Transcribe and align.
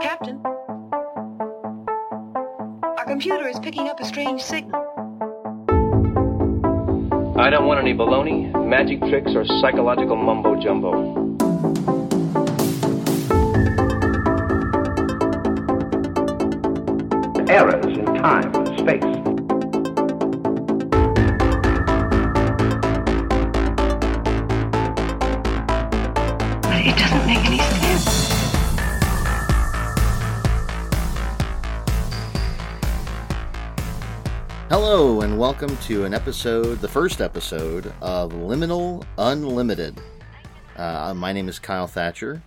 Captain, 0.00 0.40
our 2.82 3.04
computer 3.06 3.46
is 3.46 3.58
picking 3.58 3.88
up 3.88 4.00
a 4.00 4.04
strange 4.06 4.40
signal. 4.40 4.80
I 7.38 7.50
don't 7.50 7.66
want 7.66 7.80
any 7.80 7.92
baloney, 7.92 8.50
magic 8.66 9.00
tricks, 9.00 9.32
or 9.34 9.44
psychological 9.60 10.16
mumbo 10.16 10.58
jumbo. 10.58 10.92
Errors 17.50 17.84
in 17.84 18.06
time 18.06 18.54
and 18.54 18.78
space. 18.78 19.29
Hello, 35.20 35.32
and 35.32 35.38
welcome 35.38 35.76
to 35.76 36.06
an 36.06 36.14
episode, 36.14 36.80
the 36.80 36.88
first 36.88 37.20
episode 37.20 37.92
of 38.00 38.32
Liminal 38.32 39.04
Unlimited. 39.18 40.00
Uh, 40.76 41.12
my 41.12 41.30
name 41.30 41.46
is 41.46 41.58
Kyle 41.58 41.86
Thatcher, 41.86 42.42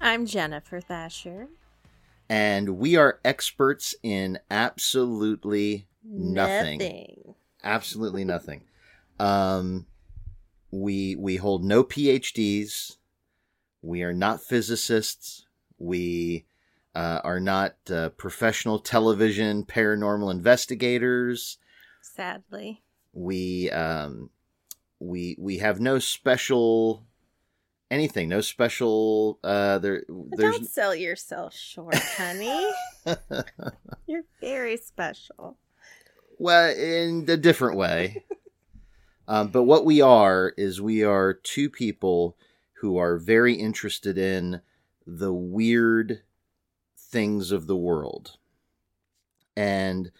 I'm 0.00 0.24
Jennifer 0.24 0.80
Thatcher. 0.80 1.48
and 2.30 2.78
we 2.78 2.96
are 2.96 3.20
experts 3.22 3.94
in 4.02 4.38
absolutely 4.50 5.86
nothing. 6.02 6.78
Nothing. 6.78 7.34
Absolutely 7.62 8.24
nothing. 8.24 8.62
Um, 9.20 9.84
we 10.70 11.16
we 11.16 11.36
hold 11.36 11.64
no 11.64 11.84
PhDs. 11.84 12.96
We 13.82 14.02
are 14.04 14.14
not 14.14 14.40
physicists. 14.40 15.44
We 15.76 16.46
uh, 16.94 17.20
are 17.22 17.40
not 17.40 17.74
uh, 17.90 18.08
professional 18.08 18.78
television 18.78 19.64
paranormal 19.64 20.30
investigators. 20.30 21.58
Sadly. 22.14 22.82
we 23.12 23.70
um 23.70 24.30
we 25.00 25.36
we 25.38 25.58
have 25.58 25.80
no 25.80 25.98
special 25.98 27.04
anything 27.90 28.28
no 28.28 28.40
special 28.40 29.38
uh 29.44 29.78
there 29.78 30.04
there's 30.08 30.56
Don't 30.58 30.68
sell 30.68 30.94
yourself 30.94 31.54
short, 31.54 31.94
honey. 32.16 32.70
You're 34.06 34.24
very 34.40 34.76
special. 34.76 35.58
well 36.38 36.70
in 36.76 37.24
a 37.28 37.36
different 37.36 37.76
way 37.76 38.24
um 39.28 39.48
but 39.48 39.62
what 39.64 39.84
we 39.84 40.00
are 40.00 40.52
is 40.56 40.80
we 40.80 41.02
are 41.04 41.32
two 41.34 41.68
people 41.70 42.36
who 42.80 42.96
are 42.98 43.16
very 43.18 43.54
interested 43.54 44.18
in 44.18 44.60
the 45.06 45.32
weird 45.32 46.22
things 46.96 47.50
of 47.52 47.66
the 47.66 47.76
world 47.76 48.36
and 49.56 50.10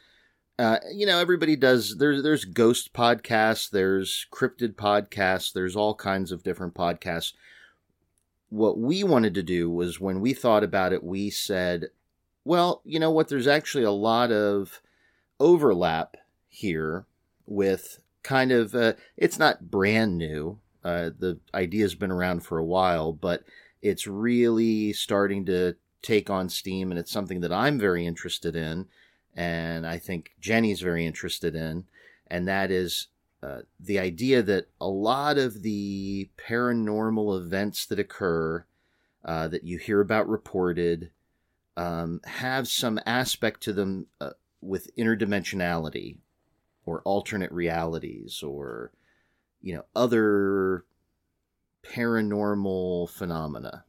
uh, 0.59 0.79
you 0.93 1.07
know 1.07 1.19
everybody 1.19 1.57
does 1.57 1.97
there's 1.97 2.23
there's 2.23 2.45
ghost 2.45 2.93
podcasts 2.93 3.71
there's 3.71 4.27
cryptid 4.31 4.75
podcasts 4.75 5.53
there's 5.53 5.77
all 5.77 5.95
kinds 5.95 6.31
of 6.31 6.43
different 6.43 6.75
podcasts. 6.75 7.33
What 8.51 8.79
we 8.79 9.03
wanted 9.03 9.35
to 9.35 9.43
do 9.43 9.69
was 9.69 9.99
when 9.99 10.21
we 10.21 10.33
thought 10.33 10.63
about 10.63 10.93
it 10.93 11.03
we 11.03 11.31
said 11.31 11.89
well 12.45 12.83
you 12.85 13.01
know 13.01 13.11
what 13.11 13.29
there's 13.29 13.49
actually 13.49 13.85
a 13.85 13.91
lot 13.91 14.31
of 14.31 14.81
overlap 15.41 16.17
here 16.49 17.05
with 17.47 17.99
kind 18.23 18.53
of 18.53 18.75
uh, 18.75 18.93
it's 19.17 19.39
not 19.39 19.71
brand 19.71 20.17
new 20.17 20.61
uh, 20.85 21.11
the 21.19 21.39
idea's 21.53 21.97
been 21.97 22.13
around 22.13 22.41
for 22.45 22.59
a 22.59 22.65
while 22.65 23.13
but 23.13 23.43
it's 23.83 24.07
really 24.07 24.93
starting 24.93 25.45
to 25.47 25.75
take 26.01 26.31
on 26.31 26.49
steam 26.49 26.93
and 26.93 26.99
it's 26.99 27.11
something 27.11 27.41
that 27.41 27.53
i'm 27.53 27.79
very 27.79 28.07
interested 28.07 28.55
in 28.55 28.87
and 29.35 29.87
I 29.87 29.99
think 29.99 30.33
Jenny's 30.41 30.81
very 30.81 31.07
interested 31.07 31.55
in, 31.55 31.85
and 32.27 32.47
that 32.49 32.71
is 32.71 33.09
uh, 33.43 33.61
the 33.79 33.99
idea 33.99 34.43
that 34.43 34.69
a 34.81 34.89
lot 34.89 35.37
of 35.37 35.63
the 35.63 36.31
paranormal 36.39 37.39
events 37.39 37.85
that 37.87 37.99
occur 37.99 38.65
uh, 39.25 39.49
that 39.49 39.65
you 39.65 39.79
hear 39.79 40.01
about 40.01 40.29
reported 40.29 41.11
um, 41.77 42.21
have 42.25 42.69
some 42.69 43.01
aspect 43.05 43.63
to 43.63 43.73
them 43.73 44.07
uh, 44.21 44.31
with 44.61 44.95
interdimensionality 44.97 46.17
or 46.87 47.03
alternate 47.03 47.53
realities 47.53 48.43
or 48.43 48.93
you 49.61 49.75
know 49.75 49.85
other 49.95 50.85
paranormal 51.83 53.11
phenomena. 53.11 53.85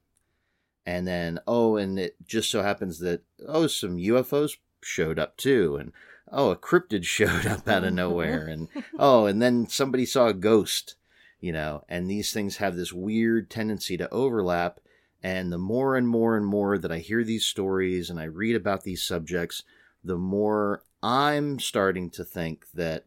And 0.86 1.08
then 1.08 1.40
oh 1.48 1.78
and 1.78 1.98
it 1.98 2.16
just 2.26 2.52
so 2.52 2.62
happens 2.62 3.00
that 3.00 3.22
oh 3.48 3.68
some 3.68 3.98
ufos 3.98 4.58
showed 4.86 5.18
up 5.18 5.36
too 5.38 5.76
and 5.78 5.92
oh 6.32 6.52
a 6.52 6.56
cryptid 6.56 7.04
showed 7.06 7.46
up 7.46 7.68
out 7.68 7.84
of 7.84 7.94
nowhere 7.94 8.48
and 8.48 8.68
oh 9.00 9.26
and 9.26 9.42
then 9.42 9.68
somebody 9.68 10.06
saw 10.06 10.28
a 10.28 10.34
ghost 10.34 10.96
you 11.40 11.52
know 11.52 11.84
and 11.90 12.10
these 12.10 12.32
things 12.32 12.58
have 12.58 12.76
this 12.76 12.94
weird 12.94 13.50
tendency 13.50 13.98
to 13.98 14.12
overlap 14.14 14.80
and 15.24 15.52
the 15.52 15.58
more 15.58 15.96
and 15.96 16.08
more 16.08 16.38
and 16.38 16.46
more 16.46 16.78
that 16.78 16.92
i 16.92 17.00
hear 17.00 17.24
these 17.24 17.46
stories 17.46 18.10
and 18.10 18.20
i 18.20 18.24
read 18.24 18.56
about 18.56 18.84
these 18.84 19.04
subjects 19.04 19.64
the 20.04 20.18
more 20.18 20.84
i'm 21.02 21.60
starting 21.60 22.10
to 22.10 22.24
think 22.24 22.66
that 22.74 23.06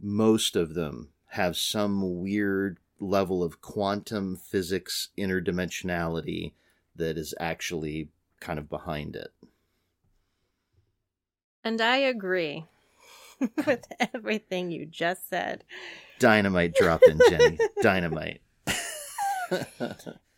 most 0.00 0.54
of 0.54 0.74
them 0.74 1.08
have 1.32 1.56
some 1.56 2.20
weird 2.20 2.78
level 3.00 3.42
of 3.42 3.60
quantum 3.60 4.36
physics 4.36 5.08
interdimensionality 5.18 6.52
that 6.96 7.16
is 7.16 7.34
actually 7.38 8.08
kind 8.40 8.58
of 8.58 8.68
behind 8.68 9.14
it 9.14 9.32
And 11.68 11.82
I 11.82 11.98
agree 11.98 12.64
with 13.66 13.84
everything 14.14 14.70
you 14.70 14.86
just 14.86 15.28
said. 15.28 15.64
Dynamite 16.18 16.72
drop 16.74 17.02
in, 17.02 17.20
Jenny. 17.28 17.58
Dynamite. 17.82 18.40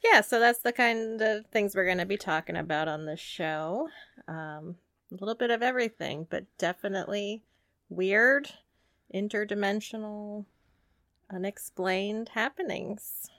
Yeah, 0.03 0.23
so 0.23 0.41
that's 0.41 0.63
the 0.63 0.73
kind 0.73 1.23
of 1.23 1.47
things 1.47 1.77
we're 1.77 1.85
going 1.85 1.99
to 1.99 2.05
be 2.05 2.17
talking 2.17 2.57
about 2.57 2.89
on 2.89 3.07
this 3.07 3.21
show. 3.21 3.89
Um, 4.27 4.75
a 5.13 5.15
little 5.21 5.37
bit 5.37 5.53
of 5.53 5.63
everything, 5.63 6.27
but 6.29 6.47
definitely 6.59 7.45
weird, 7.89 8.51
interdimensional, 9.15 10.47
unexplained 11.33 12.31
happenings. 12.31 13.31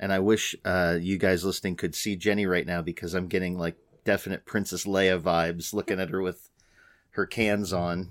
And 0.00 0.12
I 0.12 0.18
wish 0.18 0.56
uh, 0.64 0.98
you 1.00 1.16
guys 1.16 1.44
listening 1.44 1.76
could 1.76 1.94
see 1.94 2.16
Jenny 2.16 2.46
right 2.46 2.66
now 2.66 2.82
because 2.82 3.14
I'm 3.14 3.28
getting 3.28 3.56
like 3.56 3.76
definite 4.04 4.46
Princess 4.46 4.84
Leia 4.84 5.20
vibes 5.22 5.72
looking 5.72 6.00
at 6.00 6.10
her 6.10 6.20
with 6.20 6.49
her 7.12 7.26
cans 7.26 7.72
on. 7.72 8.10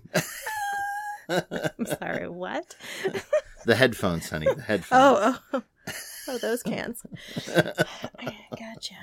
I'm 1.30 1.86
sorry, 1.86 2.28
what? 2.28 2.76
the 3.66 3.76
headphones, 3.76 4.30
honey. 4.30 4.48
The 4.48 4.62
headphones. 4.62 4.92
Oh, 4.92 5.40
oh, 5.54 5.64
oh, 6.28 6.38
those 6.40 6.64
cans. 6.64 7.04
gotcha. 7.46 8.96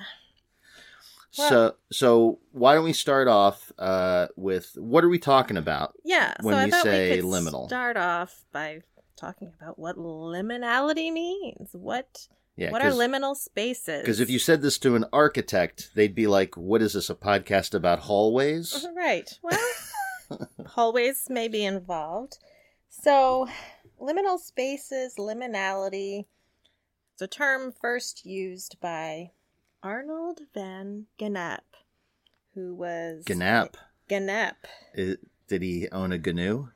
so 1.31 1.77
so 1.93 2.39
why 2.53 2.75
don't 2.75 2.85
we 2.85 2.93
start 2.93 3.29
off 3.29 3.73
uh, 3.79 4.27
with 4.37 4.73
what 4.77 5.05
are 5.05 5.09
we 5.09 5.19
talking 5.19 5.57
about? 5.57 5.95
Yeah. 6.05 6.35
When 6.41 6.55
so 6.55 6.65
we 6.65 6.83
say 6.83 7.11
we 7.11 7.17
could 7.17 7.25
liminal. 7.27 7.67
start 7.67 7.97
off 7.97 8.45
by 8.53 8.81
talking 9.17 9.53
about 9.61 9.79
what 9.79 9.97
liminality 9.97 11.13
means. 11.13 11.71
What 11.73 12.29
Yeah, 12.57 12.71
what 12.71 12.83
are 12.83 12.91
liminal 12.91 13.37
spaces? 13.37 14.01
Because 14.01 14.19
if 14.19 14.31
you 14.31 14.39
said 14.39 14.63
this 14.63 14.79
to 14.79 14.97
an 14.97 15.05
architect, 15.13 15.91
they'd 15.95 16.15
be 16.15 16.27
like, 16.27 16.57
"What 16.57 16.81
is 16.81 16.95
this? 16.95 17.11
A 17.11 17.15
podcast 17.15 17.75
about 17.75 18.01
hallways?" 18.01 18.87
right, 18.97 19.31
well, 19.43 19.59
hallways 20.67 21.29
may 21.29 21.49
be 21.49 21.65
involved. 21.65 22.39
So, 22.89 23.47
liminal 24.01 24.39
spaces, 24.39 25.17
liminality. 25.19 26.25
It's 27.13 27.23
a 27.23 27.27
term 27.27 27.73
first 27.73 28.25
used 28.25 28.81
by 28.81 29.33
Arnold 29.83 30.41
van 30.55 31.07
Gennep, 31.19 31.61
who 32.55 32.75
was 32.75 33.25
Gennep. 33.25 33.75
Gennep. 34.09 34.55
Did 34.95 35.63
he 35.63 35.89
own 35.93 36.13
a 36.13 36.19
GNU? 36.19 36.69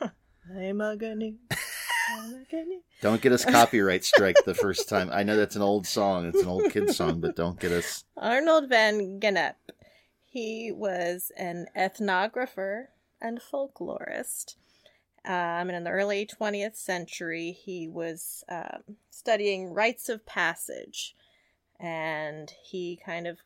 I'm 0.00 0.80
a 0.80 0.96
gnu. 0.96 1.34
Don't 3.00 3.20
get 3.20 3.32
us 3.32 3.44
copyright 3.44 4.04
strike 4.04 4.36
the 4.44 4.54
first 4.54 4.88
time. 4.88 5.10
I 5.12 5.22
know 5.22 5.36
that's 5.36 5.56
an 5.56 5.62
old 5.62 5.86
song. 5.86 6.26
It's 6.26 6.42
an 6.42 6.48
old 6.48 6.70
kid 6.70 6.90
song, 6.94 7.20
but 7.20 7.36
don't 7.36 7.58
get 7.58 7.72
us. 7.72 8.04
Arnold 8.16 8.68
van 8.68 9.20
Gennep. 9.20 9.54
He 10.24 10.70
was 10.72 11.32
an 11.36 11.66
ethnographer 11.76 12.86
and 13.20 13.40
folklorist. 13.40 14.56
Um, 15.24 15.68
and 15.68 15.72
in 15.72 15.84
the 15.84 15.90
early 15.90 16.26
20th 16.26 16.76
century, 16.76 17.50
he 17.50 17.88
was 17.88 18.44
um, 18.48 18.96
studying 19.10 19.72
rites 19.72 20.08
of 20.08 20.24
passage. 20.24 21.16
And 21.80 22.52
he 22.62 23.00
kind 23.04 23.26
of 23.26 23.38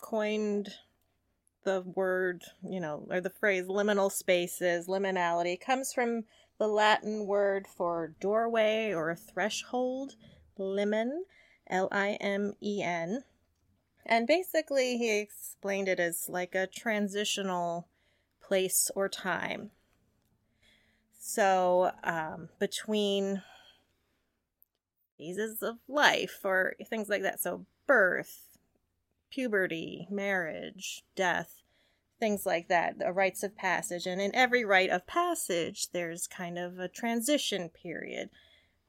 coined 0.00 0.74
the 1.64 1.82
word, 1.82 2.42
you 2.62 2.80
know, 2.80 3.06
or 3.10 3.20
the 3.20 3.30
phrase 3.30 3.66
liminal 3.66 4.10
spaces, 4.10 4.86
liminality, 4.86 5.58
comes 5.58 5.92
from 5.92 6.24
the 6.58 6.68
Latin 6.68 7.26
word 7.26 7.66
for 7.66 8.14
doorway 8.20 8.92
or 8.92 9.14
threshold, 9.14 10.14
limen, 10.58 11.22
L 11.68 11.88
I 11.90 12.12
M 12.20 12.54
E 12.62 12.82
N. 12.82 13.24
And 14.06 14.26
basically, 14.26 14.98
he 14.98 15.18
explained 15.18 15.88
it 15.88 15.98
as 15.98 16.28
like 16.28 16.54
a 16.54 16.66
transitional 16.66 17.88
place 18.40 18.90
or 18.94 19.08
time. 19.08 19.70
So, 21.18 21.92
um, 22.02 22.50
between 22.58 23.42
phases 25.16 25.62
of 25.62 25.76
life 25.88 26.40
or 26.44 26.74
things 26.88 27.08
like 27.08 27.22
that. 27.22 27.40
So, 27.40 27.64
birth, 27.86 28.58
puberty, 29.30 30.06
marriage, 30.10 31.02
death, 31.16 31.63
things 32.24 32.46
like 32.46 32.68
that, 32.68 32.98
the 32.98 33.12
rites 33.12 33.42
of 33.42 33.54
passage. 33.54 34.06
And 34.06 34.18
in 34.18 34.34
every 34.34 34.64
rite 34.64 34.88
of 34.88 35.06
passage, 35.06 35.88
there's 35.92 36.26
kind 36.26 36.58
of 36.58 36.78
a 36.78 36.88
transition 36.88 37.68
period 37.68 38.30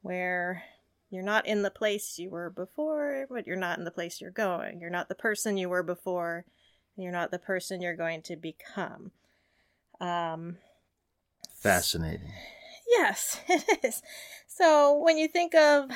where 0.01 0.63
you're 1.09 1.21
not 1.21 1.45
in 1.45 1.61
the 1.61 1.69
place 1.69 2.17
you 2.17 2.29
were 2.29 2.49
before, 2.49 3.27
but 3.29 3.45
you're 3.45 3.57
not 3.57 3.77
in 3.77 3.83
the 3.83 3.91
place 3.91 4.21
you're 4.21 4.31
going. 4.31 4.79
You're 4.79 4.89
not 4.89 5.09
the 5.09 5.15
person 5.15 5.57
you 5.57 5.67
were 5.67 5.83
before, 5.83 6.45
and 6.95 7.03
you're 7.03 7.11
not 7.11 7.31
the 7.31 7.37
person 7.37 7.81
you're 7.81 7.97
going 7.97 8.21
to 8.21 8.37
become. 8.37 9.11
Um, 9.99 10.55
Fascinating. 11.59 12.31
Yes, 12.87 13.41
it 13.49 13.83
is. 13.83 14.01
So 14.47 14.97
when 14.97 15.17
you 15.17 15.27
think 15.27 15.53
of 15.55 15.89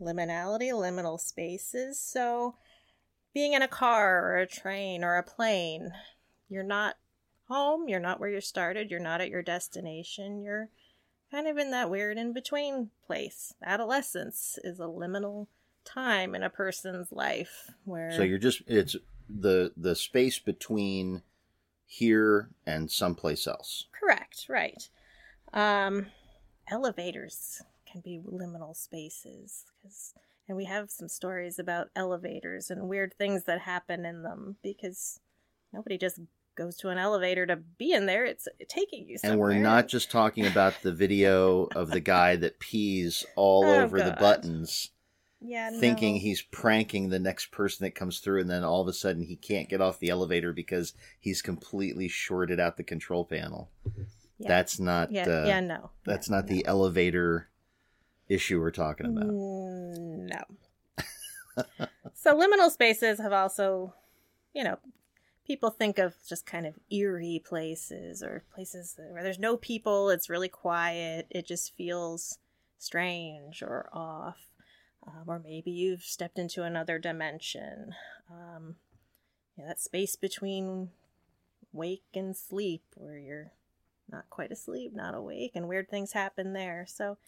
liminality, 0.00 0.72
liminal 0.72 1.20
spaces, 1.20 2.00
so 2.00 2.56
being 3.32 3.52
in 3.52 3.62
a 3.62 3.68
car 3.68 4.24
or 4.24 4.38
a 4.38 4.46
train 4.48 5.04
or 5.04 5.16
a 5.16 5.22
plane, 5.22 5.92
you're 6.48 6.62
not 6.62 6.96
home, 7.48 7.88
you're 7.88 8.00
not 8.00 8.20
where 8.20 8.30
you 8.30 8.40
started, 8.40 8.90
you're 8.90 9.00
not 9.00 9.20
at 9.20 9.30
your 9.30 9.42
destination, 9.42 10.42
you're 10.42 10.68
kind 11.30 11.46
of 11.46 11.58
in 11.58 11.70
that 11.70 11.90
weird 11.90 12.16
in 12.16 12.32
between 12.32 12.90
place. 13.06 13.54
Adolescence 13.62 14.58
is 14.62 14.80
a 14.80 14.84
liminal 14.84 15.46
time 15.84 16.34
in 16.34 16.42
a 16.42 16.50
person's 16.50 17.12
life 17.12 17.70
where 17.84 18.12
So 18.12 18.22
you're 18.22 18.38
just 18.38 18.62
it's 18.66 18.96
the 19.28 19.72
the 19.76 19.94
space 19.94 20.38
between 20.38 21.22
here 21.86 22.48
and 22.66 22.90
someplace 22.90 23.46
else. 23.46 23.86
Correct, 23.92 24.46
right. 24.48 24.88
Um, 25.52 26.06
elevators 26.68 27.62
can 27.90 28.00
be 28.00 28.20
liminal 28.26 28.74
spaces 28.74 29.64
because, 29.76 30.14
and 30.48 30.56
we 30.56 30.64
have 30.64 30.90
some 30.90 31.08
stories 31.08 31.58
about 31.58 31.90
elevators 31.94 32.70
and 32.70 32.88
weird 32.88 33.14
things 33.14 33.44
that 33.44 33.60
happen 33.60 34.04
in 34.04 34.22
them 34.22 34.56
because 34.62 35.20
nobody 35.74 35.98
just 35.98 36.20
goes 36.56 36.76
to 36.76 36.88
an 36.88 36.98
elevator 36.98 37.44
to 37.46 37.56
be 37.56 37.92
in 37.92 38.06
there. 38.06 38.24
It's 38.24 38.46
taking 38.68 39.08
you 39.08 39.18
somewhere. 39.18 39.32
And 39.32 39.40
we're 39.58 39.62
not 39.62 39.88
just 39.88 40.10
talking 40.10 40.46
about 40.46 40.74
the 40.82 40.92
video 40.92 41.64
of 41.74 41.90
the 41.90 42.00
guy 42.00 42.36
that 42.36 42.60
pees 42.60 43.24
all 43.36 43.64
Oh, 43.66 43.80
over 43.82 44.00
the 44.00 44.16
buttons, 44.18 44.90
yeah, 45.40 45.70
thinking 45.80 46.14
no. 46.14 46.20
he's 46.20 46.42
pranking 46.42 47.08
the 47.08 47.18
next 47.18 47.50
person 47.50 47.84
that 47.84 47.94
comes 47.96 48.20
through, 48.20 48.40
and 48.40 48.48
then 48.48 48.62
all 48.64 48.80
of 48.80 48.88
a 48.88 48.92
sudden 48.92 49.22
he 49.24 49.36
can't 49.36 49.68
get 49.68 49.80
off 49.80 49.98
the 49.98 50.10
elevator 50.10 50.52
because 50.52 50.94
he's 51.18 51.42
completely 51.42 52.06
shorted 52.08 52.60
out 52.60 52.76
the 52.76 52.84
control 52.84 53.24
panel. 53.24 53.68
Yeah. 54.38 54.48
That's 54.48 54.78
not. 54.80 55.10
yeah, 55.12 55.26
uh, 55.28 55.44
yeah, 55.46 55.60
no, 55.60 55.90
That's 56.06 56.30
no, 56.30 56.36
not 56.36 56.46
the 56.46 56.64
elevator 56.66 57.48
issue 58.28 58.60
we're 58.60 58.70
talking 58.70 59.06
about. 59.06 59.28
Mm, 59.28 60.28
No. 60.30 60.40
so 62.14 62.34
liminal 62.38 62.70
spaces 62.70 63.18
have 63.20 63.32
also, 63.32 63.94
you 64.54 64.64
know, 64.64 64.78
people 65.46 65.70
think 65.70 65.98
of 65.98 66.14
just 66.28 66.46
kind 66.46 66.66
of 66.66 66.78
eerie 66.90 67.42
places 67.44 68.22
or 68.22 68.44
places 68.54 68.98
where 69.10 69.22
there's 69.22 69.38
no 69.38 69.56
people, 69.56 70.10
it's 70.10 70.30
really 70.30 70.48
quiet, 70.48 71.26
it 71.30 71.46
just 71.46 71.74
feels 71.76 72.38
strange 72.78 73.62
or 73.62 73.88
off. 73.92 74.38
Um, 75.06 75.24
or 75.26 75.38
maybe 75.38 75.70
you've 75.70 76.02
stepped 76.02 76.38
into 76.38 76.62
another 76.62 76.98
dimension. 76.98 77.94
Um, 78.30 78.76
yeah, 79.56 79.66
that 79.66 79.80
space 79.80 80.16
between 80.16 80.90
wake 81.72 82.04
and 82.14 82.34
sleep 82.34 82.82
where 82.94 83.18
you're 83.18 83.52
not 84.10 84.30
quite 84.30 84.50
asleep, 84.50 84.92
not 84.94 85.14
awake, 85.14 85.52
and 85.54 85.68
weird 85.68 85.90
things 85.90 86.12
happen 86.12 86.54
there. 86.54 86.86
So 86.88 87.18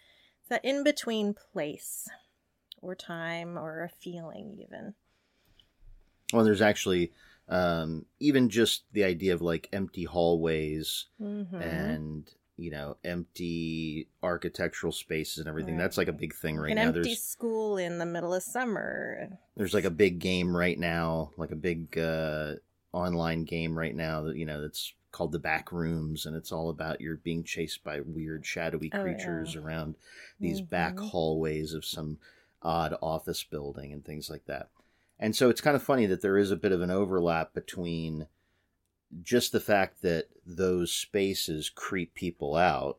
it's 0.41 0.49
that 0.49 0.65
in 0.65 0.85
between 0.85 1.35
place 1.35 2.09
or 2.81 2.95
time 2.95 3.59
or 3.59 3.83
a 3.83 3.89
feeling, 3.89 4.57
even. 4.59 4.95
Well, 6.33 6.45
there's 6.45 6.63
actually 6.63 7.13
um, 7.49 8.05
even 8.21 8.49
just 8.49 8.85
the 8.93 9.05
idea 9.05 9.35
of 9.35 9.43
like 9.43 9.69
empty 9.73 10.05
hallways 10.05 11.07
Mm-hmm. 11.21 11.57
and 11.63 12.31
you 12.59 12.71
know 12.71 12.97
empty 13.05 14.09
architectural 14.23 14.93
spaces 14.93 15.39
and 15.39 15.49
everything. 15.49 15.75
Right. 15.77 15.83
That's 15.83 15.99
like 15.99 16.09
a 16.09 16.13
big 16.13 16.35
thing 16.35 16.57
right 16.57 16.71
An 16.71 16.77
now. 16.77 16.83
empty 16.85 17.03
There's 17.03 17.23
school 17.23 17.77
in 17.77 17.99
the 17.99 18.07
middle 18.07 18.33
of 18.35 18.43
summer. 18.43 19.39
there's 19.57 19.75
like 19.75 19.85
a 19.85 19.91
big 19.91 20.19
game 20.19 20.57
right 20.57 20.79
now, 20.79 21.31
like 21.37 21.51
a 21.51 21.57
big 21.57 21.99
uh, 21.99 22.55
online 22.93 23.45
game 23.45 23.77
right 23.79 23.95
now 23.95 24.23
that 24.23 24.37
you 24.37 24.47
know 24.47 24.61
that's 24.63 24.95
called 25.13 25.33
the 25.33 25.39
back 25.39 25.71
rooms 25.73 26.27
and 26.27 26.37
it's 26.37 26.53
all 26.53 26.69
about 26.69 27.01
you're 27.01 27.17
being 27.17 27.43
chased 27.45 27.83
by 27.85 28.01
weird 28.01 28.45
shadowy 28.45 28.91
Oh, 28.95 29.01
creatures 29.03 29.55
yeah. 29.55 29.61
around 29.63 29.95
these 30.41 30.61
back 30.61 30.97
Mhm. 30.97 31.09
hallways 31.09 31.73
of 31.75 31.85
some 31.87 32.19
odd 32.63 32.95
office 33.01 33.43
building 33.45 33.93
and 33.95 34.05
things 34.05 34.29
like 34.29 34.45
that 34.47 34.69
and 35.19 35.35
so 35.35 35.49
it's 35.49 35.61
kind 35.61 35.77
of 35.77 35.83
funny 35.83 36.07
that 36.07 36.21
there 36.21 36.37
is 36.37 36.51
a 36.51 36.57
bit 36.57 36.73
of 36.73 36.81
an 36.83 36.91
overlap 36.91 37.55
between 37.55 38.27
just 39.23 39.53
the 39.53 39.61
fact 39.61 40.03
that 40.03 40.29
those 40.45 40.93
spaces 40.93 41.71
creep 41.71 42.15
people 42.15 42.57
out 42.57 42.99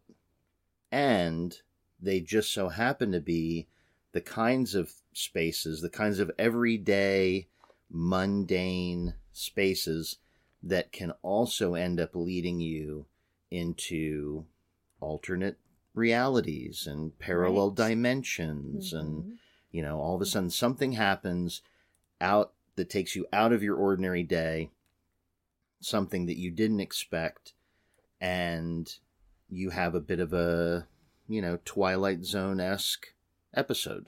and 0.91 1.61
they 1.99 2.19
just 2.19 2.53
so 2.53 2.69
happen 2.69 3.11
to 3.11 3.19
be 3.19 3.67
the 4.13 4.21
kinds 4.21 4.73
of 4.73 4.93
spaces, 5.13 5.81
the 5.81 5.89
kinds 5.89 6.19
of 6.19 6.31
everyday, 6.39 7.47
mundane 7.89 9.13
spaces 9.33 10.17
that 10.63 10.91
can 10.91 11.11
also 11.21 11.73
end 11.73 11.99
up 11.99 12.15
leading 12.15 12.59
you 12.59 13.05
into 13.51 14.45
alternate 14.99 15.57
realities 15.93 16.87
and 16.87 17.17
parallel 17.19 17.69
Right. 17.69 17.89
dimensions 17.89 18.93
and 18.93 19.23
Mhm. 19.23 19.37
you 19.71 19.81
know 19.81 19.99
all 19.99 20.15
of 20.15 20.21
a 20.21 20.25
sudden 20.25 20.49
something 20.49 20.93
happens 20.93 21.61
out 22.21 22.53
that 22.75 22.89
takes 22.89 23.15
you 23.15 23.25
out 23.33 23.51
of 23.53 23.63
your 23.63 23.75
ordinary 23.75 24.23
day 24.23 24.69
something 25.79 26.25
that 26.25 26.37
you 26.37 26.49
didn't 26.51 26.79
expect 26.79 27.53
and 28.19 28.95
you 29.49 29.69
have 29.69 29.93
a 29.95 29.99
bit 30.01 30.19
of 30.19 30.33
a 30.33 30.87
you 31.27 31.41
know 31.41 31.59
twilight 31.65 32.23
zone-esque 32.25 33.07
episode 33.53 34.07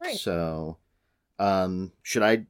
Right. 0.00 0.16
so 0.18 0.78
um 1.38 1.92
should 2.02 2.22
i 2.22 2.46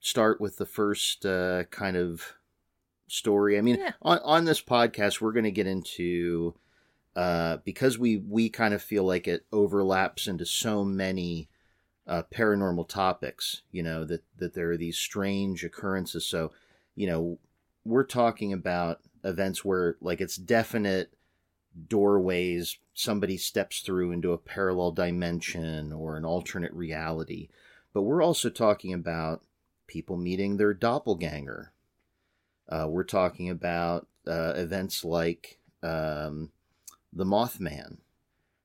start 0.00 0.40
with 0.40 0.56
the 0.58 0.66
first 0.66 1.24
uh 1.26 1.64
kind 1.64 1.96
of 1.96 2.34
story 3.08 3.58
i 3.58 3.60
mean 3.60 3.76
Yeah. 3.78 3.92
on 4.02 4.18
on 4.24 4.44
this 4.44 4.62
podcast 4.62 5.20
we're 5.20 5.32
going 5.32 5.44
to 5.44 5.50
get 5.50 5.66
into 5.66 6.54
uh, 7.16 7.56
because 7.64 7.98
we 7.98 8.18
we 8.18 8.48
kind 8.48 8.72
of 8.72 8.80
feel 8.80 9.02
like 9.02 9.26
it 9.26 9.44
overlaps 9.50 10.28
into 10.28 10.46
so 10.46 10.84
many 10.84 11.48
uh, 12.08 12.22
paranormal 12.34 12.88
topics. 12.88 13.62
You 13.70 13.82
know 13.82 14.04
that 14.04 14.24
that 14.38 14.54
there 14.54 14.70
are 14.70 14.76
these 14.76 14.98
strange 14.98 15.64
occurrences. 15.64 16.26
So 16.26 16.52
you 16.94 17.06
know 17.06 17.38
we're 17.84 18.04
talking 18.04 18.52
about 18.52 19.00
events 19.24 19.64
where 19.64 19.96
like 20.00 20.20
it's 20.20 20.36
definite 20.36 21.12
doorways 21.88 22.78
somebody 22.94 23.36
steps 23.36 23.80
through 23.80 24.10
into 24.10 24.32
a 24.32 24.38
parallel 24.38 24.90
dimension 24.90 25.92
or 25.92 26.16
an 26.16 26.24
alternate 26.24 26.72
reality 26.72 27.48
but 27.92 28.02
we're 28.02 28.22
also 28.22 28.50
talking 28.50 28.92
about 28.92 29.44
people 29.86 30.16
meeting 30.16 30.56
their 30.56 30.74
doppelganger 30.74 31.72
uh, 32.68 32.86
we're 32.88 33.04
talking 33.04 33.48
about 33.48 34.06
uh, 34.26 34.52
events 34.56 35.04
like 35.04 35.58
um, 35.82 36.50
the 37.12 37.24
Mothman. 37.24 37.98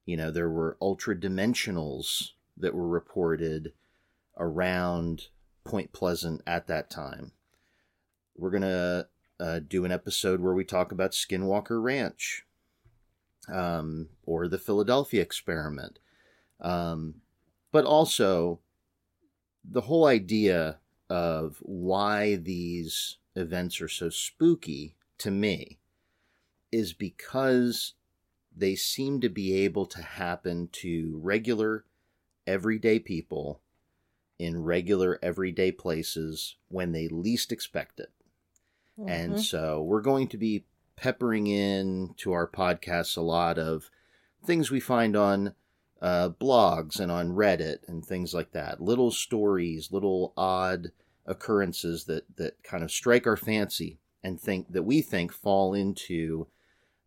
You 0.06 0.18
know, 0.18 0.32
there 0.32 0.50
were 0.50 0.78
ultra 0.82 1.16
dimensionals 1.16 2.32
that 2.58 2.74
were 2.74 2.88
reported 2.88 3.74
around 4.38 5.28
Point 5.64 5.94
Pleasant 5.94 6.42
at 6.46 6.68
that 6.68 6.90
time. 6.90 7.32
We're 8.36 8.52
going 8.52 8.62
to 8.64 9.08
uh, 9.40 9.60
do 9.68 9.86
an 9.86 9.92
episode 9.92 10.40
where 10.40 10.54
we 10.54 10.64
talk 10.64 10.92
about 10.92 11.12
Skinwalker 11.12 11.82
Ranch 11.82 12.46
um, 13.52 14.10
or 14.26 14.48
the 14.48 14.58
Philadelphia 14.58 15.22
experiment. 15.22 16.00
Um, 16.62 17.16
but 17.72 17.86
also, 17.86 18.60
the 19.64 19.82
whole 19.82 20.06
idea 20.06 20.78
of 21.10 21.58
why 21.62 22.36
these 22.36 23.18
events 23.36 23.82
are 23.82 23.88
so 23.88 24.10
spooky 24.10 24.96
to 25.18 25.32
me 25.32 25.80
is 26.72 26.94
because 26.94 27.94
they 28.56 28.76
seem 28.76 29.22
to 29.22 29.30
be 29.30 29.56
able 29.56 29.86
to 29.88 30.02
happen 30.02 30.70
to 30.72 31.20
regular, 31.22 31.86
everyday 32.48 33.00
people 33.00 33.62
in 34.40 34.64
regular, 34.64 35.20
everyday 35.22 35.72
places 35.72 36.58
when 36.70 36.92
they 36.92 37.08
least 37.08 37.52
expect 37.52 38.00
it. 38.00 38.12
And 39.08 39.38
Mhm. 39.38 39.40
so 39.40 39.82
we're 39.82 40.02
going 40.02 40.28
to 40.30 40.38
be 40.38 40.66
peppering 40.96 41.48
in 41.48 42.14
to 42.18 42.32
our 42.32 42.48
podcasts 42.48 43.18
a 43.18 43.22
lot 43.22 43.58
of 43.58 43.90
things 44.46 44.72
we 44.72 44.80
find 44.80 45.16
on 45.16 45.56
uh, 46.02 46.30
blogs 46.30 47.00
and 47.00 47.12
on 47.12 47.30
Reddit 47.32 47.88
and 47.88 48.06
things 48.06 48.34
like 48.34 48.52
that. 48.52 48.82
Little 48.82 49.12
stories, 49.12 49.92
little 49.92 50.34
odd 50.36 50.92
occurrences 51.26 52.06
that 52.06 52.36
that 52.36 52.62
kind 52.64 52.84
of 52.84 52.92
strike 52.92 53.26
our 53.26 53.38
fancy 53.38 54.00
and 54.24 54.40
think 54.40 54.72
that 54.72 54.84
we 54.84 55.02
think 55.02 55.32
fall 55.32 55.74
into 55.74 56.48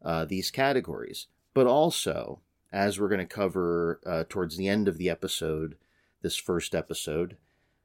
uh, 0.03 0.25
these 0.25 0.51
categories. 0.51 1.29
But 1.55 1.67
also, 1.67 2.43
as 2.73 2.99
we're 2.99 3.09
going 3.09 3.21
to 3.21 3.27
cover 3.27 4.01
uh, 4.07 4.25
towards 4.29 4.57
the 4.57 4.69
end 4.69 4.89
of 4.89 4.99
the 4.99 5.11
episode, 5.11 5.77
this 6.23 6.37
first 6.37 6.75
episode, 6.75 7.37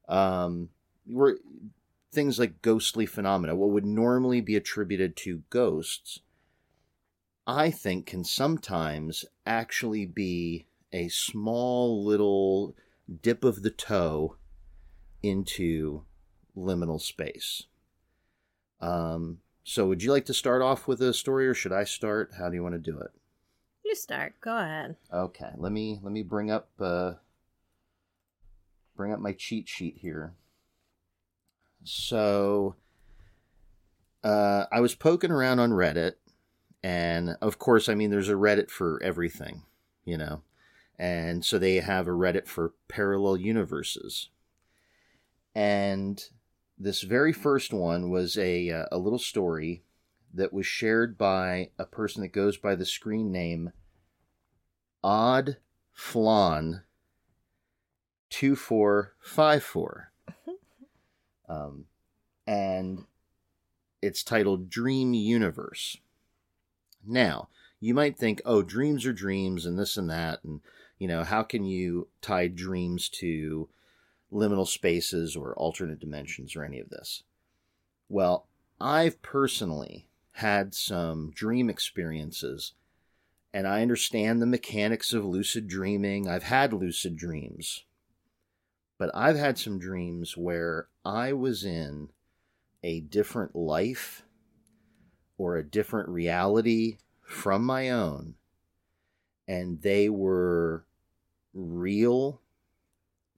um, 0.08 0.70
we're 1.06 1.36
things 2.12 2.38
like 2.38 2.60
ghostly 2.62 3.06
phenomena, 3.06 3.56
what 3.56 3.70
would 3.70 3.86
normally 3.86 4.40
be 4.40 4.54
attributed 4.54 5.16
to 5.16 5.42
ghosts, 5.48 6.20
I 7.46 7.70
think 7.70 8.06
can 8.06 8.24
sometimes 8.24 9.24
actually 9.46 10.06
be 10.06 10.66
a 10.92 11.08
small 11.08 12.04
little 12.04 12.76
dip 13.22 13.44
of 13.44 13.62
the 13.62 13.70
toe 13.70 14.36
into 15.22 16.02
liminal 16.56 17.00
space. 17.00 17.64
Um, 18.80 19.38
so, 19.64 19.86
would 19.86 20.02
you 20.02 20.12
like 20.12 20.26
to 20.26 20.34
start 20.34 20.60
off 20.60 20.86
with 20.86 21.00
a 21.00 21.14
story, 21.14 21.46
or 21.46 21.54
should 21.54 21.72
I 21.72 21.84
start? 21.84 22.32
How 22.38 22.48
do 22.48 22.56
you 22.56 22.62
want 22.62 22.74
to 22.74 22.78
do 22.78 22.98
it? 22.98 23.12
You 23.92 23.96
start. 23.96 24.40
Go 24.40 24.56
ahead. 24.56 24.96
Okay, 25.12 25.50
let 25.58 25.70
me 25.70 26.00
let 26.02 26.14
me 26.14 26.22
bring 26.22 26.50
up 26.50 26.70
uh, 26.80 27.12
bring 28.96 29.12
up 29.12 29.20
my 29.20 29.32
cheat 29.32 29.68
sheet 29.68 29.98
here. 29.98 30.32
So, 31.84 32.76
uh, 34.24 34.64
I 34.72 34.80
was 34.80 34.94
poking 34.94 35.30
around 35.30 35.58
on 35.58 35.72
Reddit, 35.72 36.14
and 36.82 37.36
of 37.42 37.58
course, 37.58 37.86
I 37.90 37.94
mean, 37.94 38.08
there's 38.08 38.30
a 38.30 38.32
Reddit 38.32 38.70
for 38.70 38.98
everything, 39.02 39.64
you 40.06 40.16
know, 40.16 40.40
and 40.98 41.44
so 41.44 41.58
they 41.58 41.74
have 41.74 42.08
a 42.08 42.12
Reddit 42.12 42.48
for 42.48 42.72
parallel 42.88 43.36
universes, 43.36 44.30
and 45.54 46.30
this 46.78 47.02
very 47.02 47.34
first 47.34 47.74
one 47.74 48.10
was 48.10 48.38
a 48.38 48.70
uh, 48.70 48.86
a 48.90 48.96
little 48.96 49.18
story 49.18 49.82
that 50.32 50.54
was 50.54 50.64
shared 50.64 51.18
by 51.18 51.68
a 51.78 51.84
person 51.84 52.22
that 52.22 52.28
goes 52.28 52.56
by 52.56 52.74
the 52.74 52.86
screen 52.86 53.30
name 53.30 53.70
Odd 55.04 55.56
Flan 55.92 56.82
two 58.30 58.56
four 58.56 59.14
five 59.20 59.62
four, 59.62 60.12
um, 61.48 61.84
and 62.46 63.04
it's 64.00 64.22
titled 64.22 64.70
Dream 64.70 65.12
Universe. 65.14 65.98
Now 67.06 67.48
you 67.78 67.94
might 67.94 68.16
think, 68.16 68.40
oh, 68.44 68.62
dreams 68.62 69.04
are 69.04 69.12
dreams, 69.12 69.66
and 69.66 69.78
this 69.78 69.96
and 69.96 70.08
that, 70.08 70.44
and 70.44 70.60
you 70.98 71.08
know, 71.08 71.24
how 71.24 71.42
can 71.42 71.64
you 71.64 72.08
tie 72.20 72.46
dreams 72.46 73.08
to 73.08 73.68
liminal 74.32 74.66
spaces 74.66 75.36
or 75.36 75.54
alternate 75.56 75.98
dimensions 75.98 76.54
or 76.54 76.64
any 76.64 76.78
of 76.78 76.90
this? 76.90 77.24
Well, 78.08 78.46
I've 78.80 79.20
personally 79.20 80.06
had 80.32 80.74
some 80.74 81.32
dream 81.34 81.68
experiences 81.68 82.72
and 83.54 83.66
I 83.66 83.82
understand 83.82 84.40
the 84.40 84.46
mechanics 84.46 85.12
of 85.12 85.24
lucid 85.24 85.68
dreaming. 85.68 86.28
I've 86.28 86.44
had 86.44 86.72
lucid 86.72 87.16
dreams. 87.16 87.84
But 88.98 89.10
I've 89.14 89.36
had 89.36 89.58
some 89.58 89.78
dreams 89.78 90.36
where 90.36 90.88
I 91.04 91.32
was 91.32 91.64
in 91.64 92.10
a 92.82 93.00
different 93.00 93.56
life 93.56 94.22
or 95.36 95.56
a 95.56 95.64
different 95.64 96.08
reality 96.08 96.98
from 97.22 97.64
my 97.64 97.90
own, 97.90 98.34
and 99.48 99.82
they 99.82 100.08
were 100.08 100.84
real 101.52 102.40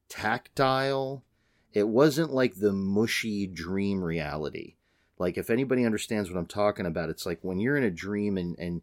tactile. 0.09 1.25
It 1.73 1.89
wasn't 1.89 2.33
like 2.33 2.57
the 2.57 2.73
mushy 2.73 3.47
dream 3.47 4.03
reality. 4.05 4.75
Like 5.19 5.39
if 5.39 5.49
anybody 5.49 5.85
understands 5.85 6.31
what 6.31 6.39
I'm 6.39 6.47
talking 6.47 6.87
about, 6.87 7.09
it's 7.09 7.25
like 7.25 7.39
when 7.43 7.59
you're 7.59 7.77
in 7.77 7.85
a 7.85 7.91
dream 7.91 8.37
and 8.37 8.59
and, 8.59 8.83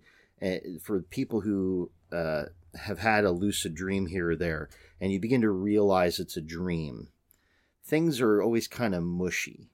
for 0.81 1.01
people 1.01 1.41
who 1.41 1.91
uh, 2.11 2.43
have 2.75 2.99
had 2.99 3.23
a 3.25 3.31
lucid 3.31 3.75
dream 3.75 4.07
here 4.07 4.31
or 4.31 4.35
there, 4.35 4.69
and 4.99 5.11
you 5.11 5.19
begin 5.19 5.41
to 5.41 5.51
realize 5.51 6.19
it's 6.19 6.37
a 6.37 6.41
dream, 6.41 7.09
things 7.83 8.21
are 8.21 8.41
always 8.41 8.67
kind 8.67 8.95
of 8.95 9.03
mushy. 9.03 9.69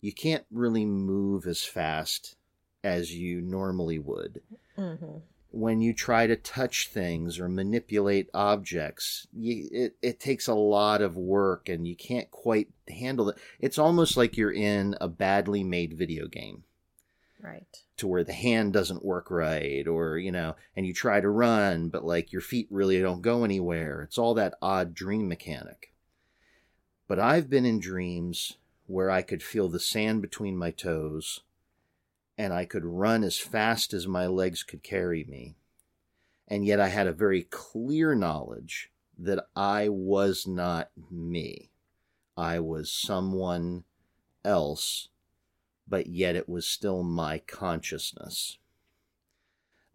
You 0.00 0.12
can't 0.12 0.44
really 0.50 0.84
move 0.84 1.46
as 1.46 1.62
fast 1.62 2.36
as 2.82 3.14
you 3.14 3.40
normally 3.40 3.98
would. 3.98 4.40
Mm-hmm. 4.78 5.18
When 5.52 5.80
you 5.80 5.92
try 5.92 6.26
to 6.26 6.36
touch 6.36 6.88
things 6.88 7.38
or 7.40 7.48
manipulate 7.48 8.30
objects, 8.32 9.26
you, 9.32 9.68
it, 9.72 9.96
it 10.00 10.20
takes 10.20 10.46
a 10.46 10.54
lot 10.54 11.02
of 11.02 11.16
work 11.16 11.68
and 11.68 11.86
you 11.86 11.96
can't 11.96 12.30
quite 12.30 12.68
handle 12.88 13.30
it. 13.30 13.38
It's 13.58 13.78
almost 13.78 14.16
like 14.16 14.36
you're 14.36 14.52
in 14.52 14.94
a 15.00 15.08
badly 15.08 15.64
made 15.64 15.98
video 15.98 16.28
game 16.28 16.62
Right. 17.42 17.84
to 17.96 18.06
where 18.06 18.24
the 18.24 18.32
hand 18.32 18.72
doesn't 18.72 19.04
work 19.04 19.30
right 19.30 19.86
or 19.86 20.18
you 20.18 20.30
know 20.30 20.56
and 20.76 20.86
you 20.86 20.92
try 20.92 21.20
to 21.20 21.28
run 21.28 21.88
but 21.88 22.04
like 22.04 22.32
your 22.32 22.42
feet 22.42 22.66
really 22.70 23.00
don't 23.00 23.22
go 23.22 23.44
anywhere. 23.44 24.02
It's 24.02 24.18
all 24.18 24.34
that 24.34 24.54
odd 24.60 24.94
dream 24.94 25.28
mechanic. 25.28 25.92
But 27.08 27.18
i've 27.18 27.48
been 27.50 27.64
in 27.66 27.80
dreams 27.80 28.56
where 28.86 29.10
i 29.10 29.22
could 29.22 29.42
feel 29.42 29.68
the 29.68 29.80
sand 29.80 30.22
between 30.22 30.56
my 30.56 30.70
toes 30.70 31.40
and 32.36 32.52
i 32.52 32.64
could 32.64 32.84
run 32.84 33.22
as 33.22 33.38
fast 33.38 33.92
as 33.92 34.06
my 34.06 34.26
legs 34.26 34.62
could 34.62 34.82
carry 34.82 35.24
me. 35.24 35.56
And 36.48 36.64
yet 36.64 36.80
i 36.80 36.88
had 36.88 37.06
a 37.06 37.12
very 37.12 37.42
clear 37.44 38.14
knowledge 38.14 38.90
that 39.18 39.44
i 39.54 39.88
was 39.88 40.46
not 40.46 40.90
me. 41.10 41.70
I 42.36 42.58
was 42.60 42.90
someone 42.90 43.84
else 44.44 45.09
but 45.90 46.06
yet 46.06 46.36
it 46.36 46.48
was 46.48 46.66
still 46.66 47.02
my 47.02 47.40
consciousness. 47.40 48.56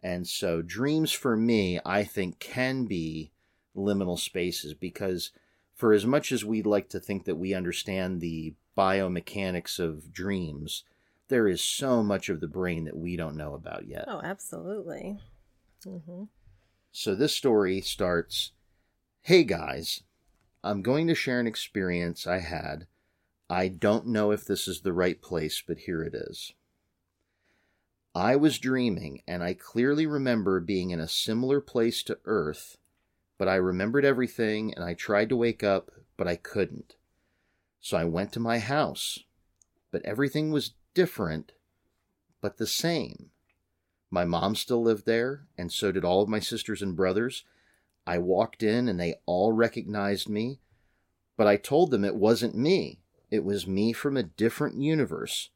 And 0.02 0.28
so, 0.28 0.62
dreams 0.62 1.10
for 1.10 1.36
me, 1.36 1.80
I 1.84 2.04
think, 2.04 2.38
can 2.38 2.84
be 2.84 3.32
liminal 3.74 4.18
spaces 4.18 4.74
because, 4.74 5.32
for 5.74 5.92
as 5.92 6.06
much 6.06 6.30
as 6.30 6.44
we'd 6.44 6.66
like 6.66 6.88
to 6.90 7.00
think 7.00 7.24
that 7.24 7.36
we 7.36 7.54
understand 7.54 8.20
the 8.20 8.54
biomechanics 8.76 9.80
of 9.80 10.12
dreams, 10.12 10.84
there 11.28 11.48
is 11.48 11.60
so 11.60 12.02
much 12.04 12.28
of 12.28 12.40
the 12.40 12.46
brain 12.46 12.84
that 12.84 12.96
we 12.96 13.16
don't 13.16 13.36
know 13.36 13.54
about 13.54 13.88
yet. 13.88 14.04
Oh, 14.06 14.20
absolutely. 14.22 15.18
Mm-hmm. 15.84 16.24
So, 16.92 17.14
this 17.14 17.34
story 17.34 17.80
starts 17.80 18.52
Hey 19.22 19.42
guys, 19.42 20.04
I'm 20.62 20.82
going 20.82 21.08
to 21.08 21.14
share 21.16 21.40
an 21.40 21.48
experience 21.48 22.28
I 22.28 22.38
had 22.38 22.86
I 23.48 23.68
don't 23.68 24.08
know 24.08 24.32
if 24.32 24.44
this 24.44 24.66
is 24.66 24.80
the 24.80 24.92
right 24.92 25.20
place, 25.22 25.62
but 25.64 25.78
here 25.80 26.02
it 26.02 26.14
is. 26.14 26.52
I 28.14 28.34
was 28.34 28.58
dreaming, 28.58 29.22
and 29.28 29.44
I 29.44 29.54
clearly 29.54 30.06
remember 30.06 30.58
being 30.58 30.90
in 30.90 30.98
a 30.98 31.06
similar 31.06 31.60
place 31.60 32.02
to 32.04 32.18
Earth, 32.24 32.76
but 33.38 33.46
I 33.46 33.56
remembered 33.56 34.04
everything, 34.04 34.74
and 34.74 34.82
I 34.82 34.94
tried 34.94 35.28
to 35.28 35.36
wake 35.36 35.62
up, 35.62 35.90
but 36.16 36.26
I 36.26 36.36
couldn't. 36.36 36.96
So 37.78 37.96
I 37.96 38.04
went 38.04 38.32
to 38.32 38.40
my 38.40 38.58
house, 38.58 39.20
but 39.92 40.02
everything 40.04 40.50
was 40.50 40.72
different, 40.94 41.52
but 42.40 42.56
the 42.56 42.66
same. 42.66 43.30
My 44.10 44.24
mom 44.24 44.56
still 44.56 44.82
lived 44.82 45.06
there, 45.06 45.46
and 45.56 45.70
so 45.70 45.92
did 45.92 46.04
all 46.04 46.22
of 46.22 46.28
my 46.28 46.40
sisters 46.40 46.82
and 46.82 46.96
brothers. 46.96 47.44
I 48.06 48.18
walked 48.18 48.62
in, 48.62 48.88
and 48.88 48.98
they 48.98 49.16
all 49.26 49.52
recognized 49.52 50.28
me, 50.28 50.58
but 51.36 51.46
I 51.46 51.56
told 51.56 51.90
them 51.90 52.04
it 52.04 52.16
wasn't 52.16 52.56
me. 52.56 53.02
It 53.30 53.44
was 53.44 53.66
me 53.66 53.92
from 53.92 54.16
a 54.16 54.22
different 54.22 54.80
universe, 54.80 55.50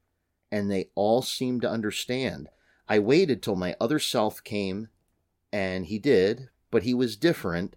and 0.51 0.71
they 0.71 0.91
all 0.95 1.23
seemed 1.23 1.63
to 1.63 1.71
understand. 1.71 2.49
I 2.89 2.99
waited 2.99 3.43
till 3.43 3.57
my 3.57 3.77
other 3.81 3.99
self 3.99 4.43
came, 4.43 4.89
and 5.53 5.87
he 5.87 5.99
did, 5.99 6.49
but 6.71 6.83
he 6.83 6.95
was 6.95 7.17
different, 7.17 7.77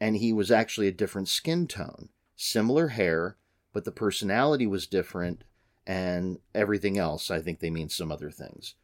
and 0.00 0.16
he 0.16 0.32
was 0.32 0.50
actually 0.50 0.88
a 0.88 0.92
different 0.92 1.28
skin 1.28 1.66
tone. 1.66 2.10
Similar 2.36 2.88
hair, 2.88 3.36
but 3.72 3.84
the 3.84 3.92
personality 3.92 4.66
was 4.66 4.86
different, 4.86 5.42
and 5.86 6.38
everything 6.54 6.98
else. 6.98 7.30
I 7.30 7.40
think 7.40 7.58
they 7.60 7.70
mean 7.70 7.88
some 7.88 8.12
other 8.12 8.30
things. 8.30 8.74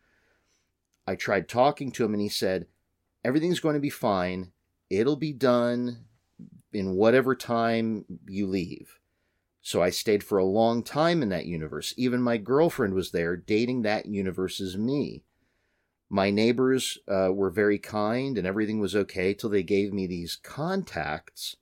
I 1.06 1.14
tried 1.14 1.48
talking 1.48 1.92
to 1.92 2.04
him, 2.04 2.14
and 2.14 2.22
he 2.22 2.28
said, 2.28 2.66
Everything's 3.24 3.60
going 3.60 3.74
to 3.74 3.80
be 3.80 3.90
fine. 3.90 4.50
It'll 4.90 5.16
be 5.16 5.32
done 5.32 6.06
in 6.72 6.94
whatever 6.94 7.36
time 7.36 8.04
you 8.26 8.46
leave. 8.46 8.98
So 9.62 9.80
I 9.80 9.90
stayed 9.90 10.24
for 10.24 10.38
a 10.38 10.44
long 10.44 10.82
time 10.82 11.22
in 11.22 11.28
that 11.28 11.46
universe. 11.46 11.94
Even 11.96 12.20
my 12.20 12.36
girlfriend 12.36 12.94
was 12.94 13.12
there, 13.12 13.36
dating 13.36 13.82
that 13.82 14.06
universe's 14.06 14.76
me. 14.76 15.22
My 16.10 16.30
neighbors 16.30 16.98
uh, 17.08 17.30
were 17.32 17.48
very 17.48 17.78
kind 17.78 18.36
and 18.36 18.46
everything 18.46 18.80
was 18.80 18.96
okay 18.96 19.32
till 19.32 19.48
they 19.48 19.62
gave 19.62 19.92
me 19.92 20.06
these 20.06 20.36
contacts, 20.36 21.56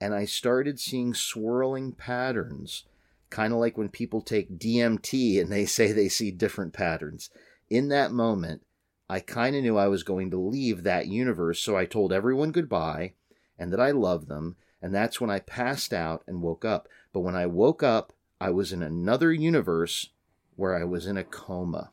and 0.00 0.14
I 0.14 0.24
started 0.24 0.80
seeing 0.80 1.12
swirling 1.12 1.92
patterns, 1.92 2.84
kind 3.30 3.52
of 3.52 3.58
like 3.58 3.76
when 3.76 3.88
people 3.88 4.22
take 4.22 4.58
DMT 4.58 5.40
and 5.40 5.50
they 5.50 5.66
say 5.66 5.92
they 5.92 6.08
see 6.08 6.30
different 6.30 6.72
patterns. 6.72 7.30
In 7.68 7.88
that 7.88 8.12
moment, 8.12 8.62
I 9.08 9.20
kind 9.20 9.54
of 9.54 9.62
knew 9.62 9.76
I 9.76 9.88
was 9.88 10.02
going 10.02 10.30
to 10.30 10.38
leave 10.38 10.82
that 10.84 11.08
universe, 11.08 11.60
so 11.60 11.76
I 11.76 11.84
told 11.84 12.12
everyone 12.12 12.52
goodbye 12.52 13.14
and 13.58 13.72
that 13.72 13.80
I 13.80 13.90
love 13.90 14.28
them. 14.28 14.56
And 14.84 14.94
that's 14.94 15.18
when 15.18 15.30
I 15.30 15.38
passed 15.38 15.94
out 15.94 16.24
and 16.26 16.42
woke 16.42 16.62
up. 16.62 16.90
But 17.14 17.20
when 17.20 17.34
I 17.34 17.46
woke 17.46 17.82
up, 17.82 18.12
I 18.38 18.50
was 18.50 18.70
in 18.70 18.82
another 18.82 19.32
universe 19.32 20.10
where 20.56 20.74
I 20.78 20.84
was 20.84 21.06
in 21.06 21.16
a 21.16 21.24
coma. 21.24 21.92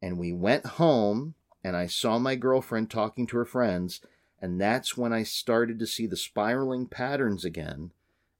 And 0.00 0.16
we 0.16 0.32
went 0.32 0.64
home, 0.64 1.34
and 1.64 1.76
I 1.76 1.88
saw 1.88 2.20
my 2.20 2.36
girlfriend 2.36 2.90
talking 2.90 3.26
to 3.26 3.38
her 3.38 3.44
friends, 3.44 4.00
and 4.40 4.60
that's 4.60 4.96
when 4.96 5.12
I 5.12 5.24
started 5.24 5.80
to 5.80 5.86
see 5.86 6.06
the 6.06 6.16
spiraling 6.16 6.86
patterns 6.86 7.44
again. 7.44 7.90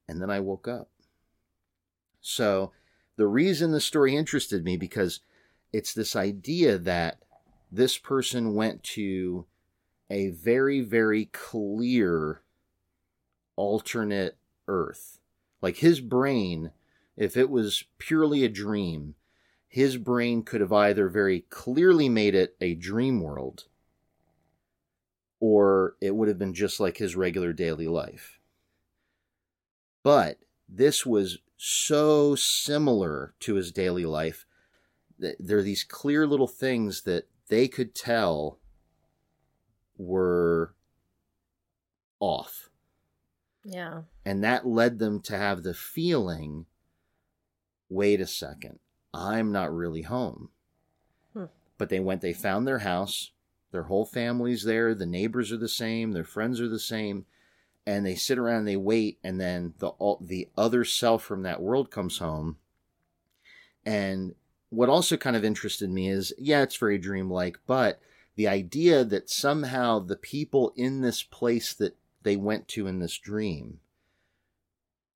And 0.07 0.21
then 0.21 0.29
I 0.29 0.39
woke 0.39 0.69
up. 0.69 0.87
So, 2.21 2.71
the 3.17 3.27
reason 3.27 3.73
the 3.73 3.81
story 3.81 4.15
interested 4.15 4.63
me 4.63 4.77
because 4.77 5.19
it's 5.73 5.93
this 5.93 6.15
idea 6.15 6.77
that 6.77 7.17
this 7.69 7.97
person 7.97 8.55
went 8.55 8.81
to 8.95 9.45
a 10.09 10.29
very, 10.29 10.79
very 10.79 11.25
clear 11.25 12.43
alternate 13.55 14.37
Earth. 14.67 15.19
Like 15.61 15.77
his 15.77 16.01
brain, 16.01 16.71
if 17.15 17.37
it 17.37 17.49
was 17.49 17.85
purely 17.97 18.43
a 18.43 18.49
dream, 18.49 19.15
his 19.67 19.97
brain 19.97 20.43
could 20.43 20.61
have 20.61 20.73
either 20.73 21.07
very 21.07 21.41
clearly 21.41 22.09
made 22.09 22.35
it 22.35 22.55
a 22.59 22.75
dream 22.75 23.21
world 23.21 23.65
or 25.41 25.95
it 25.99 26.15
would 26.15 26.29
have 26.29 26.37
been 26.39 26.53
just 26.53 26.79
like 26.79 26.97
his 26.97 27.15
regular 27.15 27.51
daily 27.51 27.87
life. 27.87 28.39
But 30.03 30.37
this 30.69 31.05
was 31.05 31.39
so 31.57 32.35
similar 32.35 33.33
to 33.41 33.55
his 33.55 33.71
daily 33.71 34.05
life 34.05 34.45
that 35.19 35.35
there 35.39 35.57
are 35.57 35.63
these 35.63 35.83
clear 35.83 36.25
little 36.25 36.47
things 36.47 37.01
that 37.01 37.27
they 37.49 37.67
could 37.67 37.93
tell 37.93 38.59
were 39.97 40.73
off. 42.19 42.70
Yeah. 43.63 44.01
And 44.25 44.43
that 44.43 44.65
led 44.65 44.99
them 44.99 45.19
to 45.21 45.37
have 45.37 45.63
the 45.63 45.73
feeling 45.73 46.65
wait 47.91 48.21
a 48.21 48.27
second, 48.27 48.79
I'm 49.13 49.51
not 49.51 49.75
really 49.75 50.03
home. 50.03 50.49
Hmm. 51.33 51.45
But 51.77 51.89
they 51.89 51.99
went, 51.99 52.21
they 52.21 52.33
found 52.33 52.65
their 52.65 52.79
house, 52.79 53.31
their 53.71 53.83
whole 53.83 54.05
family's 54.05 54.63
there, 54.63 54.95
the 54.95 55.05
neighbors 55.05 55.51
are 55.51 55.57
the 55.57 55.67
same, 55.67 56.13
their 56.13 56.23
friends 56.23 56.61
are 56.61 56.69
the 56.69 56.79
same, 56.79 57.25
and 57.85 58.05
they 58.05 58.15
sit 58.15 58.37
around 58.37 58.59
and 58.59 58.67
they 58.67 58.77
wait, 58.77 59.19
and 59.23 59.39
then 59.39 59.73
the 59.79 59.89
all, 59.89 60.19
the 60.21 60.49
other 60.57 60.85
self 60.85 61.23
from 61.23 61.43
that 61.43 61.61
world 61.61 61.91
comes 61.91 62.19
home. 62.19 62.57
And 63.85 64.35
what 64.69 64.89
also 64.89 65.17
kind 65.17 65.35
of 65.35 65.43
interested 65.43 65.89
me 65.89 66.09
is, 66.09 66.33
yeah, 66.37 66.61
it's 66.61 66.77
very 66.77 66.97
dreamlike, 66.97 67.59
but 67.67 67.99
the 68.35 68.47
idea 68.47 69.03
that 69.03 69.29
somehow 69.29 69.99
the 69.99 70.15
people 70.15 70.71
in 70.77 71.01
this 71.01 71.23
place 71.23 71.73
that 71.73 71.97
they 72.23 72.35
went 72.35 72.67
to 72.69 72.87
in 72.87 72.99
this 72.99 73.17
dream 73.17 73.79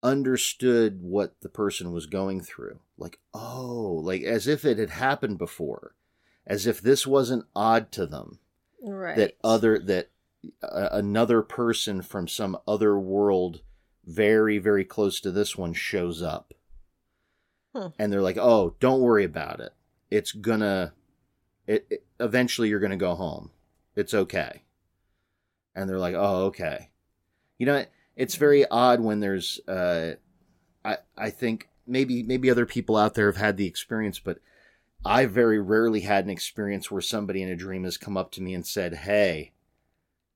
understood 0.03 1.01
what 1.01 1.39
the 1.41 1.49
person 1.49 1.91
was 1.91 2.05
going 2.05 2.41
through. 2.41 2.79
Like, 2.97 3.19
oh, 3.33 4.01
like 4.03 4.23
as 4.23 4.47
if 4.47 4.65
it 4.65 4.77
had 4.77 4.91
happened 4.91 5.37
before, 5.37 5.95
as 6.45 6.65
if 6.65 6.81
this 6.81 7.05
wasn't 7.05 7.45
odd 7.55 7.91
to 7.93 8.05
them. 8.05 8.39
Right. 8.83 9.15
That 9.15 9.37
other, 9.43 9.77
that 9.79 10.09
uh, 10.63 10.89
another 10.91 11.41
person 11.41 12.01
from 12.01 12.27
some 12.27 12.57
other 12.67 12.97
world, 12.97 13.61
very, 14.05 14.57
very 14.57 14.83
close 14.83 15.19
to 15.21 15.31
this 15.31 15.55
one, 15.55 15.73
shows 15.73 16.21
up. 16.21 16.53
And 17.97 18.11
they're 18.11 18.21
like, 18.21 18.37
oh, 18.37 18.75
don't 18.79 19.01
worry 19.01 19.23
about 19.23 19.59
it. 19.59 19.71
It's 20.09 20.33
gonna, 20.33 20.93
it, 21.67 21.85
it 21.89 22.05
eventually 22.19 22.69
you're 22.69 22.79
gonna 22.79 22.97
go 22.97 23.15
home. 23.15 23.51
It's 23.95 24.13
okay. 24.13 24.63
And 25.73 25.89
they're 25.89 25.99
like, 25.99 26.15
oh, 26.15 26.45
okay. 26.47 26.90
You 27.61 27.67
know, 27.67 27.85
it's 28.15 28.37
very 28.37 28.65
odd 28.65 29.01
when 29.01 29.19
there's 29.19 29.59
uh 29.67 30.15
I 30.83 30.97
I 31.15 31.29
think 31.29 31.69
maybe 31.85 32.23
maybe 32.23 32.49
other 32.49 32.65
people 32.65 32.97
out 32.97 33.13
there 33.13 33.27
have 33.27 33.37
had 33.37 33.55
the 33.55 33.67
experience, 33.67 34.17
but 34.17 34.39
I 35.05 35.27
very 35.27 35.59
rarely 35.59 35.99
had 35.99 36.25
an 36.25 36.31
experience 36.31 36.89
where 36.89 37.03
somebody 37.03 37.43
in 37.43 37.49
a 37.49 37.55
dream 37.55 37.83
has 37.83 37.97
come 37.97 38.17
up 38.17 38.31
to 38.31 38.41
me 38.41 38.55
and 38.55 38.65
said, 38.65 38.95
"Hey, 38.95 39.51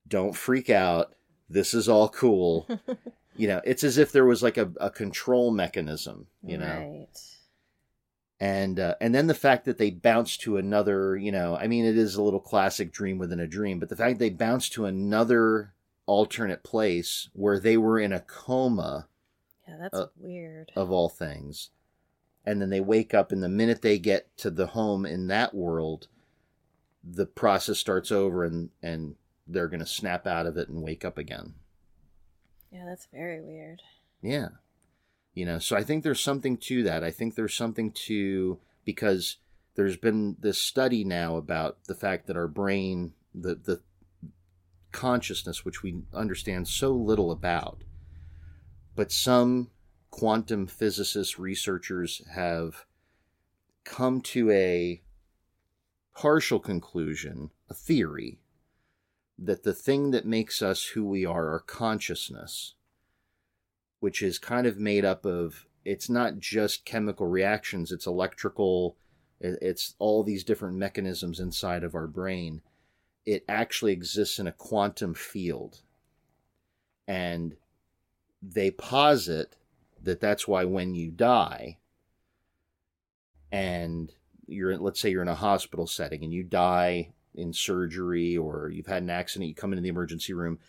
don't 0.08 0.36
freak 0.36 0.70
out. 0.70 1.16
This 1.50 1.74
is 1.74 1.90
all 1.90 2.10
cool." 2.10 2.68
you 3.36 3.48
know, 3.48 3.60
it's 3.66 3.84
as 3.84 3.98
if 3.98 4.12
there 4.12 4.26
was 4.26 4.44
like 4.44 4.58
a, 4.58 4.72
a 4.80 4.92
control 4.92 5.50
mechanism, 5.50 6.28
you 6.44 6.60
know. 6.60 7.08
Right. 7.08 7.08
And 8.40 8.80
uh, 8.80 8.98
and 9.02 9.16
then 9.16 9.26
the 9.26 9.34
fact 9.34 9.66
that 9.66 9.80
they 9.80 9.90
bounce 9.90 10.38
to 10.38 10.58
another, 10.58 11.18
you 11.18 11.32
know, 11.32 11.58
I 11.58 11.66
mean, 11.66 11.86
it 11.86 11.98
is 11.98 12.14
a 12.14 12.22
little 12.22 12.40
classic 12.40 12.92
dream 12.92 13.18
within 13.18 13.40
a 13.40 13.48
dream, 13.48 13.80
but 13.80 13.90
the 13.90 13.96
fact 13.96 14.20
they 14.20 14.30
bounce 14.30 14.70
to 14.70 14.86
another 14.86 15.74
alternate 16.06 16.64
place 16.64 17.30
where 17.34 17.60
they 17.60 17.78
were 17.78 18.00
in 18.00 18.14
a 18.14 18.20
coma 18.20 19.08
Yeah, 19.68 19.78
that's 19.80 19.98
Uh, 19.98 20.08
weird. 20.18 20.72
of 20.76 20.92
all 20.92 21.10
things. 21.10 21.72
And 22.46 22.62
then 22.62 22.70
they 22.70 22.82
wake 22.82 23.14
up, 23.16 23.32
and 23.32 23.42
the 23.42 23.50
minute 23.50 23.82
they 23.82 23.98
get 23.98 24.36
to 24.38 24.52
the 24.52 24.68
home 24.68 25.06
in 25.06 25.28
that 25.28 25.56
world, 25.56 26.08
the 27.04 27.26
process 27.26 27.80
starts 27.80 28.12
over, 28.12 28.44
and, 28.44 28.70
and 28.84 29.16
they're 29.48 29.68
going 29.68 29.80
to 29.80 29.86
snap 29.86 30.28
out 30.28 30.46
of 30.46 30.56
it 30.58 30.70
and 30.70 30.84
wake 30.84 31.04
up 31.04 31.18
again. 31.18 31.56
Yeah, 32.72 32.86
that's 32.86 33.08
very 33.12 33.42
weird. 33.42 33.82
Yeah. 34.22 34.50
You 35.34 35.46
know, 35.46 35.58
so 35.60 35.76
I 35.76 35.84
think 35.84 36.04
there's 36.04 36.20
something 36.22 36.58
to 36.58 36.84
that. 36.84 37.04
I 37.04 37.10
think 37.12 37.34
there's 37.36 37.56
something 37.56 37.92
to, 37.92 38.60
because 38.86 39.38
there's 39.76 39.98
been 39.98 40.36
this 40.40 40.60
study 40.62 41.04
now 41.04 41.38
about 41.38 41.84
the 41.86 41.96
fact 41.96 42.28
that 42.28 42.38
our 42.38 42.48
brain, 42.48 43.14
the, 43.34 43.56
the 43.56 43.82
consciousness, 44.96 45.66
which 45.66 45.84
we 45.84 46.04
understand 46.14 46.70
so 46.70 46.94
little 46.94 47.30
about, 47.30 47.84
but 48.96 49.12
some 49.12 49.70
quantum 50.10 50.66
physicists, 50.66 51.38
researchers 51.38 52.22
have 52.34 52.86
come 53.84 54.22
to 54.22 54.50
a 54.50 55.02
partial 56.16 56.60
conclusion, 56.60 57.52
a 57.70 57.74
theory, 57.74 58.40
that 59.38 59.64
the 59.64 59.74
thing 59.74 60.12
that 60.12 60.26
makes 60.26 60.62
us 60.62 60.86
who 60.86 61.04
we 61.04 61.26
are, 61.26 61.50
our 61.50 61.60
consciousness, 61.60 62.76
which 64.00 64.22
is 64.22 64.40
kind 64.40 64.66
of 64.66 64.78
made 64.78 65.04
up 65.04 65.26
of, 65.26 65.66
it's 65.84 66.10
not 66.10 66.40
just 66.40 66.86
chemical 66.86 67.28
reactions, 67.28 67.92
it's 67.92 68.08
electrical, 68.08 68.96
it's 69.42 69.96
all 70.00 70.24
these 70.24 70.46
different 70.46 70.78
mechanisms 70.78 71.42
inside 71.42 71.84
of 71.84 71.96
our 71.96 72.08
brain. 72.08 72.62
It 73.26 73.44
actually 73.48 73.92
exists 73.92 74.40
in 74.40 74.48
a 74.48 74.52
quantum 74.52 75.14
field. 75.14 75.82
And 77.08 77.56
they 78.42 78.72
posit 78.72 79.56
that 80.04 80.20
that's 80.20 80.48
why 80.48 80.66
when 80.66 80.94
you 80.96 81.10
die 81.12 81.78
and 83.52 84.12
you're 84.48 84.78
let's 84.78 85.00
say 85.00 85.10
you're 85.10 85.22
in 85.22 85.28
a 85.28 85.36
hospital 85.36 85.88
setting 85.88 86.24
and 86.24 86.34
you 86.34 86.44
die 86.44 87.10
in 87.34 87.52
surgery 87.52 88.38
or 88.38 88.70
you've 88.70 88.86
had 88.86 89.02
an 89.04 89.10
accident 89.10 89.50
you 89.50 89.56
come 89.56 89.74
into 89.74 89.82
the 89.82 89.90
emergency 89.90 90.34
room 90.34 90.60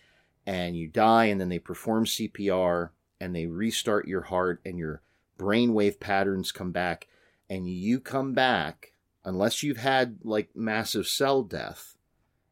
and 0.46 0.76
you 0.76 0.88
die 0.88 1.26
and 1.26 1.40
then 1.40 1.48
they 1.48 1.58
perform 1.58 2.04
CPR 2.04 2.90
and 3.20 3.34
they 3.34 3.46
restart 3.46 4.08
your 4.08 4.22
heart 4.22 4.60
and 4.64 4.78
your 4.78 5.02
brainwave 5.38 6.00
patterns 6.00 6.52
come 6.52 6.72
back 6.72 7.08
and 7.50 7.68
you 7.68 8.00
come 8.00 8.32
back 8.32 8.92
unless 9.24 9.62
you've 9.62 9.76
had 9.76 10.18
like 10.22 10.48
massive 10.54 11.06
cell 11.06 11.42
death 11.42 11.95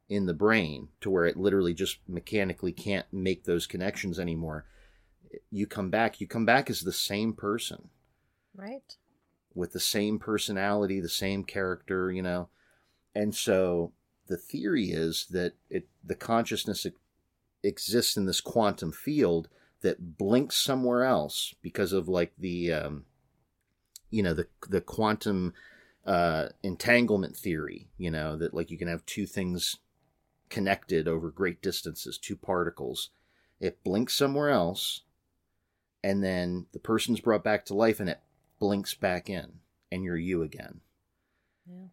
in 0.07 0.25
the 0.25 0.33
brain 0.33 0.89
to 1.01 1.09
where 1.09 1.25
it 1.25 1.37
literally 1.37 1.73
just 1.73 1.97
mechanically 2.07 2.71
can't 2.71 3.05
make 3.11 3.43
those 3.45 3.65
connections 3.65 4.19
anymore 4.19 4.65
you 5.49 5.65
come 5.67 5.89
back 5.89 6.21
you 6.21 6.27
come 6.27 6.45
back 6.45 6.69
as 6.69 6.81
the 6.81 6.91
same 6.91 7.33
person 7.33 7.89
Right. 8.55 8.95
with 9.53 9.73
the 9.73 9.79
same 9.79 10.19
personality, 10.19 10.99
the 10.99 11.09
same 11.09 11.43
character, 11.43 12.11
you 12.11 12.21
know. 12.21 12.49
And 13.13 13.35
so 13.35 13.93
the 14.27 14.37
theory 14.37 14.91
is 14.91 15.27
that 15.31 15.53
it 15.69 15.87
the 16.03 16.15
consciousness 16.15 16.85
exists 17.63 18.17
in 18.17 18.25
this 18.25 18.41
quantum 18.41 18.91
field 18.91 19.47
that 19.81 20.17
blinks 20.17 20.57
somewhere 20.57 21.03
else 21.03 21.53
because 21.61 21.93
of 21.93 22.07
like 22.07 22.33
the 22.37 22.71
um, 22.71 23.05
you 24.09 24.23
know 24.23 24.33
the 24.33 24.47
the 24.69 24.81
quantum 24.81 25.53
uh, 26.05 26.49
entanglement 26.63 27.35
theory, 27.35 27.89
you 27.97 28.11
know 28.11 28.37
that 28.37 28.53
like 28.53 28.71
you 28.71 28.77
can 28.77 28.87
have 28.87 29.05
two 29.05 29.25
things 29.25 29.77
connected 30.49 31.07
over 31.07 31.29
great 31.31 31.61
distances, 31.61 32.17
two 32.17 32.35
particles. 32.35 33.09
It 33.59 33.83
blinks 33.83 34.15
somewhere 34.15 34.49
else, 34.49 35.01
and 36.03 36.23
then 36.23 36.67
the 36.71 36.79
person's 36.79 37.21
brought 37.21 37.43
back 37.43 37.65
to 37.65 37.73
life, 37.73 37.99
and 37.99 38.09
it 38.09 38.19
blinks 38.59 38.93
back 38.93 39.29
in 39.29 39.59
and 39.91 40.03
you're 40.03 40.17
you 40.17 40.41
again. 40.41 40.81
Yeah. 41.65 41.87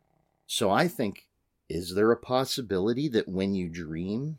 So 0.46 0.70
I 0.70 0.88
think, 0.88 1.28
is 1.68 1.94
there 1.94 2.10
a 2.10 2.16
possibility 2.16 3.08
that 3.08 3.28
when 3.28 3.54
you 3.54 3.68
dream, 3.68 4.38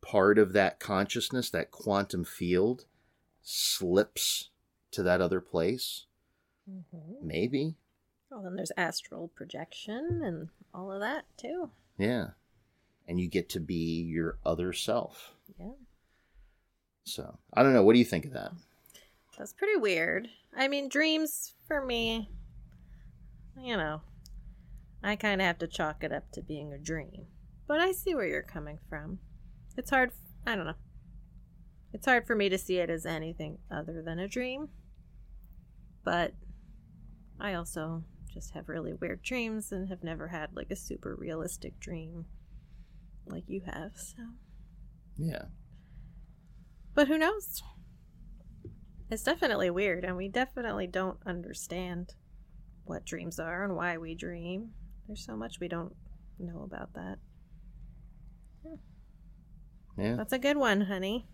part 0.00 0.38
of 0.38 0.52
that 0.52 0.80
consciousness, 0.80 1.50
that 1.50 1.70
quantum 1.70 2.24
field, 2.24 2.86
slips 3.42 4.50
to 4.92 5.02
that 5.02 5.20
other 5.20 5.40
place? 5.40 6.06
hmm 6.68 7.12
Maybe. 7.22 7.76
Oh, 8.32 8.42
then 8.42 8.56
there's 8.56 8.72
astral 8.76 9.28
projection 9.28 10.22
and 10.24 10.48
all 10.72 10.90
of 10.90 11.00
that 11.00 11.24
too. 11.36 11.70
Yeah. 11.98 12.30
And 13.06 13.20
you 13.20 13.28
get 13.28 13.50
to 13.50 13.60
be 13.60 14.02
your 14.02 14.38
other 14.44 14.72
self. 14.72 15.34
Yeah. 15.58 15.72
So 17.04 17.38
I 17.52 17.62
don't 17.62 17.74
know. 17.74 17.82
What 17.82 17.92
do 17.92 17.98
you 17.98 18.04
think 18.04 18.24
of 18.24 18.32
that? 18.32 18.52
That's 19.38 19.52
pretty 19.52 19.76
weird. 19.76 20.28
I 20.56 20.68
mean, 20.68 20.88
dreams 20.88 21.54
for 21.66 21.84
me, 21.84 22.30
you 23.60 23.76
know, 23.76 24.00
I 25.02 25.16
kind 25.16 25.40
of 25.40 25.46
have 25.46 25.58
to 25.58 25.66
chalk 25.66 26.02
it 26.02 26.12
up 26.12 26.30
to 26.32 26.42
being 26.42 26.72
a 26.72 26.78
dream. 26.78 27.26
But 27.66 27.80
I 27.80 27.92
see 27.92 28.14
where 28.14 28.26
you're 28.26 28.42
coming 28.42 28.78
from. 28.88 29.18
It's 29.76 29.90
hard, 29.90 30.12
I 30.46 30.54
don't 30.54 30.66
know. 30.66 30.74
It's 31.92 32.06
hard 32.06 32.26
for 32.26 32.34
me 32.34 32.48
to 32.48 32.58
see 32.58 32.78
it 32.78 32.90
as 32.90 33.06
anything 33.06 33.58
other 33.70 34.02
than 34.02 34.18
a 34.18 34.28
dream. 34.28 34.68
But 36.04 36.32
I 37.40 37.54
also 37.54 38.04
just 38.32 38.52
have 38.54 38.68
really 38.68 38.92
weird 38.92 39.22
dreams 39.22 39.72
and 39.72 39.88
have 39.88 40.02
never 40.02 40.28
had 40.28 40.50
like 40.54 40.70
a 40.70 40.76
super 40.76 41.14
realistic 41.14 41.78
dream 41.80 42.26
like 43.26 43.44
you 43.48 43.62
have. 43.66 43.92
So, 43.96 44.22
Yeah. 45.16 45.46
but 46.94 47.08
who 47.08 47.18
knows? 47.18 47.62
It's 49.10 49.22
definitely 49.22 49.70
weird, 49.70 50.04
and 50.04 50.16
we 50.16 50.28
definitely 50.28 50.86
don't 50.86 51.18
understand 51.26 52.14
what 52.84 53.04
dreams 53.04 53.38
are 53.38 53.64
and 53.64 53.76
why 53.76 53.96
we 53.98 54.14
dream. 54.14 54.70
There's 55.06 55.24
so 55.24 55.36
much 55.36 55.60
we 55.60 55.68
don't 55.68 55.94
know 56.38 56.62
about 56.62 56.94
that. 56.94 57.18
Yeah. 59.96 60.16
That's 60.16 60.32
a 60.32 60.38
good 60.38 60.56
one, 60.56 60.82
honey. 60.82 61.28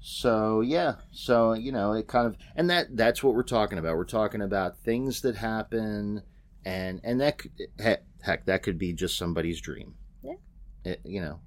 So 0.00 0.60
yeah, 0.60 0.96
so 1.12 1.54
you 1.54 1.72
know, 1.72 1.92
it 1.92 2.06
kind 2.06 2.26
of 2.26 2.36
and 2.56 2.68
that 2.68 2.94
that's 2.94 3.22
what 3.22 3.34
we're 3.34 3.42
talking 3.42 3.78
about. 3.78 3.96
We're 3.96 4.04
talking 4.04 4.42
about 4.42 4.78
things 4.80 5.22
that 5.22 5.36
happen, 5.36 6.22
and 6.66 7.00
and 7.02 7.20
that 7.22 7.38
could, 7.38 7.52
heck, 7.78 8.02
heck 8.20 8.44
that 8.44 8.62
could 8.62 8.76
be 8.78 8.92
just 8.92 9.16
somebody's 9.16 9.62
dream. 9.62 9.94
Yeah. 10.84 10.92
It, 10.92 11.00
you 11.04 11.20
know, 11.20 11.40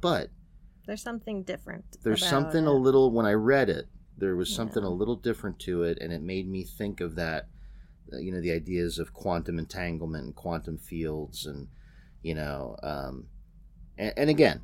but 0.00 0.30
There's 0.86 1.02
something 1.02 1.42
different. 1.42 1.84
there's 2.02 2.24
something 2.26 2.64
it. 2.64 2.68
a 2.68 2.72
little 2.72 3.10
when 3.10 3.26
I 3.26 3.32
read 3.32 3.68
it, 3.70 3.86
there 4.18 4.36
was 4.36 4.50
Yeah. 4.50 4.56
something 4.56 4.84
a 4.84 4.90
little 4.90 5.16
different 5.16 5.58
to 5.60 5.82
it, 5.82 5.98
and 6.00 6.12
it 6.12 6.22
made 6.22 6.48
me 6.48 6.64
think 6.64 7.00
of 7.00 7.14
that. 7.16 7.48
uh, 8.12 8.18
You 8.18 8.32
know, 8.32 8.40
the 8.40 8.52
ideas 8.52 8.98
of 8.98 9.12
quantum 9.14 9.58
entanglement, 9.58 10.24
and 10.24 10.34
quantum 10.34 10.76
fields, 10.78 11.46
and 11.46 11.68
you 12.22 12.34
know, 12.34 12.76
um, 12.82 13.28
and, 13.96 14.12
and 14.16 14.30
again, 14.30 14.60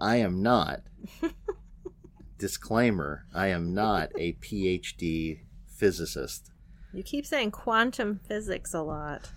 I 0.00 0.16
am 0.16 0.42
not. 0.42 0.82
disclaimer: 2.38 3.26
I 3.32 3.46
am 3.48 3.72
not 3.74 4.10
a 4.16 4.32
PhD 4.34 5.40
physicist. 5.68 6.50
You 6.94 7.02
keep 7.02 7.26
saying 7.26 7.50
quantum 7.50 8.20
physics 8.28 8.72
a 8.74 8.80
lot. 8.82 9.30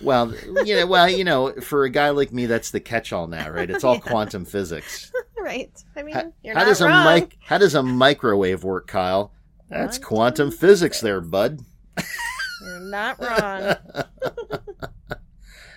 Well, 0.00 0.32
you 0.64 0.76
know, 0.76 0.86
well, 0.86 1.08
you 1.10 1.24
know, 1.24 1.52
for 1.60 1.84
a 1.84 1.90
guy 1.90 2.10
like 2.10 2.32
me, 2.32 2.46
that's 2.46 2.70
the 2.70 2.80
catch-all 2.80 3.26
now, 3.26 3.50
right? 3.50 3.68
It's 3.68 3.84
all 3.84 3.94
Yeah. 4.04 4.10
quantum 4.10 4.44
physics. 4.44 5.12
right. 5.38 5.70
I 5.96 6.02
mean, 6.02 6.14
How, 6.14 6.32
you're 6.42 6.54
how 6.54 6.60
not 6.60 6.68
does 6.68 6.80
wrong. 6.82 7.06
a 7.06 7.20
mic? 7.20 7.36
How 7.44 7.58
does 7.58 7.74
a 7.74 7.82
microwave 7.82 8.62
work, 8.64 8.86
Kyle? 8.86 9.32
That's 9.68 9.98
Quantum 9.98 10.48
quantum 10.48 10.58
physics, 10.58 11.00
there, 11.00 11.20
bud. 11.20 11.60
You're 12.62 12.80
not 12.80 13.18
wrong. 13.20 13.74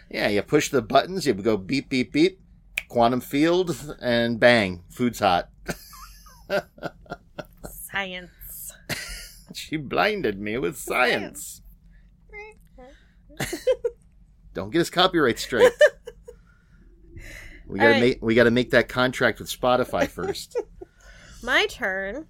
yeah, 0.10 0.30
you 0.30 0.42
push 0.44 0.70
the 0.70 0.82
buttons, 0.82 1.26
you 1.28 1.34
go 1.34 1.58
beep, 1.58 1.90
beep, 1.90 2.14
beep, 2.14 2.40
quantum 2.88 3.20
field, 3.22 3.96
and 4.02 4.40
bang, 4.40 4.84
food's 4.90 5.20
hot. 5.20 5.50
Science. 7.92 8.30
She 9.72 9.78
blinded 9.78 10.40
me 10.40 10.58
with 10.58 10.78
science. 10.78 11.62
Don't 14.54 14.70
get 14.70 14.80
his 14.80 14.90
copyright 14.90 15.40
straight. 15.40 15.72
We 17.68 17.80
gotta 17.80 17.92
right. 17.92 18.02
make 18.02 18.20
we 18.22 18.36
gotta 18.36 18.52
make 18.52 18.72
that 18.72 18.90
contract 18.90 19.40
with 19.40 19.48
Spotify 19.48 20.10
first. 20.10 20.60
My 21.44 21.68
turn. 21.68 22.28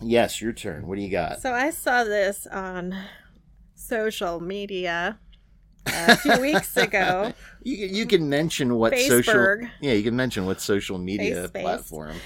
yes, 0.00 0.40
your 0.40 0.54
turn. 0.54 0.86
What 0.86 0.96
do 0.96 1.02
you 1.02 1.10
got? 1.10 1.42
So 1.42 1.52
I 1.52 1.70
saw 1.70 2.04
this 2.04 2.46
on 2.46 2.96
social 3.74 4.40
media 4.40 5.18
a 5.86 6.16
few 6.16 6.40
weeks 6.40 6.74
ago. 6.78 7.34
You 7.62 7.86
you 7.86 8.06
can 8.06 8.30
mention 8.30 8.76
what 8.76 8.96
social 8.98 9.58
yeah 9.82 9.92
you 9.92 10.02
can 10.02 10.16
mention 10.16 10.46
what 10.46 10.62
social 10.62 10.96
media 10.96 11.34
Face 11.34 11.48
space. 11.48 11.62
platform. 11.62 12.16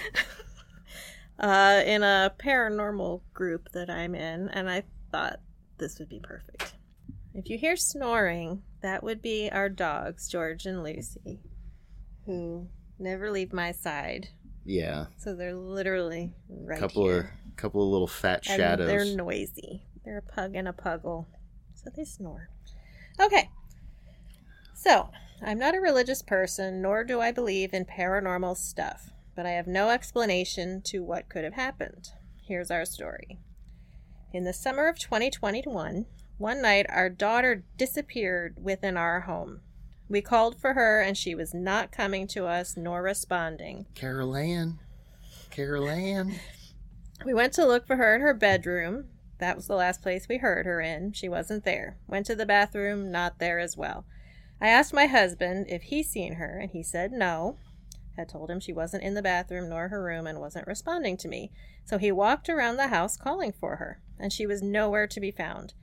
Uh, 1.42 1.82
in 1.84 2.02
a 2.02 2.32
paranormal 2.38 3.20
group 3.34 3.68
that 3.72 3.90
I'm 3.90 4.14
in, 4.14 4.48
and 4.50 4.70
I 4.70 4.84
thought 5.10 5.40
this 5.78 5.98
would 5.98 6.08
be 6.08 6.20
perfect. 6.20 6.74
If 7.34 7.48
you 7.50 7.58
hear 7.58 7.76
snoring, 7.76 8.62
that 8.82 9.02
would 9.02 9.20
be 9.22 9.50
our 9.50 9.68
dogs, 9.68 10.28
George 10.28 10.66
and 10.66 10.82
Lucy, 10.82 11.40
who 12.26 12.68
never 12.98 13.30
leave 13.30 13.52
my 13.52 13.72
side. 13.72 14.28
Yeah, 14.64 15.06
So 15.16 15.34
they're 15.34 15.54
literally 15.56 16.34
right 16.48 16.78
couple 16.78 17.04
here. 17.04 17.18
of 17.50 17.56
couple 17.56 17.82
of 17.82 17.88
little 17.90 18.06
fat 18.06 18.46
and 18.46 18.56
shadows. 18.60 18.86
they're 18.86 19.16
noisy. 19.16 19.82
They're 20.04 20.18
a 20.18 20.22
pug 20.22 20.54
and 20.54 20.68
a 20.68 20.72
puggle, 20.72 21.26
so 21.74 21.90
they 21.96 22.04
snore. 22.04 22.48
Okay. 23.20 23.50
So, 24.74 25.10
I'm 25.42 25.58
not 25.58 25.74
a 25.76 25.80
religious 25.80 26.22
person, 26.22 26.80
nor 26.82 27.02
do 27.04 27.20
I 27.20 27.32
believe 27.32 27.72
in 27.74 27.84
paranormal 27.84 28.56
stuff, 28.56 29.10
but 29.34 29.46
I 29.46 29.50
have 29.50 29.66
no 29.66 29.90
explanation 29.90 30.82
to 30.86 31.02
what 31.02 31.28
could 31.28 31.44
have 31.44 31.54
happened. 31.54 32.10
Here's 32.46 32.70
our 32.70 32.84
story. 32.84 33.38
In 34.32 34.44
the 34.44 34.52
summer 34.52 34.88
of 34.88 34.98
2021, 34.98 36.06
one 36.38 36.62
night 36.62 36.86
our 36.88 37.08
daughter 37.08 37.64
disappeared 37.76 38.56
within 38.60 38.96
our 38.96 39.20
home. 39.20 39.60
We 40.08 40.20
called 40.20 40.60
for 40.60 40.74
her 40.74 41.00
and 41.00 41.16
she 41.16 41.34
was 41.34 41.54
not 41.54 41.92
coming 41.92 42.26
to 42.28 42.46
us 42.46 42.76
nor 42.76 43.02
responding. 43.02 43.86
Carol 43.94 44.36
Anne. 44.36 44.78
Carol 45.50 45.88
Anne. 45.88 46.34
We 47.24 47.34
went 47.34 47.52
to 47.54 47.66
look 47.66 47.86
for 47.86 47.96
her 47.96 48.14
in 48.14 48.20
her 48.20 48.34
bedroom. 48.34 49.06
That 49.38 49.56
was 49.56 49.66
the 49.66 49.76
last 49.76 50.02
place 50.02 50.28
we 50.28 50.38
heard 50.38 50.66
her 50.66 50.80
in. 50.80 51.12
She 51.12 51.28
wasn't 51.28 51.64
there. 51.64 51.98
Went 52.06 52.26
to 52.26 52.34
the 52.34 52.46
bathroom, 52.46 53.10
not 53.10 53.38
there 53.38 53.58
as 53.58 53.76
well. 53.76 54.04
I 54.60 54.68
asked 54.68 54.92
my 54.92 55.06
husband 55.06 55.66
if 55.68 55.82
he 55.82 56.02
seen 56.02 56.34
her, 56.34 56.58
and 56.58 56.70
he 56.70 56.82
said 56.82 57.12
no. 57.12 57.58
Had 58.16 58.28
told 58.28 58.50
him 58.50 58.60
she 58.60 58.72
wasn't 58.72 59.02
in 59.02 59.14
the 59.14 59.22
bathroom 59.22 59.68
nor 59.68 59.88
her 59.88 60.02
room 60.02 60.26
and 60.26 60.38
wasn't 60.38 60.66
responding 60.66 61.16
to 61.18 61.28
me. 61.28 61.50
So 61.84 61.98
he 61.98 62.12
walked 62.12 62.48
around 62.48 62.76
the 62.76 62.88
house 62.88 63.16
calling 63.16 63.52
for 63.52 63.76
her, 63.76 64.00
and 64.18 64.32
she 64.32 64.46
was 64.46 64.62
nowhere 64.62 65.06
to 65.06 65.20
be 65.20 65.30
found. 65.30 65.74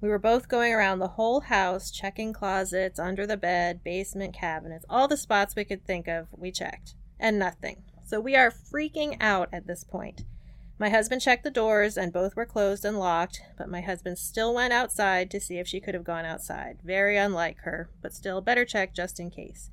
We 0.00 0.08
were 0.08 0.18
both 0.18 0.48
going 0.48 0.72
around 0.72 0.98
the 0.98 1.08
whole 1.08 1.40
house, 1.40 1.90
checking 1.90 2.32
closets, 2.32 2.98
under 2.98 3.26
the 3.26 3.36
bed, 3.36 3.82
basement 3.82 4.34
cabinets, 4.34 4.84
all 4.88 5.08
the 5.08 5.16
spots 5.16 5.56
we 5.56 5.64
could 5.64 5.86
think 5.86 6.08
of, 6.08 6.28
we 6.32 6.50
checked. 6.50 6.94
And 7.18 7.38
nothing. 7.38 7.84
So 8.04 8.20
we 8.20 8.36
are 8.36 8.50
freaking 8.50 9.16
out 9.20 9.48
at 9.52 9.66
this 9.66 9.82
point. 9.82 10.24
My 10.78 10.90
husband 10.90 11.22
checked 11.22 11.44
the 11.44 11.50
doors, 11.50 11.96
and 11.96 12.12
both 12.12 12.34
were 12.34 12.44
closed 12.44 12.84
and 12.84 12.98
locked, 12.98 13.40
but 13.56 13.70
my 13.70 13.80
husband 13.80 14.18
still 14.18 14.52
went 14.52 14.72
outside 14.72 15.30
to 15.30 15.40
see 15.40 15.58
if 15.58 15.68
she 15.68 15.80
could 15.80 15.94
have 15.94 16.04
gone 16.04 16.24
outside. 16.24 16.78
Very 16.82 17.16
unlike 17.16 17.58
her, 17.60 17.88
but 18.02 18.12
still 18.12 18.40
better 18.40 18.64
check 18.64 18.92
just 18.92 19.20
in 19.20 19.30
case. 19.30 19.70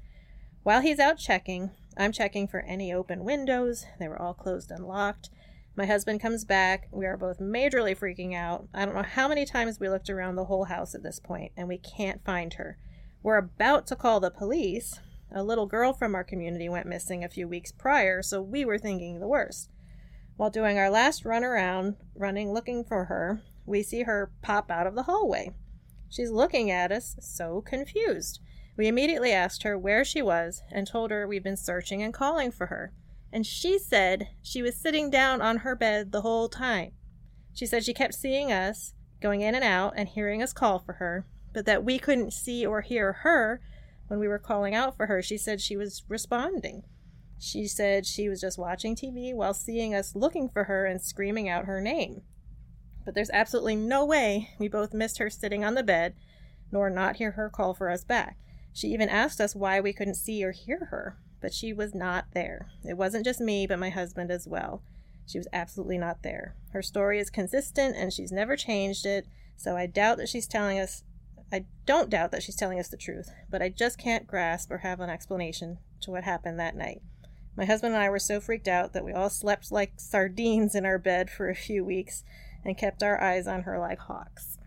While 0.63 0.81
he's 0.81 0.99
out 0.99 1.17
checking, 1.17 1.71
I'm 1.97 2.11
checking 2.11 2.47
for 2.47 2.59
any 2.61 2.93
open 2.93 3.23
windows. 3.23 3.87
They 3.99 4.07
were 4.07 4.21
all 4.21 4.35
closed 4.35 4.69
and 4.69 4.87
locked. 4.87 5.31
My 5.75 5.87
husband 5.87 6.21
comes 6.21 6.45
back. 6.45 6.87
We 6.91 7.07
are 7.07 7.17
both 7.17 7.39
majorly 7.39 7.97
freaking 7.97 8.35
out. 8.35 8.67
I 8.71 8.85
don't 8.85 8.93
know 8.93 9.01
how 9.01 9.27
many 9.27 9.43
times 9.43 9.79
we 9.79 9.89
looked 9.89 10.09
around 10.09 10.35
the 10.35 10.45
whole 10.45 10.65
house 10.65 10.93
at 10.93 11.01
this 11.01 11.19
point, 11.19 11.51
and 11.57 11.67
we 11.67 11.79
can't 11.79 12.23
find 12.23 12.53
her. 12.55 12.77
We're 13.23 13.37
about 13.37 13.87
to 13.87 13.95
call 13.95 14.19
the 14.19 14.29
police. 14.29 14.99
A 15.33 15.43
little 15.43 15.65
girl 15.65 15.93
from 15.93 16.13
our 16.13 16.23
community 16.23 16.69
went 16.69 16.85
missing 16.85 17.23
a 17.23 17.29
few 17.29 17.47
weeks 17.47 17.71
prior, 17.71 18.21
so 18.21 18.39
we 18.39 18.63
were 18.63 18.77
thinking 18.77 19.19
the 19.19 19.27
worst. 19.27 19.71
While 20.37 20.51
doing 20.51 20.77
our 20.77 20.91
last 20.91 21.25
run 21.25 21.43
around, 21.43 21.95
running 22.15 22.53
looking 22.53 22.83
for 22.83 23.05
her, 23.05 23.41
we 23.65 23.81
see 23.81 24.03
her 24.03 24.31
pop 24.43 24.69
out 24.69 24.85
of 24.85 24.93
the 24.93 25.03
hallway. 25.03 25.55
She's 26.07 26.29
looking 26.29 26.69
at 26.69 26.91
us, 26.91 27.15
so 27.19 27.61
confused. 27.61 28.41
We 28.77 28.87
immediately 28.87 29.31
asked 29.31 29.63
her 29.63 29.77
where 29.77 30.03
she 30.03 30.21
was 30.21 30.63
and 30.71 30.87
told 30.87 31.11
her 31.11 31.27
we'd 31.27 31.43
been 31.43 31.57
searching 31.57 32.01
and 32.01 32.13
calling 32.13 32.51
for 32.51 32.67
her. 32.67 32.93
And 33.31 33.45
she 33.45 33.77
said 33.77 34.29
she 34.41 34.61
was 34.61 34.75
sitting 34.75 35.09
down 35.09 35.41
on 35.41 35.57
her 35.57 35.75
bed 35.75 36.11
the 36.11 36.21
whole 36.21 36.49
time. 36.49 36.91
She 37.53 37.65
said 37.65 37.83
she 37.83 37.93
kept 37.93 38.13
seeing 38.13 38.51
us, 38.51 38.93
going 39.21 39.41
in 39.41 39.55
and 39.55 39.63
out, 39.63 39.93
and 39.95 40.09
hearing 40.09 40.41
us 40.41 40.53
call 40.53 40.79
for 40.79 40.93
her, 40.93 41.25
but 41.53 41.65
that 41.65 41.83
we 41.83 41.99
couldn't 41.99 42.33
see 42.33 42.65
or 42.65 42.81
hear 42.81 43.13
her 43.13 43.61
when 44.07 44.19
we 44.19 44.27
were 44.27 44.39
calling 44.39 44.73
out 44.73 44.95
for 44.95 45.07
her. 45.07 45.21
She 45.21 45.37
said 45.37 45.61
she 45.61 45.77
was 45.77 46.03
responding. 46.07 46.83
She 47.39 47.67
said 47.67 48.05
she 48.05 48.29
was 48.29 48.41
just 48.41 48.59
watching 48.59 48.95
TV 48.95 49.33
while 49.33 49.53
seeing 49.53 49.95
us 49.95 50.15
looking 50.15 50.47
for 50.47 50.65
her 50.65 50.85
and 50.85 51.01
screaming 51.01 51.49
out 51.49 51.65
her 51.65 51.81
name. 51.81 52.21
But 53.03 53.15
there's 53.15 53.31
absolutely 53.31 53.75
no 53.75 54.05
way 54.05 54.49
we 54.59 54.67
both 54.67 54.93
missed 54.93 55.17
her 55.17 55.29
sitting 55.29 55.65
on 55.65 55.73
the 55.73 55.83
bed, 55.83 56.13
nor 56.71 56.89
not 56.89 57.15
hear 57.15 57.31
her 57.31 57.49
call 57.49 57.73
for 57.73 57.89
us 57.89 58.03
back. 58.03 58.37
She 58.73 58.87
even 58.87 59.09
asked 59.09 59.41
us 59.41 59.55
why 59.55 59.79
we 59.79 59.93
couldn't 59.93 60.15
see 60.15 60.43
or 60.43 60.51
hear 60.51 60.87
her, 60.91 61.17
but 61.41 61.53
she 61.53 61.73
was 61.73 61.93
not 61.93 62.25
there. 62.33 62.69
It 62.83 62.97
wasn't 62.97 63.25
just 63.25 63.41
me, 63.41 63.67
but 63.67 63.79
my 63.79 63.89
husband 63.89 64.31
as 64.31 64.47
well. 64.47 64.81
She 65.25 65.37
was 65.37 65.47
absolutely 65.53 65.97
not 65.97 66.23
there. 66.23 66.55
Her 66.71 66.81
story 66.81 67.19
is 67.19 67.29
consistent 67.29 67.95
and 67.95 68.11
she's 68.11 68.31
never 68.31 68.55
changed 68.55 69.05
it, 69.05 69.27
so 69.55 69.75
I 69.75 69.85
doubt 69.85 70.17
that 70.17 70.29
she's 70.29 70.47
telling 70.47 70.79
us. 70.79 71.03
I 71.53 71.65
don't 71.85 72.09
doubt 72.09 72.31
that 72.31 72.43
she's 72.43 72.55
telling 72.55 72.79
us 72.79 72.87
the 72.87 72.95
truth, 72.95 73.29
but 73.49 73.61
I 73.61 73.67
just 73.67 73.97
can't 73.97 74.25
grasp 74.25 74.71
or 74.71 74.79
have 74.79 75.01
an 75.01 75.09
explanation 75.09 75.79
to 76.01 76.11
what 76.11 76.23
happened 76.23 76.59
that 76.59 76.77
night. 76.77 77.01
My 77.57 77.65
husband 77.65 77.93
and 77.93 78.01
I 78.01 78.09
were 78.09 78.19
so 78.19 78.39
freaked 78.39 78.69
out 78.69 78.93
that 78.93 79.03
we 79.03 79.11
all 79.11 79.29
slept 79.29 79.71
like 79.71 79.93
sardines 79.97 80.75
in 80.75 80.85
our 80.85 80.97
bed 80.97 81.29
for 81.29 81.49
a 81.49 81.55
few 81.55 81.83
weeks 81.83 82.23
and 82.63 82.77
kept 82.77 83.03
our 83.03 83.21
eyes 83.21 83.47
on 83.47 83.63
her 83.63 83.77
like 83.79 83.99
hawks. 83.99 84.57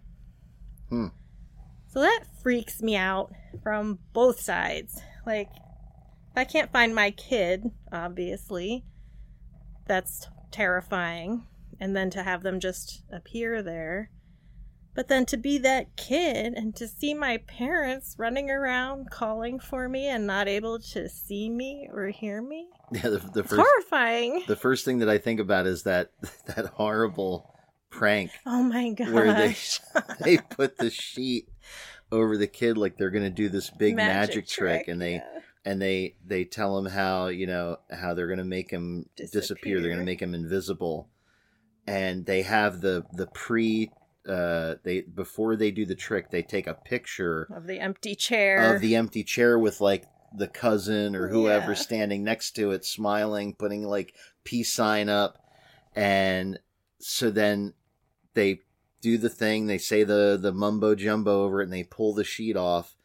Hmm. 0.91 1.09
So 1.95 2.01
that 2.01 2.25
freaks 2.43 2.83
me 2.83 2.97
out 2.97 3.31
from 3.63 4.01
both 4.13 4.41
sides. 4.41 5.01
Like, 5.25 5.49
if 5.53 6.37
I 6.37 6.43
can't 6.45 6.73
find 6.73 6.93
my 6.95 7.13
kid, 7.13 7.71
obviously, 7.93 8.85
that's 9.87 10.27
terrifying. 10.51 11.47
And 11.81 11.95
then 11.97 12.11
to 12.11 12.23
have 12.25 12.43
them 12.43 12.59
just 12.59 13.03
appear 13.13 13.63
there. 13.63 14.11
But 14.95 15.09
then 15.09 15.25
to 15.27 15.37
be 15.37 15.59
that 15.59 15.97
kid 15.97 16.55
and 16.55 16.75
to 16.77 16.87
see 16.89 17.15
my 17.15 17.37
parents 17.39 18.15
running 18.19 18.51
around 18.51 19.11
calling 19.11 19.59
for 19.61 19.89
me 19.89 20.07
and 20.09 20.27
not 20.27 20.47
able 20.49 20.79
to 20.81 21.09
see 21.09 21.49
me 21.49 21.89
or 21.93 22.09
hear 22.09 22.43
me, 22.43 22.69
Yeah, 22.93 23.03
the, 23.11 23.19
the 23.33 23.43
first 23.45 23.61
horrifying. 23.61 24.45
the 24.47 24.55
first 24.57 24.85
thing 24.85 24.99
that 24.99 25.09
I 25.09 25.19
think 25.19 25.41
about 25.41 25.67
is 25.67 25.83
that 25.85 26.11
that 26.47 26.67
horrible 26.75 27.53
prank 27.91 28.31
Oh 28.47 28.63
my 28.63 28.91
gosh. 28.91 29.09
where 29.11 29.33
they 29.33 29.57
they 30.21 30.37
put 30.39 30.77
the 30.79 30.91
sheet 30.91 31.49
over 32.13 32.37
the 32.37 32.47
kid 32.47 32.77
like 32.77 32.97
they're 32.97 33.11
gonna 33.11 33.31
do 33.31 33.49
this 33.49 33.71
big 33.71 33.97
magic, 33.97 34.47
trick, 34.47 34.89
and 34.89 35.01
they 35.01 35.15
yeah. 35.15 35.41
and 35.65 35.81
they 35.81 36.17
they 36.27 36.45
tell 36.45 36.79
him 36.79 36.87
how 36.87 37.29
you 37.29 37.47
know 37.47 37.79
how 37.91 38.15
they're 38.15 38.29
gonna 38.29 38.45
make 38.45 38.71
him 38.71 39.09
disappear, 39.17 39.81
they're 39.81 39.91
gonna 39.91 40.05
make 40.05 40.23
him 40.23 40.35
invisible 40.35 41.09
and 41.87 42.27
they 42.27 42.43
have 42.43 42.81
the 42.81 43.05
the 43.13 43.27
pre 43.29 43.91
uh 44.29 44.77
they 44.85 45.03
before 45.03 45.55
they 45.57 45.71
do 45.71 45.85
the 45.85 45.95
trick 45.95 46.31
they 46.31 46.43
take 46.43 46.67
a 46.67 46.75
picture 46.75 47.47
of 47.55 47.67
the 47.67 47.79
empty 47.79 48.15
chair. 48.15 48.75
of 48.75 48.81
the 48.81 48.97
empty 48.97 49.23
chair 49.23 49.59
with 49.59 49.81
like 49.81 50.05
the 50.37 50.49
cousin 50.49 51.15
or 51.15 51.29
whoever 51.29 51.73
Yeah. 51.73 51.79
standing 51.79 52.25
next 52.25 52.53
to 52.53 52.71
it 52.71 52.85
smiling 52.85 53.55
putting 53.55 53.85
like 53.85 54.15
peace 54.43 54.73
sign 54.73 55.09
up 55.09 55.39
and 55.95 56.59
so 57.01 57.31
then 57.31 57.75
they 58.33 58.61
do 59.05 59.19
the 59.19 59.29
thing 59.29 59.67
they 59.67 59.77
say 59.77 60.03
the 60.03 60.39
the 60.41 60.51
mumbo 60.51 60.95
jumbo 60.95 61.45
over 61.45 61.61
it 61.61 61.65
and 61.65 61.73
they 61.75 61.83
pull 61.85 62.15
the 62.15 62.25
sheet 62.25 62.57
off 62.57 62.97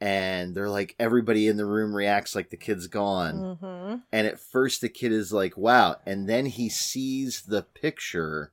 and 0.00 0.52
they're 0.52 0.68
like 0.68 0.96
everybody 0.98 1.46
in 1.46 1.56
the 1.56 1.64
room 1.64 1.94
reacts 1.94 2.34
like 2.34 2.50
the 2.50 2.56
kid's 2.56 2.88
gone 2.88 3.56
hmm 3.62 3.94
and 4.12 4.26
at 4.26 4.40
first 4.40 4.80
the 4.80 4.88
kid 4.88 5.12
is 5.12 5.32
like 5.32 5.56
wow 5.56 5.94
and 6.04 6.28
then 6.28 6.46
he 6.46 6.68
sees 6.68 7.42
the 7.42 7.62
picture 7.62 8.50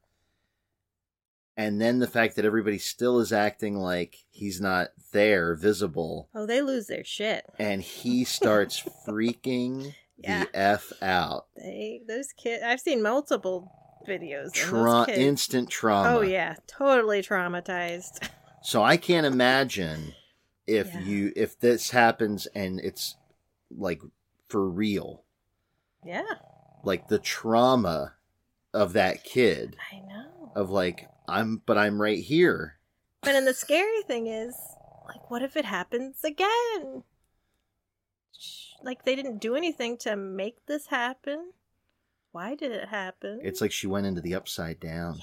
and 1.58 1.82
then 1.82 1.98
the 2.00 2.08
fact 2.08 2.36
that 2.36 2.46
everybody 2.46 2.78
still 2.78 3.20
is 3.20 3.34
acting 3.34 3.76
like 3.76 4.18
he's 4.30 4.62
not 4.62 4.90
there 5.12 5.56
visible 5.56 6.30
Oh, 6.36 6.46
they 6.46 6.62
lose 6.62 6.86
their 6.88 7.04
shit. 7.04 7.46
and 7.60 7.82
he 7.82 8.24
starts 8.38 8.84
freaking 9.08 9.96
Yeah. 10.18 10.46
the 10.46 10.56
f 10.56 10.94
out 11.02 11.48
They 11.56 12.02
those 12.08 12.32
kids. 12.32 12.64
I've 12.64 12.80
seen 12.80 13.02
multiple 13.02 13.72
videos. 14.06 14.46
and 14.46 14.54
Tra- 14.54 15.10
instant 15.14 15.68
oh, 15.68 15.72
trauma 15.72 16.18
Oh 16.18 16.22
yeah, 16.22 16.56
totally 16.68 17.22
traumatized. 17.22 18.28
so 18.64 18.84
i 18.84 18.96
can't 18.98 19.26
imagine 19.26 20.14
if 20.68 20.94
Yeah. 20.94 21.00
you 21.02 21.34
if 21.36 21.60
this 21.60 21.90
happens 21.90 22.46
and 22.54 22.80
it's 22.80 23.16
like 23.76 24.02
for 24.50 24.70
real 24.70 25.24
yeah, 26.06 26.24
like 26.84 27.08
the 27.08 27.18
trauma 27.20 28.14
of 28.74 28.94
that 28.94 29.24
kid 29.24 29.76
I 29.92 30.00
know. 30.00 30.52
of 30.56 30.70
like 30.70 31.08
i'm 31.28 31.62
but 31.66 31.78
i'm 31.78 32.02
right 32.02 32.20
here 32.24 32.78
But 33.22 33.36
and 33.36 33.46
the 33.48 33.54
scary 33.54 34.02
thing 34.04 34.28
is, 34.28 34.56
like, 35.08 35.30
what 35.32 35.42
if 35.42 35.56
it 35.58 35.66
happens 35.66 36.24
again? 36.24 37.04
Like 38.84 39.06
they 39.06 39.16
didn't 39.16 39.38
do 39.40 39.56
anything 39.56 39.98
to 40.00 40.16
make 40.16 40.66
this 40.66 40.88
happen. 40.88 41.52
Why 42.32 42.56
did 42.56 42.72
it 42.72 42.88
happen? 42.88 43.40
It's 43.44 43.62
like 43.62 43.72
she 43.72 43.88
went 43.88 44.06
into 44.06 44.22
the 44.22 44.36
upside 44.36 44.80
down. 44.80 45.20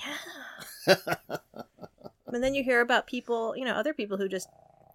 yeah. 0.86 0.96
And 2.32 2.44
then 2.44 2.54
you 2.54 2.62
hear 2.62 2.80
about 2.80 3.06
people, 3.06 3.56
you 3.56 3.64
know, 3.64 3.72
other 3.72 3.94
people 3.94 4.18
who 4.18 4.28
just 4.28 4.48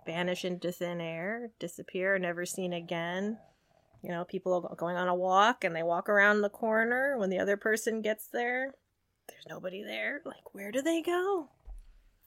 vanish 0.06 0.46
into 0.46 0.72
thin 0.72 1.02
air, 1.02 1.50
disappear, 1.60 2.20
never 2.20 2.46
seen 2.46 2.74
again. 2.74 3.38
You 4.04 4.10
know, 4.10 4.24
people 4.24 4.76
going 4.78 4.98
on 4.98 5.08
a 5.08 5.16
walk 5.16 5.64
and 5.64 5.76
they 5.76 5.84
walk 5.84 6.10
around 6.10 6.42
the 6.42 6.50
corner. 6.50 7.18
When 7.18 7.30
the 7.30 7.40
other 7.40 7.58
person 7.58 8.02
gets 8.02 8.28
there, 8.28 8.76
there's 9.28 9.46
nobody 9.50 9.84
there. 9.84 10.22
Like, 10.26 10.54
where 10.54 10.72
do 10.72 10.82
they 10.82 11.02
go? 11.02 11.48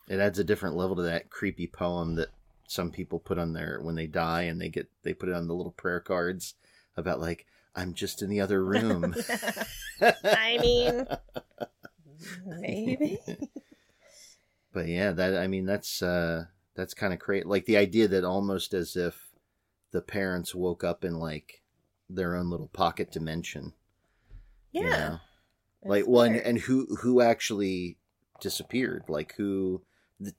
It 0.08 0.18
adds 0.18 0.38
a 0.38 0.44
different 0.44 0.76
level 0.76 0.96
to 0.96 1.02
that 1.02 1.30
creepy 1.30 1.66
poem 1.66 2.14
that 2.16 2.30
some 2.66 2.90
people 2.90 3.18
put 3.18 3.38
on 3.38 3.52
there 3.52 3.78
when 3.82 3.94
they 3.94 4.06
die 4.06 4.42
and 4.42 4.60
they 4.60 4.68
get 4.68 4.88
they 5.02 5.14
put 5.14 5.28
it 5.28 5.34
on 5.34 5.46
the 5.46 5.54
little 5.54 5.72
prayer 5.72 6.00
cards 6.00 6.54
about 6.96 7.20
like 7.20 7.46
I'm 7.76 7.94
just 7.94 8.22
in 8.22 8.30
the 8.30 8.40
other 8.40 8.64
room. 8.64 9.14
I 10.00 10.58
mean, 10.60 11.06
maybe. 12.44 13.18
but 14.72 14.88
yeah, 14.88 15.12
that 15.12 15.36
I 15.36 15.46
mean 15.46 15.66
that's 15.66 16.02
uh 16.02 16.46
that's 16.74 16.94
kind 16.94 17.12
of 17.12 17.18
crazy. 17.18 17.44
Like 17.44 17.66
the 17.66 17.76
idea 17.76 18.08
that 18.08 18.24
almost 18.24 18.74
as 18.74 18.96
if 18.96 19.28
the 19.92 20.02
parents 20.02 20.54
woke 20.54 20.84
up 20.84 21.04
in 21.04 21.18
like 21.18 21.62
their 22.08 22.34
own 22.34 22.50
little 22.50 22.68
pocket 22.68 23.10
dimension. 23.10 23.72
Yeah. 24.72 24.82
You 24.82 24.90
know? 24.90 25.20
like 25.84 26.06
one 26.06 26.32
weird. 26.32 26.46
and 26.46 26.58
who 26.58 26.96
who 26.96 27.20
actually 27.20 27.96
disappeared 28.40 29.04
like 29.08 29.34
who 29.36 29.82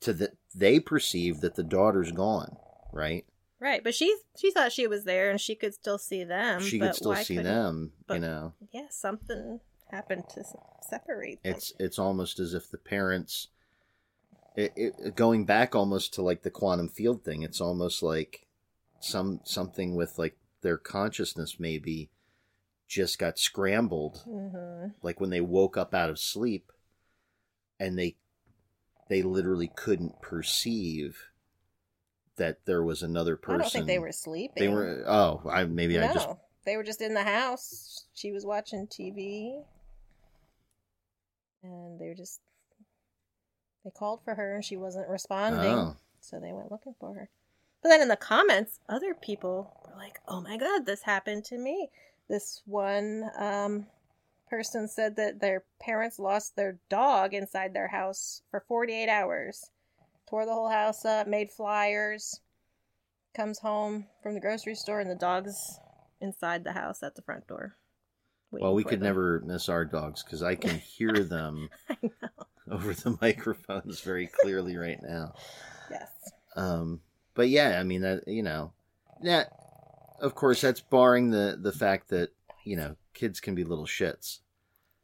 to 0.01 0.13
the 0.13 0.31
they 0.53 0.79
perceive 0.79 1.41
that 1.41 1.55
the 1.55 1.63
daughter's 1.63 2.11
gone 2.11 2.55
right 2.91 3.25
right, 3.59 3.83
but 3.83 3.95
she 3.95 4.15
she 4.37 4.51
thought 4.51 4.71
she 4.71 4.87
was 4.87 5.03
there 5.03 5.29
and 5.29 5.39
she 5.39 5.55
could 5.55 5.73
still 5.73 5.97
see 5.97 6.23
them. 6.23 6.61
she 6.61 6.79
but 6.79 6.87
could 6.87 6.95
still 6.95 7.15
why 7.15 7.23
see 7.23 7.37
them 7.37 7.91
you 8.09 8.19
know 8.19 8.53
Yeah, 8.71 8.87
something 8.89 9.59
happened 9.91 10.25
to 10.29 10.43
separate 10.81 11.43
them. 11.43 11.53
it's 11.53 11.73
it's 11.79 11.99
almost 11.99 12.39
as 12.39 12.53
if 12.53 12.69
the 12.69 12.77
parents 12.77 13.47
it, 14.55 14.73
it 14.75 15.15
going 15.15 15.45
back 15.45 15.75
almost 15.75 16.13
to 16.15 16.21
like 16.21 16.43
the 16.43 16.49
quantum 16.49 16.89
field 16.89 17.23
thing 17.23 17.43
it's 17.43 17.61
almost 17.61 18.01
like 18.03 18.47
some 18.99 19.39
something 19.43 19.95
with 19.95 20.17
like 20.17 20.37
their 20.61 20.77
consciousness 20.77 21.57
maybe 21.59 22.09
just 22.87 23.19
got 23.19 23.37
scrambled 23.37 24.23
hmm 24.25 24.87
like 25.01 25.19
when 25.21 25.29
they 25.29 25.41
woke 25.41 25.77
up 25.77 25.93
out 25.93 26.09
of 26.09 26.19
sleep 26.19 26.71
and 27.79 27.97
they 27.97 28.15
they 29.09 29.21
literally 29.21 29.71
couldn't 29.75 30.21
perceive 30.21 31.29
that 32.37 32.65
there 32.65 32.83
was 32.83 33.03
another 33.03 33.35
person 33.35 33.61
I 33.61 33.63
don't 33.63 33.71
think 33.71 33.87
they 33.87 33.99
were 33.99 34.11
sleeping. 34.11 34.63
they 34.63 34.67
were 34.67 35.03
oh 35.07 35.41
i 35.49 35.65
maybe 35.65 35.97
no, 35.97 36.07
i 36.07 36.13
just 36.13 36.29
they 36.67 36.75
were 36.75 36.83
just 36.83 37.01
in 37.01 37.13
the 37.13 37.23
house. 37.23 38.03
She 38.13 38.33
was 38.33 38.45
watching 38.45 38.87
TV, 38.87 39.63
and 41.63 41.97
they 41.97 42.09
were 42.09 42.13
just. 42.13 42.41
They 43.85 43.91
called 43.91 44.19
for 44.25 44.35
her, 44.35 44.53
and 44.53 44.65
she 44.65 44.75
wasn't 44.75 45.07
responding, 45.07 45.73
oh 45.73 45.95
so 46.19 46.41
they 46.41 46.51
went 46.51 46.69
looking 46.69 46.93
for 46.99 47.13
her. 47.13 47.29
But 47.81 47.87
then 47.87 48.01
in 48.01 48.09
the 48.09 48.17
comments, 48.17 48.81
other 48.89 49.13
people 49.13 49.79
were 49.87 49.95
like, 49.95 50.19
"Oh 50.27 50.41
my 50.41 50.57
god, 50.57 50.85
this 50.85 51.03
happened 51.03 51.45
to 51.45 51.57
me." 51.57 51.89
This 52.27 52.61
one 52.65 53.31
um, 53.37 53.87
person 54.49 54.89
said 54.89 55.15
that 55.15 55.39
their 55.39 55.63
parents 55.79 56.19
lost 56.19 56.57
their 56.57 56.79
dog 56.89 57.33
inside 57.33 57.73
their 57.73 57.87
house 57.87 58.41
for 58.51 58.65
48 58.67 59.07
hours, 59.07 59.71
tore 60.29 60.45
the 60.45 60.53
whole 60.53 60.69
house 60.69 61.05
up, 61.05 61.27
made 61.27 61.49
flyers. 61.51 62.39
Comes 63.35 63.59
home 63.59 64.07
from 64.23 64.33
the 64.33 64.39
grocery 64.39 64.73
store, 64.75 64.99
and 64.99 65.09
the 65.09 65.15
dog's 65.15 65.79
inside 66.21 66.63
the 66.63 66.71
house 66.73 67.03
at 67.03 67.15
the 67.15 67.21
front 67.21 67.47
door. 67.47 67.75
well 68.51 68.73
we 68.73 68.83
could 68.83 68.99
them. 68.99 69.05
never 69.05 69.41
miss 69.45 69.69
our 69.69 69.85
dogs 69.85 70.23
because 70.23 70.41
i 70.41 70.55
can 70.55 70.79
hear 70.79 71.11
them 71.23 71.69
over 72.71 72.93
the 72.93 73.15
microphones 73.21 73.99
very 74.01 74.25
clearly 74.41 74.75
right 74.77 74.99
now 75.03 75.33
Yes. 75.91 76.09
um 76.55 77.01
but 77.35 77.49
yeah 77.49 77.77
i 77.79 77.83
mean 77.83 78.01
that 78.01 78.27
you 78.27 78.41
know 78.41 78.71
that 79.21 79.51
of 80.21 80.33
course 80.33 80.61
that's 80.61 80.79
barring 80.81 81.29
the 81.29 81.59
the 81.61 81.71
fact 81.73 82.07
that 82.09 82.29
you 82.63 82.75
know 82.77 82.95
kids 83.13 83.39
can 83.39 83.53
be 83.53 83.63
little 83.63 83.85
shits 83.85 84.39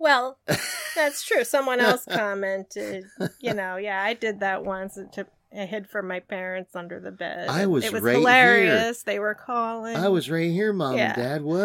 Well, 0.04 0.38
that's 0.96 1.24
true. 1.24 1.46
Someone 1.46 1.80
else 1.80 2.04
commented, 2.10 3.06
you 3.40 3.54
know, 3.54 3.78
yeah, 3.78 4.04
I 4.04 4.14
did 4.14 4.42
that 4.42 4.66
once. 4.66 4.98
It 4.98 5.14
took, 5.14 5.28
I 5.58 5.66
hid 5.66 5.88
from 5.90 6.10
my 6.10 6.20
parents 6.20 6.76
under 6.76 7.00
the 7.00 7.12
bed. 7.12 7.50
I 7.50 7.68
was 7.68 7.86
It 7.86 7.94
was 7.94 8.02
right 8.04 8.18
hilarious. 8.18 9.04
They 9.04 9.18
were 9.18 9.34
calling. 9.34 9.96
i 9.96 10.10
was 10.10 10.30
right 10.30 10.52
here 10.52 10.74
mom 10.74 10.98
Yeah. 10.98 11.14
and 11.14 11.16
dad 11.16 11.42
what 11.42 11.56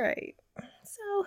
right. 0.00 0.36
So 0.84 1.26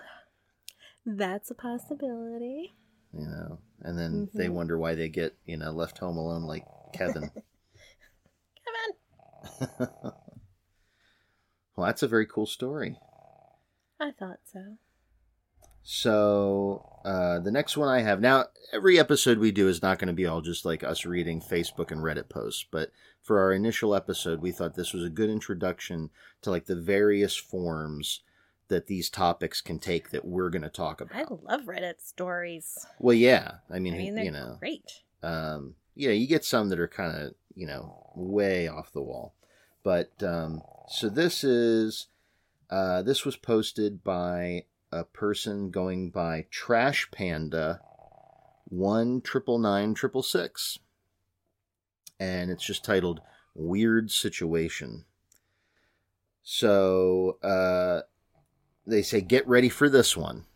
that's 1.04 1.50
a 1.50 1.54
possibility. 1.54 2.72
you 3.12 3.26
know 3.26 3.58
and 3.82 3.98
then 3.98 4.30
they 4.32 4.46
Mhm. 4.46 4.52
wonder 4.54 4.78
why 4.78 4.94
they 4.94 5.10
get 5.10 5.36
you 5.44 5.58
know 5.58 5.72
left 5.72 5.98
home 5.98 6.16
alone 6.16 6.44
like 6.44 6.64
kevin 6.94 7.30
Kevin, 8.64 9.90
well 11.76 11.86
that's 11.86 12.02
a 12.02 12.08
very 12.08 12.24
cool 12.26 12.46
story 12.46 12.98
I 14.00 14.10
thought 14.12 14.38
so. 14.52 14.78
So 15.82 16.88
uh 17.04 17.38
the 17.40 17.50
next 17.50 17.76
one 17.76 17.88
i 17.88 18.00
have 18.00 18.20
now 18.20 18.44
every 18.72 18.98
episode 18.98 19.38
we 19.38 19.50
do 19.50 19.68
is 19.68 19.82
not 19.82 19.98
going 19.98 20.08
to 20.08 20.12
be 20.14 20.26
all 20.26 20.40
just 20.40 20.64
like 20.64 20.84
us 20.84 21.04
reading 21.04 21.40
facebook 21.40 21.90
and 21.90 22.02
reddit 22.02 22.28
posts 22.28 22.64
but 22.70 22.90
for 23.20 23.40
our 23.40 23.52
initial 23.52 23.94
episode 23.94 24.40
we 24.40 24.52
thought 24.52 24.74
this 24.74 24.92
was 24.92 25.04
a 25.04 25.10
good 25.10 25.30
introduction 25.30 26.10
to 26.40 26.50
like 26.50 26.66
the 26.66 26.76
various 26.76 27.36
forms 27.36 28.20
that 28.72 28.86
these 28.86 29.10
topics 29.10 29.60
can 29.60 29.78
take 29.78 30.10
that 30.10 30.24
we're 30.24 30.48
going 30.48 30.62
to 30.62 30.68
talk 30.70 31.00
about. 31.00 31.14
I 31.14 31.24
love 31.28 31.66
Reddit 31.66 32.00
stories. 32.00 32.86
Well, 32.98 33.14
yeah. 33.14 33.56
I 33.70 33.78
mean, 33.78 33.94
I 33.94 33.98
mean, 33.98 34.16
you 34.16 34.30
know, 34.30 34.56
great. 34.60 35.02
um, 35.22 35.74
you 35.94 36.08
know, 36.08 36.14
you 36.14 36.26
get 36.26 36.42
some 36.44 36.70
that 36.70 36.80
are 36.80 36.88
kind 36.88 37.14
of, 37.14 37.34
you 37.54 37.66
know, 37.66 38.10
way 38.16 38.68
off 38.68 38.92
the 38.92 39.02
wall. 39.02 39.34
But 39.82 40.10
um, 40.22 40.62
so 40.88 41.10
this 41.10 41.44
is, 41.44 42.06
uh, 42.70 43.02
this 43.02 43.26
was 43.26 43.36
posted 43.36 44.02
by 44.02 44.64
a 44.92 45.04
person 45.04 45.70
going 45.70 46.10
by 46.10 46.46
Trash 46.50 47.10
Panda 47.10 47.80
one 48.72 49.20
triple 49.20 49.58
nine 49.58 49.92
triple 49.92 50.22
six, 50.22 50.78
and 52.18 52.50
it's 52.50 52.64
just 52.64 52.84
titled 52.84 53.20
"Weird 53.54 54.10
Situation." 54.10 55.04
So 56.42 57.38
uh, 57.42 58.02
they 58.86 59.02
say, 59.02 59.20
"Get 59.20 59.46
ready 59.46 59.68
for 59.68 59.90
this 59.90 60.16
one." 60.16 60.46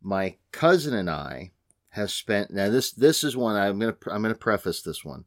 My 0.00 0.36
cousin 0.50 0.94
and 0.94 1.10
I 1.10 1.52
have 1.90 2.10
spent 2.10 2.50
now 2.50 2.70
this 2.70 2.90
this 2.90 3.22
is 3.22 3.36
one 3.36 3.56
I'm 3.56 3.78
gonna 3.78 3.96
I'm 4.10 4.22
gonna 4.22 4.34
preface 4.34 4.80
this 4.80 5.04
one. 5.04 5.26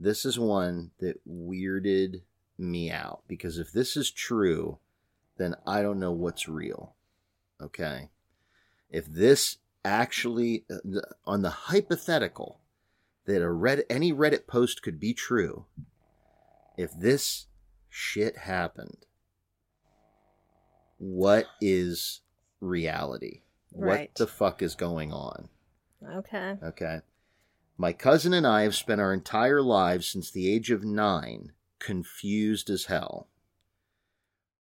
This 0.00 0.24
is 0.24 0.38
one 0.38 0.90
that 1.00 1.20
weirded 1.28 2.22
me 2.56 2.90
out 2.90 3.22
because 3.28 3.58
if 3.58 3.72
this 3.72 3.96
is 3.96 4.10
true, 4.10 4.78
then 5.36 5.54
I 5.66 5.82
don't 5.82 6.00
know 6.00 6.12
what's 6.12 6.48
real. 6.48 6.94
Okay, 7.60 8.10
if 8.90 9.06
this 9.06 9.58
actually 9.84 10.64
uh, 10.70 11.00
on 11.26 11.42
the 11.42 11.50
hypothetical 11.50 12.60
that 13.26 13.42
a 13.42 13.46
Reddit 13.46 13.84
any 13.88 14.12
Reddit 14.12 14.46
post 14.46 14.82
could 14.82 14.98
be 14.98 15.14
true, 15.14 15.66
if 16.76 16.92
this 16.92 17.46
shit 17.88 18.38
happened, 18.38 19.06
what 20.98 21.46
is 21.60 22.20
reality? 22.60 23.42
What 23.70 24.14
the 24.14 24.26
fuck 24.26 24.62
is 24.62 24.74
going 24.74 25.12
on? 25.12 25.48
Okay. 26.16 26.56
Okay. 26.62 27.00
My 27.76 27.92
cousin 27.92 28.32
and 28.32 28.46
I 28.46 28.62
have 28.62 28.74
spent 28.74 29.00
our 29.00 29.12
entire 29.12 29.62
lives 29.62 30.06
since 30.06 30.30
the 30.30 30.52
age 30.52 30.70
of 30.70 30.84
nine 30.84 31.52
confused 31.80 32.70
as 32.70 32.84
hell. 32.84 33.28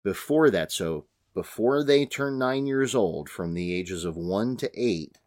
Before 0.04 0.50
that, 0.50 0.72
so 0.72 1.06
before 1.36 1.84
they 1.84 2.06
turn 2.06 2.40
nine 2.40 2.66
years 2.66 2.96
old, 2.96 3.30
from 3.30 3.54
the 3.54 3.76
ages 3.76 4.06
of 4.06 4.16
one 4.16 4.56
to 4.56 4.72
eight, 4.74 5.20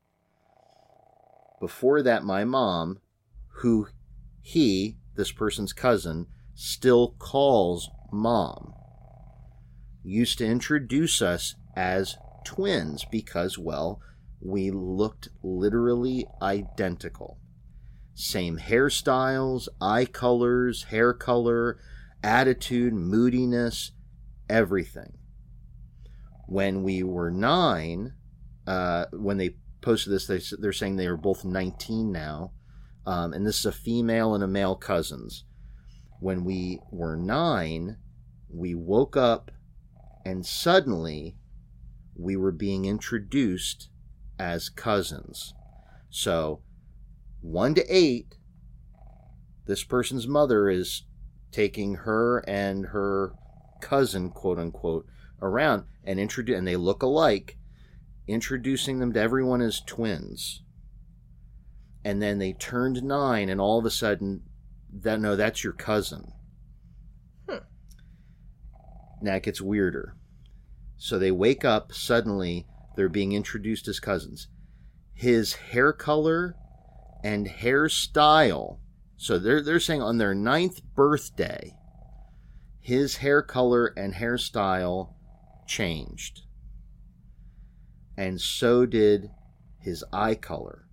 before 1.60 2.02
that, 2.02 2.24
my 2.24 2.44
mom, 2.44 2.98
who 3.60 3.88
he, 4.40 4.96
this 5.16 5.30
person's 5.30 5.74
cousin, 5.74 6.26
still 6.54 7.14
calls 7.18 7.90
mom, 8.10 8.72
used 10.02 10.38
to 10.38 10.46
introduce 10.46 11.20
us 11.20 11.54
as 11.76 12.16
twins 12.44 13.04
because, 13.10 13.58
well, 13.58 14.00
we 14.40 14.70
looked 14.70 15.28
literally 15.42 16.26
identical. 16.40 17.38
Same 18.14 18.58
hairstyles, 18.58 19.68
eye 19.80 20.06
colors, 20.06 20.84
hair 20.84 21.12
color, 21.12 21.78
attitude, 22.22 22.94
moodiness, 22.94 23.92
everything. 24.48 25.17
When 26.48 26.82
we 26.82 27.02
were 27.02 27.30
nine, 27.30 28.14
uh, 28.66 29.04
when 29.12 29.36
they 29.36 29.56
posted 29.82 30.14
this, 30.14 30.26
they, 30.26 30.40
they're 30.58 30.72
saying 30.72 30.96
they 30.96 31.06
are 31.06 31.16
both 31.16 31.44
19 31.44 32.10
now. 32.10 32.52
Um, 33.06 33.34
and 33.34 33.46
this 33.46 33.58
is 33.58 33.66
a 33.66 33.72
female 33.72 34.34
and 34.34 34.42
a 34.42 34.48
male 34.48 34.74
cousins. 34.74 35.44
When 36.20 36.44
we 36.44 36.80
were 36.90 37.16
nine, 37.16 37.98
we 38.48 38.74
woke 38.74 39.14
up 39.14 39.50
and 40.24 40.44
suddenly 40.44 41.36
we 42.16 42.34
were 42.34 42.50
being 42.50 42.86
introduced 42.86 43.90
as 44.38 44.70
cousins. 44.70 45.52
So, 46.08 46.62
one 47.42 47.74
to 47.74 47.84
eight, 47.94 48.36
this 49.66 49.84
person's 49.84 50.26
mother 50.26 50.70
is 50.70 51.04
taking 51.52 51.96
her 51.96 52.38
and 52.48 52.86
her 52.86 53.34
cousin, 53.82 54.30
quote 54.30 54.58
unquote, 54.58 55.06
around 55.40 55.84
and 56.04 56.18
introduce, 56.18 56.56
and 56.56 56.66
they 56.66 56.76
look 56.76 57.02
alike, 57.02 57.56
introducing 58.26 58.98
them 58.98 59.12
to 59.12 59.20
everyone 59.20 59.60
as 59.60 59.80
twins. 59.80 60.62
And 62.04 62.22
then 62.22 62.38
they 62.38 62.52
turned 62.52 63.02
nine, 63.02 63.48
and 63.48 63.60
all 63.60 63.78
of 63.78 63.84
a 63.84 63.90
sudden, 63.90 64.42
that 64.92 65.20
no, 65.20 65.36
that's 65.36 65.62
your 65.62 65.72
cousin. 65.72 66.32
Hmm. 67.48 67.64
Now 69.20 69.34
it 69.34 69.42
gets 69.42 69.60
weirder. 69.60 70.14
So 70.96 71.18
they 71.18 71.30
wake 71.30 71.64
up 71.64 71.92
suddenly, 71.92 72.66
they're 72.96 73.08
being 73.08 73.32
introduced 73.32 73.86
as 73.88 74.00
cousins. 74.00 74.48
His 75.14 75.54
hair 75.54 75.92
color 75.92 76.56
and 77.22 77.46
hairstyle. 77.46 78.78
So 79.16 79.38
they're 79.38 79.62
they're 79.62 79.80
saying 79.80 80.02
on 80.02 80.18
their 80.18 80.34
ninth 80.34 80.80
birthday, 80.94 81.76
his 82.80 83.16
hair 83.16 83.42
color 83.42 83.86
and 83.96 84.14
hairstyle 84.14 85.14
changed. 85.68 86.40
And 88.16 88.40
so 88.40 88.84
did 88.86 89.30
his 89.80 90.04
eye 90.12 90.34
color. 90.34 90.86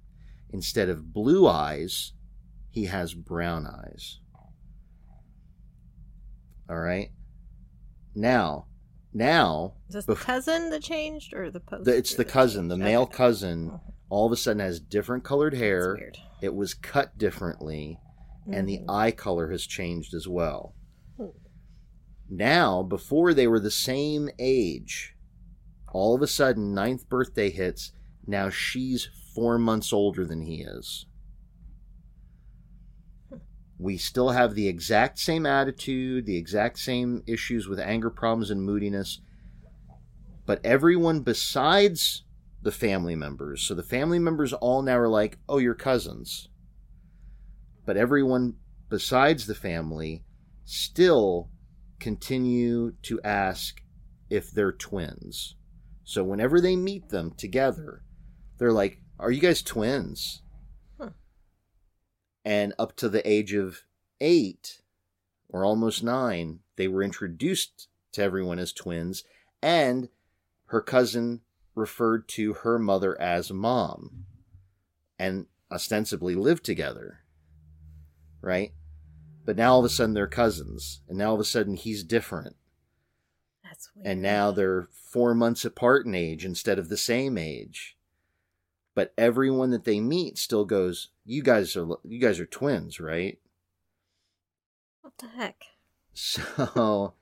Instead 0.52 0.90
of 0.90 1.12
blue 1.14 1.48
eyes, 1.48 2.14
he 2.70 2.86
has 2.86 3.14
brown 3.14 3.66
eyes. 3.66 4.20
All 6.70 6.78
right. 6.80 7.10
Now, 8.14 8.68
now 9.14 9.74
Is 9.90 9.96
this 9.96 10.06
Bef- 10.06 10.20
the 10.20 10.26
cousin 10.26 10.70
that 10.70 10.82
changed 10.84 11.34
or 11.34 11.50
the 11.52 11.60
post? 11.60 11.86
the, 11.86 11.96
it's 11.96 12.16
the 12.16 12.26
cousin, 12.26 12.68
the 12.68 12.78
male 12.78 13.06
cousin, 13.06 13.80
all 14.10 14.26
of 14.26 14.32
a 14.32 14.38
sudden 14.38 14.60
has 14.60 14.80
different 14.80 15.24
colored 15.24 15.54
hair. 15.56 15.96
weird. 16.00 16.18
It 16.42 16.54
was 16.54 16.74
cut 16.74 17.18
differently, 17.18 18.00
and 18.52 18.68
the 18.70 18.80
Mhm. 18.80 18.86
eye 18.90 19.12
color 19.12 19.50
has 19.52 19.66
changed 19.66 20.14
as 20.14 20.28
well. 20.28 20.76
Now, 22.30 22.82
before 22.82 23.34
they 23.34 23.48
were 23.48 23.60
the 23.60 23.72
same 23.72 24.30
age, 24.40 25.16
all 25.92 26.16
of 26.16 26.22
a 26.22 26.28
sudden, 26.28 26.74
ninth 26.74 27.08
birthday 27.08 27.50
hits. 27.50 27.92
Now 28.28 28.50
she's 28.50 29.08
four 29.34 29.58
months 29.58 29.94
older 29.94 30.26
than 30.26 30.42
he 30.42 30.62
is. 30.62 31.06
We 33.78 33.98
still 33.98 34.30
have 34.30 34.56
the 34.56 34.68
exact 34.68 35.20
same 35.20 35.46
attitude, 35.46 36.26
the 36.26 36.38
exact 36.38 36.80
same 36.80 37.24
issues 37.28 37.68
with 37.68 37.80
anger 37.80 38.10
problems 38.10 38.50
and 38.50 38.64
moodiness. 38.64 39.22
But 40.46 40.66
everyone 40.66 41.22
besides 41.22 42.24
the 42.62 42.72
family 42.72 43.16
members, 43.16 43.62
so 43.62 43.74
the 43.76 43.84
family 43.84 44.20
members 44.20 44.54
all 44.54 44.82
now 44.82 44.98
are 44.98 45.10
like, 45.10 45.38
oh, 45.48 45.60
you're 45.60 45.76
cousins. 45.76 46.50
But 47.86 47.98
everyone 47.98 48.56
besides 48.90 49.46
the 49.46 49.56
family 49.56 50.24
still 50.64 51.50
continue 52.06 52.92
to 53.02 53.20
ask 53.24 53.82
if 54.30 54.52
they're 54.52 54.72
twins. 54.72 55.56
So 56.04 56.24
whenever 56.24 56.62
they 56.62 56.76
meet 56.76 57.10
them 57.10 57.32
together, 57.36 58.04
they're 58.60 58.72
like, 58.72 59.02
Are 59.18 59.32
you 59.32 59.42
guys 59.42 59.64
twins? 59.64 60.44
Huh. 61.00 61.10
And 62.46 62.76
up 62.78 62.96
to 62.98 63.10
the 63.10 63.28
age 63.28 63.56
of 63.56 63.86
eight 64.22 64.84
or 65.50 65.66
almost 65.66 66.04
nine, 66.04 66.60
they 66.76 66.88
were 66.88 67.02
introduced 67.02 67.88
to 68.12 68.22
everyone 68.22 68.60
as 68.60 68.72
twins, 68.72 69.24
and 69.64 70.10
her 70.68 70.82
cousin 70.82 71.42
referred 71.74 72.28
to 72.28 72.54
her 72.54 72.78
mother 72.78 73.20
as 73.20 73.52
mom 73.52 74.26
and 75.18 75.48
ostensibly 75.72 76.36
lived 76.36 76.64
together. 76.64 77.22
Right? 78.42 78.74
But 79.46 79.56
now 79.58 79.74
all 79.74 79.80
of 79.80 79.86
a 79.86 79.90
sudden 79.90 80.14
they're 80.16 80.28
cousins, 80.28 81.02
and 81.08 81.18
now 81.20 81.30
all 81.30 81.36
of 81.36 81.40
a 81.40 81.46
sudden 81.46 81.76
he's 81.76 82.04
different 82.04 82.56
That's 83.64 83.90
weird. 83.96 84.08
and 84.08 84.22
now 84.22 84.50
they're 84.52 84.88
four 84.92 85.36
months 85.36 85.64
apart 85.64 86.06
in 86.08 86.16
age 86.16 86.44
instead 86.44 86.80
of 86.80 86.90
the 86.90 86.98
same 86.98 87.38
age. 87.38 87.96
But 88.96 89.14
everyone 89.18 89.70
that 89.72 89.84
they 89.84 90.00
meet 90.00 90.38
still 90.38 90.66
goes, 90.66 91.10
"You 91.26 91.44
guys 91.44 91.76
are 91.78 91.88
you 92.04 92.20
guys 92.20 92.40
are 92.40 92.46
twins, 92.46 93.00
right?" 93.00 93.40
What 95.02 95.18
the 95.18 95.28
heck? 95.28 95.64
So, 96.14 97.14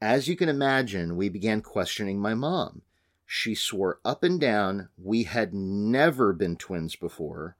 as 0.00 0.28
you 0.28 0.36
can 0.36 0.48
imagine, 0.48 1.16
we 1.16 1.28
began 1.28 1.60
questioning 1.60 2.20
my 2.20 2.34
mom. 2.34 2.82
She 3.26 3.54
swore 3.56 3.98
up 4.04 4.22
and 4.22 4.40
down 4.40 4.88
we 4.96 5.24
had 5.24 5.52
never 5.52 6.32
been 6.32 6.56
twins 6.56 6.94
before, 6.96 7.56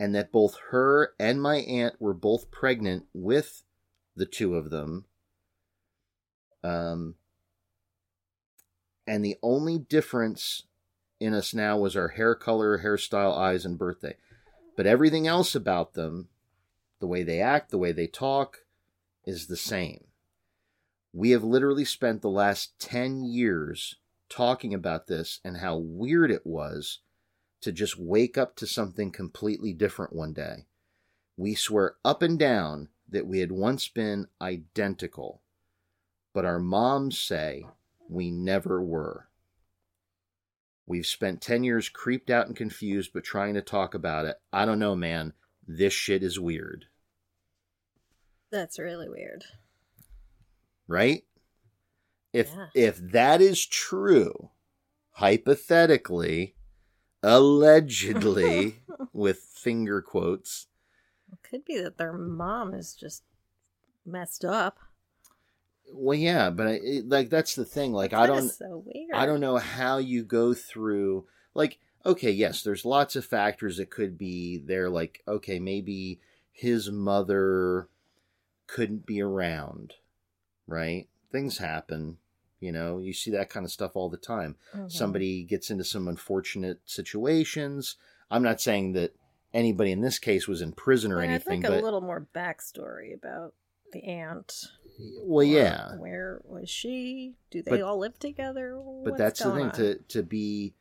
and 0.00 0.14
that 0.14 0.32
both 0.32 0.56
her 0.70 1.12
and 1.20 1.42
my 1.42 1.56
aunt 1.56 2.00
were 2.00 2.14
both 2.14 2.50
pregnant 2.50 3.04
with 3.12 3.62
the 4.16 4.24
two 4.24 4.56
of 4.56 4.70
them. 4.70 5.04
Um, 6.64 7.16
and 9.06 9.22
the 9.22 9.36
only 9.42 9.78
difference 9.78 10.62
in 11.20 11.34
us 11.34 11.52
now 11.52 11.76
was 11.76 11.96
our 11.96 12.08
hair 12.08 12.34
color, 12.34 12.78
hairstyle, 12.78 13.36
eyes, 13.36 13.66
and 13.66 13.78
birthday. 13.78 14.16
But 14.74 14.86
everything 14.86 15.26
else 15.26 15.54
about 15.54 15.92
them, 15.92 16.28
the 17.00 17.06
way 17.06 17.22
they 17.22 17.42
act, 17.42 17.70
the 17.70 17.78
way 17.78 17.92
they 17.92 18.06
talk, 18.06 18.60
is 19.26 19.48
the 19.48 19.56
same. 19.56 20.04
We 21.12 21.30
have 21.32 21.44
literally 21.44 21.84
spent 21.84 22.22
the 22.22 22.30
last 22.30 22.78
10 22.78 23.22
years 23.24 23.96
talking 24.30 24.72
about 24.72 25.08
this 25.08 25.40
and 25.44 25.58
how 25.58 25.76
weird 25.76 26.30
it 26.30 26.46
was 26.46 27.00
to 27.60 27.72
just 27.72 27.98
wake 27.98 28.38
up 28.38 28.56
to 28.56 28.66
something 28.66 29.10
completely 29.10 29.72
different 29.72 30.12
one 30.12 30.32
day. 30.32 30.66
We 31.36 31.54
swear 31.54 31.96
up 32.04 32.22
and 32.22 32.38
down 32.38 32.88
that 33.08 33.26
we 33.26 33.40
had 33.40 33.52
once 33.52 33.88
been 33.88 34.28
identical, 34.40 35.42
but 36.32 36.44
our 36.44 36.58
moms 36.58 37.18
say 37.18 37.66
we 38.08 38.30
never 38.30 38.82
were. 38.82 39.28
We've 40.86 41.06
spent 41.06 41.40
10 41.40 41.62
years 41.62 41.88
creeped 41.88 42.30
out 42.30 42.46
and 42.46 42.56
confused, 42.56 43.12
but 43.14 43.24
trying 43.24 43.54
to 43.54 43.62
talk 43.62 43.94
about 43.94 44.26
it. 44.26 44.36
I 44.52 44.64
don't 44.64 44.78
know, 44.78 44.96
man. 44.96 45.34
This 45.66 45.92
shit 45.92 46.22
is 46.22 46.40
weird. 46.40 46.86
That's 48.50 48.78
really 48.78 49.08
weird. 49.08 49.44
Right? 50.88 51.24
If 52.32 52.50
Yeah. 52.50 52.66
if 52.74 52.98
that 52.98 53.40
is 53.40 53.64
true, 53.64 54.50
hypothetically, 55.12 56.56
allegedly, 57.22 58.80
with 59.12 59.38
finger 59.38 60.00
quotes, 60.02 60.66
It 61.32 61.38
could 61.42 61.64
be 61.64 61.78
that 61.80 61.98
their 61.98 62.12
mom 62.12 62.74
is 62.74 62.94
just 62.94 63.22
messed 64.06 64.44
up. 64.44 64.78
well, 65.92 66.16
yeah, 66.18 66.50
but 66.50 66.66
I, 66.66 66.70
it, 66.82 67.08
like 67.08 67.30
that's 67.30 67.54
the 67.54 67.64
thing. 67.64 67.92
Like 67.92 68.12
I 68.12 68.26
don't, 68.26 68.48
so 68.48 68.84
weird. 68.86 69.10
I 69.14 69.26
don't 69.26 69.40
know 69.40 69.58
how 69.58 69.98
you 69.98 70.22
go 70.22 70.54
through 70.54 71.26
like 71.54 71.78
okay, 72.04 72.30
yes, 72.30 72.62
there's 72.62 72.84
lots 72.84 73.16
of 73.16 73.24
factors 73.24 73.76
that 73.76 73.90
could 73.90 74.16
be 74.16 74.58
there 74.58 74.88
like 74.88 75.22
okay, 75.28 75.58
maybe 75.58 76.20
his 76.52 76.90
mother 76.90 77.88
couldn't 78.66 79.06
be 79.06 79.20
around, 79.20 79.94
right? 80.66 81.08
Things 81.32 81.58
happen, 81.58 82.18
you 82.60 82.70
know, 82.72 82.98
you 82.98 83.12
see 83.12 83.30
that 83.32 83.50
kind 83.50 83.64
of 83.64 83.72
stuff 83.72 83.92
all 83.96 84.08
the 84.08 84.16
time. 84.16 84.56
Mhm. 84.74 84.92
Somebody 84.92 85.42
gets 85.44 85.70
into 85.70 85.84
some 85.84 86.06
unfortunate 86.08 86.78
situations. 86.84 87.96
I'm 88.30 88.42
not 88.42 88.60
saying 88.60 88.92
that 88.92 89.14
anybody 89.52 89.90
in 89.90 90.00
this 90.02 90.18
case 90.18 90.46
was 90.46 90.62
in 90.62 90.72
prison 90.72 91.10
or 91.10 91.20
anything, 91.20 91.64
I'd 91.64 91.68
like 91.70 91.78
but 91.78 91.82
a 91.82 91.84
little 91.84 92.00
more 92.00 92.26
backstory 92.34 93.12
about 93.14 93.54
the 93.92 94.04
aunt. 94.04 94.66
well, 95.22 95.40
Or 95.40 95.42
yeah. 95.50 95.96
Where 95.96 96.40
was 96.44 96.68
she? 96.70 97.34
Do 97.50 97.62
they 97.62 97.70
But- 97.72 97.82
all 97.82 97.98
live 97.98 98.18
together? 98.18 98.74
but 98.76 98.84
What's 99.12 99.18
that's 99.18 99.42
the 99.42 99.52
thing 99.54 99.64
on? 99.66 99.72
to 99.72 99.94
to 100.08 100.22
be 100.22 100.74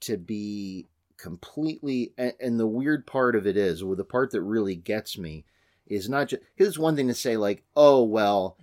to 0.00 0.16
be 0.18 0.86
completely 1.16 2.12
and, 2.18 2.34
and 2.38 2.60
the 2.60 2.66
weird 2.66 3.06
part 3.06 3.34
of 3.34 3.46
it 3.46 3.56
is 3.56 3.82
well 3.82 3.96
the 3.96 4.04
part 4.04 4.30
that 4.32 4.42
really 4.42 4.76
gets 4.76 5.16
me 5.16 5.44
is 5.86 6.08
not 6.08 6.28
just 6.28 6.42
it's 6.58 6.76
one 6.78 6.94
thing 6.96 7.08
to 7.08 7.14
say 7.14 7.36
like 7.38 7.64
oh 7.76 8.02
well 8.02 8.56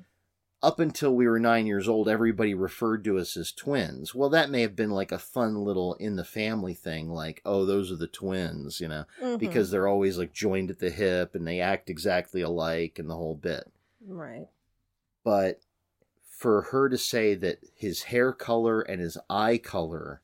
up 0.63 0.79
until 0.79 1.15
we 1.15 1.27
were 1.27 1.39
nine 1.39 1.65
years 1.65 1.87
old 1.89 2.07
everybody 2.07 2.53
referred 2.53 3.03
to 3.03 3.17
us 3.17 3.35
as 3.35 3.51
twins 3.51 4.13
well 4.13 4.29
that 4.29 4.49
may 4.49 4.61
have 4.61 4.75
been 4.75 4.91
like 4.91 5.11
a 5.11 5.17
fun 5.19 5.55
little 5.55 5.95
in 5.95 6.15
the 6.15 6.23
family 6.23 6.73
thing 6.73 7.09
like 7.09 7.41
oh 7.45 7.65
those 7.65 7.91
are 7.91 7.95
the 7.95 8.07
twins 8.07 8.79
you 8.79 8.87
know 8.87 9.05
Mhm. 9.21 9.39
because 9.39 9.71
they're 9.71 9.87
always 9.87 10.17
like 10.17 10.33
joined 10.33 10.69
at 10.69 10.79
the 10.79 10.91
hip 10.91 11.33
and 11.35 11.47
they 11.47 11.59
act 11.59 11.89
exactly 11.89 12.41
alike 12.41 12.99
and 12.99 13.09
the 13.09 13.15
whole 13.15 13.35
bit 13.35 13.71
right. 14.07 14.47
but 15.23 15.61
for 16.29 16.63
her 16.71 16.89
to 16.89 16.97
say 16.97 17.35
that 17.35 17.59
his 17.75 18.03
hair 18.03 18.31
color 18.33 18.81
and 18.81 18.99
his 19.01 19.17
eye 19.29 19.57
color 19.57 20.21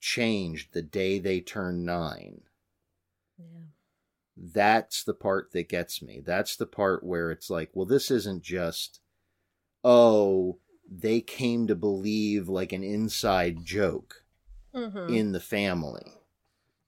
changed 0.00 0.72
the 0.72 0.82
day 0.82 1.18
they 1.18 1.40
turned 1.40 1.84
nine 1.84 2.42
Yeah. 3.38 3.66
that's 4.36 5.02
the 5.04 5.14
part 5.14 5.52
that 5.52 5.68
gets 5.68 6.02
me 6.02 6.20
that's 6.24 6.56
the 6.56 6.66
part 6.66 7.04
where 7.04 7.30
it's 7.30 7.48
like 7.50 7.70
well 7.72 7.86
this 7.86 8.10
isn't 8.10 8.42
just 8.42 9.00
oh 9.84 10.58
they 10.90 11.20
came 11.20 11.66
to 11.66 11.74
believe 11.74 12.48
like 12.48 12.72
an 12.72 12.82
inside 12.82 13.64
joke 13.64 14.24
hmm 14.74 15.08
in 15.08 15.32
the 15.32 15.40
family 15.40 16.12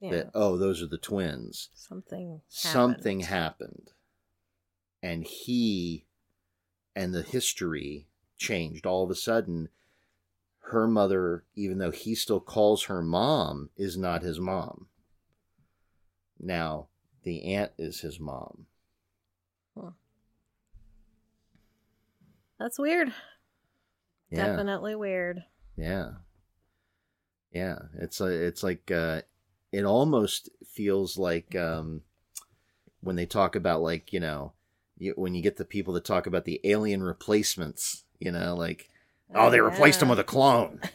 yeah. 0.01 0.11
that 0.11 0.31
oh 0.35 0.57
those 0.57 0.83
are 0.83 0.87
the 0.87 0.99
twins 0.99 1.69
something. 1.75 2.41
something 2.49 3.21
happened. 3.21 3.31
happened 3.31 3.91
and 5.03 5.25
he 5.25 6.07
and 6.95 7.15
the 7.15 7.23
history 7.23 8.09
changed 8.39 8.87
all 8.87 9.05
of 9.05 9.11
a 9.11 9.15
sudden 9.15 9.69
her 10.71 10.89
mother 10.89 11.45
even 11.55 11.79
though 11.79 11.91
he 11.93 12.15
still 12.15 12.41
calls 12.41 12.85
her 12.85 13.03
mom 13.03 13.71
is 13.77 13.97
not 13.97 14.23
his 14.23 14.41
mom 14.41 14.89
now 16.41 16.89
the 17.23 17.45
aunt 17.45 17.73
is 17.79 18.01
his 18.01 18.19
mom 18.19 18.67
That's 22.59 22.79
weird. 22.79 23.13
yeah. 24.31 24.47
Definitely 24.47 24.95
weird. 24.95 25.45
yeah. 25.77 26.11
Yeah. 27.53 27.79
It's 27.99 28.21
a, 28.21 28.27
it's 28.27 28.63
like 28.63 28.91
uh 28.91 29.23
it 29.73 29.85
almost 29.85 30.51
feels 30.67 31.17
like 31.17 31.55
um 31.57 32.03
when 33.01 33.17
they 33.17 33.27
talk 33.27 33.57
about 33.57 33.81
like 33.83 34.13
you 34.13 34.21
know 34.21 34.53
you, 34.99 35.13
when 35.17 35.35
you 35.35 35.43
get 35.43 35.57
the 35.57 35.65
people 35.65 35.95
that 35.95 36.05
talk 36.05 36.27
about 36.27 36.45
the 36.45 36.61
alien 36.65 37.03
replacements 37.03 38.05
you 38.19 38.31
know 38.33 38.55
like 38.55 38.91
oh 39.35 39.51
they 39.51 39.61
replaced 39.61 40.03
him 40.03 40.09
with 40.09 40.19
a 40.19 40.25
clone. 40.25 40.81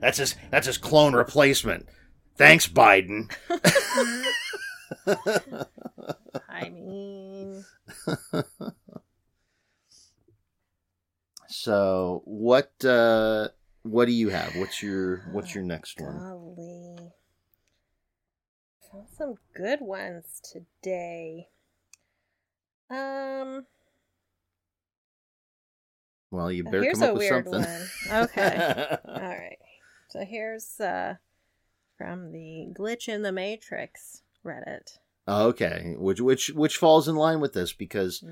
That's 0.00 0.16
his 0.18 0.34
that's 0.50 0.66
his 0.66 0.78
clone 0.78 1.14
replacement. 1.14 1.86
Thanks 2.36 2.66
biden. 2.66 3.30
I 6.48 6.70
mean, 6.70 7.64
so 11.62 12.22
what 12.24 12.72
uh 12.84 13.48
what 13.82 14.06
do 14.06 14.12
you 14.12 14.30
have 14.30 14.56
what's 14.56 14.82
your 14.82 15.18
what's 15.32 15.54
your 15.54 15.64
next 15.64 16.00
one 16.00 16.16
golly. 16.18 16.96
Found 18.92 19.06
Some 19.16 19.34
good 19.54 19.80
ones 19.80 20.40
today. 20.52 21.48
Um, 22.90 23.66
well 26.30 26.50
you 26.50 26.64
better 26.64 26.82
here's 26.82 26.98
come 26.98 27.02
up 27.04 27.10
a 27.10 27.12
with 27.12 27.18
weird 27.30 27.44
something 27.44 27.62
one. 28.10 28.22
Okay. 28.24 28.96
All 29.08 29.14
right. 29.20 29.58
So 30.08 30.24
here's 30.24 30.80
uh 30.80 31.14
from 31.98 32.32
the 32.32 32.68
Glitch 32.76 33.08
in 33.08 33.22
the 33.22 33.32
Matrix 33.32 34.22
Reddit. 34.44 34.98
Okay, 35.28 35.94
which 35.98 36.20
which 36.20 36.48
which 36.50 36.78
falls 36.78 37.06
in 37.06 37.14
line 37.14 37.38
with 37.40 37.52
this 37.52 37.72
because 37.72 38.24
Uh, 38.24 38.26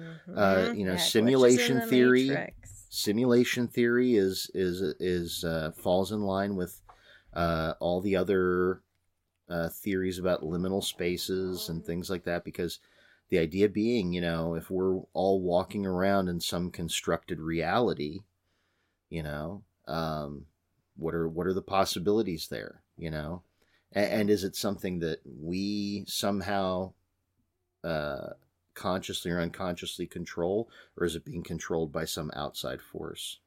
Mhm. 0.70 0.78
you 0.78 0.84
know, 0.86 0.92
in 0.92 0.98
simulation 0.98 1.78
the 1.80 1.86
theory- 1.86 2.28
Matrix. 2.30 2.77
Simulation 2.88 3.68
theory 3.68 4.14
is 4.14 4.50
is 4.54 4.80
is 5.00 5.44
uh, 5.44 5.72
falls 5.76 6.12
in 6.12 6.22
line 6.22 6.56
with 6.56 6.80
uh, 7.34 7.74
all 7.80 8.00
the 8.00 8.16
other 8.16 8.80
uh, 9.48 9.68
theories 9.68 10.18
about 10.18 10.42
liminal 10.42 10.82
spaces 10.82 11.68
and 11.68 11.84
things 11.84 12.10
like 12.10 12.24
that 12.24 12.44
because 12.44 12.78
the 13.30 13.38
idea 13.38 13.68
being 13.68 14.12
you 14.12 14.20
know 14.20 14.54
if 14.54 14.70
we're 14.70 15.00
all 15.12 15.40
walking 15.40 15.86
around 15.86 16.28
in 16.28 16.40
some 16.40 16.70
constructed 16.70 17.40
reality 17.40 18.20
you 19.10 19.22
know 19.22 19.62
um, 19.86 20.46
what 20.96 21.14
are 21.14 21.28
what 21.28 21.46
are 21.46 21.54
the 21.54 21.62
possibilities 21.62 22.48
there 22.48 22.82
you 22.98 23.10
know? 23.10 23.42
And, 23.92 24.12
and 24.12 24.30
is 24.30 24.44
it 24.44 24.56
something 24.56 24.98
that 24.98 25.20
we 25.24 26.04
somehow 26.06 26.92
uh, 27.82 28.30
consciously 28.78 29.30
or 29.32 29.40
unconsciously 29.40 30.06
control 30.06 30.70
or 30.96 31.04
is 31.04 31.16
it 31.16 31.24
being 31.24 31.42
controlled 31.42 31.92
by 31.92 32.04
some 32.04 32.30
outside 32.34 32.80
force 32.80 33.40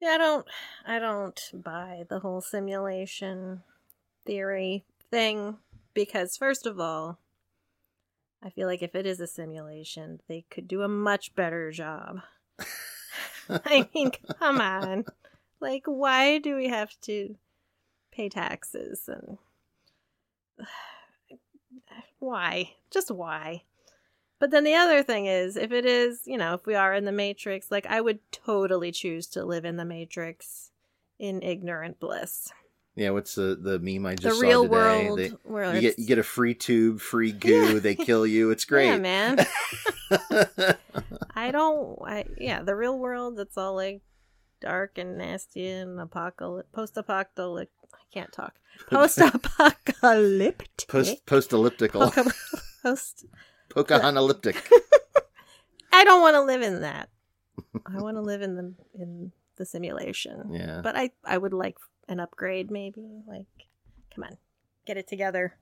Yeah, 0.00 0.14
I 0.14 0.18
don't 0.18 0.46
I 0.86 0.98
don't 0.98 1.50
buy 1.52 2.04
the 2.08 2.20
whole 2.20 2.40
simulation 2.40 3.62
theory 4.24 4.84
thing 5.10 5.58
because 5.92 6.38
first 6.38 6.66
of 6.66 6.80
all, 6.80 7.18
I 8.42 8.48
feel 8.48 8.66
like 8.66 8.82
if 8.82 8.94
it 8.94 9.04
is 9.04 9.20
a 9.20 9.26
simulation, 9.26 10.20
they 10.28 10.46
could 10.50 10.66
do 10.66 10.80
a 10.80 10.88
much 10.88 11.34
better 11.34 11.70
job. 11.70 12.20
I 13.50 13.86
mean, 13.94 14.12
come 14.38 14.62
on. 14.62 15.04
Like 15.60 15.82
why 15.84 16.38
do 16.38 16.56
we 16.56 16.68
have 16.68 16.98
to 17.02 17.36
pay 18.10 18.30
taxes 18.30 19.08
and 19.08 19.36
why? 22.18 22.70
Just 22.90 23.10
why? 23.10 23.64
But 24.40 24.50
then 24.50 24.64
the 24.64 24.74
other 24.74 25.02
thing 25.04 25.26
is, 25.26 25.56
if 25.56 25.70
it 25.70 25.84
is, 25.86 26.22
you 26.24 26.36
know, 26.38 26.54
if 26.54 26.66
we 26.66 26.74
are 26.74 26.92
in 26.94 27.04
the 27.04 27.12
Matrix, 27.12 27.70
like 27.70 27.86
I 27.86 28.00
would 28.00 28.18
totally 28.32 28.90
choose 28.90 29.26
to 29.28 29.44
live 29.44 29.64
in 29.64 29.76
the 29.76 29.84
Matrix 29.84 30.70
in 31.18 31.42
ignorant 31.42 32.00
bliss. 32.00 32.50
yeah 32.96 33.10
what's 33.10 33.34
the 33.36 33.54
the 33.60 33.78
meme 33.78 34.04
i 34.06 34.14
The 34.16 34.22
just 34.22 34.40
real 34.42 34.62
saw 34.64 34.68
today 34.68 35.04
world, 35.06 35.18
They- 35.18 35.28
where 35.44 35.74
you 35.74 35.80
get 35.82 35.98
you 35.98 36.06
get 36.06 36.18
a 36.18 36.22
free 36.24 36.54
tube 36.54 36.98
free 37.00 37.30
goo 37.44 37.74
Yeah. 37.74 37.78
they 37.78 37.94
kill 37.94 38.26
you 38.26 38.50
it's 38.50 38.64
great 38.64 38.86
Yeah, 38.86 38.96
man. 38.98 39.38
I 41.34 41.50
don't. 41.52 41.98
I 42.04 42.24
yeah, 42.38 42.62
the 42.62 42.74
real 42.74 42.98
world. 42.98 43.38
It's 43.38 43.56
all 43.56 43.74
like 43.76 44.00
dark 44.60 44.98
and 44.98 45.18
nasty 45.18 45.68
and 45.68 46.00
apocalyptic, 46.00 46.72
post-apocalyptic. 46.72 47.70
I 47.94 47.98
can't 48.12 48.32
talk. 48.32 48.54
Post-apocalyptic. 48.90 50.88
post 50.88 51.24
post 51.26 51.52
elliptical 51.52 52.10
post. 52.82 53.26
Pocahontalyptic 53.70 54.56
I 55.92 56.04
don't 56.04 56.20
want 56.22 56.34
to 56.34 56.42
live 56.42 56.62
in 56.62 56.80
that. 56.82 57.08
I 57.86 58.00
want 58.00 58.16
to 58.16 58.20
live 58.30 58.42
in 58.42 58.54
the 58.56 58.74
in 58.94 59.32
the 59.56 59.64
simulation. 59.66 60.50
Yeah. 60.52 60.80
But 60.82 60.96
I 60.96 61.10
I 61.24 61.36
would 61.38 61.52
like 61.52 61.76
an 62.08 62.20
upgrade 62.20 62.70
maybe. 62.70 63.22
Like 63.26 63.46
come 64.14 64.24
on. 64.24 64.36
Get 64.86 64.96
it 64.96 65.08
together. 65.08 65.54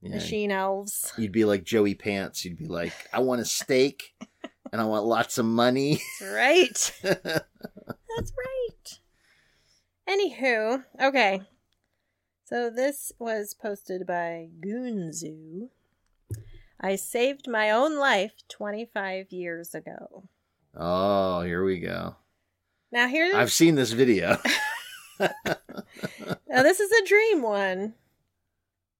yeah. 0.00 0.14
Machine 0.14 0.50
elves. 0.50 1.12
You'd 1.18 1.32
be 1.32 1.44
like 1.44 1.64
Joey 1.64 1.94
Pants. 1.94 2.44
You'd 2.44 2.56
be 2.58 2.66
like, 2.66 2.94
I 3.12 3.20
want 3.20 3.40
a 3.40 3.44
steak 3.44 4.14
and 4.72 4.80
I 4.80 4.84
want 4.84 5.04
lots 5.04 5.36
of 5.38 5.44
money. 5.44 6.00
Right. 6.22 6.92
That's 7.02 8.32
right. 8.46 8.98
Anywho, 10.08 10.84
okay. 11.00 11.42
So 12.44 12.70
this 12.70 13.12
was 13.18 13.54
posted 13.54 14.06
by 14.06 14.48
Goonzoo. 14.64 15.68
I 16.80 16.96
saved 16.96 17.46
my 17.46 17.70
own 17.70 17.98
life 17.98 18.32
25 18.48 19.32
years 19.32 19.74
ago. 19.74 20.24
oh, 20.74 21.42
here 21.42 21.62
we 21.62 21.78
go. 21.78 22.16
Now 22.90 23.06
here's 23.06 23.34
I've 23.34 23.52
seen 23.52 23.74
this 23.74 23.92
video. 23.92 24.38
now 25.20 26.62
this 26.62 26.80
is 26.80 26.90
a 26.90 27.06
dream 27.06 27.42
one, 27.42 27.94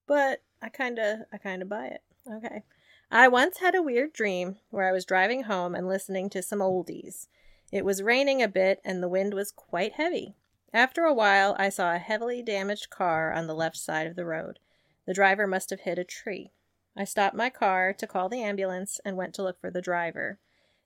but 0.07 0.43
I 0.61 0.69
kind 0.69 0.99
of 0.99 1.21
I 1.33 1.37
kind 1.37 1.61
of 1.61 1.69
buy 1.69 1.87
it. 1.87 2.01
Okay. 2.31 2.63
I 3.09 3.27
once 3.27 3.57
had 3.57 3.75
a 3.75 3.81
weird 3.81 4.13
dream 4.13 4.57
where 4.69 4.87
I 4.87 4.91
was 4.91 5.03
driving 5.03 5.43
home 5.43 5.73
and 5.75 5.87
listening 5.87 6.29
to 6.29 6.43
some 6.43 6.59
oldies. 6.59 7.27
It 7.71 7.83
was 7.83 8.03
raining 8.03 8.41
a 8.41 8.47
bit 8.47 8.79
and 8.85 9.01
the 9.01 9.09
wind 9.09 9.33
was 9.33 9.51
quite 9.51 9.93
heavy. 9.93 10.35
After 10.73 11.03
a 11.03 11.13
while, 11.13 11.55
I 11.59 11.69
saw 11.69 11.93
a 11.93 11.99
heavily 11.99 12.41
damaged 12.41 12.89
car 12.89 13.33
on 13.33 13.47
the 13.47 13.55
left 13.55 13.75
side 13.75 14.07
of 14.07 14.15
the 14.15 14.25
road. 14.25 14.59
The 15.05 15.13
driver 15.13 15.47
must 15.47 15.71
have 15.71 15.81
hit 15.81 15.99
a 15.99 16.05
tree. 16.05 16.51
I 16.97 17.05
stopped 17.05 17.35
my 17.35 17.49
car 17.49 17.93
to 17.93 18.07
call 18.07 18.27
the 18.27 18.43
ambulance 18.43 18.99
and 19.05 19.15
went 19.15 19.33
to 19.35 19.43
look 19.43 19.59
for 19.59 19.71
the 19.71 19.81
driver. 19.81 20.39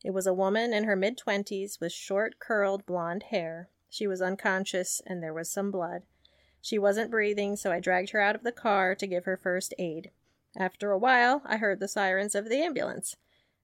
It 0.04 0.12
was 0.12 0.28
a 0.28 0.34
woman 0.34 0.72
in 0.72 0.84
her 0.84 0.96
mid 0.96 1.18
twenties 1.18 1.80
with 1.82 1.92
short, 1.92 2.40
curled 2.40 2.86
blonde 2.86 3.24
hair. 3.24 3.70
She 3.90 4.06
was 4.06 4.22
unconscious 4.22 5.02
and 5.06 5.24
there 5.24 5.34
was 5.34 5.50
some 5.50 5.72
blood. 5.72 6.04
She 6.62 6.78
wasn't 6.78 7.12
breathing, 7.12 7.56
so 7.56 7.72
I 7.72 7.80
dragged 7.80 8.12
her 8.12 8.20
out 8.20 8.36
of 8.36 8.44
the 8.44 8.52
car 8.52 8.94
to 8.94 9.08
give 9.08 9.26
her 9.26 9.36
first 9.36 9.74
aid. 9.80 10.12
After 10.58 10.92
a 10.92 10.98
while, 10.98 11.42
I 11.46 11.58
heard 11.58 11.80
the 11.80 11.88
sirens 11.88 12.36
of 12.36 12.50
the 12.50 12.62
ambulance. 12.62 13.16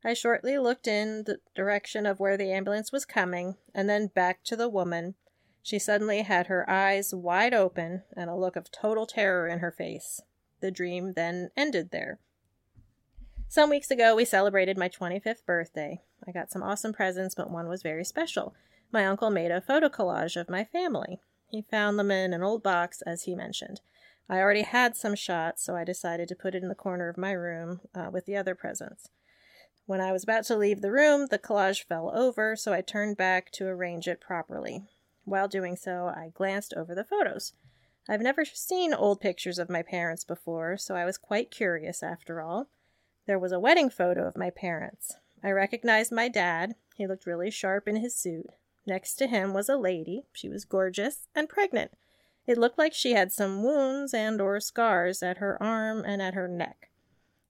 I 0.03 0.13
shortly 0.13 0.57
looked 0.57 0.87
in 0.87 1.23
the 1.25 1.39
direction 1.53 2.07
of 2.07 2.19
where 2.19 2.37
the 2.37 2.51
ambulance 2.51 2.91
was 2.91 3.05
coming, 3.05 3.55
and 3.73 3.87
then 3.87 4.07
back 4.07 4.43
to 4.45 4.55
the 4.55 4.69
woman. 4.69 5.13
She 5.61 5.77
suddenly 5.77 6.23
had 6.23 6.47
her 6.47 6.67
eyes 6.67 7.13
wide 7.13 7.53
open 7.53 8.03
and 8.17 8.29
a 8.29 8.35
look 8.35 8.55
of 8.55 8.71
total 8.71 9.05
terror 9.05 9.47
in 9.47 9.59
her 9.59 9.71
face. 9.71 10.21
The 10.59 10.71
dream 10.71 11.13
then 11.13 11.51
ended 11.55 11.91
there. 11.91 12.19
Some 13.51 13.69
weeks 13.69 13.91
ago, 13.91 14.15
we 14.15 14.23
celebrated 14.23 14.77
my 14.77 14.87
25th 14.87 15.45
birthday. 15.45 15.99
I 16.25 16.31
got 16.31 16.49
some 16.49 16.63
awesome 16.63 16.93
presents, 16.93 17.35
but 17.35 17.51
one 17.51 17.67
was 17.67 17.83
very 17.83 18.05
special. 18.05 18.55
My 18.93 19.05
uncle 19.05 19.29
made 19.29 19.51
a 19.51 19.59
photo 19.59 19.89
collage 19.89 20.37
of 20.37 20.49
my 20.49 20.63
family. 20.63 21.19
He 21.49 21.65
found 21.69 21.99
them 21.99 22.11
in 22.11 22.31
an 22.31 22.43
old 22.43 22.63
box, 22.63 23.01
as 23.01 23.23
he 23.23 23.35
mentioned. 23.35 23.81
I 24.29 24.37
already 24.37 24.61
had 24.61 24.95
some 24.95 25.15
shots, 25.15 25.65
so 25.65 25.75
I 25.75 25.83
decided 25.83 26.29
to 26.29 26.35
put 26.35 26.55
it 26.55 26.63
in 26.63 26.69
the 26.69 26.75
corner 26.75 27.09
of 27.09 27.17
my 27.17 27.33
room 27.33 27.81
uh, 27.93 28.09
with 28.09 28.25
the 28.25 28.37
other 28.37 28.55
presents. 28.55 29.09
When 29.85 29.99
I 29.99 30.13
was 30.13 30.23
about 30.23 30.45
to 30.45 30.55
leave 30.55 30.79
the 30.79 30.93
room, 30.93 31.27
the 31.29 31.37
collage 31.37 31.85
fell 31.85 32.09
over, 32.15 32.55
so 32.55 32.71
I 32.71 32.79
turned 32.79 33.17
back 33.17 33.51
to 33.55 33.67
arrange 33.67 34.07
it 34.07 34.21
properly. 34.21 34.85
While 35.25 35.49
doing 35.49 35.75
so, 35.75 36.05
I 36.05 36.31
glanced 36.33 36.73
over 36.77 36.95
the 36.95 37.03
photos. 37.03 37.51
I've 38.07 38.21
never 38.21 38.45
seen 38.45 38.93
old 38.93 39.19
pictures 39.19 39.59
of 39.59 39.69
my 39.69 39.81
parents 39.81 40.23
before, 40.23 40.77
so 40.77 40.95
I 40.95 41.03
was 41.03 41.17
quite 41.17 41.51
curious 41.51 42.01
after 42.01 42.41
all. 42.41 42.69
There 43.27 43.39
was 43.39 43.51
a 43.51 43.59
wedding 43.59 43.89
photo 43.89 44.27
of 44.27 44.37
my 44.37 44.49
parents. 44.49 45.15
I 45.43 45.51
recognized 45.51 46.11
my 46.11 46.27
dad. 46.27 46.75
He 46.95 47.07
looked 47.07 47.25
really 47.25 47.51
sharp 47.51 47.87
in 47.87 47.97
his 47.97 48.15
suit. 48.15 48.47
Next 48.85 49.15
to 49.15 49.27
him 49.27 49.53
was 49.53 49.69
a 49.69 49.77
lady. 49.77 50.25
She 50.33 50.49
was 50.49 50.65
gorgeous 50.65 51.27
and 51.35 51.47
pregnant. 51.47 51.91
It 52.47 52.57
looked 52.57 52.77
like 52.77 52.93
she 52.93 53.13
had 53.13 53.31
some 53.31 53.63
wounds 53.63 54.13
and 54.13 54.41
or 54.41 54.59
scars 54.59 55.21
at 55.21 55.37
her 55.37 55.61
arm 55.61 56.03
and 56.05 56.21
at 56.21 56.33
her 56.33 56.47
neck. 56.47 56.89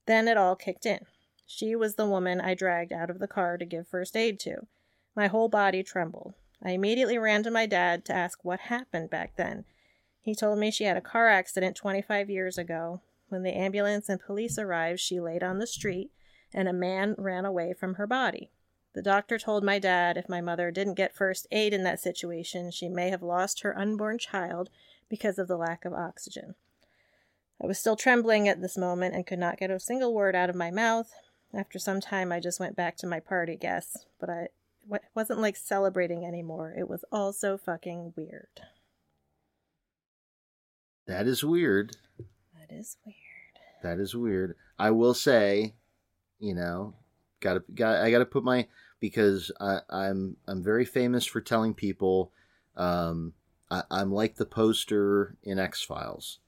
Then 0.05 0.28
it 0.28 0.38
all 0.38 0.55
kicked 0.55 0.86
in. 0.86 1.05
She 1.45 1.76
was 1.76 1.95
the 1.95 2.05
woman 2.05 2.41
I 2.41 2.53
dragged 2.53 2.91
out 2.93 3.09
of 3.09 3.19
the 3.19 3.28
car 3.28 3.57
to 3.57 3.65
give 3.65 3.88
first 3.88 4.17
aid 4.17 4.39
to. 4.41 4.67
My 5.15 5.28
whole 5.28 5.49
body 5.49 5.84
trembled. 5.84 6.34
I 6.63 6.72
immediately 6.72 7.17
ran 7.17 7.43
to 7.43 7.51
my 7.51 7.65
dad 7.65 8.05
to 8.05 8.13
ask 8.13 8.43
what 8.43 8.61
happened 8.61 9.09
back 9.09 9.36
then. 9.36 9.65
He 10.22 10.36
told 10.36 10.59
me 10.59 10.69
she 10.69 10.84
had 10.84 10.97
a 10.97 11.01
car 11.01 11.28
accident 11.28 11.76
25 11.76 12.30
years 12.30 12.57
ago. 12.57 13.01
When 13.32 13.44
the 13.44 13.58
ambulance 13.58 14.10
and 14.10 14.20
police 14.20 14.60
arrived, 14.60 15.00
she 15.00 15.22
laid 15.22 15.42
on 15.42 15.58
the 15.58 15.66
street 15.66 16.12
and 16.54 16.68
a 16.68 16.74
man 16.74 17.16
ran 17.18 17.46
away 17.46 17.74
from 17.74 17.94
her 17.94 18.06
body. 18.06 18.52
The 18.94 19.02
doctor 19.02 19.40
told 19.40 19.64
my 19.64 19.80
dad 19.80 20.18
if 20.18 20.28
my 20.28 20.42
mother 20.42 20.70
didn't 20.70 20.96
get 20.96 21.16
first 21.16 21.48
aid 21.50 21.74
in 21.74 21.86
that 21.86 22.02
situation, 22.02 22.72
she 22.72 22.90
may 22.90 23.10
have 23.10 23.24
lost 23.24 23.62
her 23.62 23.78
unborn 23.78 24.18
child 24.18 24.70
because 25.08 25.40
of 25.40 25.48
the 25.48 25.56
lack 25.56 25.86
of 25.86 25.94
oxygen. 25.94 26.56
I 27.64 27.68
was 27.68 27.80
still 27.80 27.96
trembling 27.96 28.50
at 28.50 28.62
this 28.62 28.78
moment 28.78 29.16
and 29.16 29.26
could 29.26 29.40
not 29.40 29.58
get 29.58 29.72
a 29.72 29.80
single 29.80 30.14
word 30.14 30.36
out 30.36 30.50
of 30.50 30.56
my 30.58 30.70
mouth. 30.70 31.14
After 31.54 31.80
some 31.80 32.02
time, 32.02 32.34
I 32.34 32.42
just 32.42 32.60
went 32.60 32.76
back 32.76 32.98
to 32.98 33.08
my 33.08 33.22
party 33.22 33.56
guests, 33.56 34.06
but 34.20 34.30
I 34.30 34.50
wasn't 35.16 35.40
like 35.40 35.56
celebrating 35.56 36.26
anymore. 36.26 36.76
It 36.78 36.90
was 36.90 37.06
all 37.14 37.32
so 37.32 37.58
fucking 37.58 38.12
weird. 38.18 38.60
that 41.08 41.28
is 41.28 41.46
weird. 41.46 41.96
That 42.72 42.78
is 42.78 42.97
weird. 43.05 43.15
That 43.84 43.99
is 43.99 44.15
weird. 44.15 44.55
I 44.80 44.91
will 44.91 45.13
say, 45.13 45.76
you 46.39 46.55
know, 46.55 46.95
gotta 47.41 47.63
got 47.74 48.01
I 48.01 48.11
gotta 48.11 48.26
put 48.26 48.43
my 48.43 48.67
because 48.99 49.51
I, 49.59 49.80
I'm 49.89 50.38
I'm 50.47 50.63
very 50.63 50.86
famous 50.86 51.26
for 51.26 51.41
telling 51.41 51.74
people 51.74 52.32
um, 52.78 53.34
I, 53.69 53.84
I'm 53.91 54.11
like 54.11 54.36
the 54.36 54.45
poster 54.45 55.36
in 55.43 55.59
X 55.59 55.84
Files. 55.84 56.39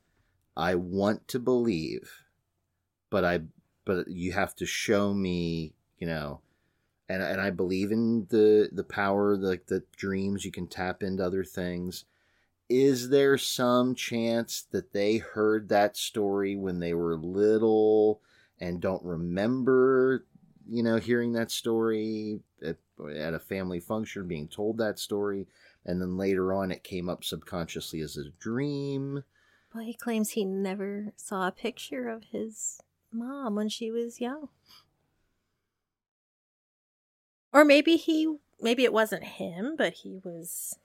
I 0.55 0.75
want 0.75 1.27
to 1.29 1.39
believe, 1.39 2.21
but 3.09 3.25
I 3.25 3.41
but 3.85 4.07
you 4.07 4.31
have 4.31 4.55
to 4.57 4.65
show 4.65 5.13
me, 5.13 5.73
you 5.97 6.07
know, 6.07 6.39
and 7.09 7.21
and 7.21 7.41
I 7.41 7.49
believe 7.49 7.91
in 7.91 8.27
the 8.29 8.69
the 8.71 8.83
power, 8.85 9.35
like 9.35 9.65
the 9.65 9.83
dreams 9.97 10.45
you 10.45 10.51
can 10.51 10.67
tap 10.67 11.03
into 11.03 11.25
other 11.25 11.43
things. 11.43 12.05
Is 12.75 13.09
there 13.09 13.37
some 13.37 13.93
chance 13.93 14.63
that 14.71 14.93
they 14.93 15.17
heard 15.17 15.69
that 15.69 15.95
story 15.95 16.55
when 16.55 16.79
they 16.79 16.95
were 16.95 17.15
little 17.15 18.19
and 18.59 18.81
don't 18.81 19.03
remember, 19.05 20.25
you 20.67 20.81
know, 20.81 20.97
hearing 20.97 21.33
that 21.33 21.51
story 21.51 22.39
at, 22.65 22.77
at 23.15 23.35
a 23.35 23.39
family 23.39 23.79
function, 23.79 24.27
being 24.27 24.47
told 24.47 24.79
that 24.79 24.97
story, 24.97 25.45
and 25.85 26.01
then 26.01 26.17
later 26.17 26.51
on 26.51 26.71
it 26.71 26.83
came 26.83 27.09
up 27.09 27.23
subconsciously 27.23 28.01
as 28.01 28.17
a 28.17 28.31
dream? 28.39 29.23
Well, 29.71 29.83
he 29.83 29.93
claims 29.93 30.31
he 30.31 30.43
never 30.43 31.13
saw 31.15 31.47
a 31.47 31.51
picture 31.51 32.09
of 32.09 32.23
his 32.31 32.81
mom 33.11 33.53
when 33.53 33.69
she 33.69 33.91
was 33.91 34.19
young. 34.19 34.49
Or 37.51 37.63
maybe 37.63 37.97
he, 37.97 38.37
maybe 38.59 38.83
it 38.83 38.93
wasn't 38.93 39.25
him, 39.25 39.75
but 39.77 39.93
he 39.93 40.19
was 40.23 40.79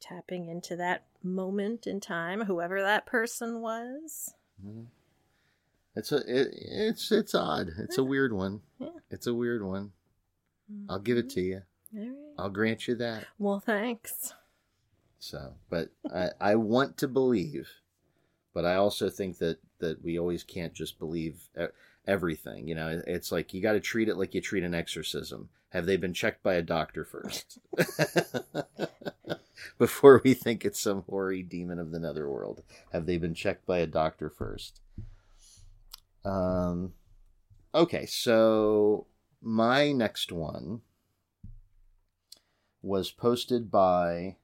tapping 0.00 0.48
into 0.48 0.76
that 0.76 1.04
moment 1.22 1.86
in 1.86 2.00
time, 2.00 2.42
whoever 2.42 2.80
that 2.82 3.06
person 3.06 3.60
was. 3.60 4.34
Mm-hmm. 4.64 4.84
It's 5.96 6.12
a 6.12 6.18
it, 6.18 6.48
it's 6.52 7.10
it's 7.10 7.34
odd. 7.34 7.70
It's 7.78 7.98
a 7.98 8.04
weird 8.04 8.32
one. 8.32 8.60
Yeah. 8.78 8.88
It's 9.10 9.26
a 9.26 9.34
weird 9.34 9.62
one. 9.64 9.92
I'll 10.88 11.00
give 11.00 11.18
it 11.18 11.30
to 11.30 11.40
mm-hmm. 11.40 11.98
you. 11.98 12.02
All 12.02 12.08
right. 12.08 12.34
I'll 12.38 12.50
grant 12.50 12.86
you 12.86 12.94
that. 12.96 13.26
Well, 13.38 13.60
thanks. 13.60 14.34
So, 15.18 15.54
but 15.68 15.90
I, 16.12 16.30
I 16.40 16.54
want 16.54 16.96
to 16.98 17.08
believe, 17.08 17.68
but 18.54 18.64
I 18.64 18.76
also 18.76 19.10
think 19.10 19.38
that 19.38 19.58
that 19.80 20.02
we 20.02 20.18
always 20.18 20.44
can't 20.44 20.72
just 20.72 20.98
believe 20.98 21.48
everything. 22.06 22.68
You 22.68 22.74
know, 22.74 23.02
it's 23.06 23.32
like 23.32 23.52
you 23.52 23.60
got 23.60 23.72
to 23.72 23.80
treat 23.80 24.08
it 24.08 24.16
like 24.16 24.34
you 24.34 24.40
treat 24.40 24.64
an 24.64 24.74
exorcism. 24.74 25.48
Have 25.70 25.86
they 25.86 25.96
been 25.96 26.14
checked 26.14 26.42
by 26.42 26.54
a 26.54 26.62
doctor 26.62 27.04
first 27.04 27.58
before 29.78 30.20
we 30.24 30.34
think 30.34 30.64
it's 30.64 30.80
some 30.80 31.04
hoary 31.08 31.42
demon 31.42 31.78
of 31.78 31.92
the 31.92 32.00
netherworld? 32.00 32.62
Have 32.92 33.06
they 33.06 33.18
been 33.18 33.34
checked 33.34 33.66
by 33.66 33.78
a 33.78 33.86
doctor 33.86 34.28
first? 34.28 34.80
Um. 36.24 36.94
Okay, 37.72 38.04
so 38.04 39.06
my 39.40 39.92
next 39.92 40.32
one 40.32 40.80
was 42.82 43.10
posted 43.10 43.70
by 43.70 44.36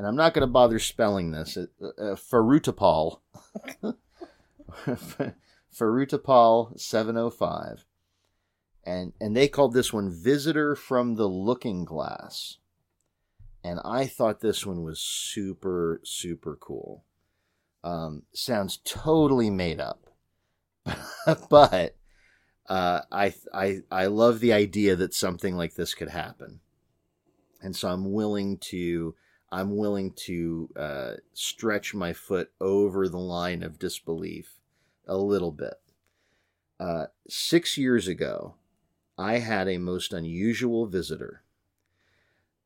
and 0.00 0.06
I'm 0.06 0.16
not 0.16 0.32
going 0.32 0.40
to 0.40 0.50
bother 0.50 0.78
spelling 0.78 1.30
this. 1.30 1.58
Uh, 1.58 1.66
uh, 1.82 2.16
Farutapal. 2.16 3.18
Farutapal 5.78 6.80
705. 6.80 7.84
And 8.84 9.12
and 9.20 9.36
they 9.36 9.48
called 9.48 9.74
this 9.74 9.92
one 9.92 10.10
Visitor 10.10 10.74
from 10.74 11.14
the 11.14 11.28
Looking 11.28 11.84
Glass. 11.84 12.58
And 13.62 13.78
I 13.84 14.06
thought 14.06 14.40
this 14.40 14.64
one 14.64 14.82
was 14.82 15.00
super 15.00 16.00
super 16.04 16.56
cool. 16.56 17.04
Um, 17.84 18.22
sounds 18.32 18.78
totally 18.84 19.50
made 19.50 19.80
up. 19.80 20.06
but 21.50 21.96
uh, 22.68 23.02
I 23.10 23.34
I 23.52 23.80
I 23.90 24.06
love 24.06 24.40
the 24.40 24.52
idea 24.52 24.96
that 24.96 25.14
something 25.14 25.56
like 25.56 25.74
this 25.74 25.94
could 25.94 26.08
happen, 26.08 26.60
and 27.60 27.74
so 27.74 27.88
I'm 27.88 28.12
willing 28.12 28.58
to 28.58 29.14
I'm 29.50 29.76
willing 29.76 30.12
to 30.26 30.70
uh, 30.76 31.12
stretch 31.34 31.94
my 31.94 32.12
foot 32.12 32.50
over 32.60 33.08
the 33.08 33.18
line 33.18 33.62
of 33.62 33.78
disbelief 33.78 34.60
a 35.06 35.16
little 35.16 35.50
bit. 35.50 35.74
Uh, 36.78 37.06
six 37.28 37.76
years 37.76 38.06
ago, 38.06 38.54
I 39.20 39.40
had 39.40 39.68
a 39.68 39.76
most 39.76 40.14
unusual 40.14 40.86
visitor. 40.86 41.42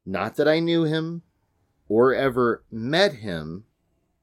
Not 0.06 0.36
that 0.36 0.46
I 0.46 0.60
knew 0.60 0.84
him 0.84 1.22
or 1.88 2.14
ever 2.14 2.62
met 2.70 3.14
him, 3.14 3.64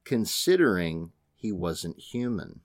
considering 0.05 1.11
he 1.35 1.51
wasn't 1.51 1.99
human. 1.99 2.61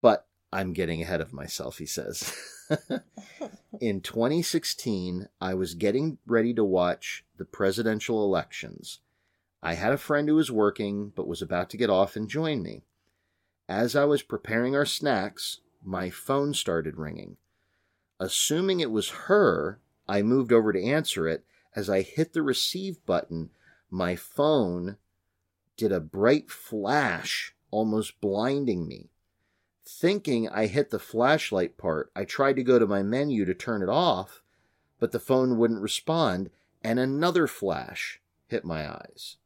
But 0.00 0.26
I'm 0.50 0.72
getting 0.72 1.02
ahead 1.02 1.20
of 1.20 1.34
myself, 1.34 1.76
he 1.76 1.84
says. 1.84 2.32
In 3.82 4.00
2016, 4.00 5.28
I 5.38 5.52
was 5.52 5.74
getting 5.74 6.16
ready 6.26 6.54
to 6.54 6.64
watch 6.64 7.26
the 7.36 7.44
presidential 7.44 8.24
elections. 8.24 9.00
I 9.62 9.74
had 9.74 9.92
a 9.92 9.98
friend 9.98 10.26
who 10.26 10.36
was 10.36 10.50
working 10.50 11.12
but 11.14 11.28
was 11.28 11.42
about 11.42 11.68
to 11.68 11.76
get 11.76 11.90
off 11.90 12.16
and 12.16 12.30
join 12.30 12.62
me. 12.62 12.84
As 13.68 13.94
I 13.94 14.04
was 14.04 14.22
preparing 14.22 14.74
our 14.74 14.86
snacks, 14.86 15.60
my 15.84 16.08
phone 16.08 16.54
started 16.54 16.96
ringing. 16.96 17.36
Assuming 18.18 18.80
it 18.80 18.90
was 18.90 19.10
her, 19.10 19.78
I 20.08 20.22
moved 20.22 20.52
over 20.52 20.72
to 20.72 20.82
answer 20.82 21.28
it. 21.28 21.44
As 21.74 21.90
I 21.90 22.00
hit 22.00 22.32
the 22.32 22.42
receive 22.42 23.04
button, 23.04 23.50
my 23.90 24.16
phone 24.16 24.96
did 25.76 25.92
a 25.92 26.00
bright 26.00 26.50
flash, 26.50 27.54
almost 27.70 28.20
blinding 28.20 28.88
me. 28.88 29.10
Thinking 29.84 30.48
I 30.48 30.66
hit 30.66 30.90
the 30.90 30.98
flashlight 30.98 31.76
part, 31.76 32.10
I 32.16 32.24
tried 32.24 32.56
to 32.56 32.64
go 32.64 32.78
to 32.78 32.86
my 32.86 33.02
menu 33.02 33.44
to 33.44 33.54
turn 33.54 33.82
it 33.82 33.88
off, 33.88 34.42
but 34.98 35.12
the 35.12 35.20
phone 35.20 35.58
wouldn't 35.58 35.82
respond, 35.82 36.50
and 36.82 36.98
another 36.98 37.46
flash 37.46 38.20
hit 38.46 38.64
my 38.64 38.90
eyes. 38.90 39.36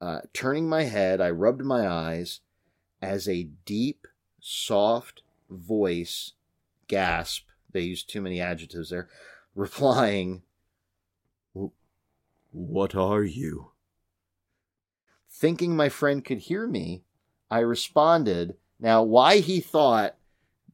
Uh, 0.00 0.20
turning 0.32 0.68
my 0.68 0.84
head, 0.84 1.20
I 1.20 1.30
rubbed 1.30 1.64
my 1.64 1.88
eyes 1.88 2.40
as 3.02 3.28
a 3.28 3.48
deep, 3.64 4.06
soft 4.40 5.22
voice 5.50 6.32
gasp. 6.86 7.48
They 7.72 7.82
used 7.82 8.08
too 8.08 8.20
many 8.20 8.40
adjectives 8.40 8.90
there. 8.90 9.08
Replying, 9.54 10.42
What 12.52 12.94
are 12.94 13.24
you? 13.24 13.70
Thinking 15.30 15.76
my 15.76 15.88
friend 15.88 16.24
could 16.24 16.38
hear 16.38 16.66
me, 16.66 17.02
I 17.50 17.60
responded. 17.60 18.56
Now, 18.78 19.02
why 19.02 19.38
he 19.38 19.60
thought 19.60 20.16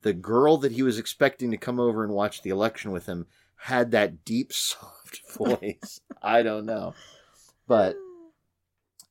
the 0.03 0.13
girl 0.13 0.57
that 0.59 0.73
he 0.73 0.83
was 0.83 0.99
expecting 0.99 1.51
to 1.51 1.57
come 1.57 1.79
over 1.79 2.05
and 2.05 2.13
watch 2.13 2.43
the 2.43 2.51
election 2.51 2.91
with 2.91 3.07
him 3.07 3.27
had 3.57 3.93
that 3.93 4.25
deep, 4.25 4.53
soft 4.53 5.23
voice, 5.33 6.01
I 6.21 6.43
don't 6.43 6.67
know. 6.67 6.95
But 7.67 7.97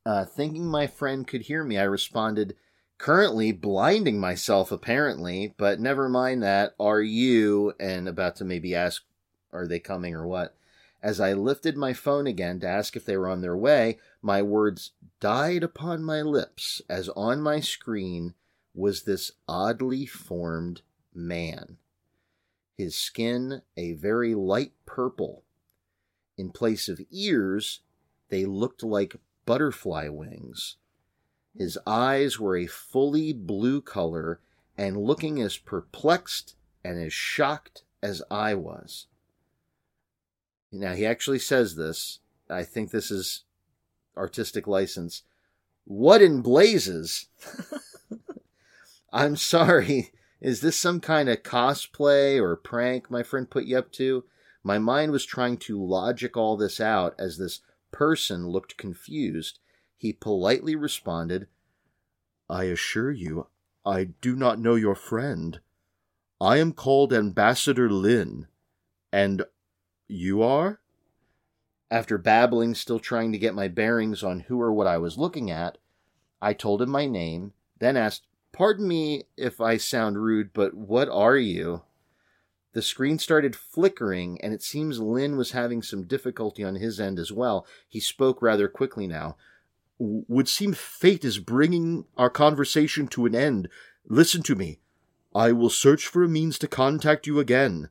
uh, 0.04 0.24
thinking 0.24 0.66
my 0.66 0.86
friend 0.86 1.26
could 1.26 1.42
hear 1.42 1.64
me, 1.64 1.78
I 1.78 1.84
responded, 1.84 2.56
currently 3.02 3.50
blinding 3.50 4.20
myself 4.20 4.70
apparently 4.70 5.52
but 5.56 5.80
never 5.80 6.08
mind 6.08 6.40
that. 6.40 6.72
Are 6.78 7.02
you 7.02 7.72
and 7.80 8.08
about 8.08 8.36
to 8.36 8.44
maybe 8.44 8.76
ask 8.76 9.02
are 9.52 9.66
they 9.66 9.80
coming 9.80 10.14
or 10.14 10.24
what? 10.24 10.54
As 11.02 11.18
i 11.18 11.32
lifted 11.32 11.76
my 11.76 11.94
phone 11.94 12.28
again 12.28 12.60
to 12.60 12.68
ask 12.68 12.94
if 12.94 13.04
they 13.04 13.16
were 13.16 13.28
on 13.28 13.40
their 13.40 13.56
way 13.56 13.98
my 14.22 14.40
words 14.40 14.92
died 15.18 15.64
upon 15.64 16.04
my 16.04 16.22
lips 16.22 16.80
as 16.88 17.08
on 17.16 17.42
my 17.42 17.58
screen 17.58 18.34
was 18.72 19.02
this 19.02 19.32
oddly 19.48 20.06
formed 20.06 20.82
man. 21.12 21.78
His 22.78 22.94
skin 22.94 23.62
a 23.76 23.94
very 23.94 24.36
light 24.36 24.74
purple. 24.86 25.42
In 26.38 26.50
place 26.50 26.88
of 26.88 27.00
ears 27.10 27.80
they 28.28 28.44
looked 28.44 28.84
like 28.84 29.16
butterfly 29.44 30.06
wings 30.06 30.76
his 31.56 31.78
eyes 31.86 32.38
were 32.38 32.56
a 32.56 32.66
fully 32.66 33.32
blue 33.32 33.80
color 33.80 34.40
and 34.76 34.96
looking 34.96 35.40
as 35.40 35.58
perplexed 35.58 36.56
and 36.84 36.98
as 36.98 37.12
shocked 37.12 37.82
as 38.02 38.22
I 38.30 38.54
was. 38.54 39.06
Now, 40.70 40.94
he 40.94 41.04
actually 41.04 41.38
says 41.38 41.76
this. 41.76 42.20
I 42.48 42.64
think 42.64 42.90
this 42.90 43.10
is 43.10 43.44
artistic 44.16 44.66
license. 44.66 45.22
What 45.84 46.22
in 46.22 46.40
blazes? 46.40 47.26
I'm 49.12 49.36
sorry. 49.36 50.12
Is 50.40 50.60
this 50.60 50.76
some 50.76 51.00
kind 51.00 51.28
of 51.28 51.42
cosplay 51.42 52.40
or 52.40 52.56
prank 52.56 53.10
my 53.10 53.22
friend 53.22 53.48
put 53.48 53.64
you 53.64 53.78
up 53.78 53.92
to? 53.92 54.24
My 54.64 54.78
mind 54.78 55.12
was 55.12 55.26
trying 55.26 55.58
to 55.58 55.82
logic 55.82 56.36
all 56.36 56.56
this 56.56 56.80
out 56.80 57.14
as 57.18 57.36
this 57.36 57.60
person 57.90 58.48
looked 58.48 58.78
confused 58.78 59.58
he 60.02 60.12
politely 60.12 60.74
responded, 60.74 61.46
I 62.50 62.64
assure 62.64 63.12
you, 63.12 63.46
I 63.86 64.08
do 64.20 64.34
not 64.34 64.58
know 64.58 64.74
your 64.74 64.96
friend. 64.96 65.60
I 66.40 66.56
am 66.56 66.72
called 66.72 67.12
Ambassador 67.12 67.88
Lin. 67.88 68.48
And 69.12 69.44
you 70.08 70.42
are? 70.42 70.80
After 71.88 72.18
babbling, 72.18 72.74
still 72.74 72.98
trying 72.98 73.30
to 73.30 73.38
get 73.38 73.54
my 73.54 73.68
bearings 73.68 74.24
on 74.24 74.40
who 74.40 74.60
or 74.60 74.72
what 74.72 74.88
I 74.88 74.98
was 74.98 75.18
looking 75.18 75.52
at, 75.52 75.78
I 76.40 76.52
told 76.52 76.82
him 76.82 76.90
my 76.90 77.06
name, 77.06 77.52
then 77.78 77.96
asked, 77.96 78.26
Pardon 78.50 78.88
me 78.88 79.28
if 79.36 79.60
I 79.60 79.76
sound 79.76 80.18
rude, 80.18 80.52
but 80.52 80.74
what 80.74 81.08
are 81.08 81.36
you? 81.36 81.82
The 82.72 82.82
screen 82.82 83.20
started 83.20 83.54
flickering, 83.54 84.40
and 84.42 84.52
it 84.52 84.64
seems 84.64 84.98
Lin 84.98 85.36
was 85.36 85.52
having 85.52 85.80
some 85.80 86.08
difficulty 86.08 86.64
on 86.64 86.74
his 86.74 86.98
end 86.98 87.20
as 87.20 87.30
well. 87.30 87.64
He 87.88 88.00
spoke 88.00 88.42
rather 88.42 88.66
quickly 88.66 89.06
now 89.06 89.36
would 89.98 90.48
seem 90.48 90.72
fate 90.72 91.24
is 91.24 91.38
bringing 91.38 92.06
our 92.16 92.30
conversation 92.30 93.06
to 93.08 93.26
an 93.26 93.34
end. 93.34 93.68
Listen 94.06 94.42
to 94.42 94.54
me. 94.54 94.80
I 95.34 95.52
will 95.52 95.70
search 95.70 96.06
for 96.06 96.22
a 96.22 96.28
means 96.28 96.58
to 96.58 96.68
contact 96.68 97.26
you 97.26 97.38
again. 97.38 97.88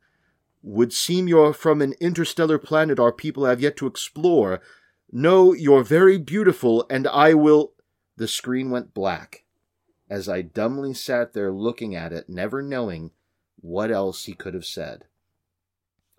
Would 0.62 0.94
seem 0.94 1.28
you're 1.28 1.54
from 1.54 1.82
an 1.82 1.94
interstellar 2.00 2.60
planet 2.60 3.00
our 3.00 3.12
people 3.12 3.46
have 3.46 3.62
yet 3.62 3.78
to 3.78 3.88
explore. 3.88 4.62
No, 5.12 5.54
you're 5.54 5.84
very 5.84 6.18
beautiful, 6.18 6.86
and 6.90 7.08
I 7.08 7.34
will. 7.34 7.74
The 8.18 8.28
screen 8.28 8.70
went 8.70 8.94
black 8.94 9.46
as 10.12 10.28
I 10.28 10.42
dumbly 10.42 10.94
sat 10.94 11.32
there 11.32 11.54
looking 11.54 11.96
at 11.96 12.12
it, 12.12 12.28
never 12.28 12.62
knowing 12.62 13.12
what 13.62 13.90
else 13.90 14.26
he 14.26 14.34
could 14.34 14.54
have 14.54 14.66
said. 14.66 15.06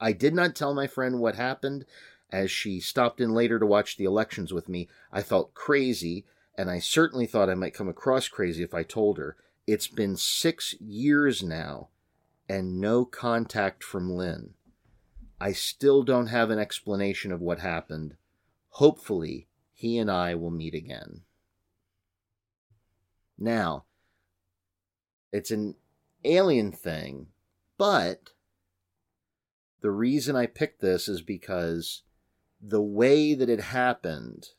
I 0.01 0.13
did 0.13 0.35
not 0.35 0.57
tell 0.57 0.73
my 0.73 0.87
friend 0.87 1.21
what 1.21 1.35
happened, 1.35 1.85
as 2.33 2.51
she 2.51 2.81
stopped 2.81 3.21
in 3.21 3.35
later 3.35 3.59
to 3.59 3.67
watch 3.67 3.97
the 3.97 4.05
elections 4.05 4.53
with 4.53 4.69
me, 4.69 4.89
I 5.13 5.23
felt 5.23 5.55
crazy, 5.55 6.25
and 6.57 6.71
I 6.71 6.79
certainly 6.79 7.27
thought 7.27 7.51
I 7.51 7.55
might 7.55 7.75
come 7.75 7.89
across 7.89 8.27
crazy 8.29 8.63
if 8.63 8.73
I 8.73 8.83
told 8.83 9.19
her. 9.19 9.37
It's 9.67 9.87
been 9.87 10.17
six 10.17 10.75
years 10.81 11.43
now, 11.43 11.89
and 12.49 12.81
no 12.81 13.05
contact 13.05 13.85
from 13.85 14.11
Lin. 14.11 14.55
I 15.39 15.53
still 15.53 16.03
don't 16.03 16.29
have 16.29 16.51
an 16.51 16.59
explanation 16.59 17.33
of 17.33 17.41
what 17.41 17.61
happened. 17.61 18.17
Hopefully, 18.71 19.49
he 19.75 19.99
and 19.99 20.11
I 20.11 20.35
will 20.35 20.51
meet 20.51 20.75
again. 20.75 21.23
Now, 23.39 23.85
it's 25.33 25.51
an 25.51 25.75
alien 26.25 26.73
thing, 26.73 27.27
but 27.77 28.31
the 29.81 29.91
reason 29.91 30.37
I 30.37 30.47
picked 30.47 30.81
this 30.81 31.09
is 31.09 31.21
because 31.23 32.03
the 32.63 32.81
way 32.81 33.35
that 33.35 33.51
it 33.51 33.61
happened 33.61 34.51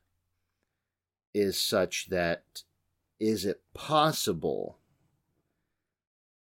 is 1.33 1.57
such 1.57 2.09
that 2.09 2.63
is 3.19 3.45
it 3.45 3.61
possible 3.73 4.77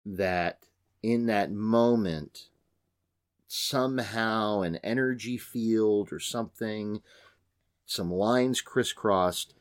that 0.04 0.64
in 1.02 1.26
that 1.26 1.50
moment 1.50 2.48
somehow 3.46 4.60
an 4.60 4.76
energy 4.76 5.38
field 5.38 6.12
or 6.12 6.20
something 6.20 7.00
some 7.86 8.12
lines 8.12 8.60
crisscrossed 8.60 9.54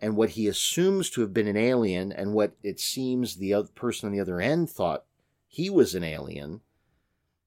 and 0.00 0.16
what 0.16 0.30
he 0.30 0.48
assumes 0.48 1.08
to 1.10 1.20
have 1.20 1.32
been 1.32 1.46
an 1.46 1.56
alien 1.56 2.10
and 2.10 2.32
what 2.32 2.52
it 2.64 2.80
seems 2.80 3.36
the 3.36 3.54
other 3.54 3.68
person 3.74 4.08
on 4.08 4.12
the 4.12 4.20
other 4.20 4.40
end 4.40 4.68
thought 4.68 5.04
he 5.46 5.70
was 5.70 5.94
an 5.94 6.02
alien 6.02 6.60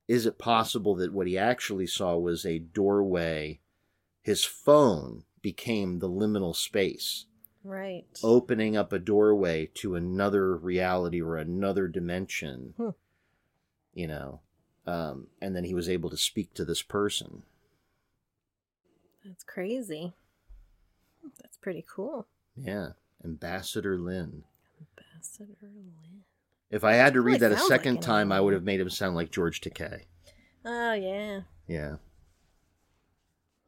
is 0.08 0.26
it 0.26 0.40
possible 0.40 0.96
that 0.96 1.14
what 1.14 1.28
he 1.28 1.38
actually 1.38 1.88
saw 1.88 2.18
was 2.18 2.46
a 2.46 2.60
doorway 2.60 3.61
his 4.22 4.44
phone 4.44 5.24
became 5.42 6.00
the 6.00 6.10
liminal 6.10 6.56
space. 6.56 7.26
Right. 7.64 8.06
Opening 8.24 8.76
up 8.76 8.92
a 8.92 9.00
doorway 9.00 9.70
to 9.76 9.96
another 9.96 10.56
reality 10.56 11.22
or 11.22 11.38
another 11.38 11.88
dimension. 11.88 12.74
Hmm. 12.78 12.90
You 13.94 14.08
know, 14.08 14.40
um, 14.88 15.28
and 15.42 15.56
then 15.56 15.66
he 15.66 15.74
was 15.74 15.90
able 15.90 16.10
to 16.10 16.18
speak 16.18 16.54
to 16.56 16.66
this 16.66 16.82
person. 16.82 17.44
That's 19.26 19.44
crazy. 19.44 20.14
That's 21.42 21.58
pretty 21.58 21.86
cool. 21.88 22.28
Yeah. 22.56 22.90
Ambassador 23.24 23.98
Lin. 23.98 24.44
Ambassador 24.80 25.56
Lin. 25.62 26.24
If 26.72 26.84
I 26.84 26.94
had 26.94 27.14
to 27.14 27.22
read 27.22 27.42
that 27.42 27.52
a 27.52 27.58
sounds 27.58 27.70
like 27.70 27.82
second 27.82 28.02
time, 28.02 28.32
I 28.32 28.40
would 28.40 28.54
have 28.54 28.64
made 28.64 28.80
him 28.80 28.90
sound 28.90 29.16
like 29.16 29.30
George 29.30 29.62
Takei. 29.62 30.04
Oh 30.66 30.94
yeah. 30.94 31.42
Yeah. 31.68 31.96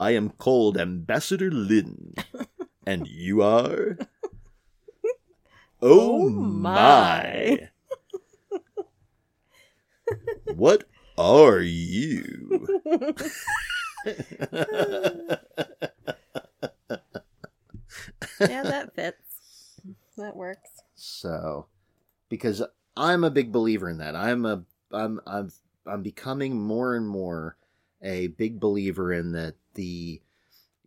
I 0.04 0.12
am 0.12 0.32
called 0.32 0.78
Ambassador 0.78 1.50
Lin. 1.50 2.14
and 2.86 3.08
you 3.08 3.42
are? 3.42 3.98
Oh, 5.82 6.26
Oh, 6.26 6.30
my. 6.30 7.70
what 10.56 10.84
are 11.18 11.62
you? 11.62 12.68
yeah, 18.40 18.64
that 18.64 18.92
fits. 18.96 19.80
That 20.18 20.36
works. 20.36 20.70
so, 20.96 21.68
because 22.30 22.62
I'm 22.96 23.24
a 23.24 23.32
big 23.32 23.52
believer 23.52 23.90
in 23.90 23.98
that. 24.00 24.16
I'm 24.16 24.46
a 24.46 24.64
I'm 24.92 25.20
I'm 25.26 25.50
I'm 25.88 26.04
becoming 26.04 26.60
more 26.62 26.96
and 26.96 27.08
more 27.08 27.58
a 28.02 28.28
big 28.28 28.60
believer 28.60 29.12
in 29.14 29.32
that 29.32 29.56
the 29.76 30.22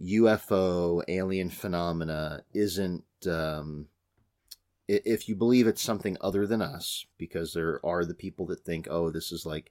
UFO 0.03 1.03
alien 1.09 1.51
phenomena 1.51 2.43
isn't 2.53 3.05
um 3.27 3.87
if 4.89 5.29
you 5.29 5.35
believe 5.35 5.67
it's 5.67 5.83
something 5.83 6.17
other 6.21 6.47
than 6.47 6.63
us 6.63 7.07
because 7.19 7.53
there 7.53 7.85
are 7.85 8.05
the 8.05 8.15
people 8.15 8.47
that 8.47 8.61
think 8.61 8.87
oh 8.91 9.11
this 9.11 9.33
is 9.33 9.45
like 9.47 9.71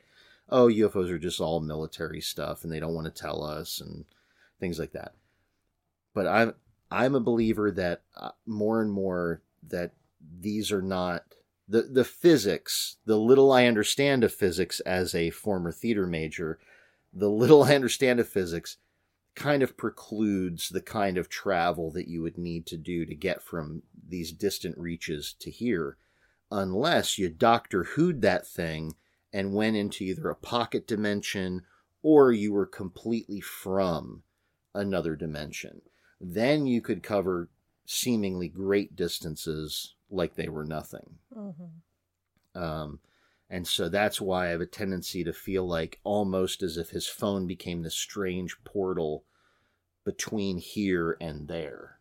oh 0.50 0.68
UFOs 0.68 1.10
are 1.10 1.20
just 1.20 1.40
all 1.40 1.60
military 1.60 2.22
stuff 2.22 2.64
and 2.64 2.72
they 2.72 2.80
don't 2.80 2.94
want 2.94 3.06
to 3.06 3.22
tell 3.22 3.44
us 3.44 3.82
and 3.82 4.06
things 4.60 4.80
like 4.80 4.92
that. 4.94 5.14
But 6.14 6.28
I'm 6.28 6.54
I'm 6.92 7.16
a 7.16 7.20
believer 7.20 7.72
that 7.72 8.02
uh, 8.16 8.32
more 8.46 8.82
and 8.82 8.92
more 8.92 9.42
that 9.68 9.94
these 10.40 10.72
are 10.72 10.82
not 10.82 11.24
the 11.68 11.84
the 11.84 12.06
physics 12.06 12.98
the 13.06 13.18
little 13.18 13.52
I 13.52 13.66
understand 13.66 14.24
of 14.24 14.34
physics 14.34 14.80
as 14.82 15.16
a 15.16 15.30
former 15.32 15.72
theater 15.72 16.06
major 16.06 16.60
the 17.14 17.30
little 17.30 17.64
I 17.66 17.76
understand 17.76 18.20
of 18.20 18.30
physics 18.30 18.78
kind 19.36 19.62
of 19.62 19.78
precludes 19.78 20.70
the 20.70 20.82
kind 20.82 21.18
of 21.18 21.30
travel 21.30 21.92
that 21.92 22.08
you 22.08 22.22
would 22.22 22.38
need 22.38 22.66
to 22.68 22.78
do 22.78 23.06
to 23.06 23.16
get 23.16 23.42
from 23.44 23.82
these 24.08 24.32
distant 24.32 24.78
reaches 24.78 25.36
to 25.40 25.52
here 25.52 25.98
unless 26.52 27.18
you 27.18 27.30
doctor 27.30 27.84
who'd 27.84 28.22
that 28.22 28.48
thing 28.48 28.94
and 29.34 29.54
went 29.54 29.76
into 29.76 30.04
either 30.04 30.30
a 30.30 30.36
pocket 30.36 30.88
dimension 30.88 31.62
or 32.02 32.32
you 32.32 32.54
were 32.54 32.66
completely 32.66 33.42
from 33.42 34.24
another 34.74 35.16
dimension 35.16 35.82
then 36.22 36.66
you 36.66 36.82
could 36.82 37.04
cover 37.04 37.50
seemingly 37.86 38.48
great 38.48 38.96
distances 38.96 39.96
like 40.10 40.36
they 40.36 40.48
were 40.50 40.66
nothing 40.66 41.18
Mm-hmm. 41.36 42.62
um, 42.62 43.00
and 43.56 43.66
so 43.66 43.88
that's 43.88 44.20
why 44.20 44.48
I 44.48 44.50
have 44.50 44.60
a 44.60 44.66
tendency 44.66 45.24
to 45.24 45.32
feel 45.32 45.66
like 45.66 46.02
almost 46.04 46.62
as 46.62 46.76
if 46.76 46.90
his 46.90 47.08
phone 47.08 47.48
became 47.48 47.84
this 47.84 47.96
strange 47.96 48.58
portal 48.66 49.24
between 50.04 50.58
here 50.58 51.16
and 51.22 51.48
there, 51.48 52.00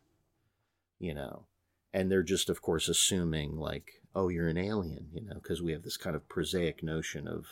you 0.99 1.13
know. 1.13 1.45
And 1.93 2.11
they're 2.11 2.23
just, 2.23 2.49
of 2.49 2.61
course, 2.61 2.89
assuming, 2.89 3.55
like, 3.55 4.01
oh, 4.13 4.27
you're 4.27 4.49
an 4.49 4.57
alien, 4.57 5.07
you 5.13 5.21
know, 5.21 5.35
because 5.35 5.61
we 5.61 5.71
have 5.71 5.83
this 5.83 5.95
kind 5.95 6.13
of 6.13 6.27
prosaic 6.27 6.83
notion 6.83 7.25
of 7.25 7.45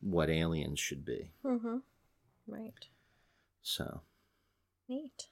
what 0.00 0.30
aliens 0.30 0.80
should 0.80 1.04
be. 1.04 1.32
Mm-hmm. 1.44 1.76
Right. 2.46 2.86
So, 3.60 4.00
Neat. 4.88 5.26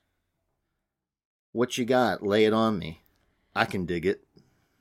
what 1.53 1.79
you 1.79 1.87
got? 1.87 2.23
Lay 2.23 2.45
it 2.45 2.53
on 2.53 2.79
me. 2.79 3.05
I 3.57 3.65
can 3.65 3.87
dig 3.87 4.05
it. 4.05 4.23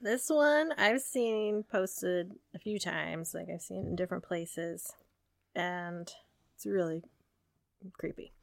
This 0.02 0.30
one 0.30 0.74
I've 0.78 1.02
seen 1.02 1.64
posted 1.72 2.34
a 2.56 2.60
few 2.60 2.80
times, 2.80 3.36
like 3.36 3.50
I've 3.54 3.62
seen 3.62 3.86
in 3.86 3.96
different 3.96 4.24
places, 4.24 4.92
and 5.56 6.12
it's 6.56 6.66
really 6.66 7.04
creepy. 7.94 8.34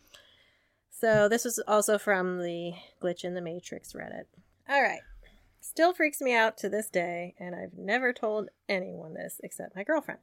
So 0.90 1.28
this 1.28 1.44
was 1.44 1.58
also 1.66 1.98
from 1.98 2.38
the 2.38 2.74
Glitch 3.02 3.24
in 3.24 3.34
the 3.34 3.40
Matrix 3.40 3.92
Reddit. 3.92 4.26
All 4.68 4.82
right. 4.82 5.00
Still 5.60 5.92
freaks 5.92 6.20
me 6.20 6.32
out 6.32 6.56
to 6.58 6.68
this 6.68 6.88
day, 6.88 7.34
and 7.40 7.56
I've 7.56 7.76
never 7.76 8.12
told 8.12 8.50
anyone 8.68 9.14
this 9.14 9.40
except 9.42 9.74
my 9.74 9.82
girlfriend. 9.82 10.20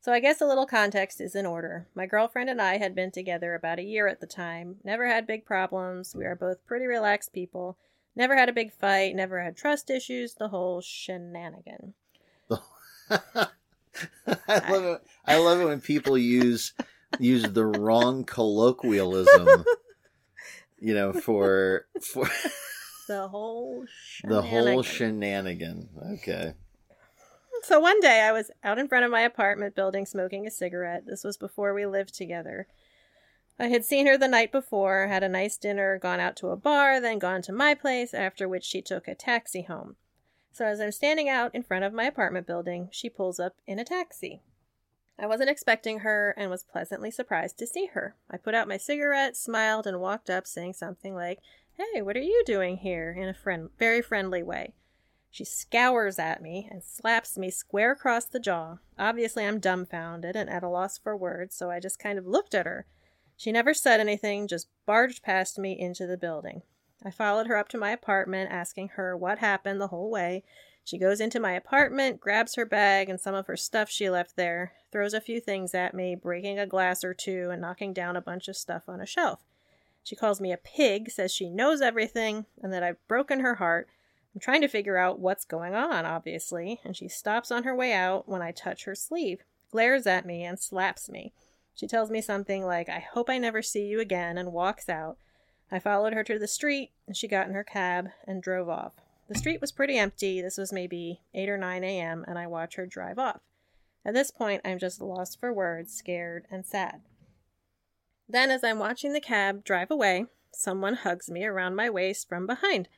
So 0.00 0.10
I 0.12 0.20
guess 0.20 0.40
a 0.40 0.46
little 0.46 0.66
context 0.66 1.20
is 1.20 1.34
in 1.34 1.44
order. 1.44 1.86
My 1.94 2.06
girlfriend 2.06 2.48
and 2.48 2.60
I 2.60 2.78
had 2.78 2.94
been 2.94 3.10
together 3.10 3.54
about 3.54 3.78
a 3.78 3.84
year 3.84 4.08
at 4.08 4.20
the 4.20 4.26
time, 4.26 4.76
never 4.82 5.06
had 5.06 5.26
big 5.26 5.44
problems. 5.44 6.14
We 6.16 6.24
are 6.24 6.34
both 6.34 6.64
pretty 6.66 6.86
relaxed 6.86 7.34
people. 7.34 7.76
Never 8.14 8.36
had 8.36 8.48
a 8.48 8.52
big 8.52 8.72
fight, 8.72 9.14
never 9.14 9.42
had 9.42 9.56
trust 9.56 9.88
issues, 9.90 10.34
the 10.34 10.48
whole 10.48 10.80
shenanigan. 10.80 11.94
I 13.10 14.70
love 14.70 14.84
it. 14.84 15.02
I 15.26 15.38
love 15.38 15.60
it 15.60 15.64
when 15.66 15.80
people 15.80 16.16
use 16.18 16.72
use 17.18 17.42
the 17.44 17.64
wrong 17.64 18.24
colloquialism, 18.24 19.64
you 20.80 20.94
know, 20.94 21.12
for 21.12 21.86
for 22.00 22.28
The 23.08 23.28
whole 23.28 23.84
the 24.24 24.42
whole 24.42 24.82
shenanigan. 24.82 25.88
shenanigan. 25.88 25.88
Okay. 26.14 26.54
So 27.64 27.78
one 27.80 28.00
day 28.00 28.20
I 28.22 28.32
was 28.32 28.50
out 28.64 28.78
in 28.78 28.88
front 28.88 29.04
of 29.04 29.10
my 29.10 29.20
apartment 29.20 29.74
building 29.74 30.06
smoking 30.06 30.46
a 30.46 30.50
cigarette. 30.50 31.04
This 31.06 31.22
was 31.22 31.36
before 31.36 31.74
we 31.74 31.86
lived 31.86 32.14
together. 32.14 32.66
I 33.58 33.68
had 33.68 33.84
seen 33.84 34.06
her 34.06 34.16
the 34.18 34.28
night 34.28 34.50
before, 34.50 35.06
had 35.06 35.22
a 35.22 35.28
nice 35.28 35.56
dinner, 35.56 35.98
gone 35.98 36.20
out 36.20 36.36
to 36.36 36.48
a 36.48 36.56
bar, 36.56 37.00
then 37.00 37.18
gone 37.18 37.42
to 37.42 37.52
my 37.52 37.74
place, 37.74 38.14
after 38.14 38.48
which 38.48 38.64
she 38.64 38.82
took 38.82 39.06
a 39.06 39.14
taxi 39.14 39.62
home. 39.62 39.96
So 40.52 40.66
as 40.66 40.80
I'm 40.80 40.92
standing 40.92 41.28
out 41.28 41.54
in 41.54 41.62
front 41.62 41.84
of 41.84 41.92
my 41.92 42.04
apartment 42.04 42.46
building, 42.46 42.88
she 42.92 43.08
pulls 43.08 43.40
up 43.40 43.56
in 43.66 43.78
a 43.78 43.84
taxi. 43.84 44.42
I 45.18 45.26
wasn't 45.26 45.50
expecting 45.50 46.00
her 46.00 46.34
and 46.36 46.50
was 46.50 46.64
pleasantly 46.64 47.10
surprised 47.10 47.58
to 47.58 47.66
see 47.66 47.86
her. 47.94 48.16
I 48.30 48.36
put 48.36 48.54
out 48.54 48.68
my 48.68 48.76
cigarette, 48.76 49.36
smiled, 49.36 49.86
and 49.86 50.00
walked 50.00 50.28
up 50.28 50.46
saying 50.46 50.72
something 50.74 51.14
like, 51.14 51.38
Hey, 51.74 52.02
what 52.02 52.16
are 52.16 52.20
you 52.20 52.42
doing 52.44 52.78
here? 52.78 53.12
in 53.12 53.28
a 53.28 53.34
friend- 53.34 53.70
very 53.78 54.02
friendly 54.02 54.42
way. 54.42 54.74
She 55.30 55.44
scours 55.44 56.18
at 56.18 56.42
me 56.42 56.68
and 56.70 56.82
slaps 56.84 57.38
me 57.38 57.50
square 57.50 57.92
across 57.92 58.26
the 58.26 58.40
jaw. 58.40 58.78
Obviously, 58.98 59.46
I'm 59.46 59.60
dumbfounded 59.60 60.36
and 60.36 60.50
at 60.50 60.62
a 60.62 60.68
loss 60.68 60.98
for 60.98 61.16
words, 61.16 61.54
so 61.54 61.70
I 61.70 61.80
just 61.80 61.98
kind 61.98 62.18
of 62.18 62.26
looked 62.26 62.54
at 62.54 62.66
her. 62.66 62.84
She 63.42 63.50
never 63.50 63.74
said 63.74 63.98
anything, 63.98 64.46
just 64.46 64.68
barged 64.86 65.24
past 65.24 65.58
me 65.58 65.76
into 65.76 66.06
the 66.06 66.16
building. 66.16 66.62
I 67.04 67.10
followed 67.10 67.48
her 67.48 67.56
up 67.56 67.66
to 67.70 67.76
my 67.76 67.90
apartment, 67.90 68.52
asking 68.52 68.90
her 68.90 69.16
what 69.16 69.38
happened 69.38 69.80
the 69.80 69.88
whole 69.88 70.08
way. 70.12 70.44
She 70.84 70.96
goes 70.96 71.20
into 71.20 71.40
my 71.40 71.54
apartment, 71.54 72.20
grabs 72.20 72.54
her 72.54 72.64
bag 72.64 73.08
and 73.08 73.20
some 73.20 73.34
of 73.34 73.48
her 73.48 73.56
stuff 73.56 73.90
she 73.90 74.08
left 74.08 74.36
there, 74.36 74.74
throws 74.92 75.12
a 75.12 75.20
few 75.20 75.40
things 75.40 75.74
at 75.74 75.92
me, 75.92 76.14
breaking 76.14 76.60
a 76.60 76.68
glass 76.68 77.02
or 77.02 77.14
two 77.14 77.50
and 77.50 77.60
knocking 77.60 77.92
down 77.92 78.14
a 78.14 78.20
bunch 78.20 78.46
of 78.46 78.56
stuff 78.56 78.84
on 78.86 79.00
a 79.00 79.06
shelf. 79.06 79.40
She 80.04 80.14
calls 80.14 80.40
me 80.40 80.52
a 80.52 80.56
pig, 80.56 81.10
says 81.10 81.34
she 81.34 81.50
knows 81.50 81.80
everything, 81.80 82.46
and 82.62 82.72
that 82.72 82.84
I've 82.84 83.08
broken 83.08 83.40
her 83.40 83.56
heart. 83.56 83.88
I'm 84.36 84.40
trying 84.40 84.60
to 84.60 84.68
figure 84.68 84.98
out 84.98 85.18
what's 85.18 85.44
going 85.44 85.74
on, 85.74 86.06
obviously, 86.06 86.80
and 86.84 86.96
she 86.96 87.08
stops 87.08 87.50
on 87.50 87.64
her 87.64 87.74
way 87.74 87.92
out 87.92 88.28
when 88.28 88.40
I 88.40 88.52
touch 88.52 88.84
her 88.84 88.94
sleeve, 88.94 89.40
glares 89.72 90.06
at 90.06 90.24
me, 90.24 90.44
and 90.44 90.60
slaps 90.60 91.10
me. 91.10 91.32
She 91.74 91.86
tells 91.86 92.10
me 92.10 92.20
something 92.20 92.64
like, 92.64 92.88
I 92.88 92.98
hope 92.98 93.30
I 93.30 93.38
never 93.38 93.62
see 93.62 93.86
you 93.86 94.00
again, 94.00 94.38
and 94.38 94.52
walks 94.52 94.88
out. 94.88 95.16
I 95.70 95.78
followed 95.78 96.12
her 96.12 96.24
to 96.24 96.38
the 96.38 96.46
street, 96.46 96.90
and 97.06 97.16
she 97.16 97.28
got 97.28 97.48
in 97.48 97.54
her 97.54 97.64
cab 97.64 98.08
and 98.26 98.42
drove 98.42 98.68
off. 98.68 98.94
The 99.28 99.38
street 99.38 99.60
was 99.60 99.72
pretty 99.72 99.96
empty. 99.96 100.42
This 100.42 100.58
was 100.58 100.72
maybe 100.72 101.20
8 101.32 101.48
or 101.48 101.56
9 101.56 101.82
a.m., 101.84 102.24
and 102.28 102.38
I 102.38 102.46
watch 102.46 102.74
her 102.74 102.86
drive 102.86 103.18
off. 103.18 103.40
At 104.04 104.14
this 104.14 104.30
point, 104.30 104.60
I'm 104.64 104.78
just 104.78 105.00
lost 105.00 105.40
for 105.40 105.52
words, 105.52 105.94
scared, 105.94 106.46
and 106.50 106.66
sad. 106.66 107.00
Then, 108.28 108.50
as 108.50 108.62
I'm 108.62 108.78
watching 108.78 109.12
the 109.12 109.20
cab 109.20 109.64
drive 109.64 109.90
away, 109.90 110.26
someone 110.52 110.94
hugs 110.94 111.30
me 111.30 111.44
around 111.44 111.76
my 111.76 111.88
waist 111.88 112.28
from 112.28 112.46
behind. 112.46 112.88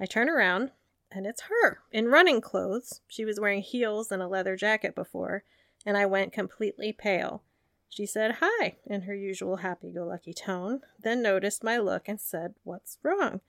I 0.00 0.06
turn 0.06 0.28
around, 0.30 0.70
and 1.10 1.26
it's 1.26 1.42
her, 1.42 1.80
in 1.92 2.08
running 2.08 2.40
clothes. 2.40 3.00
She 3.06 3.24
was 3.24 3.38
wearing 3.38 3.62
heels 3.62 4.10
and 4.10 4.22
a 4.22 4.28
leather 4.28 4.56
jacket 4.56 4.94
before, 4.94 5.44
and 5.84 5.96
I 5.96 6.06
went 6.06 6.32
completely 6.32 6.92
pale. 6.92 7.42
She 7.88 8.06
said 8.06 8.36
hi 8.40 8.76
in 8.86 9.02
her 9.02 9.14
usual 9.14 9.56
happy 9.56 9.92
go 9.92 10.04
lucky 10.04 10.32
tone, 10.32 10.80
then 10.98 11.22
noticed 11.22 11.62
my 11.62 11.78
look 11.78 12.08
and 12.08 12.20
said, 12.20 12.54
What's 12.64 12.98
wrong? 13.02 13.40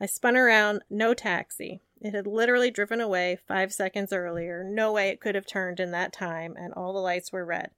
I 0.00 0.06
spun 0.06 0.36
around, 0.36 0.82
no 0.88 1.12
taxi. 1.12 1.82
It 2.00 2.14
had 2.14 2.26
literally 2.26 2.70
driven 2.70 3.00
away 3.00 3.38
five 3.46 3.72
seconds 3.72 4.12
earlier. 4.12 4.64
No 4.64 4.92
way 4.92 5.08
it 5.08 5.20
could 5.20 5.34
have 5.34 5.46
turned 5.46 5.78
in 5.78 5.90
that 5.90 6.12
time, 6.12 6.56
and 6.56 6.72
all 6.72 6.92
the 6.92 7.00
lights 7.00 7.32
were 7.32 7.44
red. 7.44 7.70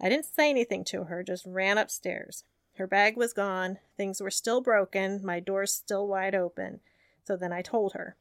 I 0.00 0.08
didn't 0.08 0.26
say 0.26 0.50
anything 0.50 0.84
to 0.86 1.04
her, 1.04 1.22
just 1.22 1.46
ran 1.46 1.78
upstairs. 1.78 2.44
Her 2.76 2.86
bag 2.86 3.16
was 3.16 3.32
gone, 3.32 3.78
things 3.96 4.20
were 4.20 4.30
still 4.30 4.60
broken, 4.60 5.24
my 5.24 5.40
doors 5.40 5.72
still 5.72 6.06
wide 6.06 6.34
open. 6.34 6.80
So 7.26 7.36
then 7.36 7.52
I 7.52 7.62
told 7.62 7.92
her. 7.94 8.16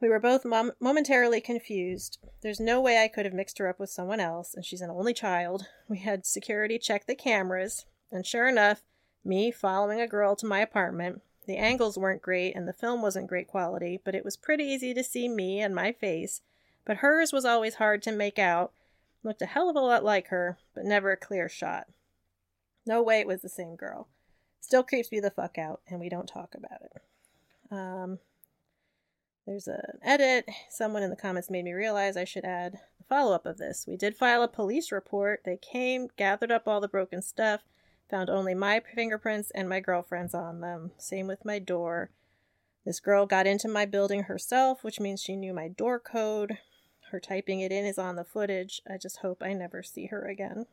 We 0.00 0.08
were 0.08 0.20
both 0.20 0.44
mom- 0.44 0.72
momentarily 0.80 1.40
confused. 1.40 2.18
There's 2.40 2.60
no 2.60 2.80
way 2.80 3.02
I 3.02 3.08
could 3.08 3.24
have 3.24 3.34
mixed 3.34 3.58
her 3.58 3.68
up 3.68 3.80
with 3.80 3.90
someone 3.90 4.20
else, 4.20 4.54
and 4.54 4.64
she's 4.64 4.80
an 4.80 4.90
only 4.90 5.12
child. 5.12 5.66
We 5.88 5.98
had 5.98 6.24
security 6.24 6.78
check 6.78 7.06
the 7.06 7.16
cameras, 7.16 7.84
and 8.12 8.24
sure 8.24 8.48
enough, 8.48 8.82
me 9.24 9.50
following 9.50 10.00
a 10.00 10.06
girl 10.06 10.36
to 10.36 10.46
my 10.46 10.60
apartment. 10.60 11.22
The 11.46 11.56
angles 11.56 11.98
weren't 11.98 12.22
great, 12.22 12.54
and 12.54 12.68
the 12.68 12.72
film 12.72 13.02
wasn't 13.02 13.26
great 13.26 13.48
quality, 13.48 14.00
but 14.04 14.14
it 14.14 14.24
was 14.24 14.36
pretty 14.36 14.64
easy 14.64 14.94
to 14.94 15.02
see 15.02 15.28
me 15.28 15.60
and 15.60 15.74
my 15.74 15.92
face. 15.92 16.42
but 16.84 16.98
hers 16.98 17.32
was 17.34 17.44
always 17.44 17.74
hard 17.74 18.00
to 18.02 18.10
make 18.12 18.38
out. 18.38 18.72
Looked 19.22 19.42
a 19.42 19.46
hell 19.46 19.68
of 19.68 19.76
a 19.76 19.80
lot 19.80 20.04
like 20.04 20.28
her, 20.28 20.56
but 20.74 20.84
never 20.84 21.10
a 21.10 21.16
clear 21.18 21.48
shot. 21.48 21.86
No 22.86 23.02
way 23.02 23.20
it 23.20 23.26
was 23.26 23.42
the 23.42 23.48
same 23.50 23.76
girl. 23.76 24.08
Still 24.60 24.82
creeps 24.82 25.12
me 25.12 25.20
the 25.20 25.30
fuck 25.30 25.58
out, 25.58 25.82
and 25.86 26.00
we 26.00 26.08
don't 26.08 26.26
talk 26.28 26.54
about 26.54 26.80
it. 26.82 27.02
Um, 27.70 28.20
there's 29.48 29.66
an 29.66 29.80
edit. 30.02 30.46
Someone 30.68 31.02
in 31.02 31.08
the 31.08 31.16
comments 31.16 31.48
made 31.48 31.64
me 31.64 31.72
realize 31.72 32.16
I 32.18 32.24
should 32.24 32.44
add 32.44 32.80
a 33.00 33.04
follow 33.04 33.34
up 33.34 33.46
of 33.46 33.56
this. 33.56 33.86
We 33.88 33.96
did 33.96 34.14
file 34.14 34.42
a 34.42 34.48
police 34.48 34.92
report. 34.92 35.40
They 35.44 35.56
came, 35.56 36.08
gathered 36.18 36.52
up 36.52 36.68
all 36.68 36.82
the 36.82 36.88
broken 36.88 37.22
stuff, 37.22 37.62
found 38.10 38.28
only 38.28 38.54
my 38.54 38.82
fingerprints 38.94 39.50
and 39.54 39.66
my 39.66 39.80
girlfriend's 39.80 40.34
on 40.34 40.60
them. 40.60 40.90
Same 40.98 41.26
with 41.26 41.46
my 41.46 41.58
door. 41.58 42.10
This 42.84 43.00
girl 43.00 43.24
got 43.24 43.46
into 43.46 43.68
my 43.68 43.86
building 43.86 44.24
herself, 44.24 44.84
which 44.84 45.00
means 45.00 45.22
she 45.22 45.34
knew 45.34 45.54
my 45.54 45.68
door 45.68 45.98
code. 45.98 46.58
Her 47.10 47.18
typing 47.18 47.60
it 47.60 47.72
in 47.72 47.86
is 47.86 47.98
on 47.98 48.16
the 48.16 48.24
footage. 48.24 48.82
I 48.86 48.98
just 48.98 49.18
hope 49.18 49.42
I 49.42 49.54
never 49.54 49.82
see 49.82 50.06
her 50.06 50.26
again. 50.26 50.66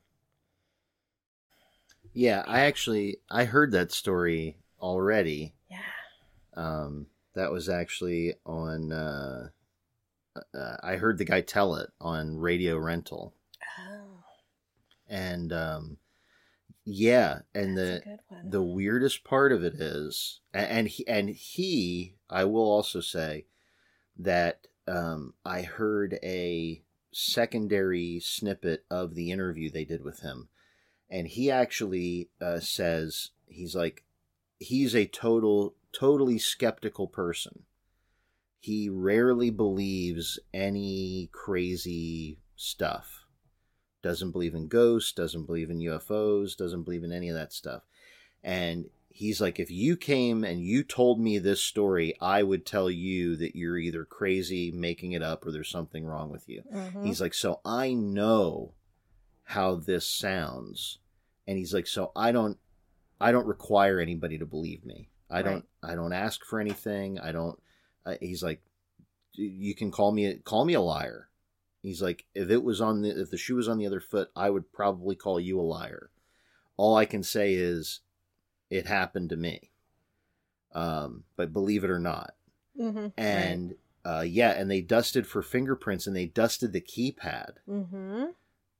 Yeah, 2.13 2.43
I 2.45 2.61
actually 2.61 3.19
I 3.29 3.45
heard 3.45 3.71
that 3.71 3.93
story 3.93 4.57
already. 4.81 5.53
Yeah. 5.69 5.77
Um, 6.55 7.07
that 7.35 7.51
was 7.51 7.69
actually 7.69 8.35
on. 8.45 8.91
Uh, 8.91 9.49
uh, 10.53 10.77
I 10.83 10.95
heard 10.97 11.17
the 11.17 11.25
guy 11.25 11.41
tell 11.41 11.75
it 11.75 11.89
on 12.01 12.37
Radio 12.37 12.77
Rental, 12.77 13.33
Oh, 13.79 14.23
and 15.07 15.53
um, 15.53 15.97
yeah, 16.83 17.39
and 17.53 17.77
that's 17.77 18.05
the 18.05 18.19
the 18.43 18.61
weirdest 18.63 19.23
part 19.23 19.51
of 19.51 19.63
it 19.63 19.75
is, 19.75 20.41
a- 20.53 20.57
and 20.71 20.87
he 20.87 21.07
and 21.07 21.29
he, 21.29 22.15
I 22.29 22.43
will 22.45 22.69
also 22.69 22.99
say 22.99 23.45
that 24.17 24.67
um, 24.87 25.33
I 25.45 25.61
heard 25.61 26.19
a 26.21 26.81
secondary 27.11 28.19
snippet 28.19 28.83
of 28.91 29.15
the 29.15 29.31
interview 29.31 29.69
they 29.71 29.85
did 29.85 30.03
with 30.03 30.19
him, 30.19 30.49
and 31.09 31.27
he 31.27 31.49
actually 31.49 32.29
uh, 32.41 32.59
says 32.59 33.29
he's 33.47 33.73
like 33.75 34.03
he's 34.59 34.93
a 34.95 35.05
total 35.05 35.75
totally 35.97 36.37
skeptical 36.37 37.07
person. 37.07 37.63
He 38.59 38.89
rarely 38.89 39.49
believes 39.51 40.39
any 40.53 41.29
crazy 41.31 42.39
stuff. 42.55 43.25
Doesn't 44.01 44.31
believe 44.31 44.55
in 44.55 44.67
ghosts, 44.67 45.11
doesn't 45.11 45.45
believe 45.45 45.69
in 45.69 45.79
UFOs, 45.79 46.55
doesn't 46.57 46.83
believe 46.83 47.03
in 47.03 47.11
any 47.11 47.29
of 47.29 47.35
that 47.35 47.53
stuff. 47.53 47.83
And 48.43 48.85
he's 49.09 49.39
like, 49.39 49.59
if 49.59 49.71
you 49.71 49.95
came 49.95 50.43
and 50.43 50.61
you 50.61 50.83
told 50.83 51.19
me 51.19 51.39
this 51.39 51.61
story, 51.61 52.15
I 52.19 52.43
would 52.43 52.65
tell 52.65 52.89
you 52.89 53.35
that 53.37 53.55
you're 53.55 53.77
either 53.77 54.03
crazy, 54.03 54.71
making 54.71 55.13
it 55.13 55.23
up, 55.23 55.45
or 55.45 55.51
there's 55.51 55.69
something 55.69 56.05
wrong 56.05 56.29
with 56.29 56.49
you. 56.49 56.63
Mhm. 56.71 57.05
He's 57.05 57.21
like, 57.21 57.33
so 57.33 57.61
I 57.63 57.93
know 57.93 58.73
how 59.43 59.75
this 59.75 60.09
sounds, 60.09 60.99
and 61.47 61.57
he's 61.57 61.73
like, 61.73 61.87
so 61.87 62.11
I 62.15 62.31
don't, 62.31 62.57
I 63.21 63.31
don't 63.31 63.47
require 63.47 63.99
anybody 63.99 64.37
to 64.37 64.45
believe 64.45 64.83
me. 64.83 65.09
I 65.29 65.41
don't, 65.41 65.65
I 65.83 65.95
don't 65.95 66.13
ask 66.13 66.45
for 66.45 66.59
anything. 66.59 67.19
I 67.19 67.31
don't. 67.31 67.59
Uh, 68.05 68.15
he's 68.21 68.43
like, 68.43 68.61
you 69.33 69.75
can 69.75 69.91
call 69.91 70.11
me, 70.11 70.35
call 70.43 70.65
me 70.65 70.73
a 70.75 70.81
liar. 70.81 71.29
He's 71.81 72.01
like, 72.01 72.25
if 72.33 72.49
it 72.49 72.63
was 72.63 72.81
on 72.81 73.01
the, 73.01 73.21
if 73.21 73.29
the 73.31 73.37
shoe 73.37 73.55
was 73.55 73.67
on 73.67 73.77
the 73.77 73.85
other 73.87 73.99
foot, 73.99 74.29
I 74.35 74.49
would 74.49 74.71
probably 74.71 75.15
call 75.15 75.39
you 75.39 75.59
a 75.59 75.61
liar. 75.61 76.09
All 76.77 76.95
I 76.95 77.05
can 77.05 77.23
say 77.23 77.53
is, 77.53 78.01
it 78.69 78.87
happened 78.87 79.29
to 79.29 79.37
me. 79.37 79.71
Um, 80.73 81.23
but 81.37 81.53
believe 81.53 81.83
it 81.85 81.89
or 81.89 81.99
not, 81.99 82.33
mm-hmm. 82.77 83.07
and 83.17 83.75
uh, 84.03 84.25
yeah, 84.27 84.51
and 84.51 84.69
they 84.69 84.81
dusted 84.81 85.25
for 85.25 85.41
fingerprints, 85.41 86.05
and 86.05 86.13
they 86.13 86.25
dusted 86.25 86.73
the 86.73 86.81
keypad, 86.81 87.53
Mm-hmm. 87.69 88.25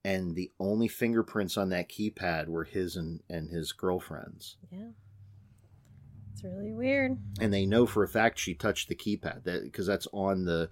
and 0.04 0.34
the 0.36 0.52
only 0.60 0.88
fingerprints 0.88 1.56
on 1.56 1.70
that 1.70 1.88
keypad 1.88 2.48
were 2.48 2.64
his 2.64 2.96
and, 2.96 3.20
and 3.30 3.48
his 3.48 3.72
girlfriend's, 3.72 4.56
Yeah. 4.70 4.88
It's 6.36 6.44
really 6.44 6.74
weird. 6.74 7.16
and 7.40 7.50
they 7.52 7.64
know 7.64 7.86
for 7.86 8.02
a 8.02 8.08
fact 8.08 8.38
she 8.38 8.52
touched 8.52 8.88
the 8.88 8.94
keypad 8.94 9.44
that 9.44 9.62
because 9.62 9.86
that's 9.86 10.06
on 10.12 10.44
the 10.44 10.68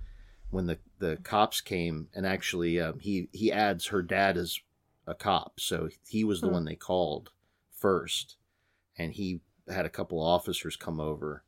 when 0.51 0.67
the 0.67 0.79
the 0.99 1.17
cops 1.25 1.63
came, 1.63 2.09
and 2.15 2.27
actually 2.27 2.79
um, 2.79 2.99
he 2.99 3.29
he 3.33 3.51
adds 3.51 3.87
her 3.87 4.03
dad 4.03 4.37
is 4.37 4.61
a 5.07 5.15
cop, 5.15 5.59
so 5.59 5.89
he 6.07 6.23
was 6.23 6.41
the 6.43 6.49
Hmm. 6.49 6.53
one 6.53 6.65
they 6.67 6.77
called 6.77 7.31
first, 7.71 8.37
and 8.99 9.13
he 9.15 9.41
had 9.69 9.87
a 9.87 9.91
couple 9.91 10.21
officers 10.23 10.77
come 10.77 11.01
over. 11.01 11.45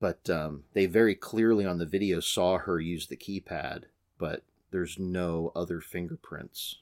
But 0.00 0.28
um, 0.30 0.64
they 0.72 0.86
very 0.86 1.14
clearly 1.14 1.66
on 1.66 1.76
the 1.78 1.86
video 1.86 2.20
saw 2.20 2.56
her 2.58 2.80
use 2.80 3.06
the 3.06 3.16
keypad, 3.18 3.84
but 4.18 4.44
there's 4.70 4.98
no 4.98 5.52
other 5.54 5.80
fingerprints 5.80 6.78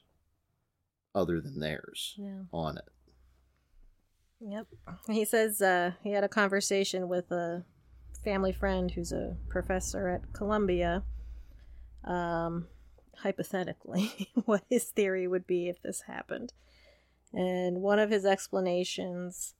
other 1.14 1.41
than 1.41 1.59
theirs 1.61 2.14
Yeah. 2.16 2.45
on 2.53 2.79
it. 2.79 2.89
Yep. 4.45 4.66
He 5.09 5.24
says 5.24 5.62
uh, 5.62 5.93
he 6.03 6.12
had 6.12 6.24
a 6.24 6.28
conversation 6.28 7.09
with 7.09 7.30
a 7.30 7.64
family 8.24 8.53
friend 8.53 8.90
who's 8.90 9.12
a 9.12 9.36
professor 9.49 10.09
at 10.09 10.32
Columbia. 10.32 11.05
Um, 12.05 12.66
hypothetically, 13.18 14.28
what 14.45 14.64
his 14.68 14.84
theory 14.84 15.26
would 15.28 15.47
be 15.47 15.68
if 15.68 15.80
this 15.82 16.03
happened. 16.03 16.53
And 17.32 17.80
one 17.80 17.99
of 17.99 18.11
his 18.11 18.26
explanations 18.26 19.55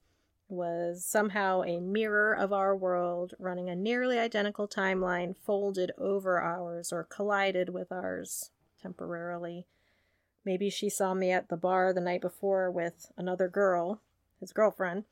was 0.49 1.05
somehow 1.05 1.63
a 1.63 1.81
mirror 1.81 2.35
of 2.35 2.53
our 2.53 2.77
world 2.77 3.33
running 3.39 3.71
a 3.71 3.77
nearly 3.77 4.19
identical 4.19 4.69
timeline 4.69 5.35
folded 5.37 5.93
over 5.97 6.41
ours 6.41 6.93
or 6.93 7.05
collided 7.05 7.71
with 7.71 7.91
ours 7.91 8.51
temporarily. 8.81 9.67
Maybe 10.45 10.69
she 10.69 10.91
saw 10.91 11.15
me 11.15 11.31
at 11.31 11.49
the 11.49 11.57
bar 11.57 11.93
the 11.93 12.01
night 12.01 12.21
before 12.21 12.71
with 12.71 13.11
another 13.17 13.49
girl, 13.49 14.03
his 14.43 14.53
girlfriend, 14.53 15.05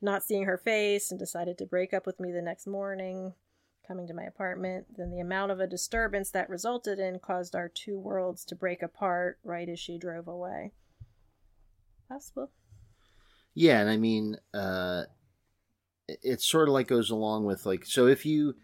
not 0.00 0.22
seeing 0.22 0.44
her 0.44 0.56
face 0.58 1.10
and 1.10 1.18
decided 1.18 1.58
to 1.58 1.66
break 1.66 1.92
up 1.92 2.06
with 2.06 2.20
me 2.20 2.30
the 2.30 2.40
next 2.40 2.66
morning, 2.66 3.34
coming 3.86 4.06
to 4.06 4.14
my 4.14 4.22
apartment. 4.24 4.86
Then 4.96 5.10
the 5.10 5.20
amount 5.20 5.50
of 5.52 5.60
a 5.60 5.66
disturbance 5.66 6.30
that 6.30 6.48
resulted 6.48 6.98
in 6.98 7.18
caused 7.18 7.54
our 7.56 7.68
two 7.68 7.98
worlds 7.98 8.44
to 8.46 8.54
break 8.54 8.82
apart 8.82 9.38
right 9.42 9.68
as 9.68 9.80
she 9.80 9.98
drove 9.98 10.28
away. 10.28 10.72
Possible. 12.08 12.50
Yeah, 13.54 13.80
and 13.80 13.90
I 13.90 13.96
mean, 13.96 14.36
uh, 14.52 15.04
it- 16.08 16.40
sort 16.40 16.68
of 16.68 16.74
like 16.74 16.88
goes 16.88 17.10
along 17.10 17.44
with 17.44 17.64
like 17.66 17.84
so 17.86 18.06
if 18.06 18.26
you 18.26 18.56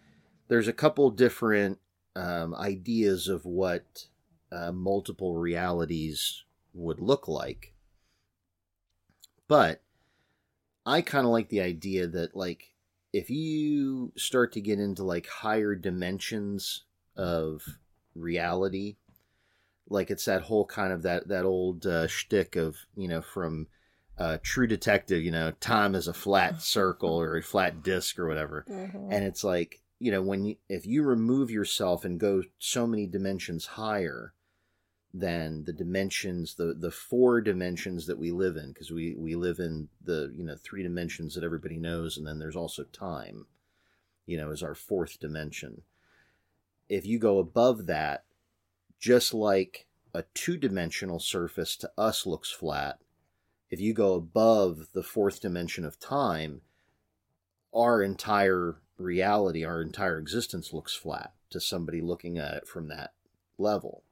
there's 0.48 0.68
a 0.68 0.72
couple 0.72 1.10
different 1.10 1.78
um, 2.16 2.54
ideas 2.54 3.28
of 3.28 3.44
what 3.44 4.08
uh, 4.50 4.72
multiple 4.72 5.36
realities 5.36 6.44
would 6.74 7.00
look 7.00 7.28
like, 7.28 7.72
but 9.46 9.82
I 10.90 11.02
kind 11.02 11.24
of 11.24 11.30
like 11.30 11.48
the 11.48 11.60
idea 11.60 12.08
that 12.08 12.34
like 12.34 12.72
if 13.12 13.30
you 13.30 14.12
start 14.16 14.52
to 14.52 14.60
get 14.60 14.80
into 14.80 15.04
like 15.04 15.28
higher 15.28 15.76
dimensions 15.76 16.82
of 17.16 17.62
reality, 18.16 18.96
like 19.88 20.10
it's 20.10 20.24
that 20.24 20.42
whole 20.42 20.64
kind 20.64 20.92
of 20.92 21.02
that 21.02 21.28
that 21.28 21.44
old 21.44 21.86
uh, 21.86 22.08
shtick 22.08 22.56
of 22.56 22.76
you 22.96 23.06
know 23.06 23.22
from 23.22 23.68
uh, 24.18 24.38
True 24.42 24.66
Detective, 24.66 25.22
you 25.22 25.30
know, 25.30 25.52
time 25.60 25.94
is 25.94 26.08
a 26.08 26.12
flat 26.12 26.60
circle 26.76 27.20
or 27.20 27.36
a 27.36 27.42
flat 27.42 27.84
disc 27.84 28.18
or 28.18 28.26
whatever. 28.26 28.64
And 28.68 29.24
it's 29.24 29.44
like, 29.44 29.80
you 30.00 30.10
know, 30.10 30.22
when 30.22 30.44
you, 30.44 30.56
if 30.68 30.86
you 30.86 31.04
remove 31.04 31.50
yourself 31.50 32.04
and 32.04 32.18
go 32.18 32.42
so 32.58 32.86
many 32.86 33.06
dimensions 33.06 33.64
higher 33.64 34.34
than 35.12 35.64
the 35.64 35.72
dimensions, 35.72 36.54
the, 36.54 36.74
the 36.74 36.90
four 36.90 37.40
dimensions 37.40 38.06
that 38.06 38.18
we 38.18 38.30
live 38.30 38.56
in, 38.56 38.72
because 38.72 38.90
we, 38.90 39.14
we 39.16 39.34
live 39.34 39.58
in 39.58 39.88
the, 40.04 40.32
you 40.36 40.44
know, 40.44 40.56
three 40.56 40.82
dimensions 40.82 41.34
that 41.34 41.44
everybody 41.44 41.76
knows. 41.76 42.16
And 42.16 42.26
then 42.26 42.38
there's 42.38 42.56
also 42.56 42.84
time, 42.84 43.46
you 44.26 44.36
know, 44.36 44.50
is 44.50 44.62
our 44.62 44.74
fourth 44.74 45.18
dimension. 45.18 45.82
If 46.88 47.06
you 47.06 47.18
go 47.18 47.38
above 47.38 47.86
that, 47.86 48.24
just 49.00 49.34
like 49.34 49.86
a 50.14 50.24
two 50.34 50.56
dimensional 50.56 51.18
surface 51.18 51.76
to 51.78 51.90
us 51.98 52.26
looks 52.26 52.50
flat, 52.50 52.98
if 53.68 53.80
you 53.80 53.94
go 53.94 54.14
above 54.14 54.88
the 54.92 55.02
fourth 55.02 55.40
dimension 55.40 55.84
of 55.84 55.98
time, 55.98 56.60
our 57.72 58.02
entire 58.02 58.76
reality, 58.98 59.64
our 59.64 59.80
entire 59.80 60.18
existence 60.18 60.72
looks 60.72 60.94
flat 60.94 61.32
to 61.50 61.60
somebody 61.60 62.00
looking 62.00 62.38
at 62.38 62.54
it 62.54 62.68
from 62.68 62.88
that 62.88 63.12
level. 63.58 64.02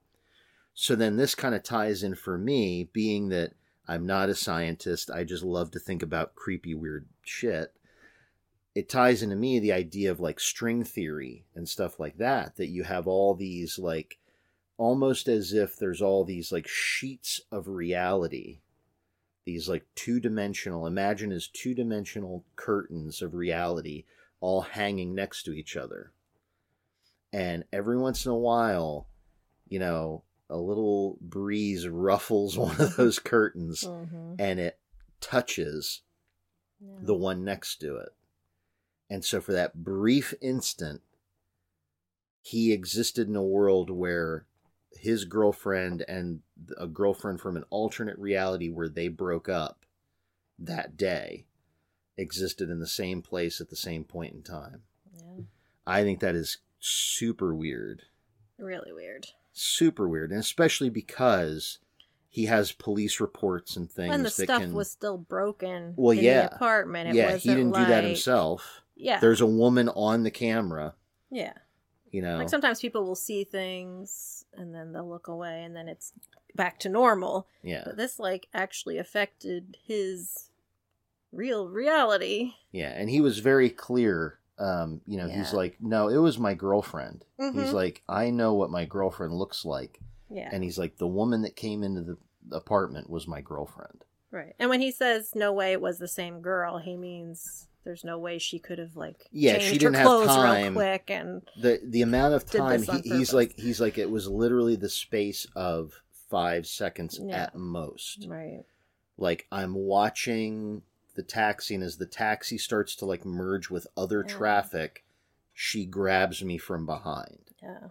So 0.81 0.95
then 0.95 1.17
this 1.17 1.35
kind 1.35 1.57
of 1.57 1.65
ties 1.65 2.05
in 2.05 2.15
for 2.15 2.39
me, 2.39 2.89
being 2.93 3.31
that 3.31 3.55
I'm 3.89 4.07
not 4.07 4.29
a 4.29 4.35
scientist, 4.37 5.11
I 5.11 5.25
just 5.25 5.43
love 5.43 5.73
to 5.73 5.81
think 5.81 6.05
about 6.05 6.37
creepy, 6.37 6.73
weird 6.73 7.09
shit. 7.25 7.75
It 8.77 8.89
ties 8.89 9.21
into 9.21 9.35
me 9.35 9.59
the 9.59 9.73
idea 9.73 10.13
of 10.13 10.21
like 10.21 10.39
string 10.39 10.85
theory 10.85 11.47
and 11.57 11.69
stuff 11.69 11.99
like 11.99 12.19
that, 12.19 12.59
that 12.59 12.69
you 12.69 12.85
have 12.85 13.09
all 13.09 13.35
these 13.35 13.77
like 13.77 14.19
almost 14.77 15.27
as 15.27 15.53
if 15.53 15.77
there's 15.77 16.01
all 16.01 16.25
these 16.25 16.53
like 16.53 16.69
sheets 16.69 17.41
of 17.51 17.67
reality 17.67 18.61
these 19.45 19.69
like 19.69 19.85
two 19.97 20.21
dimensional 20.21 20.87
imagine 20.87 21.33
as 21.33 21.49
two 21.49 21.75
dimensional 21.75 22.45
curtains 22.55 23.21
of 23.21 23.35
reality 23.35 24.05
all 24.41 24.61
hanging 24.61 25.13
next 25.17 25.43
to 25.43 25.53
each 25.53 25.77
other 25.77 26.13
and 27.33 27.65
every 27.73 27.99
once 27.99 28.25
in 28.25 28.31
a 28.31 28.37
while 28.37 29.09
you 29.69 29.79
know, 29.79 30.23
a 30.51 30.57
little 30.57 31.19
breeze 31.21 31.87
ruffles 31.89 32.57
one 32.59 32.81
of 32.81 32.97
those 32.97 33.19
curtains 33.19 33.85
Mhm. 33.85 34.37
and 34.39 34.59
it 34.61 34.79
touches 35.21 36.03
Yeah. 36.81 36.99
the 37.03 37.15
one 37.15 37.45
next 37.45 37.77
to 37.81 37.97
it. 37.97 38.11
And 39.11 39.25
so 39.25 39.41
for 39.41 39.53
that 39.53 39.83
brief 39.85 40.33
instant, 40.41 41.03
he 42.43 42.73
existed 42.73 43.29
in 43.29 43.37
a 43.37 43.43
world 43.43 43.91
where 43.91 44.47
his 44.93 45.25
girlfriend 45.25 46.03
and 46.09 46.43
a 46.77 46.87
girlfriend 46.87 47.41
from 47.41 47.57
an 47.57 47.65
alternate 47.71 48.19
reality 48.19 48.69
where 48.69 48.89
they 48.89 49.09
broke 49.09 49.49
up 49.49 49.85
that 50.59 50.97
day 50.97 51.45
existed 52.17 52.69
in 52.71 52.81
the 52.81 52.87
same 52.87 53.23
place 53.23 53.61
at 53.61 53.69
the 53.71 53.77
same 53.77 54.05
point 54.05 54.35
in 54.35 54.43
time. 54.43 54.83
yeah. 55.15 55.41
I 55.87 56.03
think 56.03 56.21
that 56.21 56.35
is 56.35 56.59
super 56.81 57.55
weird. 57.55 58.03
Really 58.59 58.93
weird. 58.93 59.29
Super 59.59 60.09
weird. 60.09 60.31
And 60.31 60.41
especially 60.41 60.91
because 60.91 61.79
he 62.29 62.47
has 62.47 62.73
police 62.73 63.21
reports 63.21 63.77
and 63.77 63.91
things 63.91 64.15
and 64.15 64.25
the 64.25 64.31
stuff 64.31 64.61
can 64.61 64.73
was 64.73 64.91
still 64.91 65.19
broken 65.19 65.95
Well, 65.97 66.17
in 66.17 66.25
yeah. 66.25 66.43
the 66.49 66.55
apartment. 66.55 67.11
It 67.11 67.15
yeah, 67.17 67.37
he 67.37 67.49
didn't 67.49 67.73
do 67.73 67.85
that 67.87 68.05
himself. 68.05 68.83
Yeah. 68.97 69.21
There's 69.21 69.41
a 69.41 69.47
woman 69.47 69.89
on 69.91 70.25
the 70.25 70.31
camera, 70.31 70.95
yeah. 71.31 71.55
you 72.11 72.21
know. 72.21 72.39
Like 72.39 72.49
sometimes 72.49 72.81
people 72.81 73.05
will 73.05 73.15
see 73.15 73.45
things 73.45 74.45
and 74.55 74.75
then 74.75 74.93
they'll 74.93 75.09
look 75.09 75.29
away 75.29 75.63
and 75.65 75.75
then 75.75 75.89
it's 75.89 76.13
back 76.55 76.79
to 76.81 76.89
normal. 76.89 77.47
yeah. 77.63 77.83
But 77.85 77.97
this 77.97 78.19
like 78.19 78.49
actually 78.53 78.99
affected 78.99 79.77
his 79.83 80.51
real 81.33 81.69
reality. 81.69 82.55
Yeah, 82.73 82.93
and 82.95 83.09
he 83.09 83.21
was 83.21 83.39
very 83.39 83.71
clear. 83.71 84.39
Um, 84.59 85.01
you 85.07 85.17
know, 85.17 85.29
he's 85.29 85.53
like, 85.53 85.77
"No, 85.81 86.09
it 86.09 86.17
was 86.19 86.39
my 86.39 86.55
girlfriend." 86.55 87.25
He's 87.39 87.53
Mhm. 87.53 87.73
like, 87.73 88.03
"I 88.09 88.31
know 88.31 88.55
what 88.55 88.71
my 88.71 88.85
girlfriend 88.85 89.35
looks 89.35 89.65
like," 89.65 90.01
Yeah. 90.29 90.49
and 90.53 90.65
he's 90.65 90.79
like, 90.79 90.97
"The 90.99 91.07
woman 91.07 91.43
that 91.43 91.55
came 91.57 91.83
into 91.85 92.03
the 92.03 92.17
apartment 92.51 93.09
was 93.11 93.27
my 93.29 93.41
girlfriend." 93.41 94.05
right. 94.31 94.55
And 94.59 94.69
when 94.69 94.81
he 94.83 94.91
says 94.91 95.35
no 95.35 95.53
way 95.53 95.73
it 95.73 95.81
was 95.81 95.99
the 95.99 96.09
same 96.09 96.43
girl, 96.43 96.77
he 96.79 96.97
means 96.99 97.67
there's 97.85 98.05
no 98.05 98.19
way 98.19 98.37
she 98.39 98.59
could 98.59 98.79
have 98.79 98.95
like 98.97 99.27
Yeah, 99.31 99.55
she 99.55 99.59
changed 99.61 99.81
didn't 99.81 99.95
her 99.95 99.99
have 100.01 100.07
clothes 100.07 100.27
time. 100.27 100.65
real 100.65 100.73
quick 100.75 101.11
and 101.11 101.43
the 101.59 101.81
The 101.83 102.03
amount 102.03 102.35
of 102.35 102.45
time 102.51 102.83
he, 102.83 102.99
he's 103.01 103.33
like, 103.33 103.55
he's 103.57 103.81
like, 103.81 103.97
it 103.97 104.11
was 104.11 104.29
literally 104.29 104.77
the 104.77 104.91
space 104.91 105.47
of 105.57 106.03
five 106.29 106.67
seconds 106.67 107.19
Yeah. 107.23 107.45
at 107.45 107.55
most. 107.55 108.27
right. 108.29 108.65
Like 109.17 109.47
I'm 109.51 109.73
watching 109.75 110.83
the 111.19 111.23
taxi, 111.23 111.75
and 111.75 111.85
as 111.85 111.99
the 111.99 112.07
taxi 112.07 112.57
starts 112.57 112.97
to 112.97 113.05
like 113.05 113.27
merge 113.27 113.69
with 113.69 113.87
other 113.99 114.25
Yeah. 114.27 114.35
traffic, 114.35 115.05
she 115.53 115.85
grabs 115.85 116.43
me 116.43 116.57
from 116.57 116.87
behind. 116.87 117.51
Yeah. 117.63 117.89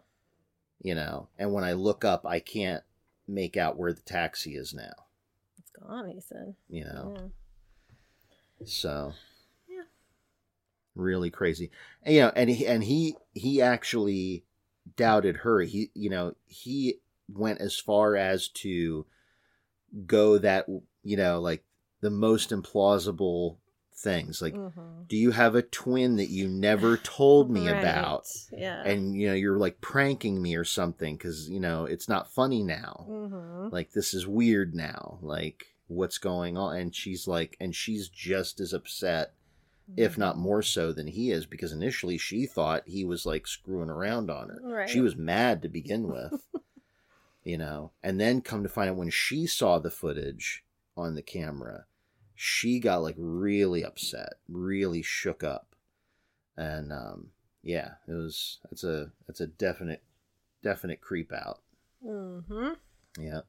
you 0.81 0.95
know 0.95 1.27
and 1.37 1.51
when 1.53 1.63
i 1.63 1.73
look 1.73 2.05
up 2.05 2.25
i 2.25 2.39
can't 2.39 2.83
make 3.27 3.57
out 3.57 3.77
where 3.77 3.91
the 3.91 4.01
taxi 4.01 4.55
is 4.55 4.73
now 4.73 4.93
It's 5.57 5.71
gone, 5.71 6.07
he 6.09 6.21
said. 6.21 6.55
you 6.69 6.85
know 6.85 7.13
Yeah. 8.59 8.65
so 8.65 9.13
Yeah. 9.67 9.83
really 10.95 11.29
crazy 11.29 11.69
and, 12.03 12.15
you 12.15 12.21
know 12.21 12.31
and 12.35 12.49
he 12.49 12.65
and 12.65 12.83
he 12.83 13.15
he 13.33 13.61
actually 13.61 14.45
doubted 14.95 15.37
her 15.37 15.61
he 15.61 15.91
you 15.93 16.09
know 16.09 16.35
he 16.45 16.99
went 17.27 17.59
as 17.59 17.77
far 17.77 18.15
as 18.15 18.47
to 18.49 19.05
go 20.05 20.37
that 20.37 20.67
you 21.03 21.17
know 21.17 21.39
like 21.41 21.63
the 22.01 22.09
most 22.09 22.49
implausible 22.51 23.57
things 23.93 24.41
like 24.41 24.53
Mhm. 24.53 25.07
do 25.07 25.15
you 25.17 25.31
have 25.31 25.55
a 25.55 25.61
twin 25.61 26.17
that 26.17 26.29
you 26.29 26.47
never 26.47 26.97
told 26.97 27.49
me 27.49 27.67
Right. 27.67 27.77
about 27.79 28.27
Yeah. 28.51 28.83
and 28.83 29.15
you 29.15 29.27
know 29.27 29.33
you're 29.33 29.57
like 29.57 29.81
pranking 29.81 30.41
me 30.41 30.55
or 30.55 30.63
something 30.63 31.15
because 31.17 31.49
you 31.49 31.59
know 31.59 31.85
it's 31.85 32.07
not 32.07 32.31
funny 32.31 32.61
now 32.63 33.05
hmm 33.07 33.69
like 33.69 33.91
this 33.91 34.13
is 34.13 34.27
weird 34.27 34.75
now 34.75 35.17
like 35.21 35.65
what's 35.87 36.17
going 36.19 36.57
on 36.57 36.75
and 36.77 36.95
she's 36.95 37.27
like 37.27 37.57
and 37.59 37.75
she's 37.75 38.07
just 38.09 38.59
as 38.59 38.73
upset 38.73 39.33
if 39.95 40.11
Mm-hmm. 40.11 40.21
not 40.21 40.37
more 40.37 40.61
so 40.61 40.91
than 40.93 41.07
he 41.07 41.31
is 41.31 41.45
because 41.47 41.71
initially 41.71 42.17
she 42.17 42.45
thought 42.45 42.83
he 42.85 43.03
was 43.03 43.25
like 43.25 43.47
screwing 43.47 43.89
around 43.89 44.29
on 44.29 44.49
her 44.49 44.61
Right. 44.61 44.89
she 44.89 44.99
was 45.01 45.15
mad 45.15 45.61
to 45.63 45.69
begin 45.69 46.07
with 46.07 46.45
you 47.43 47.57
know 47.57 47.91
and 48.03 48.19
then 48.19 48.41
come 48.41 48.61
to 48.63 48.69
find 48.69 48.89
out 48.89 48.95
when 48.97 49.09
she 49.09 49.47
saw 49.47 49.79
the 49.79 49.89
footage 49.91 50.63
on 50.97 51.15
the 51.15 51.21
camera 51.21 51.85
she 52.35 52.79
got 52.79 53.01
like 53.01 53.15
really 53.17 53.83
upset 53.83 54.33
really 54.49 55.01
shook 55.01 55.43
up 55.43 55.75
and 56.57 56.91
um 56.91 57.27
yeah 57.63 57.91
it 58.07 58.13
was 58.13 58.59
it's 58.71 58.83
a 58.83 59.11
it's 59.29 59.39
a 59.39 59.47
definite 59.47 60.03
definite 60.63 60.99
creep 60.99 61.31
out 61.31 61.61
hmm 62.03 62.73
yeah. 63.17 63.41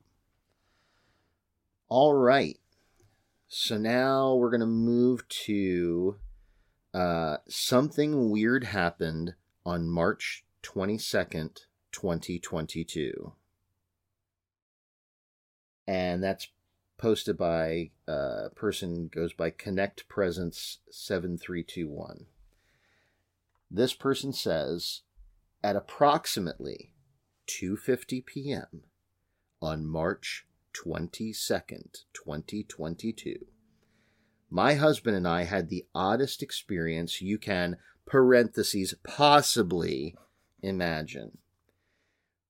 All 1.88 2.14
right. 2.14 2.58
So 3.48 3.78
now 3.78 4.34
we're 4.34 4.50
going 4.50 4.60
to 4.60 4.66
move 4.66 5.26
to 5.28 6.16
uh, 6.92 7.38
something 7.48 8.30
weird 8.30 8.64
happened 8.64 9.34
on 9.64 9.88
March 9.88 10.44
22nd, 10.62 11.60
2022. 11.92 13.32
And 15.86 16.22
that's 16.22 16.48
posted 16.98 17.38
by 17.38 17.90
uh, 18.08 18.46
a 18.46 18.50
person 18.54 19.08
goes 19.08 19.32
by 19.32 19.50
Connect 19.50 20.08
Presence 20.08 20.78
7321. 20.90 22.26
This 23.70 23.94
person 23.94 24.32
says 24.32 25.02
at 25.62 25.76
approximately 25.76 26.92
2:50 27.48 28.26
p.m 28.26 28.82
on 29.60 29.84
March 29.84 30.46
22nd, 30.74 32.04
2022. 32.12 33.46
My 34.50 34.74
husband 34.74 35.16
and 35.16 35.26
I 35.26 35.44
had 35.44 35.68
the 35.68 35.86
oddest 35.94 36.42
experience 36.42 37.20
you 37.20 37.38
can, 37.38 37.76
parentheses, 38.06 38.94
possibly 39.02 40.14
imagine. 40.62 41.38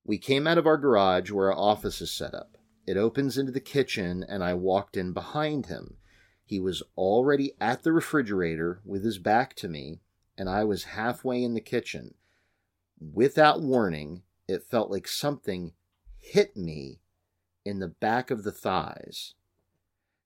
We 0.04 0.18
came 0.18 0.46
out 0.46 0.58
of 0.58 0.66
our 0.66 0.78
garage 0.78 1.30
where 1.30 1.52
our 1.52 1.58
office 1.58 2.00
is 2.00 2.10
set 2.10 2.34
up. 2.34 2.57
It 2.88 2.96
opens 2.96 3.36
into 3.36 3.52
the 3.52 3.60
kitchen, 3.60 4.24
and 4.26 4.42
I 4.42 4.54
walked 4.54 4.96
in 4.96 5.12
behind 5.12 5.66
him. 5.66 5.98
He 6.42 6.58
was 6.58 6.82
already 6.96 7.52
at 7.60 7.82
the 7.82 7.92
refrigerator 7.92 8.80
with 8.82 9.04
his 9.04 9.18
back 9.18 9.54
to 9.56 9.68
me, 9.68 10.00
and 10.38 10.48
I 10.48 10.64
was 10.64 10.84
halfway 10.84 11.42
in 11.44 11.52
the 11.52 11.60
kitchen. 11.60 12.14
Without 12.98 13.60
warning, 13.60 14.22
it 14.48 14.62
felt 14.62 14.90
like 14.90 15.06
something 15.06 15.74
hit 16.16 16.56
me 16.56 17.02
in 17.62 17.78
the 17.78 17.88
back 17.88 18.30
of 18.30 18.42
the 18.42 18.52
thighs. 18.52 19.34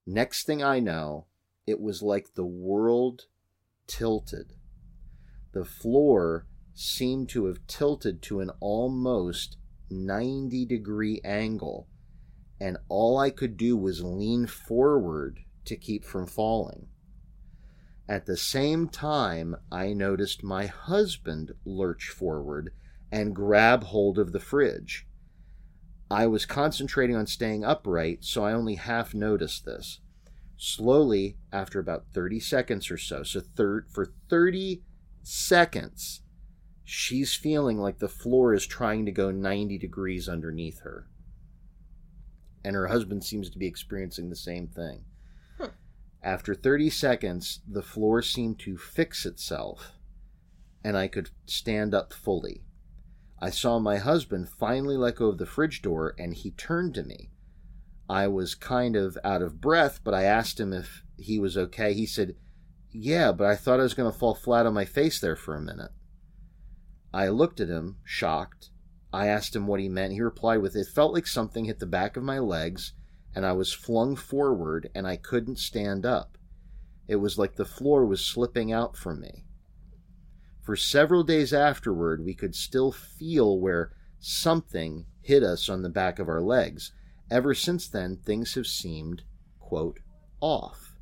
Next 0.05 0.45
thing 0.45 0.63
I 0.63 0.79
know, 0.79 1.25
it 1.67 1.81
was 1.81 2.01
like 2.01 2.35
the 2.35 2.45
world 2.45 3.25
tilted. 3.87 4.53
The 5.51 5.65
floor 5.65 6.47
seemed 6.73 7.27
to 7.31 7.47
have 7.47 7.67
tilted 7.67 8.21
to 8.21 8.39
an 8.39 8.51
almost 8.61 9.57
90 9.89 10.65
degree 10.65 11.19
angle, 11.25 11.89
and 12.59 12.77
all 12.89 13.17
I 13.17 13.29
could 13.29 13.57
do 13.57 13.75
was 13.75 14.03
lean 14.03 14.47
forward 14.47 15.39
to 15.65 15.75
keep 15.75 16.03
from 16.03 16.25
falling. 16.25 16.87
At 18.07 18.25
the 18.25 18.37
same 18.37 18.89
time, 18.89 19.55
I 19.71 19.93
noticed 19.93 20.43
my 20.43 20.65
husband 20.65 21.53
lurch 21.65 22.09
forward 22.09 22.73
and 23.11 23.35
grab 23.35 23.85
hold 23.85 24.19
of 24.19 24.31
the 24.31 24.39
fridge. 24.39 25.07
I 26.11 26.27
was 26.27 26.45
concentrating 26.45 27.15
on 27.15 27.27
staying 27.27 27.63
upright, 27.63 28.23
so 28.23 28.43
I 28.43 28.53
only 28.53 28.75
half 28.75 29.13
noticed 29.13 29.65
this. 29.65 29.99
Slowly, 30.57 31.37
after 31.51 31.79
about 31.79 32.05
30 32.13 32.39
seconds 32.39 32.91
or 32.91 32.97
so, 32.97 33.23
so 33.23 33.41
thir- 33.41 33.85
for 33.89 34.13
30 34.29 34.83
seconds, 35.23 36.21
she's 36.83 37.33
feeling 37.33 37.79
like 37.79 37.99
the 37.99 38.07
floor 38.07 38.53
is 38.53 38.67
trying 38.67 39.05
to 39.05 39.11
go 39.11 39.31
90 39.31 39.77
degrees 39.77 40.29
underneath 40.29 40.81
her. 40.81 41.07
And 42.63 42.75
her 42.75 42.87
husband 42.87 43.23
seems 43.23 43.49
to 43.49 43.59
be 43.59 43.67
experiencing 43.67 44.29
the 44.29 44.35
same 44.35 44.67
thing. 44.67 45.03
After 46.23 46.55
30 46.55 46.89
seconds, 46.89 47.59
the 47.67 47.81
floor 47.81 48.21
seemed 48.21 48.57
to 48.59 48.77
fix 48.77 49.25
itself, 49.25 49.91
and 50.81 50.97
I 50.97 51.09
could 51.09 51.31
stand 51.45 51.93
up 51.93 52.13
fully. 52.13 52.63
I 53.43 53.49
saw 53.49 53.77
my 53.77 53.97
husband 53.97 54.47
finally 54.47 54.95
let 54.95 55.17
go 55.17 55.27
of 55.27 55.37
the 55.37 55.45
fridge 55.45 55.81
door 55.81 56.15
and 56.17 56.33
he 56.33 56.51
turned 56.51 56.93
to 56.93 57.03
me. 57.03 57.29
I 58.09 58.27
was 58.27 58.55
kind 58.55 58.95
of 58.95 59.17
out 59.21 59.41
of 59.41 59.59
breath, 59.59 59.99
but 60.01 60.13
I 60.13 60.23
asked 60.23 60.61
him 60.61 60.71
if 60.71 61.03
he 61.17 61.39
was 61.39 61.57
okay. 61.57 61.93
He 61.93 62.05
said, 62.05 62.35
Yeah, 62.91 63.33
but 63.33 63.47
I 63.47 63.57
thought 63.57 63.81
I 63.81 63.83
was 63.83 63.93
going 63.93 64.09
to 64.09 64.17
fall 64.17 64.33
flat 64.33 64.65
on 64.65 64.73
my 64.73 64.85
face 64.85 65.19
there 65.19 65.35
for 65.35 65.55
a 65.55 65.61
minute. 65.61 65.91
I 67.13 67.27
looked 67.27 67.59
at 67.59 67.67
him, 67.67 67.97
shocked. 68.05 68.69
I 69.13 69.27
asked 69.27 69.55
him 69.55 69.67
what 69.67 69.79
he 69.79 69.89
meant. 69.89 70.13
He 70.13 70.21
replied 70.21 70.57
with, 70.57 70.75
It 70.75 70.87
felt 70.87 71.13
like 71.13 71.27
something 71.27 71.65
hit 71.65 71.77
the 71.77 71.85
back 71.85 72.17
of 72.17 72.23
my 72.23 72.39
legs, 72.39 72.93
and 73.35 73.45
I 73.45 73.51
was 73.51 73.71
flung 73.71 74.15
forward 74.15 74.89
and 74.95 75.05
I 75.05 75.17
couldn't 75.17 75.59
stand 75.59 76.03
up. 76.03 76.37
It 77.07 77.17
was 77.17 77.37
like 77.37 77.55
the 77.55 77.63
floor 77.63 78.07
was 78.07 78.25
slipping 78.25 78.71
out 78.71 78.97
from 78.97 79.21
me. 79.21 79.45
For 80.61 80.75
several 80.75 81.23
days 81.23 81.53
afterward, 81.53 82.25
we 82.25 82.33
could 82.33 82.55
still 82.55 82.91
feel 82.91 83.59
where 83.59 83.91
something 84.19 85.05
hit 85.21 85.43
us 85.43 85.69
on 85.69 85.83
the 85.83 85.89
back 85.89 86.17
of 86.17 86.27
our 86.27 86.41
legs. 86.41 86.91
Ever 87.29 87.53
since 87.53 87.87
then, 87.87 88.17
things 88.17 88.55
have 88.55 88.67
seemed, 88.67 89.23
quote, 89.59 89.99
off. 90.39 90.95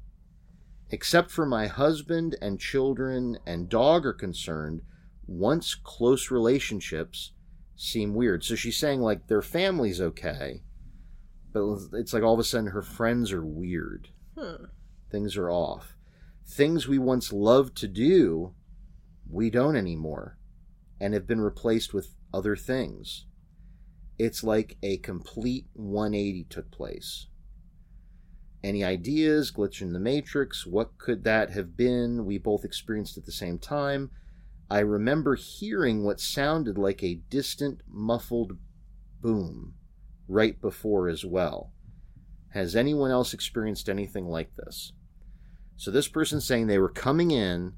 Except 0.89 1.31
for 1.31 1.45
my 1.45 1.67
husband 1.67 2.35
and 2.41 2.59
children 2.59 3.37
and 3.45 3.69
dog 3.69 4.05
are 4.05 4.13
concerned, 4.13 4.81
once 5.27 5.75
close 5.75 6.29
relationships 6.29 7.31
seem 7.81 8.13
weird. 8.13 8.43
So 8.43 8.55
she's 8.55 8.77
saying, 8.77 9.01
like, 9.01 9.27
their 9.27 9.41
family's 9.41 9.99
okay, 9.99 10.61
but 11.51 11.77
it's 11.93 12.13
like 12.13 12.23
all 12.23 12.33
of 12.33 12.39
a 12.39 12.43
sudden 12.43 12.67
her 12.67 12.81
friends 12.81 13.31
are 13.31 13.45
weird. 13.45 14.09
Hmm. 14.37 14.65
Things 15.09 15.35
are 15.35 15.49
off. 15.49 15.95
Things 16.47 16.87
we 16.87 16.99
once 16.99 17.33
loved 17.33 17.75
to 17.77 17.87
do, 17.87 18.53
we 19.29 19.49
don't 19.49 19.75
anymore, 19.75 20.37
and 20.99 21.13
have 21.13 21.25
been 21.25 21.41
replaced 21.41 21.93
with 21.93 22.15
other 22.33 22.55
things. 22.55 23.25
It's 24.19 24.43
like 24.43 24.77
a 24.83 24.97
complete 24.97 25.65
180 25.73 26.45
took 26.49 26.69
place. 26.71 27.27
Any 28.63 28.83
ideas? 28.83 29.51
Glitch 29.51 29.81
in 29.81 29.93
the 29.93 29.99
Matrix? 29.99 30.67
What 30.67 30.99
could 30.99 31.23
that 31.23 31.49
have 31.49 31.75
been? 31.75 32.25
We 32.25 32.37
both 32.37 32.63
experienced 32.63 33.17
at 33.17 33.25
the 33.25 33.31
same 33.31 33.57
time. 33.57 34.11
I 34.71 34.79
remember 34.79 35.35
hearing 35.35 36.05
what 36.05 36.21
sounded 36.21 36.77
like 36.77 37.03
a 37.03 37.19
distant, 37.29 37.81
muffled 37.89 38.57
boom 39.19 39.73
right 40.29 40.61
before 40.61 41.09
as 41.09 41.25
well. 41.25 41.73
Has 42.53 42.73
anyone 42.73 43.11
else 43.11 43.33
experienced 43.33 43.89
anything 43.89 44.27
like 44.27 44.55
this? 44.55 44.93
So, 45.75 45.91
this 45.91 46.07
person's 46.07 46.47
saying 46.47 46.67
they 46.67 46.79
were 46.79 46.87
coming 46.87 47.31
in, 47.31 47.73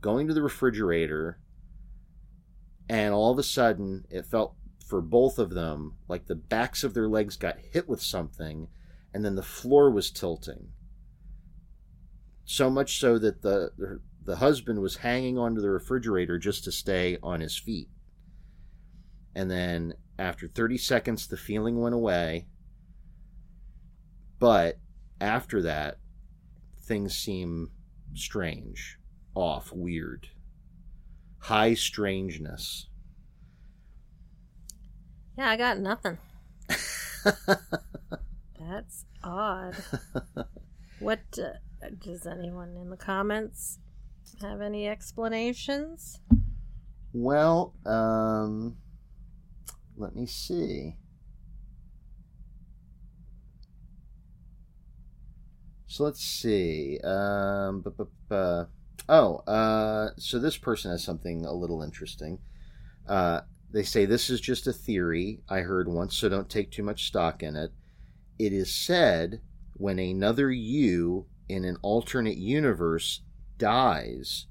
going 0.00 0.26
to 0.26 0.34
the 0.34 0.42
refrigerator, 0.42 1.38
and 2.88 3.14
all 3.14 3.30
of 3.30 3.38
a 3.38 3.44
sudden 3.44 4.04
it 4.10 4.26
felt 4.26 4.56
for 4.84 5.00
both 5.00 5.38
of 5.38 5.50
them 5.50 5.94
like 6.08 6.26
the 6.26 6.34
backs 6.34 6.82
of 6.82 6.92
their 6.92 7.08
legs 7.08 7.36
got 7.36 7.56
hit 7.72 7.88
with 7.88 8.02
something 8.02 8.66
and 9.14 9.24
then 9.24 9.36
the 9.36 9.44
floor 9.44 9.92
was 9.92 10.10
tilting 10.10 10.70
so 12.44 12.68
much 12.68 12.98
so 12.98 13.16
that 13.18 13.42
the 13.42 13.70
the 14.24 14.36
husband 14.36 14.80
was 14.80 14.96
hanging 14.96 15.38
onto 15.38 15.60
the 15.60 15.70
refrigerator 15.70 16.38
just 16.38 16.64
to 16.64 16.72
stay 16.72 17.18
on 17.22 17.40
his 17.40 17.58
feet 17.58 17.88
and 19.34 19.50
then 19.50 19.94
after 20.18 20.46
30 20.46 20.78
seconds 20.78 21.26
the 21.26 21.36
feeling 21.36 21.80
went 21.80 21.94
away 21.94 22.46
but 24.38 24.78
after 25.20 25.62
that 25.62 25.98
things 26.82 27.16
seem 27.16 27.70
strange 28.14 28.98
off 29.34 29.72
weird 29.72 30.28
high 31.38 31.74
strangeness 31.74 32.88
Yeah, 35.36 35.48
I 35.48 35.56
got 35.56 35.78
nothing. 35.78 36.18
That's 38.58 39.04
odd. 39.22 39.76
What 40.98 41.36
uh, 41.36 41.88
does 41.98 42.28
anyone 42.28 42.76
in 42.76 42.90
the 42.90 42.96
comments 42.96 43.80
have 44.40 44.60
any 44.60 44.88
explanations? 44.88 46.20
Well, 47.12 47.74
um, 47.84 48.76
let 49.96 50.16
me 50.16 50.26
see. 50.26 50.96
So 55.86 56.04
let's 56.04 56.24
see. 56.24 56.98
Um, 57.04 57.82
bu- 57.82 57.90
bu- 57.90 58.06
bu- 58.28 58.66
oh, 59.10 59.36
uh, 59.46 60.10
so 60.16 60.38
this 60.38 60.56
person 60.56 60.90
has 60.90 61.04
something 61.04 61.44
a 61.44 61.52
little 61.52 61.82
interesting. 61.82 62.38
Uh, 63.06 63.42
they 63.70 63.82
say 63.82 64.06
this 64.06 64.30
is 64.30 64.40
just 64.40 64.66
a 64.66 64.72
theory 64.72 65.42
I 65.50 65.60
heard 65.60 65.88
once, 65.88 66.16
so 66.16 66.28
don't 66.30 66.48
take 66.48 66.70
too 66.70 66.82
much 66.82 67.06
stock 67.06 67.42
in 67.42 67.56
it. 67.56 67.72
It 68.38 68.54
is 68.54 68.72
said 68.72 69.42
when 69.74 69.98
another 69.98 70.50
you 70.50 71.26
in 71.48 71.64
an 71.64 71.76
alternate 71.82 72.38
universe 72.38 73.20
dies, 73.62 74.48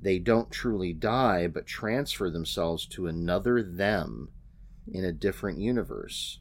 they 0.00 0.20
don't 0.20 0.48
truly 0.48 0.92
die, 0.92 1.48
but 1.48 1.66
transfer 1.66 2.30
themselves 2.30 2.86
to 2.86 3.08
another 3.08 3.64
them 3.64 4.28
in 4.86 5.04
a 5.04 5.10
different 5.10 5.58
universe. 5.58 6.38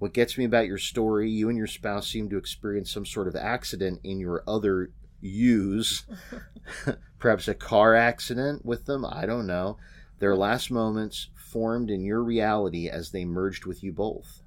What 0.00 0.12
gets 0.12 0.36
me 0.36 0.44
about 0.44 0.66
your 0.66 0.78
story, 0.78 1.30
you 1.30 1.48
and 1.48 1.56
your 1.56 1.68
spouse 1.68 2.08
seem 2.08 2.28
to 2.30 2.38
experience 2.38 2.90
some 2.90 3.06
sort 3.06 3.28
of 3.28 3.36
accident 3.36 4.00
in 4.02 4.18
your 4.18 4.42
other 4.48 4.90
yous. 5.20 6.06
Perhaps 7.20 7.46
a 7.46 7.54
car 7.54 7.94
accident 7.94 8.66
with 8.66 8.86
them, 8.86 9.04
I 9.04 9.24
don't 9.24 9.46
know. 9.46 9.76
Their 10.18 10.34
last 10.34 10.72
moments 10.72 11.28
formed 11.36 11.88
in 11.88 12.04
your 12.04 12.24
reality 12.24 12.88
as 12.88 13.12
they 13.12 13.24
merged 13.24 13.64
with 13.64 13.84
you 13.84 13.92
both. 13.92 14.42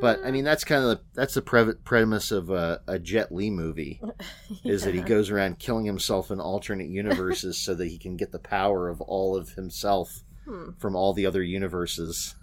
But 0.00 0.20
I 0.24 0.30
mean, 0.30 0.44
that's 0.44 0.64
kind 0.64 0.82
of 0.82 0.90
the, 0.90 1.00
that's 1.14 1.34
the 1.34 1.42
pre- 1.42 1.74
premise 1.84 2.30
of 2.30 2.50
a, 2.50 2.80
a 2.88 2.98
Jet 2.98 3.32
Li 3.32 3.50
movie, 3.50 4.00
is 4.64 4.84
that 4.84 4.94
he 4.94 5.02
goes 5.02 5.30
around 5.30 5.58
killing 5.58 5.84
himself 5.84 6.30
in 6.30 6.40
alternate 6.40 6.88
universes 6.88 7.58
so 7.58 7.74
that 7.74 7.86
he 7.86 7.98
can 7.98 8.16
get 8.16 8.32
the 8.32 8.38
power 8.38 8.88
of 8.88 9.00
all 9.02 9.36
of 9.36 9.50
himself 9.50 10.22
Hmm, 10.46 10.70
from 10.78 10.96
all 10.96 11.12
the 11.12 11.26
other 11.26 11.42
universes 11.42 12.34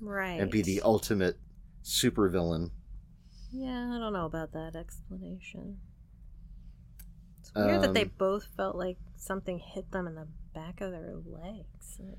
right. 0.00 0.38
and 0.40 0.50
be 0.50 0.60
the 0.60 0.82
ultimate 0.82 1.38
supervillain. 1.82 2.70
Yeah, 3.52 3.92
I 3.94 3.98
don't 3.98 4.12
know 4.12 4.26
about 4.26 4.52
that 4.52 4.76
explanation. 4.76 5.78
It's 7.40 7.54
weird 7.54 7.82
that 7.82 7.94
they 7.94 8.04
Um, 8.04 8.10
both 8.18 8.44
felt 8.56 8.76
like 8.76 8.98
something 9.16 9.58
hit 9.58 9.90
them 9.90 10.06
in 10.06 10.14
the 10.14 10.28
back 10.54 10.80
of 10.80 10.90
their 10.92 11.14
legs. 11.24 11.98
Like, 11.98 12.18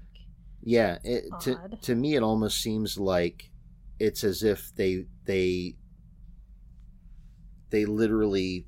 Yeah, 0.64 0.98
it, 1.04 1.26
to 1.42 1.60
to 1.82 1.96
me, 1.96 2.16
it 2.16 2.24
almost 2.24 2.62
seems 2.62 2.98
like 2.98 3.52
it's 4.00 4.24
as 4.24 4.44
if 4.44 4.72
they 4.76 5.06
they 5.26 5.76
they 7.70 7.86
literally 7.86 8.66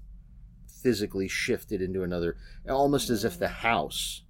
physically 0.81 1.27
shifted 1.27 1.81
into 1.81 2.03
another, 2.03 2.37
almost 2.67 3.09
as 3.09 3.23
if 3.23 3.37
the 3.37 3.47
house, 3.47 4.23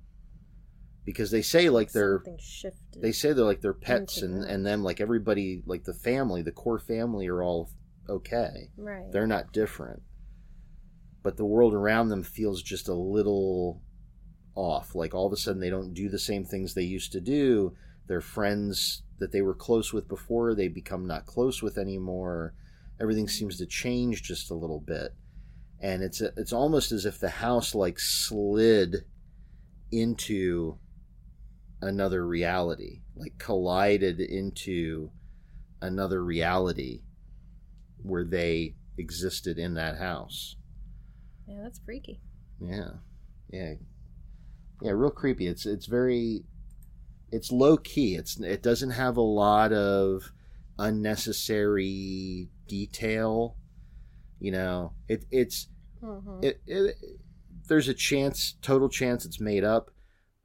because 1.05 1.31
they 1.31 1.41
say 1.41 1.69
like 1.69 1.91
they're 1.91 2.23
shifted. 2.39 3.01
they 3.01 3.11
say 3.11 3.33
they're 3.33 3.45
like 3.45 3.61
their 3.61 3.73
pets 3.73 4.21
and 4.21 4.43
and 4.43 4.65
them 4.65 4.83
like 4.83 4.99
everybody 5.01 5.63
like 5.65 5.83
the 5.83 5.93
family, 5.93 6.41
the 6.41 6.51
core 6.51 6.79
family 6.79 7.27
are 7.27 7.43
all 7.43 7.69
okay. 8.07 8.69
right. 8.77 9.11
They're 9.11 9.27
not 9.27 9.53
different, 9.53 10.01
but 11.23 11.37
the 11.37 11.45
world 11.45 11.73
around 11.73 12.09
them 12.09 12.23
feels 12.23 12.61
just 12.61 12.87
a 12.87 12.93
little 12.93 13.81
off. 14.55 14.95
Like 14.95 15.13
all 15.13 15.27
of 15.27 15.33
a 15.33 15.37
sudden, 15.37 15.61
they 15.61 15.69
don't 15.69 15.93
do 15.93 16.09
the 16.09 16.19
same 16.19 16.43
things 16.43 16.73
they 16.73 16.83
used 16.83 17.11
to 17.13 17.21
do. 17.21 17.75
Their 18.07 18.21
friends 18.21 19.03
that 19.19 19.31
they 19.31 19.41
were 19.41 19.55
close 19.55 19.93
with 19.93 20.07
before, 20.07 20.55
they 20.55 20.67
become 20.67 21.05
not 21.05 21.25
close 21.25 21.61
with 21.61 21.77
anymore. 21.77 22.53
Everything 23.01 23.27
seems 23.27 23.57
to 23.57 23.65
change 23.65 24.23
just 24.23 24.51
a 24.51 24.55
little 24.55 24.79
bit, 24.81 25.13
and 25.81 26.03
it's 26.03 26.21
it's 26.21 26.53
almost 26.53 26.91
as 26.91 27.05
if 27.05 27.19
the 27.19 27.29
house 27.29 27.73
like 27.73 27.97
slid 27.99 29.05
into 29.91 30.77
another 31.81 32.25
reality, 32.27 33.01
like 33.15 33.37
collided 33.37 34.19
into 34.19 35.11
another 35.81 36.23
reality 36.23 37.01
where 38.03 38.25
they 38.25 38.75
existed 38.97 39.57
in 39.57 39.73
that 39.75 39.97
house. 39.97 40.55
yeah, 41.47 41.61
that's 41.63 41.79
freaky. 41.79 42.19
Yeah, 42.61 42.91
yeah, 43.49 43.73
yeah. 44.81 44.91
Real 44.91 45.09
creepy. 45.09 45.47
It's 45.47 45.65
it's 45.65 45.85
very, 45.85 46.43
it's 47.31 47.51
low 47.51 47.77
key. 47.77 48.15
It's 48.15 48.39
it 48.39 48.61
doesn't 48.63 48.91
have 48.91 49.17
a 49.17 49.21
lot 49.21 49.71
of 49.73 50.31
unnecessary 50.77 52.49
detail. 52.67 53.55
You 54.39 54.51
know, 54.51 54.93
it 55.07 55.25
it's 55.31 55.67
Mhm. 56.01 56.43
it, 56.43 56.61
it 56.65 56.95
there's 57.67 57.87
a 57.87 57.93
chance, 57.93 58.55
total 58.61 58.89
chance, 58.89 59.25
it's 59.25 59.39
made 59.39 59.63
up. 59.63 59.91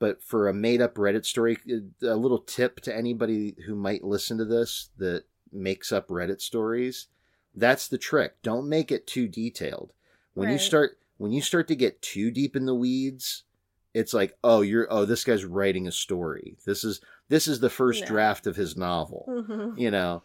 But 0.00 0.22
for 0.22 0.48
a 0.48 0.52
made 0.54 0.82
up 0.82 0.96
Reddit 0.96 1.24
story, 1.24 1.56
a 2.02 2.16
little 2.16 2.40
tip 2.40 2.80
to 2.80 2.94
anybody 2.94 3.56
who 3.66 3.74
might 3.76 4.02
listen 4.02 4.36
to 4.38 4.44
this 4.44 4.90
that 4.98 5.24
makes 5.52 5.92
up 5.92 6.08
Reddit 6.08 6.40
stories, 6.40 7.06
that's 7.54 7.86
the 7.88 7.96
trick. 7.96 8.42
Don't 8.42 8.68
make 8.68 8.90
it 8.90 9.06
too 9.06 9.28
detailed. 9.28 9.92
When 10.34 10.48
you 10.50 10.58
start 10.58 10.98
when 11.16 11.30
you 11.32 11.40
start 11.40 11.68
to 11.68 11.76
get 11.76 12.02
too 12.02 12.30
deep 12.32 12.56
in 12.56 12.66
the 12.66 12.74
weeds, 12.74 13.44
it's 13.94 14.12
like, 14.12 14.36
oh, 14.42 14.60
you're 14.60 14.86
oh, 14.90 15.04
this 15.04 15.24
guy's 15.24 15.44
writing 15.44 15.86
a 15.86 15.92
story. 15.92 16.56
This 16.66 16.84
is 16.84 17.00
this 17.28 17.46
is 17.48 17.60
the 17.60 17.70
first 17.70 18.02
No. 18.02 18.06
draft 18.08 18.46
of 18.46 18.56
his 18.56 18.76
novel 18.76 19.24
Mhm. 19.28 19.78
you 19.78 19.90
know 19.90 20.22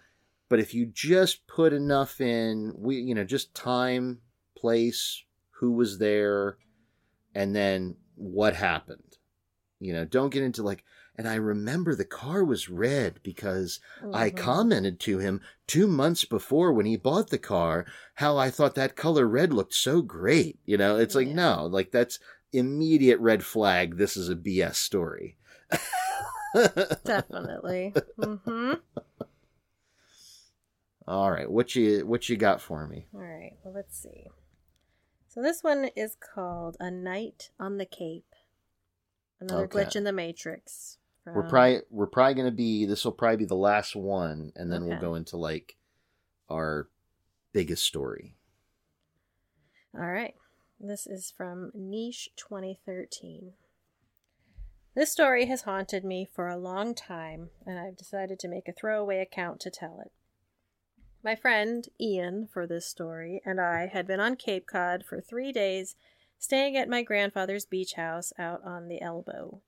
but 0.50 0.60
if 0.60 0.74
you 0.74 0.86
just 0.88 1.46
put 1.48 1.72
enough 1.72 2.20
in 2.20 2.74
we 2.76 2.98
you 2.98 3.16
know 3.16 3.24
just 3.24 3.54
time 3.54 4.20
place 4.58 5.24
who 5.60 5.72
was 5.72 5.98
there 6.00 6.58
and 7.34 7.56
then 7.56 7.96
what 8.16 8.54
happened 8.56 9.18
you 9.80 9.94
know 9.94 10.04
don't 10.04 10.34
get 10.34 10.44
into 10.44 10.62
like 10.62 10.84
and 11.16 11.28
i 11.28 11.36
remember 11.36 11.96
the 11.96 12.04
car 12.04 12.44
was 12.44 12.68
red 12.70 13.20
because 13.24 13.80
i 14.14 14.30
Mhm. 14.30 14.36
commented 14.38 15.00
to 15.00 15.20
him 15.20 15.40
two 15.68 15.88
months 15.88 16.26
before 16.26 16.74
when 16.74 16.86
he 16.86 16.98
bought 16.98 17.30
the 17.30 17.38
car 17.38 17.86
how 18.16 18.38
i 18.38 18.50
thought 18.50 18.76
that 18.76 18.98
color 18.98 19.26
red 19.28 19.54
looked 19.54 19.74
so 19.74 20.02
great 20.02 20.60
you 20.66 20.76
know 20.78 20.98
it's 20.98 21.16
like 21.16 21.28
Yeah. 21.30 21.34
no 21.36 21.66
like 21.72 21.92
that's 21.92 22.20
immediate 22.52 23.20
red 23.20 23.44
flag 23.44 23.98
this 23.98 24.18
is 24.18 24.30
a 24.30 24.36
bs 24.36 24.76
story 24.76 25.38
Definitely. 27.06 27.94
hmm 28.20 28.74
All 31.08 31.32
right, 31.32 31.50
what 31.50 31.76
you 31.76 32.06
what 32.06 32.30
you 32.30 32.38
got 32.38 32.62
for 32.62 32.88
me? 32.88 33.08
All 33.14 33.22
right, 33.22 33.54
well, 33.64 33.74
let's 33.74 33.98
see. 34.00 34.28
So 35.28 35.42
this 35.42 35.64
one 35.64 35.90
is 35.96 36.16
called 36.16 36.76
A 36.80 36.90
Night 36.92 37.50
on 37.60 37.78
the 37.78 37.86
Cape. 37.86 38.34
Another 39.40 39.66
Okay. 39.66 39.80
glitch 39.86 39.96
in 39.96 40.04
the 40.04 40.12
Matrix. 40.12 40.98
We're 41.26 41.44
probably 41.44 41.82
we're 41.92 42.08
probably 42.08 42.34
gonna 42.34 42.52
be 42.52 42.86
this 42.86 43.06
will 43.06 43.12
probably 43.12 43.38
be 43.38 43.46
the 43.46 43.56
last 43.56 43.96
one, 43.96 44.52
and 44.56 44.72
then 44.72 44.86
we'll 44.86 45.00
go 45.00 45.16
into 45.16 45.38
like 45.38 45.78
our 46.50 46.90
biggest 47.54 47.84
story. 47.84 48.36
All 49.96 50.08
right. 50.08 50.34
This 50.82 51.06
is 51.06 51.30
from 51.30 51.74
Niche 51.76 52.30
2013. 52.38 53.52
This 54.96 55.12
story 55.12 55.48
has 55.48 55.64
haunted 55.64 56.06
me 56.06 56.26
for 56.34 56.48
a 56.48 56.58
long 56.58 56.96
time, 56.96 57.50
and 57.66 57.78
I've 57.78 57.98
decided 57.98 58.40
to 58.40 58.48
make 58.48 58.70
a 58.70 58.72
throwaway 58.72 59.20
account 59.20 59.60
to 59.60 59.70
tell 59.70 60.00
it. 60.00 60.14
My 61.22 61.36
friend 61.36 61.86
Ian, 62.00 62.48
for 62.48 62.66
this 62.66 62.86
story, 62.86 63.42
and 63.46 63.60
I 63.60 63.88
had 63.88 64.08
been 64.08 64.22
on 64.22 64.38
Cape 64.38 64.68
Cod 64.68 65.04
for 65.06 65.20
three 65.20 65.52
days, 65.52 65.98
staying 66.38 66.78
at 66.78 66.88
my 66.88 67.04
grandfather's 67.04 67.66
beach 67.66 67.96
house 67.96 68.32
out 68.40 68.64
on 68.64 68.88
the 68.88 69.02
Elbow. 69.02 69.60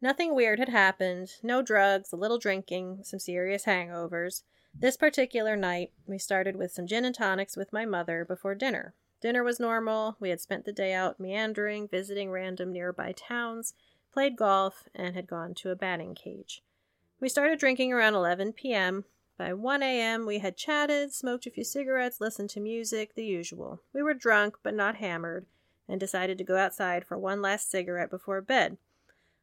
Nothing 0.00 0.34
weird 0.34 0.58
had 0.58 0.70
happened 0.70 1.32
no 1.42 1.60
drugs, 1.60 2.10
a 2.10 2.16
little 2.16 2.38
drinking, 2.38 3.00
some 3.02 3.20
serious 3.20 3.66
hangovers. 3.66 4.44
This 4.74 4.96
particular 4.96 5.56
night, 5.56 5.92
we 6.06 6.18
started 6.18 6.56
with 6.56 6.72
some 6.72 6.86
gin 6.86 7.04
and 7.04 7.14
tonics 7.14 7.54
with 7.54 7.70
my 7.70 7.84
mother 7.84 8.24
before 8.24 8.54
dinner. 8.54 8.94
Dinner 9.20 9.42
was 9.42 9.58
normal. 9.58 10.16
We 10.20 10.30
had 10.30 10.40
spent 10.40 10.64
the 10.64 10.72
day 10.72 10.92
out 10.92 11.18
meandering, 11.18 11.88
visiting 11.88 12.30
random 12.30 12.72
nearby 12.72 13.12
towns, 13.12 13.74
played 14.12 14.36
golf, 14.36 14.84
and 14.94 15.14
had 15.14 15.26
gone 15.26 15.54
to 15.54 15.70
a 15.70 15.76
batting 15.76 16.14
cage. 16.14 16.62
We 17.20 17.28
started 17.28 17.58
drinking 17.58 17.92
around 17.92 18.14
11 18.14 18.52
p.m. 18.52 19.04
By 19.36 19.52
1 19.52 19.82
a.m., 19.82 20.26
we 20.26 20.38
had 20.38 20.56
chatted, 20.56 21.12
smoked 21.12 21.46
a 21.46 21.50
few 21.50 21.64
cigarettes, 21.64 22.20
listened 22.20 22.50
to 22.50 22.60
music, 22.60 23.14
the 23.14 23.24
usual. 23.24 23.82
We 23.92 24.02
were 24.02 24.14
drunk, 24.14 24.56
but 24.62 24.74
not 24.74 24.96
hammered, 24.96 25.46
and 25.88 25.98
decided 25.98 26.38
to 26.38 26.44
go 26.44 26.56
outside 26.56 27.04
for 27.04 27.18
one 27.18 27.42
last 27.42 27.70
cigarette 27.70 28.10
before 28.10 28.40
bed. 28.40 28.78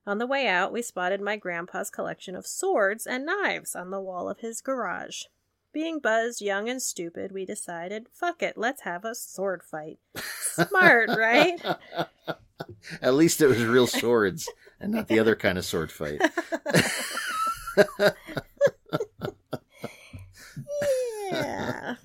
On 0.08 0.20
the 0.20 0.28
way 0.28 0.48
out, 0.48 0.72
we 0.72 0.82
spotted 0.82 1.20
my 1.20 1.36
grandpa's 1.36 1.90
collection 1.90 2.36
of 2.36 2.46
swords 2.46 3.08
and 3.08 3.26
knives 3.26 3.76
on 3.76 3.90
the 3.90 4.02
wall 4.02 4.30
of 4.30 4.40
his 4.40 4.62
garage. 4.62 5.24
Being 5.76 6.00
buzzed, 6.00 6.40
young, 6.40 6.70
and 6.70 6.82
stupid, 6.82 7.34
we 7.34 7.44
decided, 7.44 8.08
fuck 8.14 8.42
it, 8.42 8.58
let's 8.58 8.84
have 8.84 9.04
a 9.04 9.14
sword 9.14 9.62
fight. 9.62 10.00
Smart, 10.16 11.10
right? 11.10 11.62
At 13.02 13.16
least 13.16 13.42
it 13.42 13.48
was 13.48 13.62
real 13.62 13.86
swords 13.86 14.50
and 14.80 14.94
not 14.94 15.10
the 15.10 15.20
other 15.20 15.36
kind 15.36 15.58
of 15.58 15.66
sword 15.66 15.92
fight. 15.92 16.22
yeah. 21.30 21.96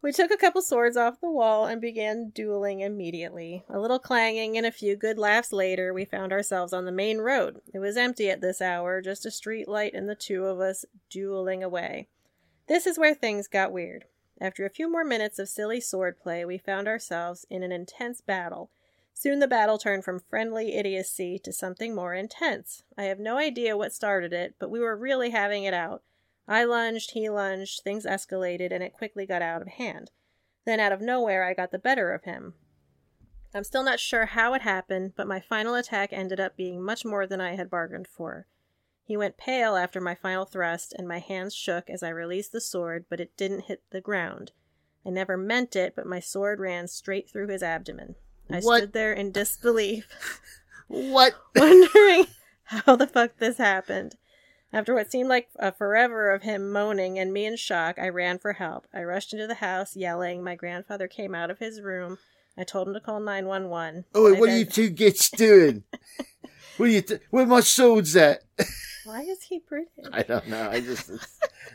We 0.00 0.12
took 0.12 0.30
a 0.30 0.36
couple 0.36 0.62
swords 0.62 0.96
off 0.96 1.20
the 1.20 1.32
wall 1.32 1.66
and 1.66 1.80
began 1.80 2.30
dueling 2.32 2.82
immediately. 2.82 3.64
A 3.68 3.80
little 3.80 3.98
clanging 3.98 4.56
and 4.56 4.64
a 4.64 4.70
few 4.70 4.94
good 4.94 5.18
laughs 5.18 5.52
later, 5.52 5.92
we 5.92 6.04
found 6.04 6.32
ourselves 6.32 6.72
on 6.72 6.84
the 6.84 6.92
main 6.92 7.18
road. 7.18 7.62
It 7.72 7.80
was 7.80 7.96
empty 7.96 8.30
at 8.30 8.40
this 8.40 8.62
hour, 8.62 9.02
just 9.02 9.26
a 9.26 9.32
street 9.32 9.66
light 9.66 9.92
and 9.92 10.08
the 10.08 10.14
two 10.14 10.44
of 10.44 10.60
us 10.60 10.84
dueling 11.10 11.64
away. 11.64 12.06
This 12.66 12.86
is 12.86 12.98
where 12.98 13.14
things 13.14 13.46
got 13.46 13.72
weird. 13.72 14.06
After 14.40 14.64
a 14.64 14.70
few 14.70 14.90
more 14.90 15.04
minutes 15.04 15.38
of 15.38 15.48
silly 15.48 15.80
swordplay, 15.80 16.46
we 16.46 16.58
found 16.58 16.88
ourselves 16.88 17.46
in 17.50 17.62
an 17.62 17.72
intense 17.72 18.20
battle. 18.20 18.70
Soon 19.12 19.38
the 19.38 19.46
battle 19.46 19.78
turned 19.78 20.04
from 20.04 20.18
friendly 20.18 20.74
idiocy 20.74 21.38
to 21.38 21.52
something 21.52 21.94
more 21.94 22.14
intense. 22.14 22.82
I 22.98 23.04
have 23.04 23.20
no 23.20 23.36
idea 23.36 23.76
what 23.76 23.92
started 23.92 24.32
it, 24.32 24.54
but 24.58 24.70
we 24.70 24.80
were 24.80 24.96
really 24.96 25.30
having 25.30 25.64
it 25.64 25.74
out. 25.74 26.02
I 26.48 26.64
lunged, 26.64 27.12
he 27.12 27.30
lunged, 27.30 27.82
things 27.82 28.04
escalated, 28.04 28.72
and 28.72 28.82
it 28.82 28.92
quickly 28.92 29.24
got 29.24 29.40
out 29.40 29.62
of 29.62 29.68
hand. 29.68 30.10
Then, 30.64 30.80
out 30.80 30.92
of 30.92 31.00
nowhere, 31.00 31.44
I 31.44 31.54
got 31.54 31.70
the 31.70 31.78
better 31.78 32.12
of 32.12 32.24
him. 32.24 32.54
I'm 33.54 33.64
still 33.64 33.84
not 33.84 34.00
sure 34.00 34.26
how 34.26 34.52
it 34.54 34.62
happened, 34.62 35.12
but 35.16 35.28
my 35.28 35.38
final 35.38 35.74
attack 35.74 36.12
ended 36.12 36.40
up 36.40 36.56
being 36.56 36.82
much 36.82 37.04
more 37.04 37.26
than 37.26 37.40
I 37.40 37.54
had 37.54 37.70
bargained 37.70 38.08
for. 38.08 38.46
He 39.06 39.16
went 39.16 39.36
pale 39.36 39.76
after 39.76 40.00
my 40.00 40.14
final 40.14 40.44
thrust, 40.46 40.94
and 40.96 41.06
my 41.06 41.18
hands 41.18 41.54
shook 41.54 41.90
as 41.90 42.02
I 42.02 42.08
released 42.08 42.52
the 42.52 42.60
sword, 42.60 43.04
but 43.10 43.20
it 43.20 43.36
didn't 43.36 43.66
hit 43.66 43.82
the 43.90 44.00
ground. 44.00 44.52
I 45.06 45.10
never 45.10 45.36
meant 45.36 45.76
it, 45.76 45.94
but 45.94 46.06
my 46.06 46.20
sword 46.20 46.58
ran 46.58 46.88
straight 46.88 47.28
through 47.28 47.48
his 47.48 47.62
abdomen. 47.62 48.14
I 48.50 48.60
What? 48.60 48.78
stood 48.78 48.92
there 48.94 49.12
in 49.12 49.30
disbelief, 49.32 50.40
what? 50.88 51.34
wondering 51.56 52.26
how 52.64 52.96
the 52.96 53.06
fuck 53.06 53.36
this 53.38 53.58
happened. 53.58 54.16
After 54.72 54.94
what 54.94 55.10
seemed 55.12 55.28
like 55.28 55.48
a 55.56 55.70
forever 55.70 56.30
of 56.32 56.42
him 56.42 56.72
moaning 56.72 57.18
and 57.18 57.32
me 57.32 57.44
in 57.46 57.56
shock, 57.56 57.96
I 57.98 58.08
ran 58.08 58.38
for 58.38 58.54
help. 58.54 58.86
I 58.92 59.02
rushed 59.04 59.32
into 59.32 59.46
the 59.46 59.54
house, 59.56 59.94
yelling. 59.94 60.42
My 60.42 60.56
grandfather 60.56 61.06
came 61.06 61.34
out 61.34 61.50
of 61.50 61.58
his 61.60 61.80
room. 61.80 62.18
I 62.58 62.64
told 62.64 62.88
him 62.88 62.94
to 62.94 63.00
call 63.00 63.20
911. 63.20 64.06
Oh, 64.14 64.34
what 64.38 64.48
are 64.48 64.56
you 64.56 64.64
two 64.64 64.88
gits 64.90 65.30
doing? 65.30 65.84
what 66.76 66.86
are 66.88 66.92
you? 66.92 67.02
T- 67.02 67.18
where 67.30 67.46
my 67.46 67.60
swords 67.60 68.16
at? 68.16 68.42
Why 69.04 69.20
is 69.22 69.42
he 69.42 69.60
British? 69.68 69.88
I 70.12 70.22
don't 70.22 70.48
know. 70.48 70.68
I 70.70 70.80
just, 70.80 71.10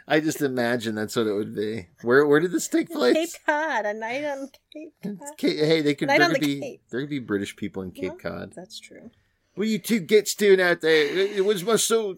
I 0.07 0.19
just 0.19 0.41
imagine 0.41 0.95
that's 0.95 1.15
what 1.15 1.27
it 1.27 1.33
would 1.33 1.55
be. 1.55 1.87
Where, 2.01 2.25
where 2.25 2.39
did 2.39 2.51
this 2.51 2.67
take 2.67 2.91
place? 2.91 3.15
Cape 3.15 3.41
Cod, 3.45 3.85
a 3.85 3.93
night 3.93 4.25
on 4.25 4.49
Cape 4.73 4.93
Cod. 5.03 5.17
It's 5.21 5.31
Ca- 5.39 5.65
hey, 5.65 5.81
they 5.81 5.93
could 5.95 6.09
there 6.09 6.19
could 6.27 6.35
the 6.35 6.39
be 6.39 6.59
Cape. 6.59 6.81
there 6.89 6.99
could 7.01 7.09
be 7.09 7.19
British 7.19 7.55
people 7.55 7.83
in 7.83 7.91
Cape 7.91 8.13
Yeah, 8.23 8.29
Cod. 8.29 8.53
That's 8.55 8.79
true. 8.79 9.11
What 9.55 9.63
are 9.67 9.69
you 9.69 9.79
two 9.79 9.99
gits 9.99 10.35
doing 10.35 10.61
out 10.61 10.81
there? 10.81 11.05
It 11.05 11.43
was 11.45 11.63
my 11.63 11.75
sword. 11.75 12.17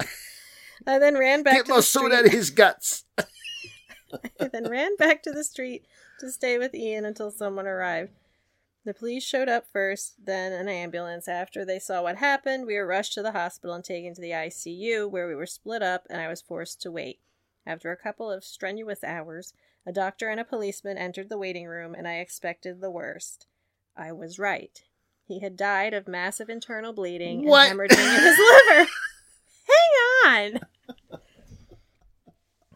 I 0.86 0.98
then 0.98 1.16
ran 1.16 1.42
back 1.42 1.54
Get 1.54 1.66
to 1.66 1.70
my 1.70 1.76
the 1.76 1.82
sword 1.82 2.12
out 2.12 2.26
of 2.26 2.32
his 2.32 2.50
guts. 2.50 3.04
I 3.18 4.48
then 4.48 4.68
ran 4.68 4.96
back 4.96 5.22
to 5.22 5.32
the 5.32 5.44
street 5.44 5.86
to 6.20 6.30
stay 6.30 6.58
with 6.58 6.74
Ian 6.74 7.04
until 7.04 7.30
someone 7.30 7.66
arrived. 7.66 8.12
The 8.84 8.94
police 8.94 9.24
showed 9.24 9.48
up 9.48 9.66
first, 9.72 10.26
then 10.26 10.52
an 10.52 10.68
ambulance. 10.68 11.26
After 11.26 11.64
they 11.64 11.78
saw 11.78 12.02
what 12.02 12.16
happened, 12.16 12.66
we 12.66 12.76
were 12.76 12.86
rushed 12.86 13.14
to 13.14 13.22
the 13.22 13.32
hospital 13.32 13.74
and 13.74 13.82
taken 13.84 14.14
to 14.14 14.20
the 14.20 14.32
ICU, 14.32 15.10
where 15.10 15.26
we 15.26 15.34
were 15.34 15.46
split 15.46 15.82
up 15.82 16.06
and 16.10 16.20
I 16.20 16.28
was 16.28 16.42
forced 16.42 16.82
to 16.82 16.92
wait. 16.92 17.20
After 17.66 17.90
a 17.90 17.96
couple 17.96 18.30
of 18.30 18.44
strenuous 18.44 19.02
hours, 19.02 19.54
a 19.86 19.92
doctor 19.92 20.28
and 20.28 20.38
a 20.38 20.44
policeman 20.44 20.98
entered 20.98 21.30
the 21.30 21.38
waiting 21.38 21.66
room, 21.66 21.94
and 21.94 22.06
I 22.06 22.16
expected 22.16 22.80
the 22.80 22.90
worst. 22.90 23.46
I 23.96 24.12
was 24.12 24.38
right. 24.38 24.82
He 25.26 25.40
had 25.40 25.56
died 25.56 25.94
of 25.94 26.06
massive 26.06 26.50
internal 26.50 26.92
bleeding 26.92 27.46
What? 27.46 27.70
and 27.70 27.78
hemorrhaging 27.78 28.18
in 28.18 28.22
his 28.22 28.38
liver. 28.38 28.90
Hang 30.26 30.60
on! 30.60 31.20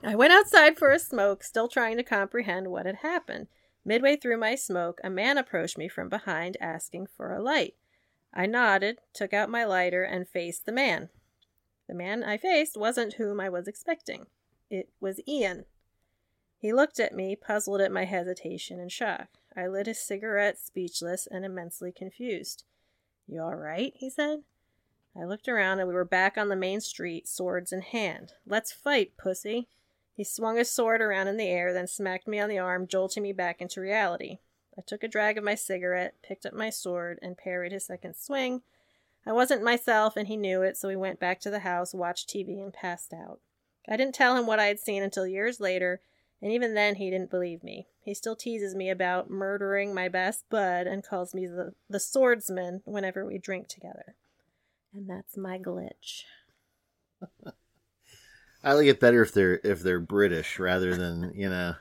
I 0.02 0.14
went 0.14 0.32
outside 0.32 0.78
for 0.78 0.90
a 0.90 0.98
smoke, 0.98 1.42
still 1.42 1.68
trying 1.68 1.98
to 1.98 2.02
comprehend 2.02 2.68
what 2.68 2.86
had 2.86 2.96
happened. 2.96 3.48
Midway 3.88 4.16
through 4.16 4.36
my 4.36 4.54
smoke, 4.54 5.00
a 5.02 5.08
man 5.08 5.38
approached 5.38 5.78
me 5.78 5.88
from 5.88 6.10
behind 6.10 6.58
asking 6.60 7.06
for 7.06 7.32
a 7.32 7.40
light. 7.40 7.74
I 8.34 8.44
nodded, 8.44 8.98
took 9.14 9.32
out 9.32 9.48
my 9.48 9.64
lighter, 9.64 10.02
and 10.02 10.28
faced 10.28 10.66
the 10.66 10.72
man. 10.72 11.08
The 11.88 11.94
man 11.94 12.22
I 12.22 12.36
faced 12.36 12.76
wasn't 12.76 13.14
whom 13.14 13.40
I 13.40 13.48
was 13.48 13.66
expecting. 13.66 14.26
It 14.68 14.90
was 15.00 15.22
Ian. 15.26 15.64
He 16.58 16.70
looked 16.70 17.00
at 17.00 17.14
me, 17.14 17.34
puzzled 17.34 17.80
at 17.80 17.90
my 17.90 18.04
hesitation 18.04 18.78
and 18.78 18.92
shock. 18.92 19.28
I 19.56 19.66
lit 19.68 19.86
his 19.86 19.98
cigarette, 19.98 20.58
speechless 20.58 21.26
and 21.26 21.46
immensely 21.46 21.90
confused. 21.90 22.64
You 23.26 23.40
all 23.40 23.56
right? 23.56 23.94
he 23.96 24.10
said. 24.10 24.40
I 25.16 25.24
looked 25.24 25.48
around 25.48 25.78
and 25.78 25.88
we 25.88 25.94
were 25.94 26.04
back 26.04 26.36
on 26.36 26.50
the 26.50 26.56
main 26.56 26.82
street, 26.82 27.26
swords 27.26 27.72
in 27.72 27.80
hand. 27.80 28.34
Let's 28.46 28.70
fight, 28.70 29.16
pussy. 29.16 29.66
He 30.18 30.24
swung 30.24 30.56
his 30.56 30.68
sword 30.68 31.00
around 31.00 31.28
in 31.28 31.36
the 31.36 31.46
air, 31.46 31.72
then 31.72 31.86
smacked 31.86 32.26
me 32.26 32.40
on 32.40 32.48
the 32.48 32.58
arm, 32.58 32.88
jolting 32.88 33.22
me 33.22 33.32
back 33.32 33.62
into 33.62 33.80
reality. 33.80 34.38
I 34.76 34.80
took 34.84 35.04
a 35.04 35.08
drag 35.08 35.38
of 35.38 35.44
my 35.44 35.54
cigarette, 35.54 36.16
picked 36.24 36.44
up 36.44 36.52
my 36.52 36.70
sword, 36.70 37.20
and 37.22 37.38
parried 37.38 37.70
his 37.70 37.84
second 37.84 38.16
swing. 38.16 38.62
I 39.24 39.30
wasn't 39.30 39.62
myself, 39.62 40.16
and 40.16 40.26
he 40.26 40.36
knew 40.36 40.62
it, 40.62 40.76
so 40.76 40.88
we 40.88 40.96
went 40.96 41.20
back 41.20 41.38
to 41.42 41.50
the 41.50 41.60
house, 41.60 41.94
watched 41.94 42.28
TV, 42.28 42.60
and 42.60 42.72
passed 42.72 43.12
out. 43.12 43.38
I 43.88 43.96
didn't 43.96 44.16
tell 44.16 44.36
him 44.36 44.44
what 44.44 44.58
I 44.58 44.66
had 44.66 44.80
seen 44.80 45.04
until 45.04 45.24
years 45.24 45.60
later, 45.60 46.00
and 46.42 46.50
even 46.50 46.74
then 46.74 46.96
he 46.96 47.10
didn't 47.10 47.30
believe 47.30 47.62
me. 47.62 47.86
He 48.04 48.12
still 48.12 48.34
teases 48.34 48.74
me 48.74 48.90
about 48.90 49.30
murdering 49.30 49.94
my 49.94 50.08
best 50.08 50.50
bud 50.50 50.88
and 50.88 51.04
calls 51.04 51.32
me 51.32 51.46
the, 51.46 51.74
the 51.88 52.00
swordsman 52.00 52.82
whenever 52.84 53.24
we 53.24 53.38
drink 53.38 53.68
together. 53.68 54.16
And 54.92 55.08
that's 55.08 55.36
my 55.36 55.60
glitch. 55.60 56.24
I 58.68 58.74
like 58.74 58.86
it 58.86 59.00
better 59.00 59.22
if 59.22 59.32
they're 59.32 59.58
if 59.64 59.80
they're 59.80 59.98
British 59.98 60.58
rather 60.58 60.94
than 60.94 61.32
you 61.34 61.48
know. 61.48 61.74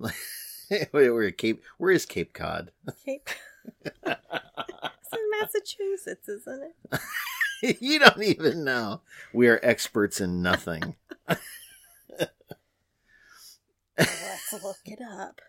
Like, 0.92 0.92
where 0.92 1.30
Cape? 1.32 1.64
Where 1.78 1.90
is 1.90 2.06
Cape 2.06 2.32
Cod? 2.32 2.70
Cape. 3.04 3.28
it's 3.84 5.12
in 5.12 5.30
Massachusetts, 5.40 6.28
isn't 6.28 6.72
it? 7.62 7.76
you 7.80 7.98
don't 7.98 8.22
even 8.22 8.62
know. 8.62 9.00
We 9.32 9.48
are 9.48 9.58
experts 9.64 10.20
in 10.20 10.42
nothing. 10.42 10.94
Let's 13.98 14.52
look 14.62 14.78
it 14.84 15.00
up. 15.02 15.40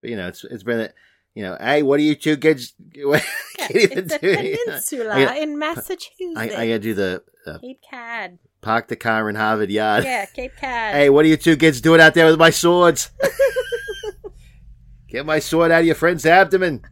But, 0.00 0.08
you 0.08 0.16
know, 0.16 0.28
it's 0.28 0.42
it's 0.44 0.62
been 0.62 0.88
You 1.34 1.44
know, 1.44 1.56
hey, 1.60 1.82
what 1.82 1.98
are 1.98 2.02
you 2.02 2.14
two 2.14 2.36
kids? 2.36 2.74
Yeah, 2.94 3.68
can't 3.68 3.76
even 3.76 3.98
it's 3.98 4.18
do 4.18 4.28
it. 4.28 4.60
peninsula 4.66 5.14
I 5.14 5.24
gotta- 5.24 5.42
in 5.42 5.58
Massachusetts. 5.58 6.36
I, 6.36 6.44
I 6.44 6.48
gotta 6.66 6.78
do 6.78 6.94
the 6.94 7.22
uh, 7.46 7.58
Cape 7.58 7.80
Cod. 7.90 8.38
park 8.60 8.88
the 8.88 8.96
car 8.96 9.30
in 9.30 9.36
Harvard 9.36 9.70
Yard. 9.70 10.04
Yeah, 10.04 10.26
Cape 10.26 10.52
Cod. 10.60 10.94
Hey, 10.94 11.08
what 11.10 11.24
are 11.24 11.28
you 11.28 11.36
two 11.36 11.56
kids 11.56 11.80
doing 11.80 12.00
out 12.00 12.12
there 12.14 12.26
with 12.26 12.38
my 12.38 12.50
swords? 12.50 13.10
Get 15.08 15.24
my 15.24 15.38
sword 15.38 15.70
out 15.70 15.80
of 15.80 15.86
your 15.86 15.94
friend's 15.94 16.26
abdomen. 16.26 16.82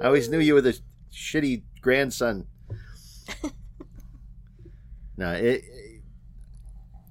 I 0.00 0.06
always 0.06 0.28
knew 0.28 0.38
you 0.40 0.54
were 0.54 0.60
the 0.60 0.78
shitty 1.12 1.62
grandson. 1.80 2.46
No, 5.16 5.32
it, 5.32 5.64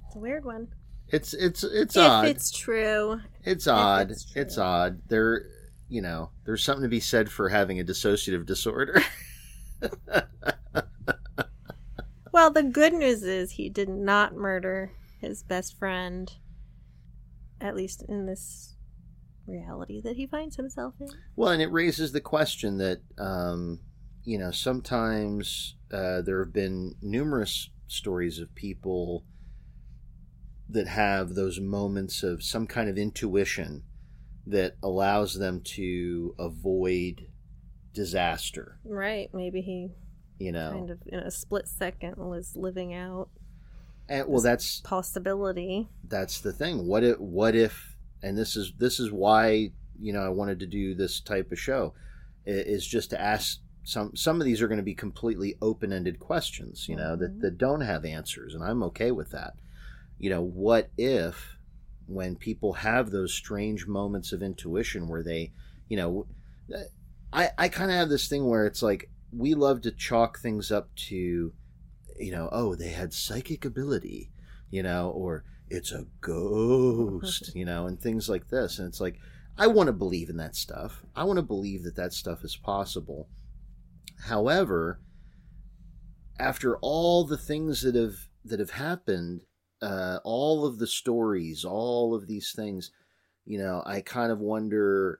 It's 0.05 0.15
a 0.15 0.19
weird 0.19 0.45
one. 0.45 0.67
It's 1.09 1.33
it's 1.33 1.63
it's 1.63 1.95
if 1.95 2.01
odd. 2.03 2.25
it's 2.27 2.51
true. 2.51 3.21
It's 3.43 3.67
odd. 3.67 4.11
it's 4.11 4.35
It's, 4.35 4.57
odd. 4.57 5.01
There, 5.07 5.45
you 5.87 6.01
know, 6.01 6.31
there's 6.45 6.63
something 6.63 6.83
to 6.83 6.89
be 6.89 6.99
said 6.99 7.29
for 7.31 7.49
having 7.49 7.79
a 7.79 7.83
dissociative 7.83 8.45
disorder. 8.45 9.01
Well, 12.31 12.51
the 12.51 12.61
good 12.63 12.93
news 12.93 13.23
is 13.23 13.51
he 13.53 13.67
did 13.67 13.89
not 13.89 14.35
murder 14.35 14.91
his 15.19 15.41
best 15.41 15.77
friend, 15.79 16.31
at 17.59 17.75
least 17.75 18.03
in 18.07 18.27
this 18.27 18.75
reality 19.47 20.01
that 20.01 20.17
he 20.17 20.27
finds 20.27 20.55
himself 20.55 20.93
in. 20.99 21.07
well, 21.35 21.49
and 21.49 21.63
it 21.63 21.71
raises 21.71 22.11
the 22.11 22.21
question 22.21 22.77
that, 22.77 22.99
um, 23.17 23.79
you 24.23 24.37
know, 24.37 24.51
sometimes 24.51 25.75
uh, 25.91 26.21
there 26.21 26.43
have 26.43 26.53
been 26.53 26.93
numerous 27.01 27.69
stories 27.87 28.37
of 28.39 28.53
people 28.53 29.23
that 30.69 30.87
have 30.87 31.35
those 31.35 31.59
moments 31.59 32.23
of 32.23 32.43
some 32.43 32.67
kind 32.67 32.89
of 32.89 32.97
intuition 32.97 33.83
that 34.45 34.75
allows 34.83 35.35
them 35.39 35.61
to 35.61 36.35
avoid 36.39 37.27
disaster. 37.93 38.79
Right. 38.85 39.29
Maybe 39.33 39.61
he 39.61 39.91
You 40.39 40.51
know, 40.51 40.71
kind 40.71 40.89
of, 40.89 40.99
in 41.07 41.19
a 41.19 41.31
split 41.31 41.67
second, 41.67 42.15
was 42.17 42.55
living 42.55 42.93
out 42.93 43.29
and, 44.09 44.27
well, 44.27 44.41
that's 44.41 44.79
possibility. 44.81 45.89
that's 46.07 46.39
the 46.39 46.53
thing 46.53 46.87
what 46.87 47.03
if 47.03 47.19
what 47.19 47.55
if 47.55 47.97
and 48.23 48.37
this 48.37 48.55
is 48.55 48.71
this 48.77 49.01
is 49.01 49.11
why 49.11 49.69
you 49.99 50.13
know 50.13 50.21
i 50.21 50.29
wanted 50.29 50.59
to 50.61 50.65
do 50.65 50.95
this 50.95 51.19
type 51.19 51.51
of 51.51 51.59
show 51.59 51.93
is 52.45 52.87
just 52.87 53.09
to 53.09 53.19
ask 53.19 53.59
some 53.83 54.15
some 54.15 54.39
of 54.39 54.45
these 54.45 54.61
are 54.61 54.69
going 54.69 54.77
to 54.77 54.83
be 54.83 54.93
completely 54.95 55.55
open-ended 55.61 56.19
questions 56.19 56.87
you 56.87 56.95
know 56.95 57.17
that, 57.17 57.37
Mhm. 57.37 57.41
that 57.41 57.57
don't 57.57 57.81
have 57.81 58.05
answers 58.05 58.53
and 58.55 58.63
i'm 58.63 58.81
okay 58.83 59.11
with 59.11 59.31
that 59.31 59.55
you 60.19 60.29
know 60.29 60.41
what 60.41 60.89
if 60.97 61.57
when 62.07 62.35
people 62.35 62.73
have 62.73 63.11
those 63.11 63.33
strange 63.33 63.85
moments 63.87 64.31
of 64.31 64.41
intuition 64.41 65.07
where 65.07 65.23
they 65.23 65.51
you 65.89 65.97
know 65.97 66.25
i 67.33 67.49
i 67.57 67.67
kind 67.67 67.91
of 67.91 67.97
have 67.97 68.09
this 68.09 68.27
thing 68.27 68.47
where 68.47 68.65
it's 68.65 68.81
like 68.81 69.09
we 69.31 69.53
love 69.53 69.81
to 69.81 69.91
chalk 69.91 70.39
things 70.39 70.71
up 70.71 70.93
to 70.95 71.51
you 72.17 72.31
know 72.31 72.49
oh 72.51 72.75
they 72.75 72.89
had 72.89 73.13
psychic 73.13 73.65
ability 73.65 74.31
you 74.69 74.81
know 74.81 75.09
or 75.11 75.43
it's 75.69 75.91
a 75.91 76.05
ghost 76.21 77.51
you 77.55 77.65
know 77.65 77.87
and 77.87 77.99
things 77.99 78.29
like 78.29 78.49
this. 78.49 78.79
And 78.79 78.87
it's 78.87 79.01
like 79.01 79.19
i 79.57 79.67
want 79.67 79.87
to 79.87 79.93
believe 79.93 80.29
in 80.29 80.37
that 80.37 80.55
stuff. 80.55 81.03
I 81.15 81.23
want 81.23 81.37
to 81.37 81.43
believe 81.43 81.83
that 81.83 81.95
that 81.95 82.13
stuff 82.13 82.43
is 82.43 82.55
possible. 82.55 83.27
However 84.25 84.99
after 86.39 86.77
all 86.77 87.25
the 87.25 87.37
things 87.37 87.81
that 87.81 87.95
have 87.95 88.29
that 88.45 88.59
have 88.59 88.71
happened 88.71 89.43
uh, 89.81 90.19
all 90.23 90.65
of 90.65 90.79
the 90.79 90.87
stories 90.87 91.63
all 91.63 92.15
of 92.15 92.27
these 92.27 92.51
things 92.51 92.91
you 93.45 93.57
know 93.57 93.83
i 93.85 94.01
kind 94.01 94.31
of 94.31 94.39
wonder 94.39 95.19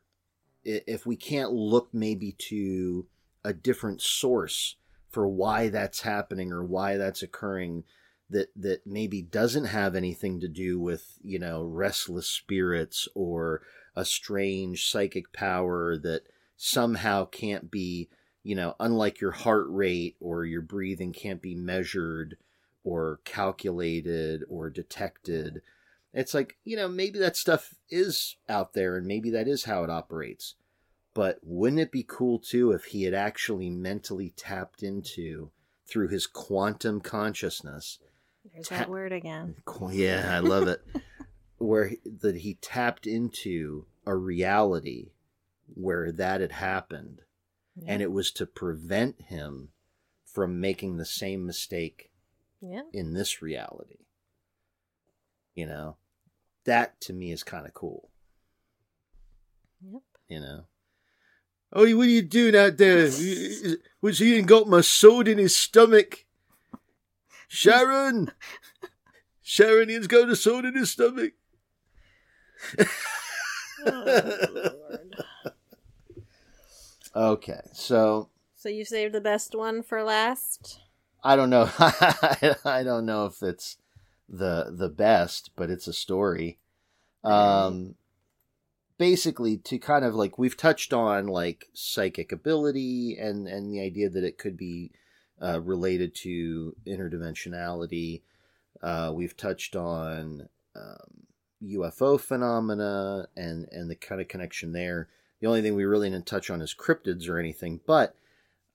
if 0.63 1.05
we 1.05 1.15
can't 1.15 1.51
look 1.51 1.89
maybe 1.93 2.34
to 2.34 3.05
a 3.43 3.53
different 3.53 4.01
source 4.01 4.75
for 5.09 5.27
why 5.27 5.69
that's 5.69 6.01
happening 6.01 6.51
or 6.51 6.63
why 6.63 6.97
that's 6.97 7.23
occurring 7.23 7.84
that 8.29 8.49
that 8.55 8.85
maybe 8.85 9.21
doesn't 9.21 9.65
have 9.65 9.95
anything 9.95 10.39
to 10.39 10.47
do 10.47 10.79
with 10.79 11.17
you 11.23 11.39
know 11.39 11.63
restless 11.63 12.29
spirits 12.29 13.07
or 13.15 13.61
a 13.95 14.03
strange 14.03 14.89
psychic 14.89 15.31
power 15.31 15.97
that 15.97 16.23
somehow 16.57 17.25
can't 17.25 17.71
be 17.71 18.09
you 18.43 18.55
know 18.55 18.75
unlike 18.79 19.21
your 19.21 19.31
heart 19.31 19.67
rate 19.69 20.15
or 20.19 20.45
your 20.45 20.61
breathing 20.61 21.13
can't 21.13 21.41
be 21.41 21.55
measured 21.55 22.38
or 22.83 23.19
calculated 23.25 24.43
or 24.49 24.69
detected 24.69 25.61
it's 26.13 26.33
like 26.33 26.57
you 26.63 26.75
know 26.75 26.87
maybe 26.87 27.19
that 27.19 27.35
stuff 27.35 27.75
is 27.89 28.37
out 28.47 28.73
there 28.73 28.97
and 28.97 29.05
maybe 29.05 29.29
that 29.29 29.47
is 29.47 29.65
how 29.65 29.83
it 29.83 29.89
operates 29.89 30.55
but 31.13 31.39
wouldn't 31.43 31.81
it 31.81 31.91
be 31.91 32.05
cool 32.07 32.39
too 32.39 32.71
if 32.71 32.85
he 32.85 33.03
had 33.03 33.13
actually 33.13 33.69
mentally 33.69 34.33
tapped 34.37 34.83
into 34.83 35.49
through 35.87 36.07
his 36.07 36.27
quantum 36.27 37.01
consciousness 37.01 37.99
There's 38.53 38.67
Ta- 38.67 38.77
that 38.79 38.89
word 38.89 39.11
again. 39.11 39.55
Yeah, 39.91 40.29
I 40.35 40.39
love 40.39 40.67
it. 40.67 40.81
where 41.57 41.87
he- 41.87 41.99
that 42.21 42.37
he 42.37 42.55
tapped 42.55 43.07
into 43.07 43.85
a 44.05 44.15
reality 44.15 45.11
where 45.73 46.11
that 46.11 46.39
had 46.41 46.51
happened, 46.53 47.21
and 47.85 48.01
it 48.01 48.11
was 48.11 48.31
to 48.31 48.45
prevent 48.45 49.21
him 49.23 49.69
from 50.25 50.59
making 50.61 50.95
the 50.97 51.05
same 51.05 51.45
mistake 51.45 52.09
Yeah. 52.61 52.81
in 52.93 53.13
this 53.13 53.41
reality. 53.41 54.05
You 55.55 55.67
know, 55.67 55.97
that 56.65 56.99
to 57.01 57.13
me 57.13 57.31
is 57.31 57.43
kind 57.43 57.65
of 57.65 57.73
cool. 57.73 58.09
Yep. 59.81 60.01
You 60.29 60.39
know. 60.39 60.65
Oh, 61.73 61.81
what 61.95 62.07
are 62.07 62.09
you 62.09 62.21
doing 62.21 62.55
out 62.55 62.77
there? 62.77 63.05
Was 64.01 64.19
he 64.19 64.35
ain't 64.35 64.47
got 64.47 64.67
my 64.67 64.81
sword 64.81 65.27
in 65.27 65.38
his 65.38 65.55
stomach? 65.57 66.25
Sharon! 67.47 68.31
Sharon, 69.41 69.89
he's 69.89 70.07
got 70.07 70.29
a 70.29 70.35
sword 70.35 70.65
in 70.65 70.75
his 70.75 70.91
stomach. 70.91 71.34
Oh, 73.85 74.41
Lord. 74.53 75.15
Okay, 77.15 77.61
so 77.73 78.29
So 78.53 78.69
you 78.69 78.85
saved 78.85 79.11
the 79.13 79.21
best 79.21 79.55
one 79.55 79.81
for 79.81 80.03
last? 80.03 80.81
I 81.27 81.35
don't 81.35 81.49
know. 81.49 81.69
I 81.79 82.83
don't 82.85 83.05
know 83.05 83.25
if 83.25 83.43
it's 83.43 83.75
the 84.29 84.71
the 84.71 84.87
best, 84.87 85.51
but 85.57 85.69
it's 85.69 85.85
a 85.85 85.91
story. 85.91 86.57
Um, 87.21 87.95
basically, 88.97 89.57
to 89.57 89.77
kind 89.77 90.05
of 90.05 90.15
like 90.15 90.37
we've 90.37 90.55
touched 90.55 90.93
on 90.93 91.27
like 91.27 91.65
psychic 91.73 92.31
ability 92.31 93.17
and 93.19 93.45
and 93.45 93.73
the 93.73 93.81
idea 93.81 94.09
that 94.09 94.23
it 94.23 94.37
could 94.37 94.55
be 94.55 94.91
uh, 95.43 95.59
related 95.59 96.15
to 96.23 96.73
interdimensionality. 96.87 98.21
Uh, 98.81 99.11
we've 99.13 99.35
touched 99.35 99.75
on 99.75 100.47
um, 100.77 101.27
UFO 101.61 102.17
phenomena 102.17 103.27
and 103.35 103.67
and 103.73 103.91
the 103.91 103.95
kind 103.95 104.21
of 104.21 104.29
connection 104.29 104.71
there. 104.71 105.09
The 105.41 105.47
only 105.47 105.61
thing 105.61 105.75
we 105.75 105.83
really 105.83 106.09
didn't 106.09 106.25
touch 106.25 106.49
on 106.49 106.61
is 106.61 106.73
cryptids 106.73 107.27
or 107.27 107.37
anything, 107.37 107.81
but 107.85 108.15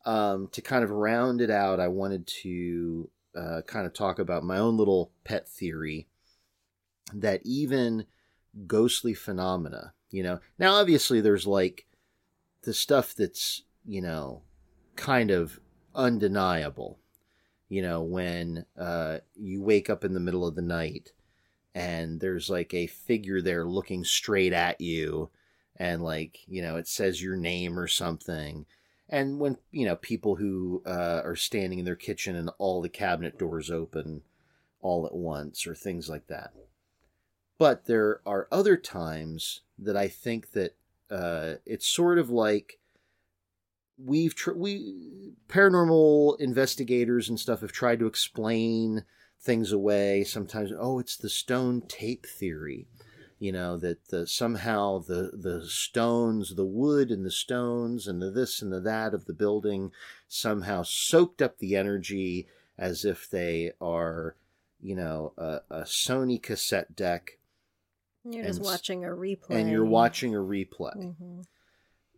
um, 0.04 0.48
to 0.52 0.62
kind 0.62 0.84
of 0.84 0.90
round 0.90 1.40
it 1.40 1.50
out, 1.50 1.80
I 1.80 1.88
wanted 1.88 2.26
to 2.42 3.10
uh, 3.36 3.62
kind 3.66 3.86
of 3.86 3.92
talk 3.92 4.18
about 4.18 4.44
my 4.44 4.58
own 4.58 4.76
little 4.76 5.12
pet 5.24 5.48
theory 5.48 6.08
that 7.14 7.40
even 7.44 8.06
ghostly 8.66 9.14
phenomena, 9.14 9.94
you 10.10 10.22
know, 10.22 10.40
now 10.58 10.74
obviously 10.74 11.20
there's 11.20 11.46
like 11.46 11.86
the 12.62 12.74
stuff 12.74 13.14
that's, 13.14 13.62
you 13.84 14.00
know, 14.00 14.42
kind 14.96 15.30
of 15.30 15.60
undeniable, 15.94 16.98
you 17.68 17.82
know, 17.82 18.02
when 18.02 18.66
uh, 18.78 19.18
you 19.34 19.62
wake 19.62 19.88
up 19.88 20.04
in 20.04 20.14
the 20.14 20.20
middle 20.20 20.46
of 20.46 20.54
the 20.54 20.62
night 20.62 21.12
and 21.74 22.20
there's 22.20 22.50
like 22.50 22.74
a 22.74 22.86
figure 22.86 23.40
there 23.40 23.64
looking 23.64 24.04
straight 24.04 24.52
at 24.52 24.80
you 24.80 25.30
and 25.76 26.02
like, 26.02 26.40
you 26.46 26.60
know, 26.62 26.76
it 26.76 26.86
says 26.86 27.22
your 27.22 27.36
name 27.36 27.78
or 27.78 27.88
something 27.88 28.66
and 29.12 29.38
when 29.38 29.58
you 29.70 29.84
know 29.84 29.94
people 29.94 30.36
who 30.36 30.82
uh, 30.84 31.20
are 31.22 31.36
standing 31.36 31.78
in 31.78 31.84
their 31.84 31.94
kitchen 31.94 32.34
and 32.34 32.50
all 32.58 32.80
the 32.80 32.88
cabinet 32.88 33.38
doors 33.38 33.70
open 33.70 34.22
all 34.80 35.06
at 35.06 35.14
once 35.14 35.64
or 35.66 35.76
things 35.76 36.08
like 36.08 36.26
that. 36.26 36.52
But 37.58 37.84
there 37.84 38.20
are 38.26 38.48
other 38.50 38.76
times 38.76 39.60
that 39.78 39.96
i 39.96 40.08
think 40.08 40.52
that 40.52 40.76
uh, 41.10 41.56
it's 41.66 41.86
sort 41.86 42.18
of 42.18 42.30
like 42.30 42.78
we've 43.98 44.34
tr- 44.34 44.52
we 44.52 45.34
paranormal 45.48 46.40
investigators 46.40 47.28
and 47.28 47.38
stuff 47.38 47.60
have 47.60 47.72
tried 47.72 47.98
to 47.98 48.06
explain 48.06 49.04
things 49.40 49.72
away. 49.72 50.24
Sometimes 50.24 50.72
oh 50.76 50.98
it's 50.98 51.16
the 51.16 51.28
stone 51.28 51.82
tape 51.86 52.26
theory 52.26 52.86
you 53.42 53.50
know 53.52 53.76
that 53.76 53.98
the 54.08 54.26
somehow 54.26 54.98
the 55.00 55.22
the 55.34 55.66
stones 55.66 56.54
the 56.54 56.64
wood 56.82 57.10
and 57.10 57.24
the 57.26 57.30
stones 57.30 58.06
and 58.06 58.22
the 58.22 58.30
this 58.30 58.62
and 58.62 58.72
the 58.72 58.80
that 58.80 59.12
of 59.14 59.24
the 59.24 59.32
building 59.44 59.90
somehow 60.28 60.82
soaked 60.84 61.42
up 61.42 61.58
the 61.58 61.74
energy 61.74 62.46
as 62.78 63.04
if 63.04 63.28
they 63.28 63.72
are 63.80 64.36
you 64.80 64.94
know 64.94 65.32
a, 65.36 65.60
a 65.70 65.82
sony 65.82 66.40
cassette 66.40 66.94
deck 66.94 67.38
You're 68.24 68.44
just 68.44 68.58
And 68.58 68.66
s- 68.66 68.72
watching 68.72 69.04
a 69.04 69.08
replay. 69.08 69.50
and 69.60 69.70
you're 69.70 69.84
watching 70.00 70.34
a 70.34 70.38
replay. 70.38 70.96
Mhm. 70.96 71.44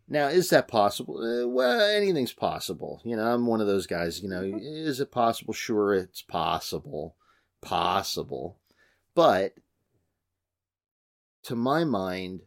Now, 0.06 0.26
is 0.28 0.50
that 0.50 0.68
possible? 0.68 1.16
Uh, 1.16 1.48
well, 1.48 1.80
anything's 1.80 2.34
possible. 2.34 3.00
You 3.06 3.16
know, 3.16 3.24
I'm 3.24 3.46
one 3.46 3.62
of 3.62 3.66
those 3.66 3.86
guys. 3.86 4.20
You 4.22 4.28
know, 4.28 4.42
is 4.44 5.00
it 5.00 5.10
possible? 5.10 5.54
Sure, 5.54 5.94
it's 5.94 6.20
possible. 6.20 7.16
Possible. 7.62 8.58
But 9.14 9.54
to 11.44 11.54
my 11.54 11.84
mind, 11.84 12.40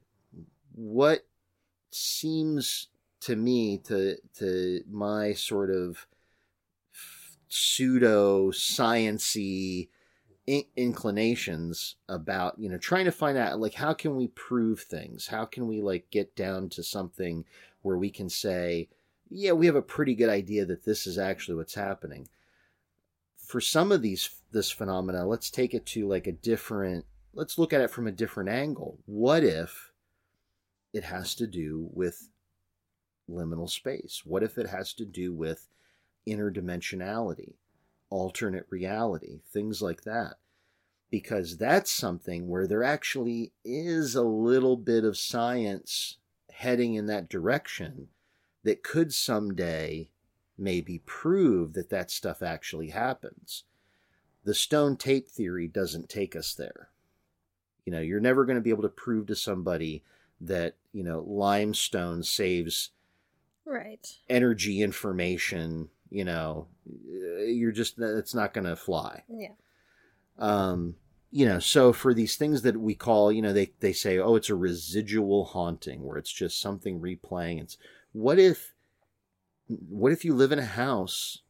what 0.74 1.26
seems 1.91 2.88
to 3.22 3.36
me 3.36 3.78
to 3.78 4.18
to 4.38 4.82
my 4.90 5.34
sort 5.34 5.72
of 5.72 6.07
pseudo 7.48 8.52
sciency 8.52 9.90
inclinations 10.76 11.95
about 12.07 12.57
you 12.57 12.69
know 12.69 12.78
trying 12.78 13.06
to 13.06 13.11
find 13.11 13.38
out 13.38 13.60
like 13.60 13.74
how 13.74 13.94
can 13.94 14.15
we 14.15 14.28
prove 14.30 14.82
things? 14.82 15.28
How 15.28 15.45
can 15.45 15.68
we 15.68 15.82
like 15.82 16.10
get 16.10 16.36
down 16.36 16.69
to 16.69 16.84
something 16.84 17.45
where 17.82 17.98
we 17.98 18.10
can 18.10 18.30
say 18.30 18.90
yeah 19.30 19.52
we 19.52 19.65
have 19.65 19.76
a 19.76 19.82
pretty 19.82 20.15
good 20.15 20.30
idea 20.30 20.65
that 20.65 20.86
this 20.86 21.06
is 21.07 21.18
actually 21.18 21.56
what's 21.56 21.76
happening. 21.76 22.28
For 23.36 23.61
some 23.61 23.91
of 23.91 24.02
these 24.02 24.30
this 24.52 24.72
phenomena 24.72 25.28
let's 25.28 25.52
take 25.52 25.74
it 25.74 25.86
to 25.88 26.07
like 26.07 26.28
a 26.28 26.32
different 26.32 27.06
let's 27.38 27.57
look 27.57 27.72
at 27.72 27.81
it 27.81 27.89
from 27.89 28.07
a 28.07 28.11
different 28.11 28.49
angle 28.49 28.99
what 29.05 29.43
if 29.43 29.91
it 30.93 31.03
has 31.05 31.35
to 31.35 31.47
do 31.47 31.88
with 31.93 32.30
liminal 33.30 33.69
space 33.69 34.23
what 34.26 34.43
if 34.43 34.57
it 34.57 34.68
has 34.68 34.93
to 34.93 35.05
do 35.05 35.34
with 35.34 35.68
interdimensionality 36.27 37.53
alternate 38.09 38.65
reality, 38.69 39.41
things 39.51 39.81
like 39.81 40.03
that. 40.03 40.35
Because 41.09 41.57
that's 41.57 41.91
something 41.91 42.47
where 42.47 42.68
there 42.68 42.84
actually 42.84 43.53
is 43.64 44.15
a 44.15 44.23
little 44.23 44.76
bit 44.76 45.05
of 45.05 45.18
science 45.18 46.18
heading 46.51 46.95
in 46.95 47.05
that 47.05 47.30
direction 47.30 48.09
that 48.64 48.84
could 48.84 49.14
someday 49.14 50.09
maybe 50.57 50.99
prove 51.05 51.73
that 51.73 51.89
that 51.89 52.11
stuff 52.11 52.41
actually 52.41 52.89
happens. 52.89 53.64
The 54.43 54.53
stone 54.53 54.97
tape 54.97 55.30
theory 55.30 55.68
doesn't 55.68 56.09
take 56.09 56.35
us 56.35 56.53
there. 56.53 56.89
You 57.88 57.93
know, 57.93 58.01
you're 58.01 58.19
never 58.19 58.43
going 58.43 58.57
to 58.57 58.61
be 58.61 58.69
able 58.69 58.84
to 58.84 58.89
prove 58.89 59.27
to 59.27 59.35
somebody 59.38 60.03
that, 60.41 60.76
you 60.91 61.05
know, 61.05 61.23
limestone 61.26 62.22
saves 62.22 62.89
Right. 63.64 64.05
energy 64.30 64.81
information 64.81 65.89
you 66.09 66.23
know 66.23 66.68
you're 66.85 67.73
just 67.73 67.99
it's 67.99 68.34
not 68.34 68.53
going 68.53 68.64
to 68.65 68.77
fly 68.77 69.23
Yeah. 69.27 69.55
um 70.38 70.95
you 71.31 71.45
know 71.45 71.59
so 71.59 71.91
for 71.91 72.14
these 72.14 72.38
things 72.38 72.61
that 72.61 72.77
we 72.80 72.95
call 72.95 73.30
you 73.30 73.41
know 73.41 73.51
they 73.51 73.73
they 73.81 73.91
say 73.91 74.19
oh 74.19 74.35
it's 74.35 74.49
a 74.49 74.55
residual 74.55 75.43
haunting 75.43 76.01
where 76.01 76.18
it's 76.18 76.31
just 76.31 76.61
something 76.61 77.01
replaying 77.01 77.59
it's 77.61 77.77
what 78.14 78.39
if 78.39 78.73
what 79.68 80.14
if 80.14 80.23
you 80.23 80.34
live 80.34 80.53
in 80.53 80.59
a 80.59 80.65
house 80.65 81.41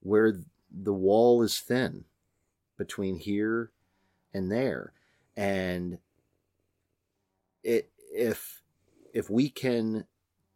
where 0.00 0.40
the 0.70 0.94
wall 0.94 1.42
is 1.42 1.60
thin 1.60 2.06
between 2.78 3.16
here 3.16 3.70
and 4.32 4.50
there 4.50 4.94
and 5.40 5.96
it 7.64 7.90
if 8.14 8.60
if 9.14 9.30
we 9.30 9.48
can 9.48 10.04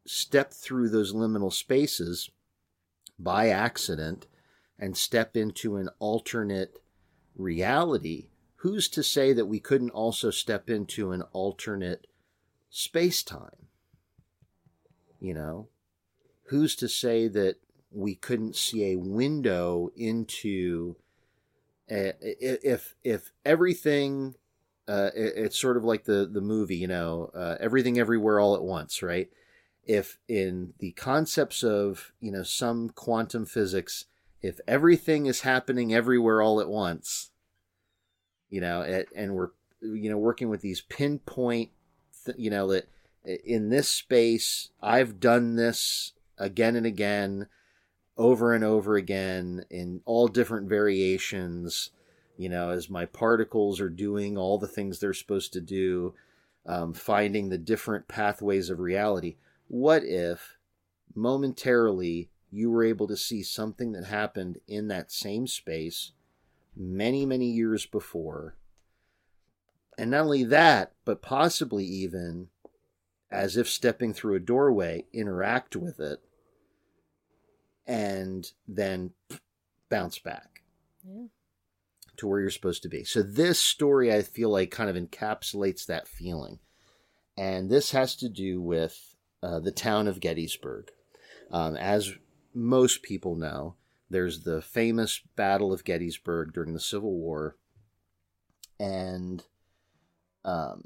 step 0.06 0.52
through 0.52 0.90
those 0.90 1.14
liminal 1.14 1.50
spaces 1.50 2.30
by 3.18 3.48
accident 3.48 4.26
and 4.78 4.94
step 4.94 5.38
into 5.38 5.76
an 5.76 5.88
alternate 5.98 6.80
reality, 7.34 8.28
who's 8.56 8.90
to 8.90 9.02
say 9.02 9.32
that 9.32 9.46
we 9.46 9.58
couldn't 9.58 9.90
also 9.90 10.30
step 10.30 10.68
into 10.68 11.12
an 11.12 11.22
alternate 11.32 12.06
space 12.68 13.22
time? 13.22 13.68
You 15.18 15.32
know, 15.32 15.68
who's 16.48 16.76
to 16.76 16.88
say 16.90 17.26
that 17.28 17.56
we 17.90 18.14
couldn't 18.14 18.54
see 18.54 18.92
a 18.92 18.98
window 18.98 19.90
into 19.96 20.96
uh, 21.90 22.12
if 22.20 22.94
if 23.02 23.32
everything 23.46 24.34
uh, 24.88 25.10
it, 25.14 25.32
it's 25.36 25.58
sort 25.58 25.76
of 25.76 25.84
like 25.84 26.04
the 26.04 26.28
the 26.30 26.40
movie 26.40 26.76
you 26.76 26.88
know 26.88 27.30
uh, 27.34 27.56
everything 27.60 27.98
everywhere 27.98 28.40
all 28.40 28.54
at 28.54 28.62
once 28.62 29.02
right? 29.02 29.28
If 29.86 30.18
in 30.28 30.72
the 30.78 30.92
concepts 30.92 31.62
of 31.62 32.12
you 32.20 32.32
know 32.32 32.42
some 32.42 32.90
quantum 32.90 33.46
physics 33.46 34.06
if 34.44 34.60
everything 34.68 35.24
is 35.24 35.40
happening 35.40 35.94
everywhere 35.94 36.42
all 36.42 36.60
at 36.60 36.68
once 36.68 37.30
you 38.50 38.60
know 38.60 38.82
it, 38.82 39.08
and 39.16 39.34
we're 39.34 39.50
you 39.80 40.10
know 40.10 40.18
working 40.18 40.48
with 40.48 40.60
these 40.60 40.82
pinpoint 40.82 41.70
th- 42.24 42.38
you 42.38 42.50
know 42.50 42.68
that 42.68 42.88
in 43.44 43.70
this 43.70 43.88
space 43.88 44.70
i've 44.82 45.18
done 45.18 45.56
this 45.56 46.12
again 46.38 46.76
and 46.76 46.86
again 46.86 47.48
over 48.16 48.52
and 48.54 48.62
over 48.62 48.96
again 48.96 49.64
in 49.70 50.00
all 50.04 50.28
different 50.28 50.68
variations 50.68 51.90
you 52.36 52.48
know 52.48 52.70
as 52.70 52.90
my 52.90 53.06
particles 53.06 53.80
are 53.80 53.88
doing 53.88 54.36
all 54.36 54.58
the 54.58 54.68
things 54.68 54.98
they're 54.98 55.12
supposed 55.12 55.52
to 55.52 55.60
do 55.60 56.14
um, 56.66 56.94
finding 56.94 57.48
the 57.48 57.58
different 57.58 58.08
pathways 58.08 58.70
of 58.70 58.78
reality 58.78 59.36
what 59.68 60.04
if 60.04 60.56
momentarily 61.14 62.30
you 62.50 62.70
were 62.70 62.84
able 62.84 63.06
to 63.08 63.16
see 63.16 63.42
something 63.42 63.92
that 63.92 64.04
happened 64.04 64.58
in 64.68 64.88
that 64.88 65.10
same 65.10 65.46
space 65.46 66.12
many, 66.76 67.26
many 67.26 67.46
years 67.46 67.86
before? 67.86 68.56
And 69.96 70.10
not 70.10 70.24
only 70.24 70.44
that, 70.44 70.92
but 71.04 71.22
possibly 71.22 71.84
even 71.84 72.48
as 73.30 73.56
if 73.56 73.68
stepping 73.68 74.12
through 74.12 74.36
a 74.36 74.40
doorway, 74.40 75.06
interact 75.12 75.76
with 75.76 75.98
it, 76.00 76.20
and 77.86 78.50
then 78.66 79.10
bounce 79.88 80.18
back 80.18 80.62
Yeah. 81.04 81.26
To 82.16 82.26
where 82.26 82.40
you're 82.40 82.50
supposed 82.50 82.82
to 82.82 82.88
be. 82.88 83.04
So, 83.04 83.22
this 83.22 83.58
story, 83.58 84.12
I 84.12 84.22
feel 84.22 84.50
like, 84.50 84.70
kind 84.70 84.90
of 84.90 84.96
encapsulates 84.96 85.86
that 85.86 86.08
feeling. 86.08 86.58
And 87.36 87.68
this 87.68 87.90
has 87.90 88.14
to 88.16 88.28
do 88.28 88.60
with 88.60 89.16
uh, 89.42 89.60
the 89.60 89.72
town 89.72 90.08
of 90.08 90.20
Gettysburg. 90.20 90.90
Um, 91.50 91.76
as 91.76 92.14
most 92.54 93.02
people 93.02 93.34
know, 93.34 93.74
there's 94.08 94.44
the 94.44 94.62
famous 94.62 95.20
Battle 95.36 95.72
of 95.72 95.84
Gettysburg 95.84 96.52
during 96.52 96.72
the 96.72 96.80
Civil 96.80 97.12
War, 97.12 97.56
and 98.78 99.42
um, 100.44 100.84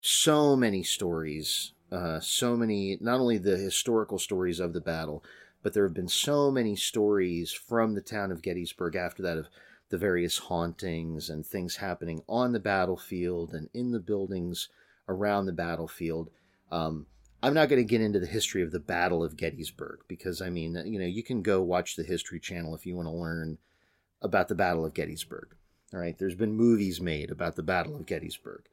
so 0.00 0.56
many 0.56 0.82
stories, 0.82 1.72
uh, 1.90 2.20
so 2.20 2.56
many, 2.56 2.98
not 3.00 3.20
only 3.20 3.38
the 3.38 3.56
historical 3.56 4.18
stories 4.18 4.60
of 4.60 4.72
the 4.72 4.80
battle, 4.80 5.24
but 5.64 5.72
there 5.72 5.84
have 5.84 5.94
been 5.94 6.08
so 6.08 6.50
many 6.50 6.76
stories 6.76 7.50
from 7.50 7.94
the 7.94 8.02
town 8.02 8.30
of 8.30 8.42
Gettysburg 8.42 8.94
after 8.94 9.22
that 9.22 9.38
of 9.38 9.48
the 9.88 9.96
various 9.96 10.36
hauntings 10.36 11.30
and 11.30 11.44
things 11.44 11.76
happening 11.76 12.22
on 12.28 12.52
the 12.52 12.60
battlefield 12.60 13.54
and 13.54 13.70
in 13.72 13.90
the 13.90 13.98
buildings 13.98 14.68
around 15.08 15.46
the 15.46 15.52
battlefield. 15.52 16.28
Um, 16.70 17.06
I'm 17.42 17.54
not 17.54 17.70
going 17.70 17.80
to 17.80 17.88
get 17.88 18.02
into 18.02 18.20
the 18.20 18.26
history 18.26 18.62
of 18.62 18.72
the 18.72 18.80
Battle 18.80 19.24
of 19.24 19.38
Gettysburg 19.38 20.00
because, 20.06 20.42
I 20.42 20.50
mean, 20.50 20.80
you 20.84 20.98
know, 20.98 21.06
you 21.06 21.22
can 21.22 21.40
go 21.40 21.62
watch 21.62 21.96
the 21.96 22.04
History 22.04 22.40
Channel 22.40 22.74
if 22.74 22.84
you 22.84 22.94
want 22.94 23.08
to 23.08 23.12
learn 23.12 23.56
about 24.20 24.48
the 24.48 24.54
Battle 24.54 24.84
of 24.84 24.92
Gettysburg. 24.92 25.54
All 25.94 26.00
right, 26.00 26.18
there's 26.18 26.34
been 26.34 26.54
movies 26.54 27.00
made 27.00 27.30
about 27.30 27.56
the 27.56 27.62
Battle 27.62 27.96
of 27.96 28.04
Gettysburg. 28.04 28.64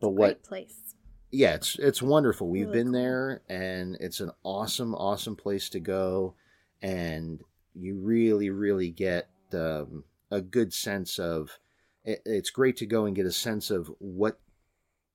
But 0.00 0.10
what 0.10 0.42
Great 0.42 0.42
place. 0.42 0.93
Yeah, 1.34 1.54
it's 1.54 1.76
it's 1.78 2.00
wonderful. 2.00 2.48
We've 2.48 2.66
Really 2.66 2.78
been 2.78 2.92
cool. 2.92 3.00
there, 3.00 3.42
and 3.48 3.96
it's 4.00 4.20
an 4.20 4.30
awesome, 4.44 4.94
awesome 4.94 5.34
place 5.36 5.68
to 5.70 5.80
go, 5.80 6.34
and 6.80 7.40
you 7.74 7.96
really, 7.96 8.50
really 8.50 8.90
get 8.90 9.28
um, 9.52 10.04
a 10.30 10.40
good 10.40 10.72
sense 10.72 11.18
of. 11.18 11.58
It, 12.04 12.22
it's 12.24 12.50
great 12.50 12.76
to 12.78 12.86
go 12.86 13.06
and 13.06 13.16
get 13.16 13.26
a 13.26 13.32
sense 13.32 13.70
of 13.70 13.90
what 13.98 14.38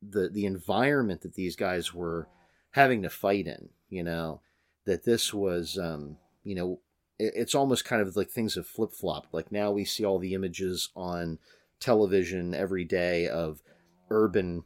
the 0.02 0.30
the 0.30 0.46
environment 0.46 1.22
that 1.22 1.36
these 1.36 1.56
guys 1.56 1.94
were 1.94 2.28
having 2.72 3.02
to 3.04 3.10
fight 3.10 3.48
in. 3.48 3.70
You 3.90 4.04
know, 4.04 4.42
that 4.86 5.06
this 5.06 5.34
was, 5.34 5.78
um, 5.78 6.18
you 6.44 6.56
know, 6.56 6.80
it, 7.18 7.34
it's 7.36 7.56
almost 7.56 7.86
kind 7.86 8.02
of 8.02 8.16
like 8.16 8.30
things 8.30 8.56
have 8.56 8.68
flip 8.68 8.92
flopped. 8.92 9.34
Like 9.34 9.52
now 9.52 9.72
we 9.72 9.86
see 9.86 10.04
all 10.04 10.20
the 10.20 10.34
images 10.34 10.90
on 10.96 11.40
television 11.80 12.54
every 12.54 12.84
day 12.84 13.28
of 13.28 13.62
urban 14.10 14.64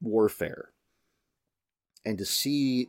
warfare 0.00 0.70
and 2.06 2.16
to 2.18 2.24
see 2.24 2.88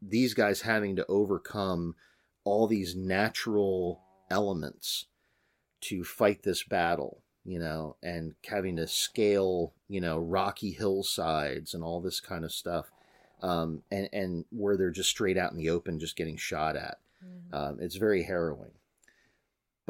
these 0.00 0.34
guys 0.34 0.60
having 0.60 0.94
to 0.96 1.06
overcome 1.08 1.96
all 2.44 2.66
these 2.66 2.94
natural 2.94 4.00
elements 4.30 5.06
to 5.80 6.04
fight 6.04 6.42
this 6.42 6.62
battle 6.62 7.22
you 7.44 7.58
know 7.58 7.96
and 8.02 8.34
having 8.46 8.76
to 8.76 8.86
scale 8.86 9.72
you 9.88 10.00
know 10.00 10.18
rocky 10.18 10.70
hillsides 10.70 11.74
and 11.74 11.82
all 11.82 12.00
this 12.00 12.20
kind 12.20 12.44
of 12.44 12.52
stuff 12.52 12.92
um, 13.42 13.82
and 13.90 14.08
and 14.12 14.44
where 14.50 14.76
they're 14.76 14.90
just 14.90 15.10
straight 15.10 15.38
out 15.38 15.50
in 15.50 15.58
the 15.58 15.70
open 15.70 15.98
just 15.98 16.16
getting 16.16 16.36
shot 16.36 16.76
at 16.76 16.98
um, 17.52 17.78
it's 17.80 17.96
very 17.96 18.22
harrowing 18.22 18.72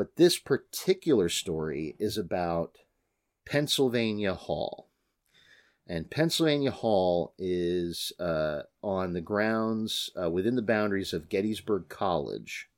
but 0.01 0.17
this 0.17 0.39
particular 0.39 1.29
story 1.29 1.95
is 1.99 2.17
about 2.17 2.79
Pennsylvania 3.45 4.35
Hall. 4.35 4.89
And 5.91 6.09
Pennsylvania 6.09 6.71
Hall 6.71 7.35
is 7.37 8.13
uh, 8.21 8.63
on 8.81 9.13
the 9.13 9.21
grounds 9.21 10.09
uh, 10.17 10.31
within 10.31 10.55
the 10.55 10.63
boundaries 10.63 11.13
of 11.13 11.29
Gettysburg 11.29 11.89
College. 11.89 12.69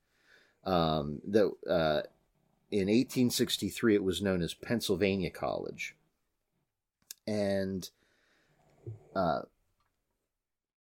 Um, 0.64 1.20
that 1.28 1.44
uh, 1.68 2.09
in 2.70 2.86
1863 2.86 3.97
it 3.97 4.02
was 4.02 4.22
known 4.22 4.40
as 4.40 4.55
Pennsylvania 4.55 5.28
College, 5.28 5.94
and 7.26 7.90
uh, 9.14 9.40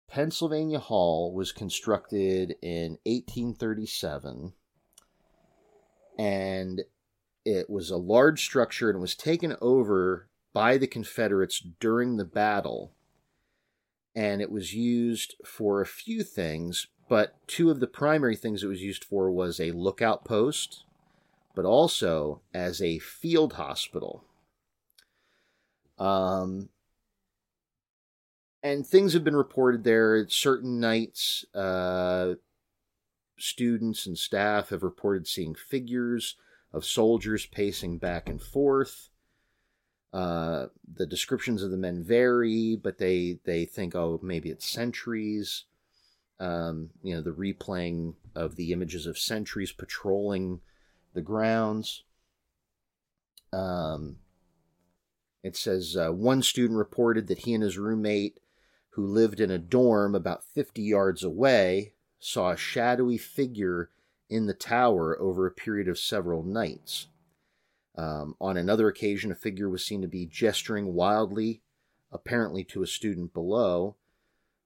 Pennsylvania 0.08 0.78
Hall 0.78 1.34
was 1.34 1.52
constructed 1.52 2.56
in 2.62 2.92
1837, 3.04 4.54
and 6.18 6.80
it 7.44 7.68
was 7.68 7.90
a 7.90 7.98
large 7.98 8.42
structure 8.42 8.88
and 8.88 9.02
was 9.02 9.14
taken 9.14 9.54
over 9.60 10.28
by 10.56 10.78
the 10.78 10.86
Confederates 10.86 11.62
during 11.80 12.16
the 12.16 12.24
battle. 12.24 12.94
And 14.14 14.40
it 14.40 14.50
was 14.50 14.72
used 14.72 15.34
for 15.44 15.82
a 15.82 15.86
few 15.86 16.22
things, 16.22 16.86
but 17.10 17.36
two 17.46 17.70
of 17.70 17.78
the 17.78 17.86
primary 17.86 18.36
things 18.36 18.62
it 18.62 18.66
was 18.66 18.80
used 18.80 19.04
for 19.04 19.30
was 19.30 19.60
a 19.60 19.72
lookout 19.72 20.24
post, 20.24 20.84
but 21.54 21.66
also 21.66 22.40
as 22.54 22.80
a 22.80 22.98
field 23.00 23.52
hospital. 23.52 24.24
Um, 25.98 26.70
and 28.62 28.86
things 28.86 29.12
have 29.12 29.24
been 29.24 29.36
reported 29.36 29.84
there 29.84 30.26
certain 30.30 30.80
nights. 30.80 31.44
Uh, 31.54 32.36
students 33.38 34.06
and 34.06 34.16
staff 34.16 34.70
have 34.70 34.82
reported 34.82 35.28
seeing 35.28 35.54
figures 35.54 36.36
of 36.72 36.86
soldiers 36.86 37.44
pacing 37.44 37.98
back 37.98 38.30
and 38.30 38.40
forth. 38.40 39.10
Uh, 40.16 40.68
the 40.94 41.04
descriptions 41.04 41.62
of 41.62 41.70
the 41.70 41.76
men 41.76 42.02
vary, 42.02 42.74
but 42.74 42.96
they 42.96 43.38
they 43.44 43.66
think, 43.66 43.94
oh, 43.94 44.18
maybe 44.22 44.48
it's 44.48 44.66
sentries. 44.66 45.64
Um, 46.40 46.88
you 47.02 47.14
know, 47.14 47.20
the 47.20 47.32
replaying 47.32 48.14
of 48.34 48.56
the 48.56 48.72
images 48.72 49.06
of 49.06 49.18
sentries 49.18 49.72
patrolling 49.72 50.60
the 51.12 51.20
grounds. 51.20 52.04
Um, 53.52 54.16
it 55.42 55.54
says 55.54 55.98
uh, 55.98 56.12
one 56.12 56.40
student 56.40 56.78
reported 56.78 57.26
that 57.26 57.40
he 57.40 57.52
and 57.52 57.62
his 57.62 57.76
roommate, 57.76 58.40
who 58.92 59.04
lived 59.04 59.38
in 59.38 59.50
a 59.50 59.58
dorm 59.58 60.14
about 60.14 60.44
50 60.44 60.80
yards 60.80 61.24
away, 61.24 61.92
saw 62.18 62.52
a 62.52 62.56
shadowy 62.56 63.18
figure 63.18 63.90
in 64.30 64.46
the 64.46 64.54
tower 64.54 65.20
over 65.20 65.46
a 65.46 65.50
period 65.50 65.88
of 65.88 65.98
several 65.98 66.42
nights. 66.42 67.08
Um, 67.96 68.34
on 68.40 68.56
another 68.56 68.88
occasion, 68.88 69.32
a 69.32 69.34
figure 69.34 69.70
was 69.70 69.84
seen 69.84 70.02
to 70.02 70.08
be 70.08 70.26
gesturing 70.26 70.92
wildly, 70.92 71.62
apparently 72.12 72.62
to 72.64 72.82
a 72.82 72.86
student 72.86 73.32
below. 73.32 73.96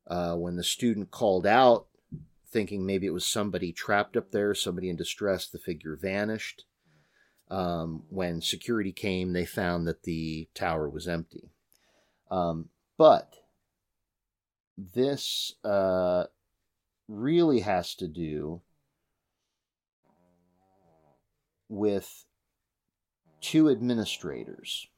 Uh, 0.07 0.35
when 0.35 0.57
the 0.57 0.65
student 0.65 1.11
called 1.11 1.47
out, 1.47 1.87
thinking 2.49 2.85
maybe 2.85 3.07
it 3.07 3.13
was 3.13 3.25
somebody 3.25 3.73
trapped 3.73 4.17
up 4.17 4.33
there, 4.33 4.55
somebody 4.55 4.89
in 4.89 4.97
distress, 4.97 5.47
the 5.47 5.59
figure 5.59 5.97
vanished. 5.97 6.65
Um, 7.49 8.05
when 8.09 8.41
security 8.41 8.93
came, 8.93 9.33
they 9.33 9.47
found 9.47 9.87
that 9.87 10.03
the 10.03 10.49
tower 10.55 10.89
was 10.89 11.07
empty. 11.07 11.51
Um, 12.31 12.71
but 12.97 13.35
this 14.77 15.55
uh, 15.65 16.25
really 17.09 17.61
has 17.61 17.95
to 17.97 18.09
do 18.09 18.63
with 21.69 22.25
two 23.41 23.69
administrators. 23.69 24.89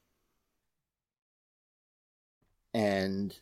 And 2.75 3.37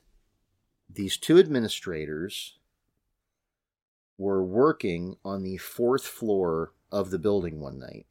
these 0.88 1.16
two 1.16 1.38
administrators 1.38 2.58
were 4.18 4.44
working 4.44 5.16
on 5.24 5.42
the 5.42 5.56
fourth 5.56 6.04
floor 6.04 6.72
of 6.92 7.10
the 7.10 7.18
building 7.18 7.60
one 7.60 7.78
night. 7.78 8.06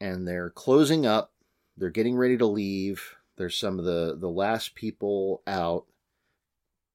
And 0.00 0.26
they're 0.26 0.50
closing 0.50 1.04
up, 1.04 1.32
they're 1.76 1.90
getting 1.90 2.16
ready 2.16 2.38
to 2.38 2.46
leave. 2.46 3.16
There's 3.36 3.56
some 3.56 3.78
of 3.78 3.84
the, 3.84 4.16
the 4.18 4.30
last 4.30 4.74
people 4.74 5.42
out, 5.46 5.86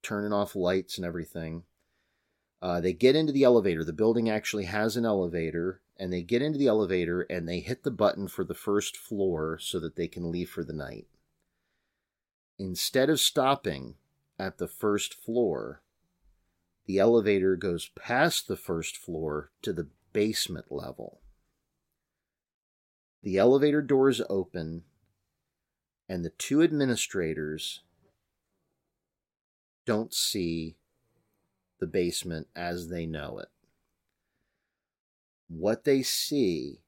turning 0.02 0.34
off 0.34 0.56
lights 0.56 0.98
and 0.98 1.06
everything. 1.06 1.64
Uh, 2.62 2.82
they 2.82 2.94
get 2.94 3.16
into 3.16 3.34
the 3.34 3.44
elevator. 3.44 3.84
The 3.84 3.94
building 3.94 4.30
actually 4.30 4.66
has 4.66 4.98
an 4.98 5.06
elevator, 5.06 5.82
and 5.98 6.12
they 6.12 6.22
get 6.22 6.42
into 6.42 6.58
the 6.58 6.68
elevator 6.68 7.22
and 7.22 7.48
they 7.48 7.60
hit 7.60 7.84
the 7.84 7.92
button 7.92 8.28
for 8.28 8.44
the 8.44 8.54
first 8.54 8.98
floor 8.98 9.58
so 9.60 9.80
that 9.80 9.96
they 9.96 10.08
can 10.08 10.32
leave 10.32 10.50
for 10.50 10.64
the 10.64 10.74
night. 10.74 11.08
Instead 12.58 13.10
of 13.10 13.20
stopping 13.20 13.96
at 14.38 14.58
the 14.58 14.68
first 14.68 15.14
floor, 15.14 15.82
the 16.86 17.00
elevator 17.00 17.56
goes 17.56 17.90
past 17.96 18.48
the 18.48 18.58
first 18.58 18.98
floor 18.98 19.52
to 19.62 19.74
the 19.74 19.88
basement 20.14 20.72
level. 20.72 21.22
The 23.24 23.38
elevator 23.38 23.82
doors 23.82 24.22
open, 24.30 24.84
and 26.08 26.24
the 26.24 26.30
two 26.30 26.62
administrators 26.62 27.82
don't 29.86 30.14
see 30.14 30.76
the 31.80 31.88
basement 31.88 32.48
as 32.56 32.90
they 32.90 33.06
know 33.06 33.40
it 33.40 33.50
what 35.48 35.84
they 35.84 36.02
see 36.02 36.82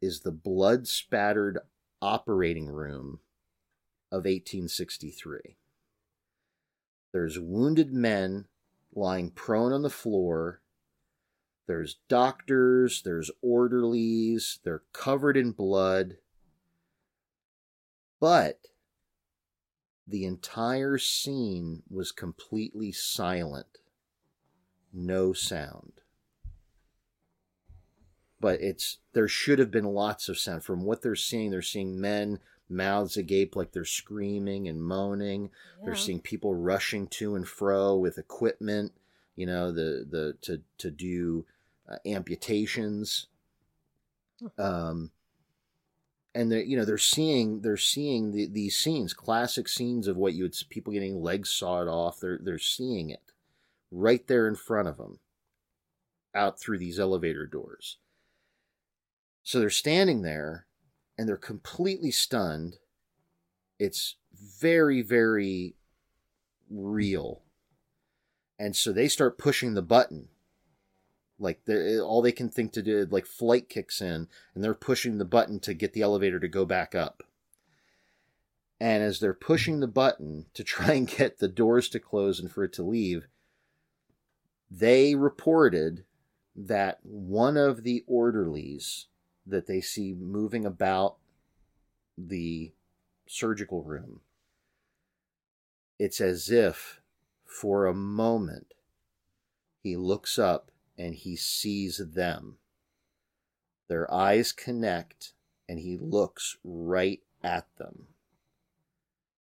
is 0.00 0.20
the 0.20 0.32
blood 0.32 0.86
spattered 0.86 1.58
operating 2.00 2.68
room 2.68 3.20
of 4.10 4.24
1863. 4.24 5.56
There's 7.12 7.38
wounded 7.38 7.92
men 7.92 8.46
lying 8.94 9.30
prone 9.30 9.72
on 9.72 9.82
the 9.82 9.90
floor. 9.90 10.60
There's 11.66 11.98
doctors, 12.08 13.02
there's 13.02 13.30
orderlies, 13.42 14.60
they're 14.64 14.82
covered 14.92 15.36
in 15.36 15.52
blood. 15.52 16.18
But 18.20 18.60
the 20.06 20.24
entire 20.24 20.98
scene 20.98 21.82
was 21.90 22.12
completely 22.12 22.92
silent. 22.92 23.78
No 24.92 25.32
sound 25.32 26.00
but 28.40 28.60
it's 28.60 28.98
there 29.12 29.28
should 29.28 29.58
have 29.58 29.70
been 29.70 29.84
lots 29.84 30.28
of 30.28 30.38
sound. 30.38 30.64
From 30.64 30.84
what 30.84 31.02
they're 31.02 31.14
seeing 31.14 31.50
they're 31.50 31.62
seeing 31.62 32.00
men 32.00 32.38
mouths 32.68 33.16
agape 33.16 33.56
like 33.56 33.72
they're 33.72 33.84
screaming 33.84 34.68
and 34.68 34.82
moaning. 34.82 35.50
Yeah. 35.78 35.86
they're 35.86 35.94
seeing 35.94 36.20
people 36.20 36.54
rushing 36.54 37.06
to 37.08 37.34
and 37.34 37.46
fro 37.46 37.96
with 37.96 38.18
equipment 38.18 38.92
you 39.36 39.46
know 39.46 39.72
the 39.72 40.06
the 40.08 40.34
to 40.42 40.60
to 40.78 40.90
do 40.90 41.46
uh, 41.90 41.96
amputations. 42.06 43.26
Um 44.58 45.10
and 46.34 46.52
they're 46.52 46.62
you 46.62 46.76
know 46.76 46.84
they're 46.84 46.98
seeing 46.98 47.62
they're 47.62 47.76
seeing 47.76 48.32
the, 48.32 48.46
these 48.46 48.76
scenes 48.76 49.14
classic 49.14 49.68
scenes 49.68 50.06
of 50.06 50.16
what 50.16 50.34
you 50.34 50.44
would 50.44 50.54
people 50.68 50.92
getting 50.92 51.20
legs 51.22 51.50
sawed 51.50 51.88
off. 51.88 52.20
They're 52.20 52.38
they're 52.42 52.58
seeing 52.58 53.10
it 53.10 53.32
right 53.90 54.26
there 54.28 54.46
in 54.46 54.54
front 54.54 54.86
of 54.86 54.98
them 54.98 55.18
out 56.34 56.60
through 56.60 56.78
these 56.78 57.00
elevator 57.00 57.46
doors 57.46 57.96
so 59.48 59.58
they're 59.58 59.70
standing 59.70 60.20
there 60.20 60.66
and 61.16 61.26
they're 61.26 61.38
completely 61.38 62.10
stunned. 62.10 62.76
It's 63.78 64.16
very, 64.60 65.00
very 65.00 65.74
real. 66.68 67.40
And 68.58 68.76
so 68.76 68.92
they 68.92 69.08
start 69.08 69.38
pushing 69.38 69.72
the 69.72 69.80
button. 69.80 70.28
Like 71.38 71.62
all 71.66 72.20
they 72.20 72.30
can 72.30 72.50
think 72.50 72.74
to 72.74 72.82
do, 72.82 73.06
like 73.10 73.24
flight 73.24 73.70
kicks 73.70 74.02
in, 74.02 74.28
and 74.54 74.62
they're 74.62 74.74
pushing 74.74 75.16
the 75.16 75.24
button 75.24 75.60
to 75.60 75.72
get 75.72 75.94
the 75.94 76.02
elevator 76.02 76.38
to 76.38 76.48
go 76.48 76.66
back 76.66 76.94
up. 76.94 77.22
And 78.78 79.02
as 79.02 79.18
they're 79.18 79.32
pushing 79.32 79.80
the 79.80 79.86
button 79.86 80.44
to 80.52 80.62
try 80.62 80.92
and 80.92 81.08
get 81.08 81.38
the 81.38 81.48
doors 81.48 81.88
to 81.88 81.98
close 81.98 82.38
and 82.38 82.52
for 82.52 82.64
it 82.64 82.74
to 82.74 82.82
leave, 82.82 83.28
they 84.70 85.14
reported 85.14 86.04
that 86.54 86.98
one 87.02 87.56
of 87.56 87.82
the 87.82 88.04
orderlies 88.06 89.06
that 89.48 89.66
they 89.66 89.80
see 89.80 90.14
moving 90.14 90.64
about 90.64 91.16
the 92.16 92.72
surgical 93.26 93.82
room. 93.82 94.20
It's 95.98 96.20
as 96.20 96.50
if 96.50 97.00
for 97.44 97.86
a 97.86 97.94
moment 97.94 98.74
he 99.82 99.96
looks 99.96 100.38
up 100.38 100.70
and 100.96 101.14
he 101.14 101.36
sees 101.36 101.98
them. 101.98 102.58
Their 103.88 104.12
eyes 104.12 104.52
connect 104.52 105.32
and 105.68 105.78
he 105.78 105.96
looks 105.96 106.58
right 106.62 107.20
at 107.42 107.66
them. 107.78 108.06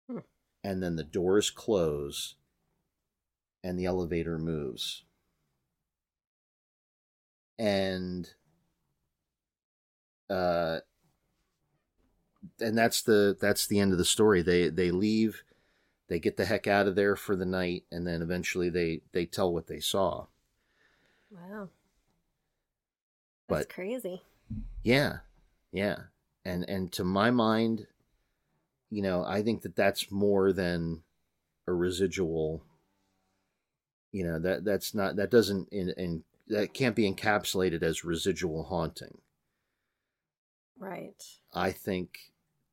Hmm. 0.08 0.18
And 0.62 0.82
then 0.82 0.96
the 0.96 1.04
doors 1.04 1.50
close 1.50 2.34
and 3.64 3.78
the 3.78 3.86
elevator 3.86 4.38
moves. 4.38 5.04
And 7.58 8.30
uh, 10.30 10.80
and 12.60 12.76
that's 12.76 13.02
the 13.02 13.36
that's 13.40 13.66
the 13.66 13.78
end 13.80 13.92
of 13.92 13.98
the 13.98 14.04
story. 14.04 14.42
They 14.42 14.68
they 14.68 14.90
leave, 14.90 15.42
they 16.08 16.18
get 16.18 16.36
the 16.36 16.44
heck 16.44 16.66
out 16.66 16.86
of 16.86 16.94
there 16.94 17.16
for 17.16 17.36
the 17.36 17.46
night, 17.46 17.84
and 17.90 18.06
then 18.06 18.22
eventually 18.22 18.68
they 18.70 19.00
they 19.12 19.26
tell 19.26 19.52
what 19.52 19.66
they 19.66 19.80
saw. 19.80 20.26
Wow. 21.30 21.68
That's 23.48 23.66
But- 23.66 23.74
crazy. 23.74 24.22
Yeah, 24.84 25.18
yeah, 25.72 26.04
and 26.44 26.64
and 26.68 26.92
to 26.92 27.02
my 27.04 27.32
mind, 27.32 27.88
you 28.90 29.02
know, 29.02 29.24
I 29.24 29.42
think 29.42 29.62
that 29.62 29.74
that's 29.74 30.10
more 30.12 30.52
than 30.52 31.02
a 31.66 31.72
residual. 31.72 32.62
You 34.12 34.24
know 34.24 34.38
that 34.38 34.64
that's 34.64 34.94
not 34.94 35.16
that 35.16 35.30
doesn't 35.32 35.68
in, 35.70 35.90
in 35.96 36.22
that 36.46 36.72
can't 36.72 36.94
be 36.94 37.12
encapsulated 37.12 37.82
as 37.82 38.04
residual 38.04 38.62
haunting. 38.64 39.18
Right. 40.78 41.22
I 41.54 41.72
think, 41.72 42.18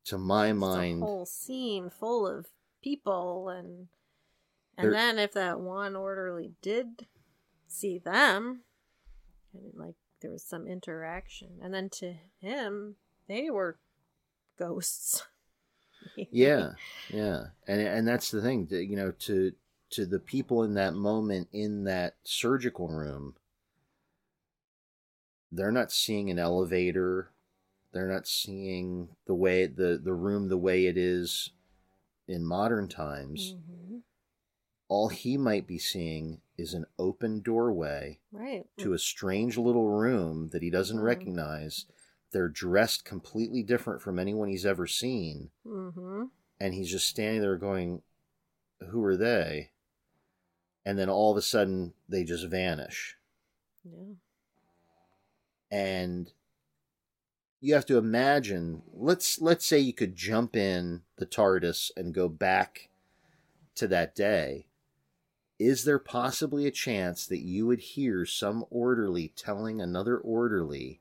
to 0.04 0.18
my 0.18 0.48
Just 0.50 0.58
mind, 0.60 1.02
a 1.02 1.06
whole 1.06 1.26
scene 1.26 1.90
full 1.90 2.26
of 2.26 2.46
people 2.82 3.48
and 3.48 3.88
and 4.76 4.86
There- 4.86 4.92
then 4.92 5.18
if 5.18 5.32
that 5.32 5.60
one 5.60 5.94
orderly 5.96 6.52
did 6.60 7.06
see 7.68 7.98
them 7.98 8.64
and 9.52 9.72
like 9.74 9.94
there 10.20 10.30
was 10.30 10.42
some 10.44 10.66
interaction. 10.66 11.58
And 11.62 11.72
then 11.72 11.88
to 12.00 12.14
him 12.40 12.96
they 13.28 13.50
were 13.50 13.78
ghosts. 14.58 15.26
Yeah 16.16 16.72
yeah. 17.08 17.46
And 17.66 17.80
and 17.80 18.06
that's 18.06 18.30
the 18.30 18.42
thing 18.42 18.66
that, 18.66 18.84
you 18.84 18.96
know 18.96 19.12
to 19.20 19.52
to 19.90 20.04
the 20.04 20.18
people 20.18 20.62
in 20.62 20.74
that 20.74 20.92
moment 20.92 21.48
in 21.52 21.84
that 21.84 22.16
surgical 22.24 22.88
room 22.88 23.36
they're 25.50 25.72
not 25.72 25.90
seeing 25.92 26.28
an 26.30 26.38
elevator 26.38 27.30
they're 27.94 28.08
not 28.12 28.26
seeing 28.26 29.08
the 29.26 29.34
way 29.34 29.66
the 29.66 29.98
the 30.02 30.12
room 30.12 30.48
the 30.48 30.58
way 30.58 30.86
it 30.86 30.98
is 30.98 31.50
in 32.28 32.44
modern 32.44 32.88
times 32.88 33.54
Mhm. 33.54 34.02
all 34.88 35.08
he 35.08 35.36
might 35.38 35.66
be 35.66 35.78
seeing 35.78 36.40
is 36.58 36.74
an 36.74 36.84
open 36.98 37.40
doorway 37.40 38.18
right 38.32 38.66
to 38.76 38.92
a 38.92 38.98
strange 38.98 39.56
little 39.56 39.88
room 39.88 40.48
that 40.50 40.62
he 40.62 40.70
doesn't 40.70 40.98
Mm. 40.98 41.02
recognize 41.04 41.86
they're 42.32 42.48
dressed 42.48 43.04
completely 43.04 43.62
different 43.62 44.02
from 44.02 44.18
anyone 44.18 44.48
he's 44.48 44.66
ever 44.66 44.86
seen 44.86 45.50
mm-hmm. 45.64 46.24
and 46.60 46.74
he's 46.74 46.90
just 46.90 47.06
standing 47.08 47.40
there 47.40 47.56
going, 47.56 48.02
Who 48.90 49.02
are 49.04 49.16
they? 49.16 49.70
And 50.84 50.98
then 50.98 51.08
all 51.08 51.30
of 51.30 51.36
a 51.38 51.42
sudden 51.42 51.94
they 52.08 52.24
just 52.24 52.46
vanish. 52.46 53.16
yeah 53.84 54.14
And 55.70 56.32
you 57.64 57.72
have 57.72 57.86
to 57.86 57.96
imagine 57.96 58.82
let's 58.92 59.40
let's 59.40 59.64
say 59.64 59.78
you 59.78 59.94
could 59.94 60.14
jump 60.14 60.54
in 60.54 61.00
the 61.16 61.24
TARDIS 61.24 61.90
and 61.96 62.12
go 62.12 62.28
back 62.28 62.90
to 63.76 63.88
that 63.88 64.14
day. 64.14 64.66
Is 65.58 65.84
there 65.84 65.98
possibly 65.98 66.66
a 66.66 66.70
chance 66.70 67.26
that 67.26 67.40
you 67.40 67.66
would 67.66 67.78
hear 67.78 68.26
some 68.26 68.66
orderly 68.68 69.32
telling 69.34 69.80
another 69.80 70.18
orderly 70.18 71.00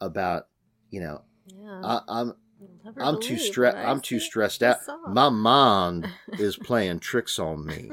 about, 0.00 0.48
you 0.90 1.00
know, 1.00 1.22
yeah 1.46 1.80
I, 1.84 2.00
I'm 2.08 2.34
You'll 2.58 2.70
never 2.84 3.02
I'm 3.02 3.20
too 3.20 3.38
stressed. 3.38 3.76
I'm 3.76 4.00
too 4.00 4.18
stressed 4.18 4.64
out. 4.64 4.78
My 5.08 5.28
mind 5.28 6.08
is 6.38 6.56
playing 6.56 6.98
tricks 6.98 7.38
on 7.38 7.64
me. 7.64 7.92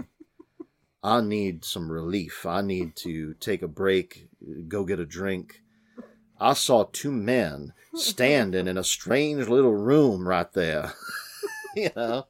I 1.04 1.22
need 1.22 1.64
some 1.64 1.92
relief. 1.92 2.46
I 2.46 2.62
need 2.62 2.96
to 2.98 3.36
take 3.36 3.62
a 3.62 3.68
break, 3.68 4.30
go 4.68 4.84
get 4.84 5.00
a 5.00 5.06
drink. 5.06 5.63
I 6.40 6.54
saw 6.54 6.86
two 6.86 7.12
men 7.12 7.74
standing 7.96 8.68
in 8.68 8.78
a 8.78 8.84
strange 8.84 9.48
little 9.48 9.76
room 9.76 10.28
right 10.28 10.52
there. 10.54 10.94
you 11.76 11.90
know, 11.96 12.28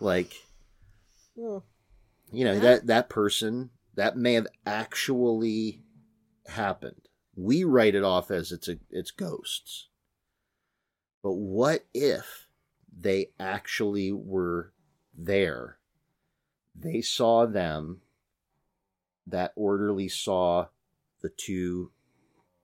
like 0.00 0.32
you 1.34 1.62
know 2.32 2.58
that 2.60 2.86
that 2.86 3.08
person 3.08 3.70
that 3.94 4.16
may 4.16 4.34
have 4.34 4.46
actually 4.64 5.82
happened. 6.46 7.00
We 7.34 7.64
write 7.64 7.94
it 7.94 8.04
off 8.04 8.30
as 8.30 8.52
it's 8.52 8.68
a 8.68 8.78
it's 8.90 9.10
ghosts. 9.10 9.88
But 11.22 11.32
what 11.32 11.84
if 11.92 12.46
they 12.96 13.30
actually 13.40 14.12
were 14.12 14.72
there? 15.16 15.78
They 16.74 17.00
saw 17.00 17.46
them. 17.46 18.02
That 19.26 19.52
orderly 19.56 20.08
saw 20.08 20.66
the 21.20 21.30
two 21.30 21.90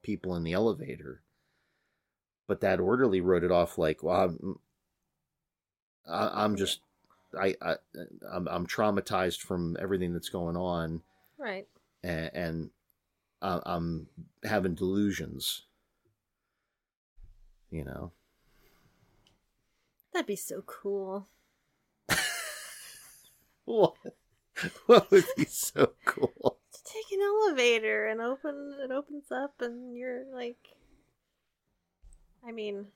people 0.02 0.34
in 0.36 0.44
the 0.44 0.52
elevator. 0.52 1.22
But 2.46 2.60
that 2.60 2.80
orderly 2.80 3.20
wrote 3.20 3.44
it 3.44 3.52
off 3.52 3.78
like, 3.78 4.02
well, 4.02 4.20
I'm, 4.20 4.58
I, 6.08 6.44
I'm 6.44 6.56
just, 6.56 6.80
I, 7.38 7.54
I, 7.62 7.76
I'm, 8.30 8.48
I'm 8.48 8.66
traumatized 8.66 9.40
from 9.40 9.76
everything 9.80 10.12
that's 10.12 10.28
going 10.28 10.56
on, 10.56 11.02
right 11.38 11.66
and, 12.02 12.30
and 12.34 12.70
I, 13.40 13.60
I'm 13.64 14.08
having 14.44 14.74
delusions. 14.74 15.62
You 17.70 17.84
know, 17.84 18.12
that'd 20.12 20.26
be 20.26 20.36
so 20.36 20.62
cool 20.66 21.26
what? 23.64 23.94
What 24.86 25.10
would 25.10 25.24
be 25.36 25.46
so 25.46 25.92
cool? 26.04 26.58
Take 26.92 27.12
an 27.12 27.20
elevator 27.22 28.06
and 28.06 28.20
open 28.20 28.76
it 28.82 28.90
opens 28.90 29.30
up 29.30 29.60
and 29.60 29.96
you're 29.96 30.24
like 30.34 30.58
I 32.46 32.52
mean 32.52 32.86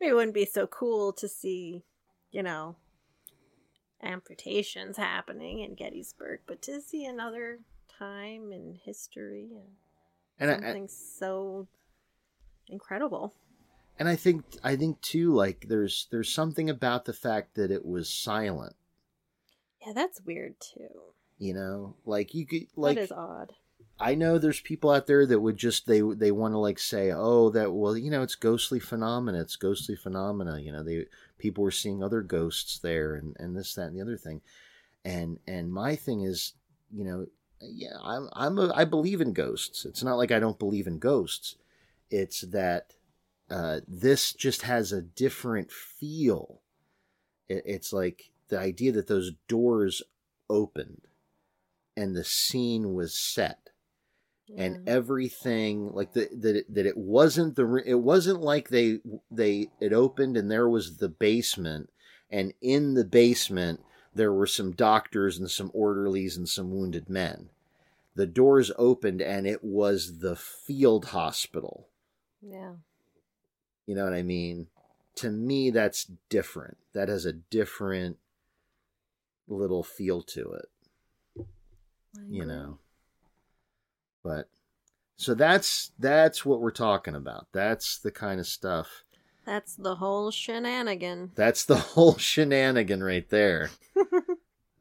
maybe 0.00 0.10
it 0.10 0.14
wouldn't 0.14 0.34
be 0.34 0.44
so 0.44 0.66
cool 0.66 1.12
to 1.14 1.28
see, 1.28 1.84
you 2.30 2.42
know, 2.42 2.76
amputations 4.02 4.96
happening 4.96 5.60
in 5.60 5.74
Gettysburg, 5.74 6.40
but 6.46 6.60
to 6.62 6.80
see 6.80 7.04
another 7.06 7.60
time 7.98 8.52
in 8.52 8.78
history 8.84 9.48
and 9.52 9.76
And 10.38 10.50
I, 10.50 10.54
something 10.54 10.88
so 10.88 11.68
incredible. 12.68 13.34
and 13.98 14.08
I 14.08 14.16
think 14.16 14.44
I 14.64 14.76
think 14.76 15.00
too, 15.00 15.32
like 15.32 15.66
there's 15.68 16.08
there's 16.10 16.32
something 16.32 16.68
about 16.68 17.04
the 17.04 17.12
fact 17.12 17.54
that 17.54 17.70
it 17.70 17.84
was 17.86 18.08
silent. 18.10 18.74
Yeah, 19.86 19.92
that's 19.94 20.20
weird 20.22 20.56
too. 20.60 21.13
You 21.38 21.54
know, 21.54 21.96
like 22.04 22.34
you 22.34 22.46
could 22.46 22.66
like 22.76 22.96
that 22.96 23.02
is 23.02 23.12
odd. 23.12 23.52
I 23.98 24.14
know 24.16 24.38
there's 24.38 24.60
people 24.60 24.90
out 24.90 25.06
there 25.06 25.24
that 25.26 25.40
would 25.40 25.56
just 25.56 25.86
they 25.86 26.00
they 26.00 26.32
want 26.32 26.54
to 26.54 26.58
like 26.58 26.78
say, 26.78 27.12
oh, 27.12 27.50
that 27.50 27.72
well, 27.72 27.96
you 27.96 28.10
know, 28.10 28.22
it's 28.22 28.34
ghostly 28.34 28.80
phenomena. 28.80 29.40
It's 29.40 29.56
ghostly 29.56 29.96
phenomena. 29.96 30.58
You 30.58 30.72
know, 30.72 30.82
they 30.82 31.06
people 31.38 31.62
were 31.62 31.70
seeing 31.70 32.02
other 32.02 32.22
ghosts 32.22 32.78
there, 32.78 33.14
and 33.14 33.36
and 33.38 33.56
this, 33.56 33.74
that, 33.74 33.88
and 33.88 33.96
the 33.96 34.02
other 34.02 34.16
thing. 34.16 34.40
And 35.04 35.38
and 35.46 35.72
my 35.72 35.96
thing 35.96 36.22
is, 36.22 36.54
you 36.92 37.04
know, 37.04 37.26
yeah, 37.60 37.96
I'm 38.02 38.28
I'm 38.32 38.58
a, 38.58 38.72
I 38.74 38.84
believe 38.84 39.20
in 39.20 39.32
ghosts. 39.32 39.84
It's 39.84 40.02
not 40.02 40.16
like 40.16 40.32
I 40.32 40.40
don't 40.40 40.58
believe 40.58 40.86
in 40.86 40.98
ghosts. 40.98 41.56
It's 42.10 42.42
that 42.42 42.94
uh, 43.50 43.80
this 43.86 44.32
just 44.32 44.62
has 44.62 44.92
a 44.92 45.02
different 45.02 45.70
feel. 45.70 46.60
It, 47.48 47.62
it's 47.64 47.92
like 47.92 48.30
the 48.48 48.58
idea 48.58 48.92
that 48.92 49.06
those 49.06 49.32
doors 49.48 50.02
opened 50.50 51.02
and 51.96 52.14
the 52.14 52.24
scene 52.24 52.94
was 52.94 53.16
set. 53.16 53.70
And 54.56 54.86
everything 54.86 55.90
like 55.94 56.12
the, 56.12 56.28
that 56.40 56.56
it, 56.56 56.74
that 56.74 56.84
it 56.84 56.98
wasn't 56.98 57.56
the 57.56 57.82
it 57.86 57.94
wasn't 57.94 58.42
like 58.42 58.68
they 58.68 58.98
they 59.30 59.68
it 59.80 59.94
opened 59.94 60.36
and 60.36 60.50
there 60.50 60.68
was 60.68 60.98
the 60.98 61.08
basement. 61.08 61.88
And 62.30 62.52
in 62.60 62.92
the 62.92 63.06
basement 63.06 63.80
there 64.14 64.32
were 64.32 64.46
some 64.46 64.72
doctors 64.72 65.38
and 65.38 65.50
some 65.50 65.70
orderlies 65.72 66.36
and 66.36 66.46
some 66.46 66.70
wounded 66.70 67.08
men. 67.08 67.48
The 68.16 68.26
doors 68.26 68.70
opened 68.76 69.22
and 69.22 69.46
it 69.46 69.64
was 69.64 70.18
the 70.18 70.36
field 70.36 71.06
hospital. 71.06 71.88
Yeah. 72.42 72.74
you 73.86 73.94
know 73.94 74.04
what 74.04 74.12
i 74.12 74.22
mean? 74.22 74.66
To 75.16 75.30
me 75.30 75.70
that's 75.70 76.04
different. 76.28 76.76
That 76.92 77.08
has 77.08 77.24
a 77.24 77.32
different 77.32 78.18
little 79.48 79.82
feel 79.82 80.22
to 80.22 80.52
it 80.52 80.68
you 82.28 82.44
know. 82.44 82.78
But 84.22 84.48
so 85.16 85.34
that's 85.34 85.92
that's 85.98 86.44
what 86.44 86.60
we're 86.60 86.70
talking 86.70 87.14
about. 87.14 87.46
That's 87.52 87.98
the 87.98 88.10
kind 88.10 88.40
of 88.40 88.46
stuff 88.46 89.04
That's 89.44 89.76
the 89.76 89.96
whole 89.96 90.30
shenanigan. 90.30 91.32
that's 91.34 91.64
the 91.64 91.76
whole 91.94 92.16
shenanigan 92.16 93.02
right 93.02 93.28
there. 93.28 93.70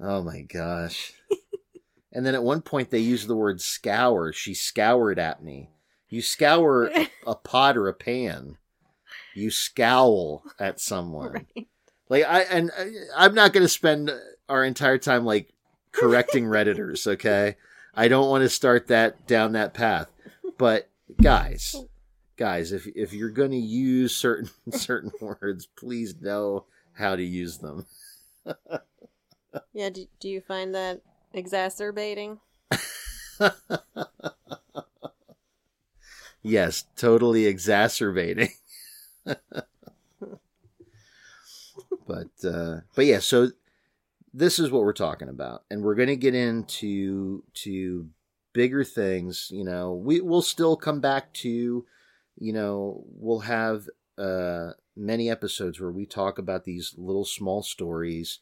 Oh 0.06 0.22
my 0.22 0.42
gosh. 0.42 1.14
And 2.12 2.26
then 2.26 2.36
at 2.36 2.44
one 2.44 2.62
point 2.62 2.90
they 2.90 3.00
use 3.00 3.26
the 3.26 3.38
word 3.38 3.62
scour. 3.62 4.34
She 4.34 4.54
scoured 4.54 5.18
at 5.18 5.42
me. 5.42 5.70
You 6.10 6.22
scour 6.22 6.88
a, 6.94 7.08
a 7.28 7.36
pot 7.36 7.78
or 7.78 7.88
a 7.88 7.94
pan. 7.94 8.58
You 9.34 9.50
scowl 9.50 10.44
at 10.60 10.82
someone. 10.82 11.46
Right. 11.56 11.68
like 12.10 12.24
i 12.26 12.42
and 12.42 12.70
I, 12.78 12.92
i'm 13.16 13.34
not 13.34 13.54
going 13.54 13.64
to 13.64 13.70
spend 13.70 14.12
our 14.50 14.66
entire 14.66 14.98
time 14.98 15.24
like 15.24 15.53
correcting 15.94 16.46
redditors 16.46 17.08
okay 17.08 17.56
i 17.96 18.08
don't 18.08 18.30
want 18.30 18.42
to 18.42 18.50
start 18.50 18.88
that 18.88 19.26
down 19.28 19.54
that 19.54 19.74
path 19.74 20.08
but 20.58 20.90
guys 21.22 21.76
guys, 22.38 22.72
if 22.72 22.88
if 22.96 23.14
you're 23.14 23.30
going 23.30 23.52
to 23.52 23.58
use 23.58 24.16
certain 24.16 24.50
certain 24.72 25.12
words, 25.20 25.66
please 25.66 26.20
know 26.20 26.66
how 26.94 27.16
to 27.16 27.24
use 27.24 27.60
them. 27.60 27.86
Yeah, 29.72 29.92
do, 29.92 30.08
do 30.20 30.30
you 30.30 30.42
find 30.42 30.74
that 30.74 31.02
exacerbating? 31.32 32.40
yes, 36.42 36.86
totally 36.96 37.46
exacerbating. 37.46 38.50
but 39.26 39.40
uh, 42.44 42.80
but 42.96 43.06
yeah, 43.06 43.20
so 43.20 43.52
this 44.34 44.58
is 44.60 44.72
what 44.72 44.82
we're 44.82 44.94
talking 44.94 45.30
about, 45.30 45.64
and 45.70 45.84
we're 45.84 45.96
going 45.96 46.08
to 46.08 46.16
get 46.16 46.36
into 46.36 47.44
to 47.54 48.10
bigger 48.54 48.84
things. 48.84 49.50
You 49.52 49.64
know, 49.64 49.94
we 49.94 50.22
will 50.22 50.42
still 50.42 50.76
come 50.76 51.00
back 51.00 51.34
to, 51.36 51.86
you 52.38 52.54
know, 52.54 53.04
we'll 53.08 53.40
have 53.40 53.88
uh, 54.18 54.72
many 54.96 55.30
episodes 55.30 55.80
where 55.80 55.92
we 55.92 56.06
talk 56.06 56.38
about 56.38 56.64
these 56.64 56.96
little 56.98 57.26
small 57.26 57.62
stories. 57.62 58.40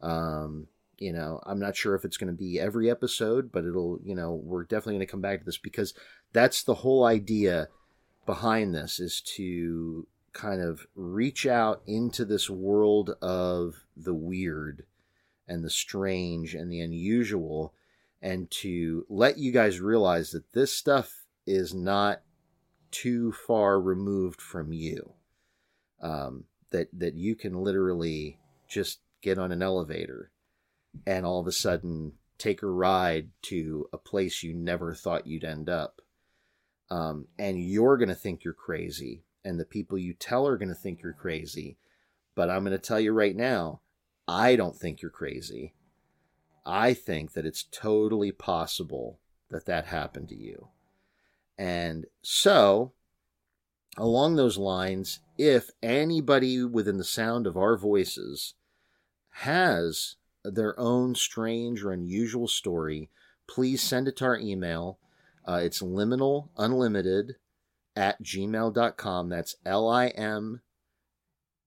Um, 0.00 0.68
you 0.98 1.12
know, 1.12 1.40
I'm 1.44 1.58
not 1.58 1.76
sure 1.76 1.96
if 1.96 2.04
it's 2.04 2.16
going 2.16 2.32
to 2.32 2.38
be 2.38 2.60
every 2.60 2.88
episode, 2.88 3.50
but 3.50 3.64
it'll, 3.64 3.98
you 4.04 4.14
know, 4.14 4.34
we're 4.34 4.64
definitely 4.64 4.94
going 4.94 5.06
to 5.06 5.10
come 5.10 5.20
back 5.20 5.40
to 5.40 5.44
this 5.44 5.58
because 5.58 5.94
that's 6.32 6.62
the 6.62 6.74
whole 6.74 7.04
idea 7.04 7.68
behind 8.26 8.74
this 8.74 9.00
is 9.00 9.20
to 9.20 10.06
kind 10.32 10.62
of 10.62 10.86
reach 10.94 11.46
out 11.46 11.82
into 11.86 12.24
this 12.24 12.48
world 12.48 13.10
of 13.20 13.84
the 13.96 14.14
weird 14.14 14.84
and 15.52 15.62
the 15.62 15.70
strange 15.70 16.54
and 16.54 16.72
the 16.72 16.80
unusual 16.80 17.74
and 18.22 18.50
to 18.50 19.04
let 19.08 19.36
you 19.36 19.52
guys 19.52 19.80
realize 19.80 20.30
that 20.30 20.52
this 20.52 20.72
stuff 20.72 21.24
is 21.46 21.74
not 21.74 22.22
too 22.90 23.32
far 23.32 23.80
removed 23.80 24.40
from 24.40 24.72
you. 24.72 25.14
Um, 26.00 26.44
that 26.70 26.88
that 26.94 27.14
you 27.14 27.36
can 27.36 27.54
literally 27.54 28.38
just 28.68 29.00
get 29.20 29.38
on 29.38 29.52
an 29.52 29.62
elevator 29.62 30.30
and 31.06 31.26
all 31.26 31.38
of 31.38 31.46
a 31.46 31.52
sudden 31.52 32.12
take 32.38 32.62
a 32.62 32.66
ride 32.66 33.28
to 33.42 33.86
a 33.92 33.98
place 33.98 34.42
you 34.42 34.54
never 34.54 34.94
thought 34.94 35.26
you'd 35.26 35.44
end 35.44 35.68
up. 35.68 36.00
Um, 36.90 37.28
and 37.38 37.62
you're 37.62 37.96
going 37.96 38.08
to 38.08 38.14
think 38.14 38.44
you're 38.44 38.52
crazy, 38.52 39.24
and 39.44 39.58
the 39.58 39.64
people 39.64 39.96
you 39.96 40.12
tell 40.12 40.46
are 40.46 40.58
going 40.58 40.68
to 40.68 40.74
think 40.74 41.02
you're 41.02 41.12
crazy. 41.12 41.78
But 42.34 42.50
I'm 42.50 42.64
going 42.64 42.76
to 42.76 42.78
tell 42.78 43.00
you 43.00 43.12
right 43.12 43.36
now, 43.36 43.80
I 44.32 44.56
don't 44.56 44.76
think 44.76 45.02
you're 45.02 45.10
crazy. 45.10 45.74
I 46.64 46.94
think 46.94 47.32
that 47.32 47.44
it's 47.44 47.64
totally 47.70 48.32
possible 48.32 49.18
that 49.50 49.66
that 49.66 49.86
happened 49.86 50.30
to 50.30 50.34
you. 50.34 50.68
And 51.58 52.06
so, 52.22 52.92
along 53.98 54.36
those 54.36 54.56
lines, 54.56 55.20
if 55.36 55.70
anybody 55.82 56.64
within 56.64 56.96
the 56.96 57.04
sound 57.04 57.46
of 57.46 57.58
our 57.58 57.76
voices 57.76 58.54
has 59.30 60.16
their 60.44 60.78
own 60.80 61.14
strange 61.14 61.84
or 61.84 61.92
unusual 61.92 62.48
story, 62.48 63.10
please 63.46 63.82
send 63.82 64.08
it 64.08 64.16
to 64.16 64.24
our 64.24 64.38
email. 64.38 64.98
Uh, 65.46 65.60
it's 65.62 65.82
liminal 65.82 66.48
unlimited 66.56 67.36
at 67.94 68.22
gmail.com. 68.22 69.28
That's 69.28 69.56
L 69.66 69.90
I 69.90 70.08
M 70.08 70.62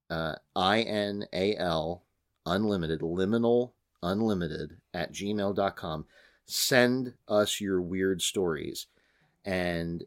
uh, 0.10 0.36
I 0.56 0.82
N 0.82 1.26
A 1.32 1.56
L 1.58 2.05
unlimited, 2.46 3.02
liminal 3.02 3.72
unlimited 4.06 4.78
at 4.94 5.12
gmail.com. 5.14 6.06
Send 6.46 7.14
us 7.28 7.60
your 7.60 7.82
weird 7.82 8.22
stories. 8.22 8.88
And 9.44 10.04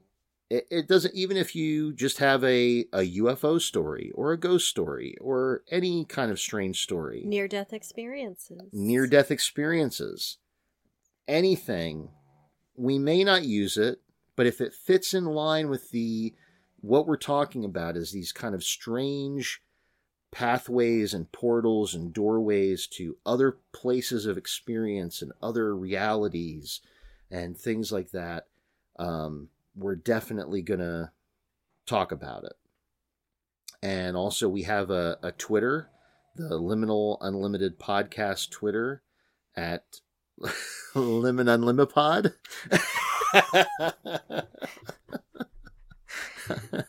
it, 0.50 0.66
it, 0.70 0.88
doesn't, 0.88 1.14
even 1.14 1.36
if 1.36 1.54
you 1.54 1.92
just 1.92 2.18
have 2.18 2.42
a, 2.44 2.86
a 2.92 3.18
UFO 3.18 3.60
story 3.60 4.10
or 4.14 4.32
a 4.32 4.38
ghost 4.38 4.68
story 4.68 5.16
or 5.20 5.62
any 5.70 6.04
kind 6.04 6.30
of 6.30 6.40
strange 6.40 6.82
story, 6.82 7.22
Near 7.26 7.48
death 7.48 7.72
experiences. 7.72 8.62
near 8.72 9.06
death 9.06 9.30
experiences, 9.30 10.38
anything, 11.26 12.08
we 12.76 12.98
may 12.98 13.24
not 13.24 13.44
use 13.44 13.76
it, 13.76 14.00
but 14.36 14.46
if 14.46 14.60
it 14.60 14.72
fits 14.72 15.12
in 15.12 15.24
line 15.24 15.68
with 15.68 15.90
the 15.90 16.34
what 16.80 17.08
we're 17.08 17.16
talking 17.16 17.64
about 17.64 17.96
is 17.96 18.12
these 18.12 18.30
kind 18.30 18.54
of 18.54 18.62
strange 18.62 19.60
pathways 20.30 21.14
and 21.14 21.30
portals 21.32 21.94
and 21.94 22.12
doorways 22.12 22.86
to 22.86 23.16
other 23.24 23.56
places 23.72 24.26
of 24.26 24.36
experience 24.36 25.22
and 25.22 25.32
other 25.42 25.74
realities 25.74 26.80
and 27.30 27.56
things 27.56 27.92
like 27.92 28.10
that, 28.10 28.46
um, 28.98 29.48
we're 29.74 29.96
definitely 29.96 30.62
going 30.62 30.80
to 30.80 31.10
talk 31.86 32.12
about 32.12 32.44
it. 32.44 32.54
And 33.82 34.16
also, 34.16 34.48
we 34.48 34.62
have 34.64 34.90
a, 34.90 35.18
a 35.22 35.32
Twitter, 35.32 35.88
the 36.34 36.58
Liminal 36.58 37.18
Unlimited 37.20 37.78
Podcast 37.78 38.50
Twitter 38.50 39.02
at 39.56 40.00
Lemon 40.94 41.46
Unlimipod. 41.46 42.34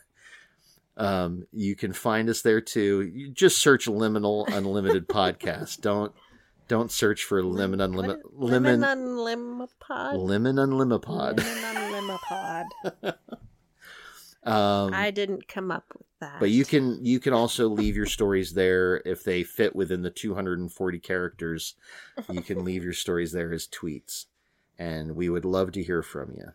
um, 1.00 1.46
you 1.52 1.74
can 1.74 1.92
find 1.92 2.28
us 2.28 2.42
there 2.42 2.60
too. 2.60 3.02
You 3.02 3.30
just 3.30 3.58
search 3.58 3.86
Liminal 3.86 4.46
Unlimited 4.48 5.08
Podcast. 5.08 5.80
Don't 5.80 6.12
don't 6.68 6.90
search 6.92 7.24
for 7.24 7.42
Lemon 7.42 7.80
Unlimited 7.80 8.22
Lemon 8.32 8.80
Lemon 8.80 9.08
Unlimipod. 9.08 10.18
Lemon 10.18 10.56
Unlimipod. 10.56 11.38
Lemon 11.38 11.92
Unlimipod. 11.92 13.14
Um, 14.42 14.94
I 14.94 15.10
didn't 15.10 15.48
come 15.48 15.70
up 15.70 15.84
with 15.92 16.06
that. 16.20 16.40
but 16.40 16.48
you 16.48 16.64
can 16.64 17.04
you 17.04 17.20
can 17.20 17.34
also 17.34 17.68
leave 17.68 17.94
your 17.94 18.06
stories 18.06 18.54
there 18.54 19.02
if 19.04 19.22
they 19.22 19.42
fit 19.42 19.76
within 19.76 20.00
the 20.00 20.08
240 20.10 20.98
characters. 20.98 21.74
You 22.30 22.40
can 22.40 22.64
leave 22.64 22.82
your 22.82 22.94
stories 22.94 23.32
there 23.32 23.52
as 23.52 23.68
tweets, 23.68 24.26
and 24.78 25.14
we 25.14 25.28
would 25.28 25.44
love 25.44 25.72
to 25.72 25.82
hear 25.82 26.02
from 26.02 26.32
you. 26.32 26.52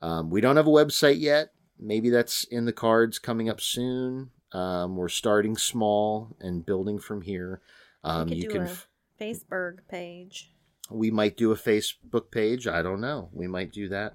Um, 0.00 0.30
we 0.30 0.40
don't 0.40 0.56
have 0.56 0.66
a 0.66 0.70
website 0.70 1.20
yet. 1.20 1.52
Maybe 1.82 2.10
that's 2.10 2.44
in 2.44 2.64
the 2.64 2.72
cards 2.72 3.18
coming 3.18 3.48
up 3.48 3.60
soon. 3.60 4.30
Um, 4.52 4.96
we're 4.96 5.08
starting 5.08 5.56
small 5.56 6.36
and 6.40 6.64
building 6.64 6.98
from 6.98 7.22
here. 7.22 7.60
Um, 8.04 8.28
you 8.28 8.42
do 8.42 8.48
can. 8.50 8.62
f- 8.62 8.88
Facebook 9.20 9.78
page. 9.88 10.52
we 10.90 11.10
might 11.10 11.36
do 11.36 11.52
a 11.52 11.56
Facebook 11.56 12.30
page. 12.30 12.66
I 12.66 12.82
don't 12.82 13.00
know. 13.00 13.28
We 13.32 13.46
might 13.46 13.72
do 13.72 13.88
that. 13.88 14.14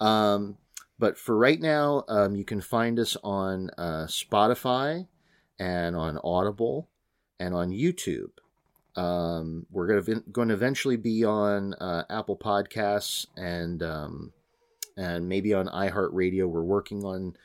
Um, 0.00 0.56
but 0.98 1.18
for 1.18 1.36
right 1.36 1.60
now, 1.60 2.04
um, 2.08 2.34
you 2.36 2.44
can 2.44 2.60
find 2.60 2.98
us 2.98 3.16
on 3.22 3.70
uh, 3.76 4.06
Spotify 4.06 5.06
and 5.58 5.96
on 5.96 6.18
Audible 6.22 6.88
and 7.40 7.52
on 7.54 7.70
YouTube. 7.70 8.30
Um, 8.96 9.66
we're 9.70 9.88
going 9.88 10.04
to 10.04 10.20
going 10.30 10.48
to 10.48 10.54
eventually 10.54 10.96
be 10.96 11.24
on 11.24 11.74
uh, 11.74 12.04
Apple 12.08 12.36
Podcasts 12.36 13.26
and 13.36 13.82
um, 13.82 14.32
and 14.96 15.28
maybe 15.28 15.52
on 15.54 15.66
iHeartRadio. 15.66 16.46
We're 16.48 16.62
working 16.62 17.04
on 17.04 17.36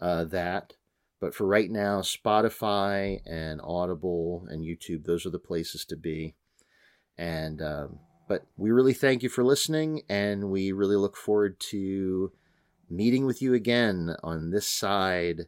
uh, 0.00 0.24
that. 0.24 0.74
But 1.20 1.34
for 1.34 1.46
right 1.46 1.70
now, 1.70 2.00
Spotify 2.00 3.20
and 3.24 3.60
Audible 3.62 4.46
and 4.50 4.62
YouTube, 4.62 5.04
those 5.04 5.24
are 5.24 5.30
the 5.30 5.38
places 5.38 5.84
to 5.86 5.96
be. 5.96 6.34
And 7.16 7.62
um, 7.62 8.00
but 8.28 8.46
we 8.56 8.70
really 8.70 8.94
thank 8.94 9.22
you 9.22 9.28
for 9.28 9.44
listening, 9.44 10.02
and 10.08 10.50
we 10.50 10.72
really 10.72 10.96
look 10.96 11.16
forward 11.16 11.60
to 11.70 12.32
meeting 12.90 13.26
with 13.26 13.40
you 13.40 13.54
again 13.54 14.16
on 14.22 14.50
this 14.50 14.66
side 14.66 15.42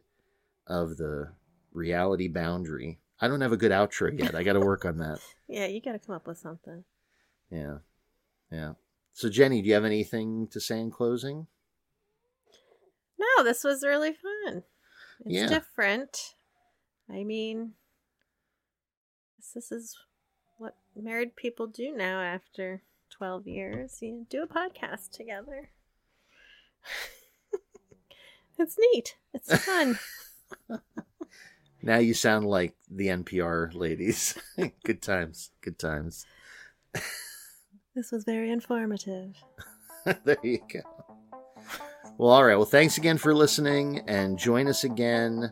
of 0.65 0.97
the 0.97 1.33
reality 1.73 2.27
boundary. 2.27 2.99
I 3.19 3.27
don't 3.27 3.41
have 3.41 3.51
a 3.51 3.57
good 3.57 3.71
outro 3.71 4.17
yet. 4.17 4.35
I 4.35 4.43
got 4.43 4.53
to 4.53 4.59
work 4.59 4.85
on 4.85 4.97
that. 4.97 5.19
Yeah, 5.49 5.65
you 5.67 5.79
got 5.79 5.93
to 5.93 5.99
come 5.99 6.13
up 6.13 6.27
with 6.27 6.37
something. 6.37 6.83
Yeah, 7.49 7.77
yeah. 8.51 8.73
So 9.17 9.29
Jenny, 9.29 9.63
do 9.63 9.67
you 9.67 9.73
have 9.73 9.83
anything 9.83 10.47
to 10.49 10.59
say 10.59 10.79
in 10.79 10.91
closing? 10.91 11.47
No, 13.17 13.43
this 13.43 13.63
was 13.63 13.83
really 13.83 14.13
fun. 14.13 14.61
It's 15.21 15.33
Yeah. 15.33 15.47
different. 15.47 16.35
I 17.09 17.23
mean, 17.23 17.73
this- 19.55 19.71
is 19.71 19.97
what 20.59 20.77
married 20.95 21.35
people 21.35 21.65
do 21.65 21.95
now 21.97 22.21
after 22.21 22.83
12 23.09 23.47
years. 23.47 24.03
You 24.03 24.27
do 24.29 24.43
a 24.43 24.47
podcast 24.47 25.09
together. 25.13 25.71
it's 28.59 28.77
neat. 28.77 29.17
It's 29.33 29.65
fun. 29.65 29.97
Now 31.81 31.97
you 31.99 32.13
sound 32.13 32.45
like 32.47 32.75
the 32.89 33.07
NPR 33.07 33.73
ladies. 33.73 34.37
good 34.83 35.01
times, 35.01 35.51
good 35.61 35.79
times. 35.79 36.25
This 37.97 38.11
was 38.11 38.23
very 38.23 38.51
informative. 38.51 39.33
there 40.23 40.37
you 40.43 40.59
go. 40.71 40.79
Well, 42.19 42.31
all 42.31 42.45
right. 42.45 42.55
Well, 42.55 42.65
thanks 42.65 42.97
again 42.97 43.17
for 43.17 43.33
listening, 43.33 44.01
and 44.07 44.37
join 44.37 44.67
us 44.67 44.83
again. 44.83 45.51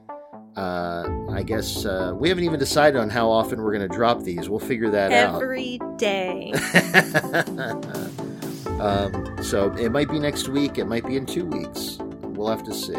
Uh, 0.55 1.07
I 1.31 1.43
guess 1.43 1.85
uh, 1.85 2.13
we 2.15 2.29
haven't 2.29 2.43
even 2.43 2.59
decided 2.59 2.99
on 2.99 3.09
how 3.09 3.29
often 3.29 3.61
we're 3.61 3.73
going 3.73 3.87
to 3.89 3.93
drop 3.93 4.21
these. 4.21 4.47
We'll 4.47 4.59
figure 4.59 4.89
that 4.91 5.11
out. 5.11 5.41
Every 5.41 5.79
day. 5.97 6.53
um, 8.79 9.43
so 9.43 9.71
it 9.73 9.91
might 9.91 10.09
be 10.09 10.19
next 10.19 10.47
week. 10.47 10.77
It 10.77 10.85
might 10.85 11.05
be 11.05 11.17
in 11.17 11.25
two 11.25 11.45
weeks. 11.45 11.97
We'll 12.21 12.49
have 12.49 12.63
to 12.63 12.73
see. 12.73 12.93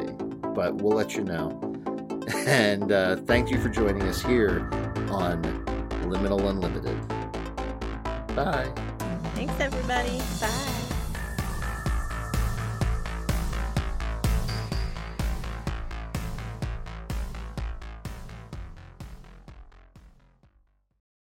but 0.55 0.77
we'll 0.77 0.97
let 0.97 1.14
you 1.14 1.24
know. 1.24 1.62
And 2.47 2.90
uh, 2.90 3.16
thank 3.16 3.51
you 3.51 3.60
for 3.60 3.68
joining 3.68 4.02
us 4.02 4.20
here 4.20 4.68
on 5.10 5.43
Liminal 6.09 6.48
Unlimited. 6.48 6.97
Bye. 8.35 8.73
Thanks, 9.47 9.60
everybody. 9.60 10.18
Bye. 10.40 10.65